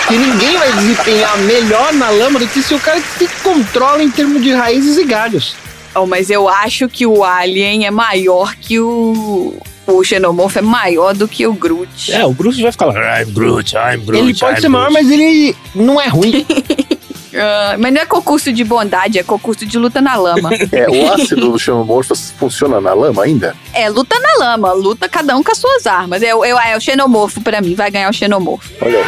que 0.08 0.18
ninguém 0.18 0.58
vai 0.58 0.72
desempenhar 0.74 1.38
melhor 1.40 1.94
na 1.94 2.10
lama 2.10 2.40
do 2.40 2.48
que 2.48 2.62
se 2.62 2.74
o 2.74 2.80
cara 2.80 3.02
que 3.18 3.28
controla 3.44 4.02
em 4.04 4.10
termos 4.12 4.42
de 4.42 4.54
raízes 4.54 4.98
e 4.98 5.04
galhos. 5.04 5.56
Oh, 5.96 6.06
mas 6.06 6.30
eu 6.30 6.48
acho 6.50 6.90
que 6.90 7.06
o 7.06 7.24
Alien 7.24 7.86
é 7.86 7.92
maior 7.92 8.56
que 8.56 8.80
o. 8.80 9.54
O 9.88 10.04
xenomorfo 10.04 10.58
é 10.58 10.62
maior 10.64 11.14
do 11.14 11.28
que 11.28 11.46
o 11.46 11.54
Groot. 11.54 12.12
É, 12.12 12.26
o 12.26 12.32
Groot 12.34 12.60
vai 12.60 12.72
ficar 12.72 12.88
lá, 12.88 13.22
I'm 13.22 13.32
Groot, 13.32 13.76
I'm 13.76 14.00
Groot. 14.04 14.18
ele 14.24 14.34
pode 14.34 14.58
I'm 14.58 14.62
ser 14.62 14.68
maior, 14.70 14.90
Groot." 14.90 15.04
mas 15.04 15.12
ele 15.12 15.56
não 15.76 16.00
é 16.02 16.08
ruim. 16.08 16.46
Ah, 17.38 17.76
mas 17.78 17.92
não 17.94 18.00
é 18.00 18.06
concurso 18.06 18.54
de 18.54 18.64
bondade, 18.64 19.20
é 19.20 19.24
concurso 19.24 19.66
de 19.66 19.78
luta 19.78 20.00
na 20.00 20.16
lama. 20.16 20.52
É, 20.72 20.90
o 20.90 21.12
ácido 21.12 21.52
do 21.52 21.60
xenomorfo 21.60 22.16
funciona 22.40 22.80
na 22.80 22.94
lama 22.94 23.24
ainda? 23.26 23.54
é 23.74 23.90
luta 23.90 24.18
na 24.22 24.38
lama, 24.46 24.72
luta 24.72 25.10
cada 25.10 25.36
um 25.36 25.44
com 25.44 25.52
as 25.52 25.58
suas 25.58 25.86
armas. 25.86 26.24
É, 26.24 26.34
o- 26.34 26.46
é, 26.46 26.54
o- 26.56 26.60
é 26.60 26.78
o 26.78 26.80
xenomorfo 26.80 27.42
pra 27.42 27.60
mim, 27.60 27.76
vai 27.76 27.92
ganhar 27.92 28.10
o 28.10 28.14
xenomorfo. 28.14 28.72
Olha 28.82 29.00
aí. 29.00 29.06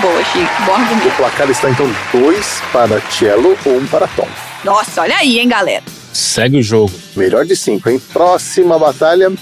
Boa, 0.00 0.24
Chico, 0.24 0.62
bom 0.66 0.72
O 0.72 0.74
argumento. 0.74 1.16
placar 1.16 1.50
está 1.50 1.70
então 1.70 1.90
dois 2.12 2.60
para 2.72 3.00
cello 3.10 3.56
ou 3.64 3.78
um 3.78 3.86
para 3.86 4.06
Tom. 4.08 4.28
Nossa, 4.64 5.02
olha 5.02 5.16
aí, 5.16 5.38
hein, 5.38 5.48
galera. 5.48 5.82
Segue 6.12 6.58
o 6.58 6.62
jogo. 6.62 6.92
Melhor 7.14 7.44
de 7.44 7.56
cinco, 7.56 7.88
hein? 7.88 8.00
Próxima 8.12 8.78
batalha. 8.78 9.32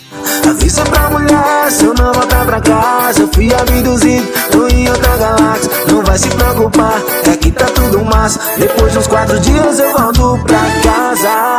Avisa 0.48 0.84
pra 0.84 1.10
mulher, 1.10 1.70
se 1.70 1.84
eu 1.84 1.94
não 1.94 2.12
voltar 2.12 2.44
pra 2.44 2.60
casa, 2.60 3.22
eu 3.22 3.28
fui 3.32 3.52
abduzido, 3.54 4.26
tô 4.50 4.68
em 4.68 4.88
outra 4.88 5.16
galáxia. 5.16 5.70
Não 5.88 6.02
vai 6.02 6.18
se 6.18 6.28
preocupar, 6.28 7.00
é 7.32 7.36
que 7.36 7.50
tá 7.50 7.66
tudo 7.66 8.04
massa. 8.04 8.40
Depois 8.58 8.92
de 8.92 8.98
uns 8.98 9.06
quatro 9.06 9.40
dias 9.40 9.78
eu 9.78 9.92
volto 9.92 10.38
pra 10.44 10.60
casa. 10.82 11.54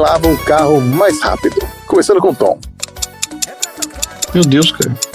lava 0.00 0.28
um 0.28 0.36
carro 0.36 0.80
mais 0.80 1.20
rápido? 1.22 1.56
Começando 1.86 2.20
com 2.20 2.30
o 2.30 2.34
Tom. 2.34 2.58
Meu 4.34 4.44
Deus, 4.44 4.72
cara. 4.72 5.09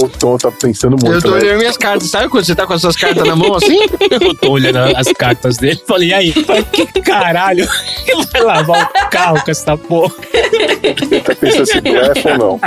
O 0.00 0.08
Tom 0.08 0.38
tá 0.38 0.50
pensando 0.52 0.92
muito. 0.92 1.12
Eu 1.12 1.20
tô 1.20 1.30
né? 1.32 1.40
olhando 1.42 1.58
minhas 1.58 1.76
cartas. 1.76 2.08
Sabe 2.08 2.28
quando 2.28 2.44
você 2.44 2.54
tá 2.54 2.64
com 2.64 2.72
as 2.72 2.80
suas 2.80 2.96
cartas 2.96 3.26
na 3.26 3.34
mão 3.34 3.56
assim? 3.56 3.80
Eu 4.20 4.34
tô 4.34 4.52
olhando 4.52 4.78
as 4.96 5.08
cartas 5.12 5.56
dele 5.56 5.82
falei, 5.86 6.10
e 6.10 6.14
aí? 6.14 6.32
Que 6.72 7.00
caralho? 7.02 7.68
Ele 8.06 8.26
vai 8.32 8.42
lavar 8.42 8.84
o 8.84 9.10
carro 9.10 9.44
com 9.44 9.50
essa 9.50 9.76
porra? 9.76 10.14
Ele 10.32 11.20
tá 11.20 11.34
pensando 11.34 11.66
se 11.66 11.80
blefa 11.80 12.30
ou 12.30 12.38
não. 12.38 12.60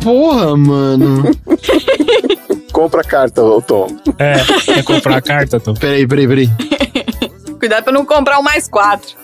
Porra, 0.00 0.56
mano. 0.56 1.36
Compra 2.72 3.00
a 3.00 3.04
carta, 3.04 3.42
ô 3.42 3.60
Tom. 3.60 3.88
É, 4.18 4.34
quer 4.64 4.84
comprar 4.84 5.16
a 5.16 5.22
carta, 5.22 5.58
Tom? 5.58 5.74
Peraí, 5.74 6.06
peraí, 6.06 6.28
peraí. 6.28 6.50
Cuidado 7.58 7.82
pra 7.82 7.92
não 7.92 8.04
comprar 8.04 8.38
o 8.38 8.42
mais 8.44 8.68
quatro. 8.68 9.16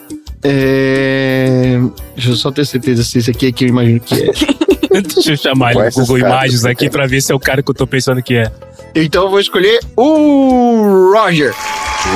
É... 0.42 1.78
Deixa 2.16 2.30
eu 2.30 2.34
só 2.34 2.50
ter 2.50 2.66
certeza 2.66 3.04
se 3.04 3.18
esse 3.18 3.30
aqui 3.30 3.46
é 3.46 3.52
que 3.52 3.64
eu 3.64 3.68
imagino 3.68 4.00
que 4.00 4.14
é. 4.14 4.71
Deixa 5.14 5.32
eu 5.32 5.36
chamar 5.36 5.72
ele 5.72 5.84
no 5.84 5.90
Google 5.92 6.18
Imagens 6.18 6.64
aqui 6.64 6.90
pra 6.90 7.06
ver 7.06 7.20
se 7.20 7.32
é 7.32 7.34
o 7.34 7.40
cara 7.40 7.62
que 7.62 7.70
eu 7.70 7.74
tô 7.74 7.86
pensando 7.86 8.22
que 8.22 8.36
é. 8.36 8.50
Então 8.94 9.24
eu 9.24 9.30
vou 9.30 9.40
escolher 9.40 9.80
o 9.96 11.12
Roger. 11.14 11.54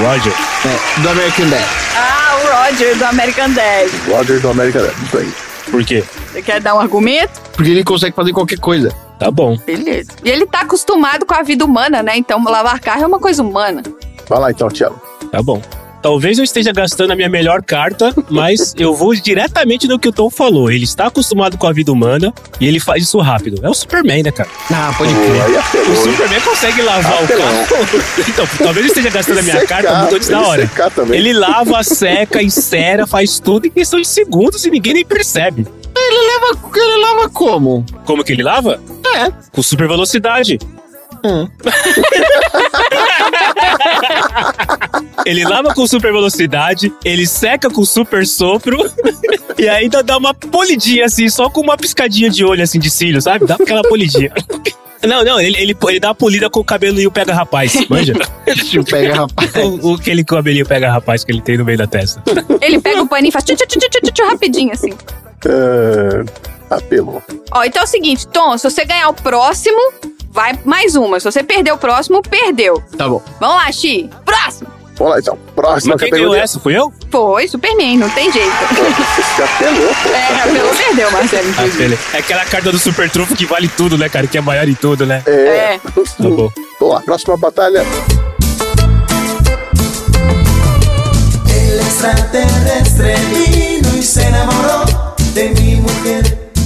Roger? 0.02 0.32
É, 0.64 1.00
do 1.00 1.08
American 1.08 1.48
Dad. 1.48 1.64
Ah, 1.96 2.36
o 2.36 2.64
Roger 2.70 2.96
do 2.96 3.04
American 3.04 3.50
Dad. 3.50 3.90
Roger 4.08 4.40
do 4.40 4.50
American 4.50 4.82
Dad, 4.82 4.94
isso 5.04 5.18
aí. 5.18 5.32
Por 5.70 5.84
quê? 5.84 6.04
Você 6.32 6.42
quer 6.42 6.60
dar 6.60 6.74
um 6.74 6.80
argumento? 6.80 7.40
Porque 7.52 7.70
ele 7.70 7.82
consegue 7.82 8.14
fazer 8.14 8.32
qualquer 8.32 8.58
coisa. 8.58 8.94
Tá 9.18 9.30
bom. 9.30 9.56
Beleza. 9.66 10.12
E 10.22 10.28
ele 10.28 10.46
tá 10.46 10.60
acostumado 10.60 11.24
com 11.24 11.34
a 11.34 11.42
vida 11.42 11.64
humana, 11.64 12.02
né? 12.02 12.16
Então 12.16 12.42
lavar 12.44 12.78
carro 12.80 13.02
é 13.02 13.06
uma 13.06 13.18
coisa 13.18 13.42
humana. 13.42 13.82
Vai 14.28 14.38
lá 14.38 14.50
então, 14.50 14.68
Tiago. 14.68 15.00
Tá 15.32 15.42
bom. 15.42 15.62
Talvez 16.02 16.38
eu 16.38 16.44
esteja 16.44 16.72
gastando 16.72 17.12
a 17.12 17.16
minha 17.16 17.28
melhor 17.28 17.62
carta, 17.62 18.14
mas 18.30 18.74
eu 18.78 18.94
vou 18.94 19.14
diretamente 19.14 19.88
no 19.88 19.98
que 19.98 20.08
o 20.08 20.12
Tom 20.12 20.30
falou. 20.30 20.70
Ele 20.70 20.84
está 20.84 21.06
acostumado 21.06 21.58
com 21.58 21.66
a 21.66 21.72
vida 21.72 21.90
humana 21.92 22.32
e 22.60 22.66
ele 22.66 22.78
faz 22.78 23.02
isso 23.02 23.18
rápido. 23.18 23.60
É 23.64 23.68
o 23.68 23.74
Superman, 23.74 24.22
né, 24.22 24.30
cara? 24.30 24.48
Ah, 24.70 24.94
pode 24.96 25.12
crer. 25.12 25.90
O 25.90 25.96
Superman 25.96 26.40
consegue 26.40 26.82
lavar 26.82 27.24
o 27.24 27.28
carro. 27.28 27.96
Então, 28.28 28.46
talvez 28.58 28.86
eu 28.86 28.88
esteja 28.88 29.10
gastando 29.10 29.38
a 29.38 29.42
minha 29.42 29.60
Secar, 29.60 29.82
carta 29.82 29.98
muito 30.00 30.16
antes 30.16 30.28
da 30.28 30.40
hora. 30.40 30.70
Ele 31.10 31.32
lava, 31.32 31.82
seca, 31.82 32.42
encera, 32.42 33.06
faz 33.06 33.38
tudo 33.38 33.66
em 33.66 33.70
questão 33.70 34.00
de 34.00 34.06
segundos 34.06 34.64
e 34.64 34.70
ninguém 34.70 34.94
nem 34.94 35.04
percebe. 35.04 35.66
Ele 35.96 36.32
lava, 36.32 36.76
ele 36.76 37.02
lava 37.02 37.28
como? 37.30 37.84
Como 38.04 38.22
que 38.22 38.32
ele 38.32 38.42
lava? 38.42 38.80
É. 39.16 39.32
Com 39.52 39.62
super 39.62 39.88
velocidade. 39.88 40.58
Hum. 41.24 41.48
Ele 45.24 45.44
lava 45.44 45.74
com 45.74 45.86
super 45.86 46.12
velocidade, 46.12 46.92
ele 47.04 47.26
seca 47.26 47.68
com 47.68 47.84
super 47.84 48.24
sopro 48.24 48.78
e 49.58 49.68
ainda 49.68 50.00
dá 50.00 50.16
uma 50.16 50.32
polidinha 50.32 51.06
assim, 51.06 51.28
só 51.28 51.50
com 51.50 51.62
uma 51.62 51.76
piscadinha 51.76 52.30
de 52.30 52.44
olho 52.44 52.62
assim 52.62 52.78
de 52.78 52.88
cílio, 52.88 53.20
sabe? 53.20 53.44
Dá 53.44 53.56
aquela 53.56 53.82
polidinha. 53.82 54.32
Não, 55.06 55.22
não, 55.22 55.38
ele, 55.38 55.56
ele, 55.60 55.76
ele 55.88 56.00
dá 56.00 56.08
uma 56.08 56.14
polida 56.14 56.50
com 56.50 56.58
o 56.58 56.64
cabelo 56.64 56.98
e 56.98 57.06
o 57.06 57.12
pega 57.12 57.32
rapaz, 57.32 57.86
manja? 57.88 58.14
o 58.80 58.84
pega 58.84 59.14
rapaz. 59.14 59.54
O, 59.54 59.90
o 59.90 59.94
aquele 59.94 60.24
cabelinho 60.24 60.66
pega 60.66 60.90
rapaz 60.90 61.22
que 61.22 61.30
ele 61.30 61.40
tem 61.40 61.58
no 61.58 61.64
meio 61.64 61.78
da 61.78 61.86
testa. 61.86 62.22
Ele 62.60 62.80
pega 62.80 63.02
o 63.02 63.06
paninho 63.06 63.28
e 63.28 63.32
faz 63.32 63.44
tchu, 63.44 63.54
tchu, 63.54 63.66
tchu, 63.66 63.78
tchu, 63.78 64.00
tchu, 64.02 64.12
tchu, 64.12 64.26
rapidinho, 64.26 64.72
assim. 64.72 64.92
É... 65.46 66.24
Apelou. 66.70 67.22
Ó, 67.52 67.64
então 67.64 67.82
é 67.82 67.84
o 67.84 67.86
seguinte, 67.86 68.26
Tom, 68.28 68.56
se 68.58 68.68
você 68.68 68.84
ganhar 68.84 69.08
o 69.08 69.14
próximo, 69.14 69.78
vai 70.30 70.58
mais 70.64 70.96
uma. 70.96 71.18
Se 71.20 71.24
você 71.24 71.42
perder 71.42 71.72
o 71.72 71.78
próximo, 71.78 72.22
perdeu. 72.22 72.82
Tá 72.96 73.08
bom. 73.08 73.22
Vamos 73.40 73.56
lá, 73.56 73.72
Xi. 73.72 74.10
Próximo. 74.24 74.76
Vamos 74.96 75.12
lá 75.12 75.18
então. 75.20 75.38
Próxima 75.54 75.94
Mas 75.94 76.02
quem 76.02 76.10
ganhou 76.10 76.34
essa? 76.34 76.58
Fui 76.58 76.76
eu? 76.76 76.92
Foi, 77.10 77.46
Superman, 77.46 77.98
não 77.98 78.08
tem 78.10 78.32
jeito. 78.32 78.50
Você 78.50 79.42
apelou, 79.42 79.94
pô. 80.02 80.08
É, 80.08 80.40
apelou, 80.40 80.74
perdeu, 80.74 81.10
Marcelo. 81.10 81.54
Ah. 81.58 82.16
É 82.16 82.18
aquela 82.18 82.44
carta 82.46 82.72
do 82.72 82.78
super 82.78 83.10
trunfo 83.10 83.36
que 83.36 83.44
vale 83.44 83.68
tudo, 83.68 83.98
né, 83.98 84.08
cara? 84.08 84.26
Que 84.26 84.38
é 84.38 84.40
maior 84.40 84.66
em 84.66 84.74
tudo, 84.74 85.04
né? 85.04 85.22
É. 85.26 85.78
Tá 85.78 85.90
bom. 86.18 86.50
Vamos 86.80 86.94
lá, 86.94 87.00
próxima 87.02 87.36
batalha. 87.36 87.84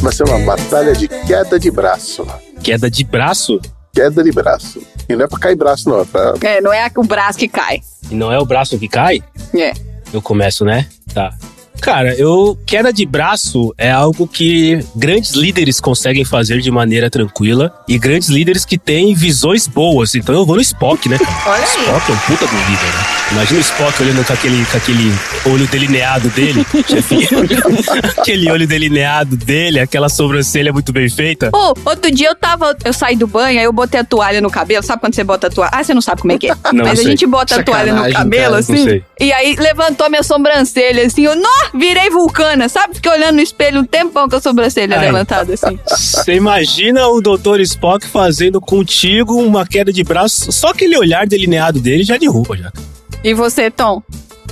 Vai 0.03 0.13
ser 0.13 0.25
uma 0.29 0.39
batalha 0.39 0.93
de 0.93 1.09
queda 1.09 1.59
de 1.59 1.71
braço. 1.71 2.27
Queda 2.63 2.91
de 2.91 3.05
braço? 3.05 3.61
Queda 3.93 4.23
de 4.23 4.31
braço. 4.31 4.83
E 5.09 5.17
não 5.17 5.25
é 5.25 5.29
pra 5.29 5.39
cair 5.39 5.57
braço, 5.57 5.89
não. 5.89 6.01
É 6.01 6.05
pra... 6.05 6.35
É, 6.43 6.61
não 6.61 6.73
é 6.73 6.91
o 6.95 7.03
braço 7.03 7.39
que 7.39 7.49
cai. 7.49 7.81
E 8.11 8.15
não 8.15 8.33
é 8.33 8.39
o 8.39 8.45
braço 8.45 8.79
que 8.79 8.89
cai? 8.89 9.23
É. 9.55 9.73
Eu 10.13 10.21
começo, 10.23 10.65
né? 10.65 10.87
Tá. 11.13 11.33
Cara, 11.81 12.15
eu 12.15 12.59
queda 12.67 12.93
de 12.93 13.05
braço 13.07 13.75
é 13.77 13.91
algo 13.91 14.27
que 14.27 14.85
grandes 14.95 15.33
líderes 15.33 15.81
conseguem 15.81 16.25
fazer 16.25 16.61
de 16.61 16.71
maneira 16.71 17.11
tranquila 17.11 17.73
e 17.89 17.99
grandes 17.99 18.29
líderes 18.29 18.65
que 18.65 18.79
têm 18.79 19.15
visões 19.15 19.67
boas. 19.67 20.15
Então 20.15 20.35
eu 20.35 20.45
vou 20.47 20.57
no 20.57 20.63
Spock, 20.63 21.09
né? 21.09 21.19
cara? 21.19 21.31
Olha 21.47 21.65
aí. 21.65 21.81
Spock 21.81 22.11
é 22.11 22.15
um 22.15 22.19
puta 22.19 22.47
do 22.47 22.57
líder, 22.57 22.71
né? 22.85 23.21
Imagina 23.33 23.59
o 23.59 23.63
Spock 23.63 24.03
olhando 24.03 24.27
com 24.27 24.33
aquele, 24.33 24.65
com 24.67 24.77
aquele 24.77 25.13
olho 25.47 25.67
delineado 25.69 26.29
dele, 26.31 26.67
chefinho. 26.87 27.29
aquele 28.19 28.51
olho 28.51 28.67
delineado 28.67 29.37
dele, 29.37 29.79
aquela 29.79 30.09
sobrancelha 30.09 30.73
muito 30.73 30.93
bem 30.93 31.09
feita. 31.09 31.51
Ô, 31.55 31.75
outro 31.85 32.11
dia 32.11 32.29
eu 32.29 32.35
tava, 32.35 32.77
eu 32.85 32.93
saí 32.93 33.17
do 33.17 33.27
banho, 33.27 33.59
aí 33.59 33.65
eu 33.65 33.73
botei 33.73 34.01
a 34.01 34.05
toalha 34.05 34.41
no 34.41 34.51
cabelo. 34.51 34.83
Sabe 34.83 35.01
quando 35.01 35.15
você 35.15 35.23
bota 35.25 35.47
a 35.47 35.51
toalha? 35.51 35.71
Ah, 35.73 35.85
você 35.85 35.95
não 35.95 36.01
sabe 36.01 36.21
como 36.23 36.33
é 36.33 36.39
que 36.39 36.51
é. 36.51 36.55
Não 36.73 36.85
Mas 36.85 36.99
sei. 36.99 37.07
a 37.07 37.11
gente 37.11 37.27
bota 37.27 37.61
a 37.61 37.63
toalha 37.63 37.93
no 37.93 37.99
Sacanagem, 37.99 38.17
cabelo, 38.17 38.43
cara, 38.43 38.51
não 38.51 38.59
assim. 38.59 38.85
sei. 38.85 39.05
E 39.21 39.33
aí 39.33 39.57
levantou 39.57 40.11
minha 40.11 40.23
sobrancelha, 40.23 41.07
assim. 41.07 41.23
Eu, 41.23 41.37
nó, 41.37 41.49
virei 41.75 42.11
vulcana, 42.11 42.69
sabe? 42.69 42.95
Fiquei 42.95 43.11
olhando 43.11 43.37
no 43.37 43.43
espelho 43.43 43.81
um 43.81 43.85
tempão 43.85 44.29
com 44.29 44.37
a 44.37 44.41
sobrancelha 44.41 44.99
Ai. 44.99 45.07
levantada, 45.07 45.55
assim. 45.55 45.79
Você 45.87 46.35
imagina 46.35 47.07
o 47.09 47.21
Dr. 47.21 47.61
Spock 47.61 48.07
fazendo 48.07 48.61
contigo 48.61 49.35
uma 49.37 49.67
queda 49.67 49.93
de 49.93 50.03
braço, 50.05 50.53
só 50.53 50.69
aquele 50.69 50.97
olhar 50.97 51.27
delineado 51.27 51.81
dele 51.81 52.05
já 52.05 52.17
derruba 52.17 52.57
já. 52.57 52.73
E 53.23 53.35
você, 53.35 53.71
Tom? 53.71 54.03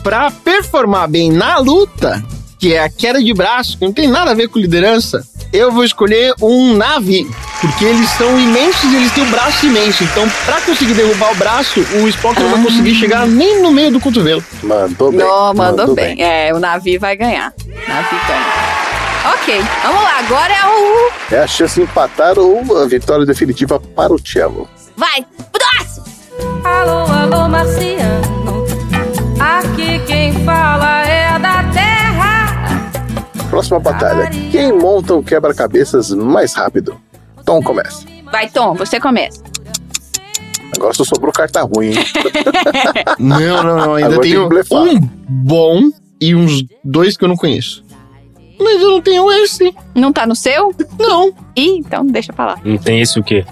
Pra 0.03 0.31
performar 0.31 1.09
bem 1.09 1.31
na 1.33 1.59
luta, 1.59 2.23
que 2.59 2.75
é 2.75 2.83
a 2.83 2.91
queda 2.91 3.23
de 3.23 3.33
braço, 3.33 3.79
que 3.79 3.85
não 3.85 3.93
tem 3.93 4.09
nada 4.09 4.33
a 4.33 4.35
ver 4.35 4.49
com 4.49 4.59
liderança, 4.59 5.25
eu 5.53 5.71
vou 5.71 5.85
escolher 5.85 6.35
um 6.43 6.77
nave, 6.77 7.27
porque 7.61 7.85
eles 7.85 8.09
são 8.11 8.39
imensos 8.39 8.93
e 8.93 8.97
eles 8.97 9.13
têm 9.13 9.25
o 9.25 9.31
braço 9.31 9.67
imenso. 9.67 10.05
Então, 10.05 10.29
pra 10.45 10.61
conseguir 10.61 10.95
derrubar 10.95 11.33
o 11.33 11.37
braço, 11.37 11.81
o 11.81 12.09
Spock 12.09 12.41
não 12.41 12.51
vai 12.51 12.63
conseguir 12.63 12.95
chegar 12.95 13.27
nem 13.27 13.63
no 13.63 13.71
meio 13.71 13.93
do 13.93 14.01
cotovelo. 14.01 14.45
Mandou 14.63 15.11
bem. 15.11 15.21
Não, 15.21 15.55
mandou, 15.55 15.95
bem. 15.95 16.21
É, 16.21 16.53
o 16.53 16.59
Navi 16.59 16.99
vai 16.99 17.17
ganhar. 17.17 17.53
Navi 17.67 18.17
ganha. 18.27 18.69
Ok, 19.35 19.63
vamos 19.83 20.03
lá. 20.03 20.19
Agora 20.19 20.53
é 20.53 20.67
o. 20.67 21.35
É 21.35 21.39
a 21.41 21.47
chance 21.47 21.75
de 21.77 21.83
empatar 21.83 22.39
ou 22.39 22.79
a 22.79 22.87
vitória 22.87 23.25
definitiva 23.25 23.81
para 23.81 24.13
o 24.13 24.19
Cello. 24.19 24.69
Vai, 24.97 25.25
próximo! 25.53 26.07
Alô, 26.65 27.05
alô, 27.13 27.49
marciano. 27.49 28.67
Aqui 29.39 30.01
quem 30.07 30.33
fala 30.45 30.58
Próxima 33.59 33.81
batalha. 33.81 34.31
Quem 34.53 34.73
monta 34.73 35.15
o 35.15 35.23
quebra-cabeças 35.23 36.11
mais 36.11 36.55
rápido? 36.55 36.97
Tom 37.45 37.61
começa. 37.61 38.07
Vai, 38.31 38.49
Tom, 38.49 38.75
você 38.75 39.01
começa. 39.01 39.43
Agora 40.77 40.95
só 40.95 41.03
sobrou 41.03 41.33
carta 41.33 41.63
ruim, 41.63 41.89
hein? 41.89 41.95
Não, 43.19 43.65
não, 43.65 43.77
não. 43.77 43.95
Ainda 43.95 44.11
Agora 44.11 44.23
tem 44.23 44.31
tenho 44.31 44.49
blefar. 44.49 44.83
um 44.85 45.01
bom 45.01 45.91
e 46.21 46.37
uns 46.37 46.65
dois 46.85 47.17
que 47.17 47.25
eu 47.25 47.29
não 47.29 47.35
conheço. 47.35 47.83
Mas 48.61 48.81
eu 48.81 48.91
não 48.91 49.01
tenho 49.01 49.29
esse. 49.33 49.75
Não 49.93 50.13
tá 50.13 50.25
no 50.25 50.37
seu? 50.37 50.73
Não. 50.97 51.35
Ih, 51.57 51.79
então 51.79 52.07
deixa 52.07 52.33
pra 52.33 52.47
lá. 52.47 52.61
Não 52.65 52.79
tem 52.79 53.01
esse 53.01 53.19
o 53.19 53.25
quê? 53.25 53.45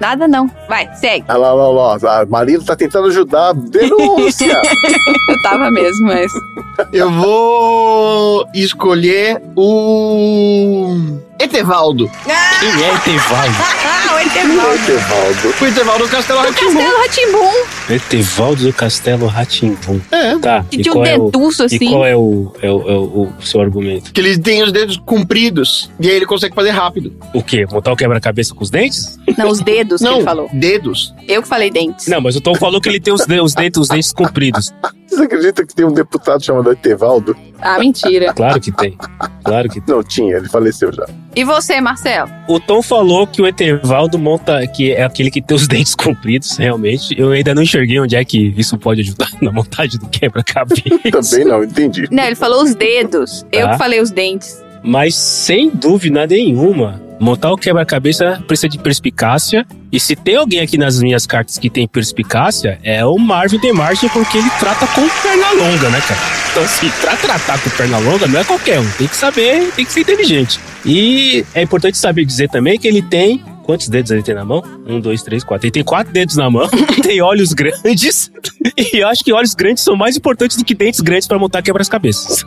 Nada 0.00 0.26
não. 0.28 0.50
Vai, 0.68 0.92
segue. 0.94 1.24
Olha 1.28 1.38
lá, 1.38 1.54
olha 1.54 1.62
lá, 1.62 1.88
olha 1.92 2.00
lá. 2.02 2.20
A 2.20 2.26
Marina 2.26 2.62
tá 2.64 2.76
tentando 2.76 3.08
ajudar. 3.08 3.54
Denúncia! 3.54 4.60
Eu 5.28 5.42
tava 5.42 5.70
mesmo, 5.70 6.06
mas. 6.06 6.32
Eu 6.92 7.10
vou 7.10 8.46
escolher 8.54 9.40
o. 9.56 10.96
Etevaldo. 11.44 12.10
Quem 12.60 12.68
é 12.84 12.94
Etevaldo? 12.94 13.54
Ah, 13.84 14.14
o 14.14 14.20
Etevaldo. 14.20 14.74
Etevaldo. 14.74 15.54
O 15.60 15.66
Etevaldo 15.66 16.04
do 16.04 16.10
Castelo 16.10 16.40
Ratimbum. 16.40 16.74
Castelo 16.74 16.98
Ratimbum. 17.02 17.94
Etevaldo 17.94 18.62
do 18.66 18.72
Castelo 18.72 19.26
Ratimbum. 19.26 20.00
É. 20.10 20.38
Tá. 20.38 20.64
Que 20.70 20.78
e 20.80 20.82
tinha 20.82 20.92
um 20.92 20.96
qual 20.96 21.06
é 21.06 21.16
o- 21.18 21.24
dentuço, 21.24 21.62
E 21.62 21.66
assim. 21.66 21.90
qual 21.90 22.06
é 22.06 22.16
o, 22.16 22.52
é 22.62 22.70
o, 22.70 22.80
é 22.88 22.92
o- 22.94 23.32
o 23.38 23.42
seu 23.42 23.60
argumento? 23.60 24.12
Que 24.12 24.20
eles 24.20 24.38
têm 24.38 24.62
os 24.62 24.70
dedos 24.72 24.96
compridos. 25.04 25.90
E 26.00 26.08
aí 26.08 26.14
ele 26.16 26.26
consegue 26.26 26.54
fazer 26.54 26.70
rápido. 26.70 27.12
O 27.34 27.42
quê? 27.42 27.66
Montar 27.70 27.92
o 27.92 27.96
quebra-cabeça 27.96 28.54
com 28.54 28.62
os 28.62 28.70
dentes? 28.70 29.18
Não, 29.36 29.48
os 29.48 29.60
dedos 29.60 30.00
que 30.00 30.04
Não, 30.06 30.16
ele 30.16 30.24
falou. 30.24 30.48
dedos. 30.52 31.12
Eu 31.28 31.42
que 31.42 31.48
falei 31.48 31.70
dentes. 31.70 32.06
Não, 32.06 32.20
mas 32.20 32.36
o 32.36 32.40
Tom 32.40 32.54
falou 32.54 32.80
que 32.80 32.88
ele 32.88 33.00
tem 33.00 33.12
os, 33.12 33.26
de- 33.26 33.40
os 33.40 33.54
dentes, 33.54 33.80
os 33.80 33.88
dentes 33.88 34.12
compridos. 34.12 34.72
Você 35.08 35.22
acredita 35.24 35.64
que 35.66 35.74
tem 35.74 35.84
um 35.84 35.92
deputado 35.92 36.42
chamado 36.44 36.70
Etevaldo? 36.72 37.36
Ah, 37.60 37.78
mentira. 37.78 38.32
Claro 38.32 38.60
que 38.60 38.72
tem. 38.72 38.96
Claro 39.44 39.68
que 39.68 39.80
tem. 39.80 39.94
Não 39.94 40.02
tinha, 40.02 40.36
ele 40.36 40.48
faleceu 40.48 40.92
já. 40.92 41.06
E 41.36 41.44
você, 41.44 41.80
Marcelo? 41.80 42.30
O 42.46 42.60
Tom 42.60 42.80
falou 42.80 43.26
que 43.26 43.42
o 43.42 43.46
Etevaldo 43.46 44.18
monta, 44.18 44.64
que 44.66 44.92
é 44.92 45.02
aquele 45.02 45.30
que 45.30 45.42
tem 45.42 45.56
os 45.56 45.66
dentes 45.68 45.94
compridos, 45.94 46.56
realmente. 46.56 47.14
Eu 47.18 47.32
ainda 47.32 47.54
não 47.54 47.62
enxerguei 47.62 47.98
onde 47.98 48.14
é 48.14 48.24
que 48.24 48.54
isso 48.56 48.78
pode 48.78 49.00
ajudar 49.00 49.28
na 49.42 49.50
montagem 49.50 49.98
do 49.98 50.06
quebra-cabeça. 50.08 50.82
Também 51.10 51.44
não, 51.44 51.64
entendi. 51.64 52.06
Não, 52.10 52.24
ele 52.24 52.36
falou 52.36 52.62
os 52.62 52.74
dedos. 52.74 53.44
Eu 53.50 53.66
Tá. 53.66 53.72
que 53.72 53.78
falei 53.78 54.00
os 54.00 54.10
dentes. 54.10 54.62
Mas 54.82 55.14
sem 55.14 55.70
dúvida 55.70 56.26
nenhuma, 56.26 57.00
montar 57.18 57.50
o 57.50 57.56
quebra-cabeça 57.56 58.42
precisa 58.46 58.68
de 58.68 58.78
perspicácia. 58.78 59.66
E 59.90 59.98
se 59.98 60.14
tem 60.14 60.36
alguém 60.36 60.60
aqui 60.60 60.76
nas 60.76 61.00
minhas 61.00 61.26
cartas 61.26 61.56
que 61.58 61.70
tem 61.70 61.88
perspicácia, 61.88 62.78
é 62.82 63.04
o 63.04 63.16
Marvin 63.18 63.58
DeMartin, 63.58 64.08
porque 64.08 64.38
ele 64.38 64.50
trata 64.60 64.86
com 64.88 65.08
perna 65.22 65.52
longa, 65.52 65.88
né, 65.88 66.00
cara? 66.06 66.43
Então, 66.54 66.62
assim, 66.62 66.88
pra 67.00 67.16
tratar 67.16 67.60
com 67.60 67.68
perna 67.70 67.98
longa 67.98 68.28
não 68.28 68.38
é 68.38 68.44
qualquer 68.44 68.78
um. 68.78 68.88
Tem 68.90 69.08
que 69.08 69.16
saber, 69.16 69.72
tem 69.72 69.84
que 69.84 69.92
ser 69.92 70.02
inteligente. 70.02 70.60
E 70.86 71.44
é 71.52 71.60
importante 71.60 71.98
saber 71.98 72.24
dizer 72.24 72.48
também 72.48 72.78
que 72.78 72.86
ele 72.86 73.02
tem. 73.02 73.44
Quantos 73.64 73.88
dedos 73.88 74.10
ele 74.10 74.22
tem 74.22 74.34
na 74.34 74.44
mão? 74.44 74.62
Um, 74.86 75.00
dois, 75.00 75.22
três, 75.22 75.42
quatro. 75.42 75.66
Ele 75.66 75.72
tem 75.72 75.82
quatro 75.82 76.12
dedos 76.12 76.36
na 76.36 76.50
mão, 76.50 76.68
tem 77.02 77.20
olhos 77.22 77.52
grandes. 77.52 78.30
E 78.76 78.98
eu 78.98 79.08
acho 79.08 79.22
que 79.22 79.32
olhos 79.32 79.54
grandes 79.54 79.84
são 79.84 79.94
mais 79.94 80.16
importantes 80.16 80.56
do 80.56 80.64
que 80.64 80.74
dentes 80.74 81.00
grandes 81.00 81.28
pra 81.28 81.38
montar 81.38 81.62
quebra-cabeças. 81.62 82.44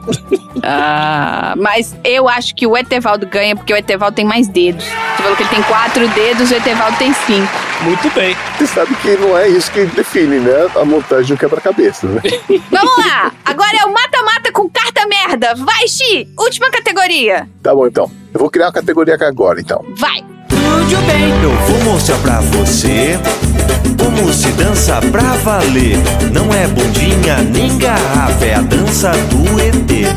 Ah, 0.62 1.54
mas 1.58 1.96
eu 2.04 2.28
acho 2.28 2.54
que 2.56 2.68
o 2.68 2.76
Etevaldo 2.76 3.26
ganha 3.28 3.56
porque 3.56 3.72
o 3.72 3.78
Etevaldo 3.78 4.16
tem 4.16 4.26
mais 4.26 4.48
dedos. 4.48 4.84
Você 4.84 5.24
falou 5.24 5.38
que 5.38 5.44
ele 5.44 5.50
tem 5.50 5.64
quatro 5.64 6.08
dedos, 6.10 6.52
o 6.52 6.56
Etevaldo 6.56 6.98
tem 6.98 7.14
cinco. 7.14 7.48
Muito 7.82 8.10
bem. 8.14 8.36
Você 8.58 8.68
sabe 8.68 8.94
que 8.96 9.16
não 9.18 9.38
é 9.38 9.48
isso 9.48 9.72
que 9.72 9.86
define, 9.86 10.40
né? 10.40 10.70
A 10.76 10.84
montagem 10.84 11.28
de 11.28 11.34
um 11.34 11.38
quebra-cabeça, 11.38 12.08
né? 12.08 12.22
Vamos 12.72 12.98
lá! 12.98 13.32
Agora 13.46 13.78
é 13.78 13.86
o 13.86 13.94
mata-mata 13.94 14.52
com 14.52 14.70
carta 14.70 15.08
merda. 15.08 15.56
Vai, 15.56 15.88
Xi! 15.88 16.28
Última 16.38 16.70
categoria. 16.70 17.48
Tá 17.62 17.74
bom, 17.74 17.88
então. 17.88 18.12
Eu 18.34 18.40
vou 18.40 18.50
criar 18.50 18.66
uma 18.68 18.74
categoria 18.74 19.16
aqui 19.16 19.24
agora, 19.24 19.62
então. 19.62 19.86
Vai! 19.96 20.24
Tudo 20.90 21.02
bem, 21.06 21.30
eu 21.44 21.52
vou 21.52 21.94
mostrar 21.94 22.18
pra 22.20 22.40
você 22.40 23.20
como 24.02 24.32
se 24.32 24.50
dança 24.54 25.02
pra 25.12 25.34
valer. 25.44 25.98
Não 26.32 26.54
é 26.54 26.66
bundinha 26.68 27.40
nem 27.40 27.78
garrafa, 27.78 28.46
é 28.46 28.54
a 28.56 28.62
dança 28.62 29.12
do 29.12 29.60
ET. 29.60 30.08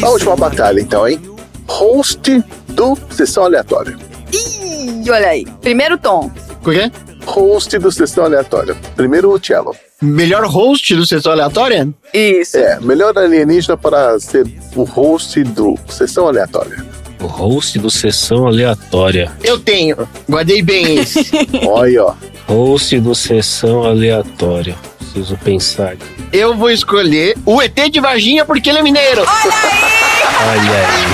A 0.00 0.10
última 0.10 0.36
batalha, 0.36 0.80
então, 0.80 1.08
hein? 1.08 1.20
Host 1.66 2.40
do 2.68 2.96
Sessão 3.10 3.46
Aleatória. 3.46 3.96
Ih, 4.32 5.10
olha 5.10 5.26
aí. 5.26 5.44
Primeiro 5.60 5.98
tom. 5.98 6.30
O 6.64 6.70
quê? 6.70 6.92
Host 7.26 7.76
do 7.78 7.90
Sessão 7.90 8.26
Aleatória. 8.26 8.76
Primeiro 8.94 9.28
o 9.32 9.44
Cello. 9.44 9.74
Melhor 10.00 10.46
host 10.46 10.94
do 10.94 11.04
Sessão 11.04 11.32
Aleatória? 11.32 11.88
Isso. 12.14 12.56
É, 12.56 12.78
melhor 12.78 13.18
alienígena 13.18 13.76
para 13.76 14.20
ser 14.20 14.46
o 14.76 14.84
host 14.84 15.42
do 15.42 15.76
Sessão 15.88 16.28
Aleatória. 16.28 16.86
O 17.20 17.26
host 17.26 17.78
do 17.78 17.90
Sessão 17.90 18.46
Aleatória. 18.46 19.32
Eu 19.42 19.58
tenho. 19.58 20.08
Guardei 20.28 20.62
bem 20.62 20.98
esse. 20.98 21.28
Olha, 21.66 22.04
ó. 22.04 22.14
Host 22.46 22.98
do 23.00 23.14
Sessão 23.14 23.84
Aleatória. 23.84 24.76
Preciso 24.98 25.36
pensar 25.38 25.92
aqui. 25.92 26.06
Eu 26.32 26.56
vou 26.56 26.70
escolher 26.70 27.36
o 27.44 27.60
ET 27.60 27.74
de 27.90 28.00
Varginha 28.00 28.44
porque 28.44 28.68
ele 28.68 28.78
é 28.78 28.82
mineiro. 28.82 29.22
Olha 29.22 30.72
aí. 30.72 31.08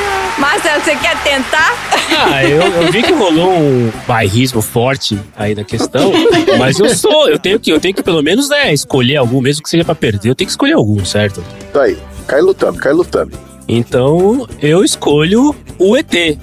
Marcelo, 0.38 0.82
você 0.82 0.96
quer 0.96 1.22
tentar? 1.22 1.76
Ah, 2.18 2.42
eu, 2.44 2.62
eu 2.62 2.90
vi 2.90 3.02
que 3.02 3.12
rolou 3.12 3.52
um 3.52 3.92
bairrismo 4.06 4.62
forte 4.62 5.18
aí 5.36 5.54
na 5.54 5.64
questão, 5.64 6.12
mas 6.58 6.78
eu 6.78 6.88
sou, 6.94 7.28
eu 7.28 7.38
tenho 7.38 7.60
que, 7.60 7.70
eu 7.70 7.78
tenho 7.78 7.94
que 7.94 8.02
pelo 8.02 8.22
menos, 8.22 8.48
né, 8.48 8.72
escolher 8.72 9.16
algum, 9.16 9.40
mesmo 9.40 9.62
que 9.62 9.68
seja 9.68 9.84
pra 9.84 9.94
perder, 9.94 10.30
eu 10.30 10.34
tenho 10.34 10.46
que 10.46 10.52
escolher 10.52 10.72
algum, 10.72 11.04
certo? 11.04 11.44
Tá 11.72 11.82
aí. 11.82 11.98
Cai 12.30 12.40
lutando, 12.40 12.78
cai 12.78 12.92
lutando. 12.92 13.36
Então, 13.66 14.46
eu 14.62 14.84
escolho 14.84 15.52
o 15.80 15.96
ET. 15.96 16.38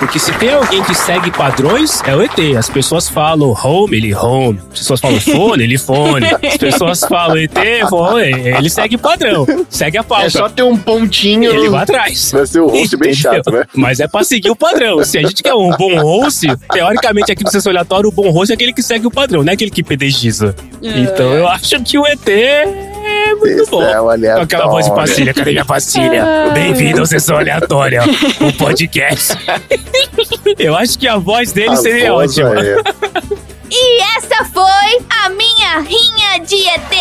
Porque 0.00 0.18
se 0.18 0.32
tem 0.32 0.52
alguém 0.52 0.82
que 0.82 0.92
segue 0.92 1.30
padrões, 1.30 2.02
é 2.04 2.16
o 2.16 2.20
ET. 2.20 2.36
As 2.58 2.68
pessoas 2.68 3.08
falam 3.08 3.50
home, 3.50 3.96
ele 3.96 4.12
home. 4.12 4.58
As 4.72 4.80
pessoas 4.80 5.00
falam 5.00 5.20
fone, 5.22 5.62
ele 5.62 5.78
fone. 5.78 6.26
As 6.26 6.56
pessoas 6.56 6.98
falam 6.98 7.36
ET, 7.36 7.54
fone, 7.88 8.24
ele 8.58 8.68
segue 8.68 8.98
padrão. 8.98 9.46
Segue 9.70 9.98
a 9.98 10.02
pauta. 10.02 10.26
É 10.26 10.30
só 10.30 10.48
ter 10.48 10.64
um 10.64 10.76
pontinho. 10.76 11.52
Ele 11.52 11.68
vai 11.68 11.84
atrás. 11.84 12.32
Vai 12.32 12.44
ser 12.44 12.58
o 12.58 12.66
host 12.66 12.96
bem 12.96 13.14
chato, 13.14 13.52
né? 13.52 13.66
Mas 13.72 14.00
é 14.00 14.08
pra 14.08 14.24
seguir 14.24 14.50
o 14.50 14.56
padrão. 14.56 15.04
Se 15.04 15.16
a 15.16 15.22
gente 15.22 15.44
quer 15.44 15.54
um 15.54 15.70
bom 15.76 15.96
host, 16.00 16.44
teoricamente 16.72 17.30
aqui 17.30 17.44
no 17.44 17.50
sessão 17.52 17.70
aleatório, 17.70 18.08
o 18.08 18.12
bom 18.12 18.30
host 18.30 18.50
é 18.50 18.56
aquele 18.56 18.72
que 18.72 18.82
segue 18.82 19.06
o 19.06 19.12
padrão, 19.12 19.44
não 19.44 19.52
é 19.52 19.54
aquele 19.54 19.70
que 19.70 19.84
pedegiza. 19.84 20.56
Então 20.82 21.32
eu 21.34 21.46
acho 21.46 21.80
que 21.84 21.96
o 21.96 22.04
ET 22.04 22.91
é 23.22 23.34
muito 23.34 23.70
bom. 23.70 23.82
Aleatória. 23.82 24.42
aquela 24.42 24.66
voz 24.66 24.84
de 24.86 24.94
pastilha, 24.94 25.34
cadê 25.34 25.50
minha 25.52 25.64
pastilha? 25.64 26.24
Bem-vindo 26.54 27.00
ao 27.00 27.06
Sessão 27.06 27.36
Aleatória, 27.36 28.02
o 28.40 28.52
podcast. 28.58 29.34
Eu 30.58 30.76
acho 30.76 30.98
que 30.98 31.06
a 31.08 31.16
voz 31.16 31.52
dele 31.52 31.70
A 31.72 31.76
seria 31.76 32.12
voz 32.12 32.36
ótima. 32.38 32.50
aí. 32.60 32.82
E 33.74 34.02
essa 34.18 34.44
foi 34.52 34.98
a 35.24 35.30
minha 35.30 35.78
rinha 35.80 36.44
de 36.46 36.56
ET. 36.68 36.92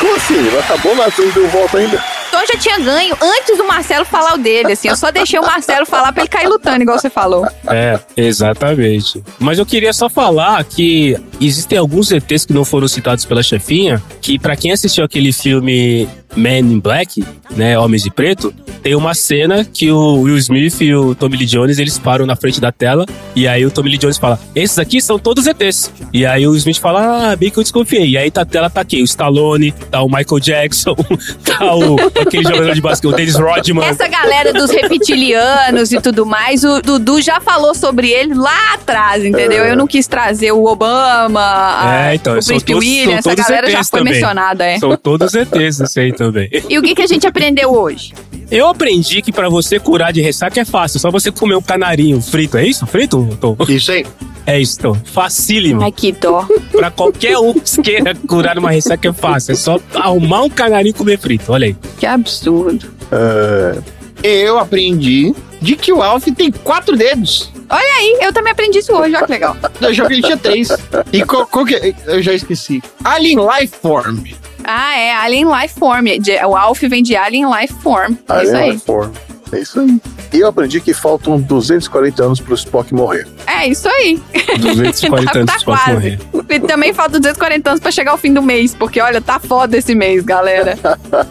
Como 0.00 0.16
assim? 0.16 0.58
Acabou, 0.58 0.94
mas 0.96 1.16
não 1.16 1.30
deu 1.30 1.48
volta 1.48 1.78
ainda. 1.78 2.02
Tom 2.32 2.40
já 2.40 2.58
tinha 2.58 2.78
ganho 2.80 3.16
antes 3.22 3.56
do 3.56 3.64
Marcelo 3.64 4.04
falar 4.04 4.34
o 4.34 4.38
dele, 4.38 4.72
assim. 4.72 4.88
Eu 4.88 4.96
só 4.96 5.12
deixei 5.12 5.38
o 5.38 5.42
Marcelo 5.42 5.86
falar 5.86 6.12
pra 6.12 6.22
ele 6.22 6.28
cair 6.28 6.48
lutando, 6.48 6.82
igual 6.82 6.98
você 6.98 7.08
falou. 7.08 7.46
É, 7.68 8.00
exatamente. 8.16 9.22
Mas 9.38 9.60
eu 9.60 9.66
queria 9.66 9.92
só 9.92 10.08
falar 10.08 10.64
que 10.64 11.16
existem 11.46 11.78
alguns 11.78 12.10
ETs 12.10 12.44
que 12.44 12.52
não 12.52 12.64
foram 12.64 12.88
citados 12.88 13.24
pela 13.24 13.42
chefinha, 13.42 14.02
que 14.20 14.38
pra 14.38 14.56
quem 14.56 14.72
assistiu 14.72 15.04
aquele 15.04 15.32
filme 15.32 16.08
Man 16.36 16.58
in 16.58 16.80
Black, 16.80 17.24
né, 17.50 17.78
Homens 17.78 18.02
de 18.02 18.10
Preto, 18.10 18.52
tem 18.82 18.94
uma 18.94 19.14
cena 19.14 19.64
que 19.64 19.90
o 19.90 20.22
Will 20.22 20.36
Smith 20.38 20.80
e 20.80 20.94
o 20.94 21.14
Tommy 21.14 21.36
Lee 21.36 21.46
Jones, 21.46 21.78
eles 21.78 21.98
param 21.98 22.26
na 22.26 22.34
frente 22.34 22.60
da 22.60 22.72
tela, 22.72 23.06
e 23.36 23.46
aí 23.46 23.64
o 23.64 23.70
Tommy 23.70 23.90
Lee 23.90 23.98
Jones 23.98 24.18
fala, 24.18 24.40
esses 24.54 24.78
aqui 24.78 25.00
são 25.00 25.18
todos 25.18 25.46
ETs. 25.46 25.92
E 26.12 26.26
aí 26.26 26.46
o 26.46 26.50
Will 26.50 26.58
Smith 26.58 26.78
fala, 26.78 27.32
ah, 27.32 27.36
bem 27.36 27.50
que 27.50 27.58
eu 27.58 27.62
desconfiei. 27.62 28.10
E 28.10 28.18
aí 28.18 28.30
tá, 28.30 28.42
a 28.42 28.44
tela 28.44 28.68
tá 28.68 28.80
aqui, 28.80 29.00
o 29.00 29.04
Stallone, 29.04 29.72
tá 29.90 30.02
o 30.02 30.06
Michael 30.06 30.40
Jackson, 30.40 30.96
tá 31.44 31.74
o, 31.74 31.96
aquele 32.20 32.42
jogador 32.42 32.74
de 32.74 32.80
basquete, 32.80 33.12
o 33.12 33.14
Dennis 33.14 33.36
Rodman. 33.36 33.84
Essa 33.84 34.08
galera 34.08 34.52
dos 34.52 34.70
reptilianos 34.70 35.92
e 35.92 36.00
tudo 36.00 36.26
mais, 36.26 36.64
o 36.64 36.80
Dudu 36.80 37.20
já 37.22 37.40
falou 37.40 37.74
sobre 37.74 38.10
ele 38.10 38.34
lá 38.34 38.74
atrás, 38.74 39.24
entendeu? 39.24 39.64
Eu 39.64 39.76
não 39.76 39.86
quis 39.86 40.06
trazer 40.06 40.52
o 40.52 40.64
Obama, 40.64 41.31
É, 41.40 42.14
então, 42.14 42.38
o 42.38 42.42
são 42.42 42.56
Príncipe 42.56 42.72
todos, 42.72 42.88
William, 42.88 43.16
essa 43.16 43.34
galera 43.34 43.70
já 43.70 43.78
ETs 43.78 43.90
foi 43.90 43.98
também. 44.00 44.12
mencionada, 44.14 44.64
é. 44.64 44.78
São 44.78 44.96
todos 44.96 45.34
ETs, 45.34 45.80
isso 45.80 46.00
aí 46.00 46.12
também. 46.12 46.48
E 46.68 46.78
o 46.78 46.82
que, 46.82 46.94
que 46.94 47.02
a 47.02 47.06
gente 47.06 47.26
aprendeu 47.26 47.70
hoje? 47.70 48.12
Eu 48.50 48.68
aprendi 48.68 49.22
que 49.22 49.32
pra 49.32 49.48
você 49.48 49.78
curar 49.78 50.12
de 50.12 50.20
ressaca 50.20 50.60
é 50.60 50.64
fácil, 50.64 51.00
só 51.00 51.10
você 51.10 51.30
comer 51.30 51.54
um 51.56 51.62
canarinho 51.62 52.20
frito, 52.20 52.56
é 52.58 52.66
isso? 52.66 52.86
Frito, 52.86 53.26
Tom? 53.40 53.56
Isso 53.68 53.92
aí. 53.92 54.04
É 54.44 54.60
isso, 54.60 54.78
Tom. 54.78 54.94
Facílimo. 55.04 55.82
Ai, 55.82 55.92
que 55.92 56.12
dó. 56.12 56.46
Pra 56.72 56.90
qualquer 56.90 57.38
um 57.38 57.54
que 57.54 57.80
queira 57.82 58.14
curar 58.14 58.58
uma 58.58 58.70
ressaca 58.70 59.08
é 59.08 59.12
fácil, 59.12 59.52
é 59.52 59.54
só 59.54 59.78
arrumar 59.94 60.42
um 60.42 60.50
canarinho 60.50 60.90
e 60.90 60.94
comer 60.94 61.18
frito, 61.18 61.52
olha 61.52 61.66
aí. 61.68 61.76
Que 61.98 62.06
absurdo. 62.06 62.90
É, 63.10 63.78
Eu 64.22 64.58
aprendi 64.58 65.34
de 65.60 65.76
que 65.76 65.92
o 65.92 66.02
Alf 66.02 66.26
tem 66.36 66.50
quatro 66.50 66.96
dedos. 66.96 67.51
Olha 67.72 67.94
aí, 67.96 68.18
eu 68.20 68.32
também 68.34 68.52
aprendi 68.52 68.80
isso 68.80 68.92
hoje, 68.92 69.16
olha 69.16 69.24
que 69.24 69.32
legal. 69.32 69.56
Eu 69.80 69.88
ele 69.88 70.22
tinha 70.22 70.36
três. 70.36 70.68
E 71.10 71.24
qual, 71.24 71.46
qual 71.46 71.64
que 71.64 71.74
é? 71.74 71.94
Eu 72.06 72.22
já 72.22 72.34
esqueci. 72.34 72.82
Alien 73.02 73.38
Life 73.38 73.78
Form. 73.80 74.18
Ah, 74.62 74.94
é, 74.94 75.14
Alien 75.14 75.46
Life 75.46 75.78
Form. 75.78 76.06
O 76.48 76.54
Alf 76.54 76.82
vem 76.82 77.02
de 77.02 77.16
Alien 77.16 77.46
Life 77.50 77.74
Form. 77.82 78.14
É 78.28 78.42
isso 78.42 78.50
Alien 78.50 78.56
aí. 78.56 78.70
Life 78.72 78.84
Form. 78.84 79.10
É 79.52 79.58
isso 79.60 79.80
aí. 79.80 80.00
E 80.32 80.40
eu 80.40 80.48
aprendi 80.48 80.80
que 80.80 80.94
faltam 80.94 81.38
240 81.40 82.22
anos 82.24 82.40
pro 82.40 82.54
Spock 82.54 82.94
morrer. 82.94 83.26
É 83.46 83.68
isso 83.68 83.86
aí. 83.88 84.20
240 84.58 85.38
anos 85.38 85.46
tá, 85.52 85.58
pra 85.58 85.64
quase. 85.64 85.92
morrer. 85.92 86.18
E 86.48 86.60
também 86.60 86.92
falta 86.94 87.18
240 87.20 87.68
anos 87.70 87.80
pra 87.80 87.90
chegar 87.90 88.12
ao 88.12 88.18
fim 88.18 88.32
do 88.32 88.42
mês, 88.42 88.74
porque 88.74 89.00
olha, 89.00 89.20
tá 89.20 89.38
foda 89.38 89.76
esse 89.76 89.94
mês, 89.94 90.24
galera. 90.24 90.78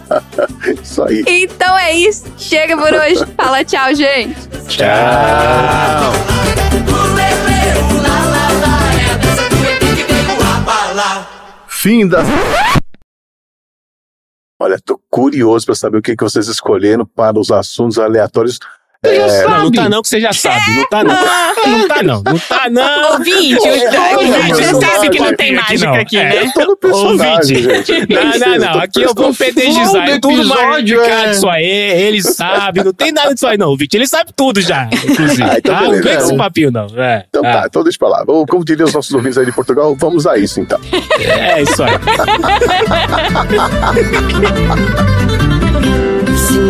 Isso 0.82 1.04
aí. 1.04 1.24
Então 1.28 1.78
é 1.78 1.94
isso. 1.98 2.26
Chega 2.38 2.78
por 2.78 2.94
hoje. 2.94 3.26
Fala 3.36 3.64
tchau, 3.64 3.94
gente. 3.96 4.36
Tchau. 4.68 4.86
Fim 11.68 12.08
da. 12.08 12.24
Olha, 14.62 14.80
tô 14.80 15.02
curioso 15.10 15.66
pra 15.66 15.74
saber 15.74 15.98
o 15.98 16.02
que, 16.04 16.16
que 16.16 16.24
vocês 16.24 16.48
escolheram 16.48 17.04
para 17.04 17.40
os 17.40 17.50
assuntos 17.50 17.98
aleatórios 17.98 18.60
Você 19.04 19.16
já 19.16 19.26
É, 19.26 19.30
sabe. 19.30 19.50
Não, 19.50 19.64
não 19.64 19.72
tá 19.72 19.90
não, 19.90 20.02
que 20.04 20.10
você 20.10 20.22
já 20.22 20.32
sabe. 20.32 20.72
Não 20.76 20.88
tá 20.88 21.04
não. 21.04 21.16
Não 21.16 21.88
tá 21.88 22.04
não. 22.04 22.22
Não 22.24 22.38
tá 22.38 22.70
não. 22.70 23.12
Ouvinte, 23.14 23.58
já 23.60 24.72
não 24.74 24.80
sabe 24.82 25.10
que 25.10 25.20
não 25.20 25.36
tem 25.36 25.56
mágica 25.56 25.92
aqui, 25.94 26.18
É, 26.20 26.24
né? 26.30 26.44
Eu 26.44 26.52
tô 26.54 26.66
no 26.68 26.78
personagem, 26.78 27.64
gente. 27.64 27.92
Não, 28.08 28.24
não, 28.38 28.58
não. 28.60 28.80
Aqui 28.80 29.02
eu 29.02 29.12
vou 29.16 29.34
pedegizar. 29.34 29.90
flow 29.90 30.02
É 30.04 30.20
do 30.20 30.30
tudo 30.30 30.46
marcado 30.48 30.94
é. 31.02 31.30
disso 31.30 31.50
aí. 31.50 31.66
Ele 31.66 32.22
sabe. 32.22 32.84
Não 32.84 32.94
tem 32.94 33.12
nada 33.12 33.34
disso 33.34 33.48
aí, 33.48 33.58
não, 33.58 33.70
ouvinte. 33.70 33.98
Ele 33.98 34.06
sabe 34.06 34.32
tudo 34.36 34.62
já, 34.62 34.88
inclusive. 34.94 35.42
Ah, 35.42 35.56
então 35.58 35.74
tá? 35.74 35.82
Não 35.82 35.92
vem 35.94 36.02
com 36.04 36.10
esse 36.10 36.38
papinho, 36.38 36.70
não. 36.72 36.86
É, 36.96 37.26
Então 37.28 37.42
Ah, 37.44 37.54
tá, 37.54 37.64
então 37.66 37.84
deixa 37.84 37.98
pra 37.98 38.08
lá. 38.08 38.24
Como 38.24 38.64
diriam 38.64 38.86
os 38.86 38.94
nossos 38.94 39.12
ouvintes 39.16 39.36
aí 39.40 39.46
de 39.48 39.52
Portugal, 39.52 39.96
vamos 39.96 40.28
a 40.28 40.38
isso 40.38 40.60
então. 40.62 40.80
é 41.20 41.64
isso 41.64 41.82
aí. 41.84 41.92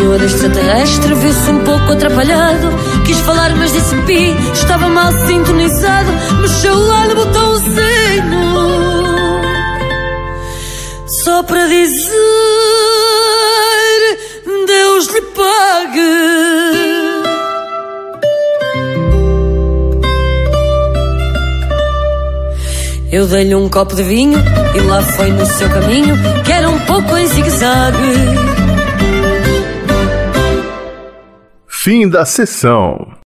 Senhor 0.01 0.23
extraterrestre 0.23 1.13
viu-se 1.13 1.51
um 1.51 1.63
pouco 1.63 1.91
atrapalhado. 1.91 2.69
Quis 3.05 3.19
falar, 3.19 3.55
mas 3.55 3.71
disse 3.71 3.95
pi. 4.07 4.35
Estava 4.51 4.89
mal 4.89 5.11
sintonizado. 5.11 6.11
Mexeu 6.41 6.75
lá 6.75 7.07
no 7.07 7.15
botãozinho. 7.17 8.41
Só 11.05 11.43
para 11.43 11.67
dizer: 11.67 12.17
Deus 14.65 15.05
lhe 15.13 15.21
pague. 15.21 16.01
Eu 23.11 23.27
dei-lhe 23.27 23.53
um 23.53 23.69
copo 23.69 23.95
de 23.95 24.01
vinho 24.01 24.39
e 24.73 24.79
lá 24.79 25.03
foi 25.03 25.29
no 25.29 25.45
seu 25.45 25.69
caminho, 25.69 26.17
que 26.43 26.51
era 26.51 26.67
um 26.67 26.79
pouco 26.79 27.15
em 27.15 27.27
zigue-zague. 27.27 28.50
Fim 31.83 32.07
da 32.07 32.25
sessão. 32.25 33.20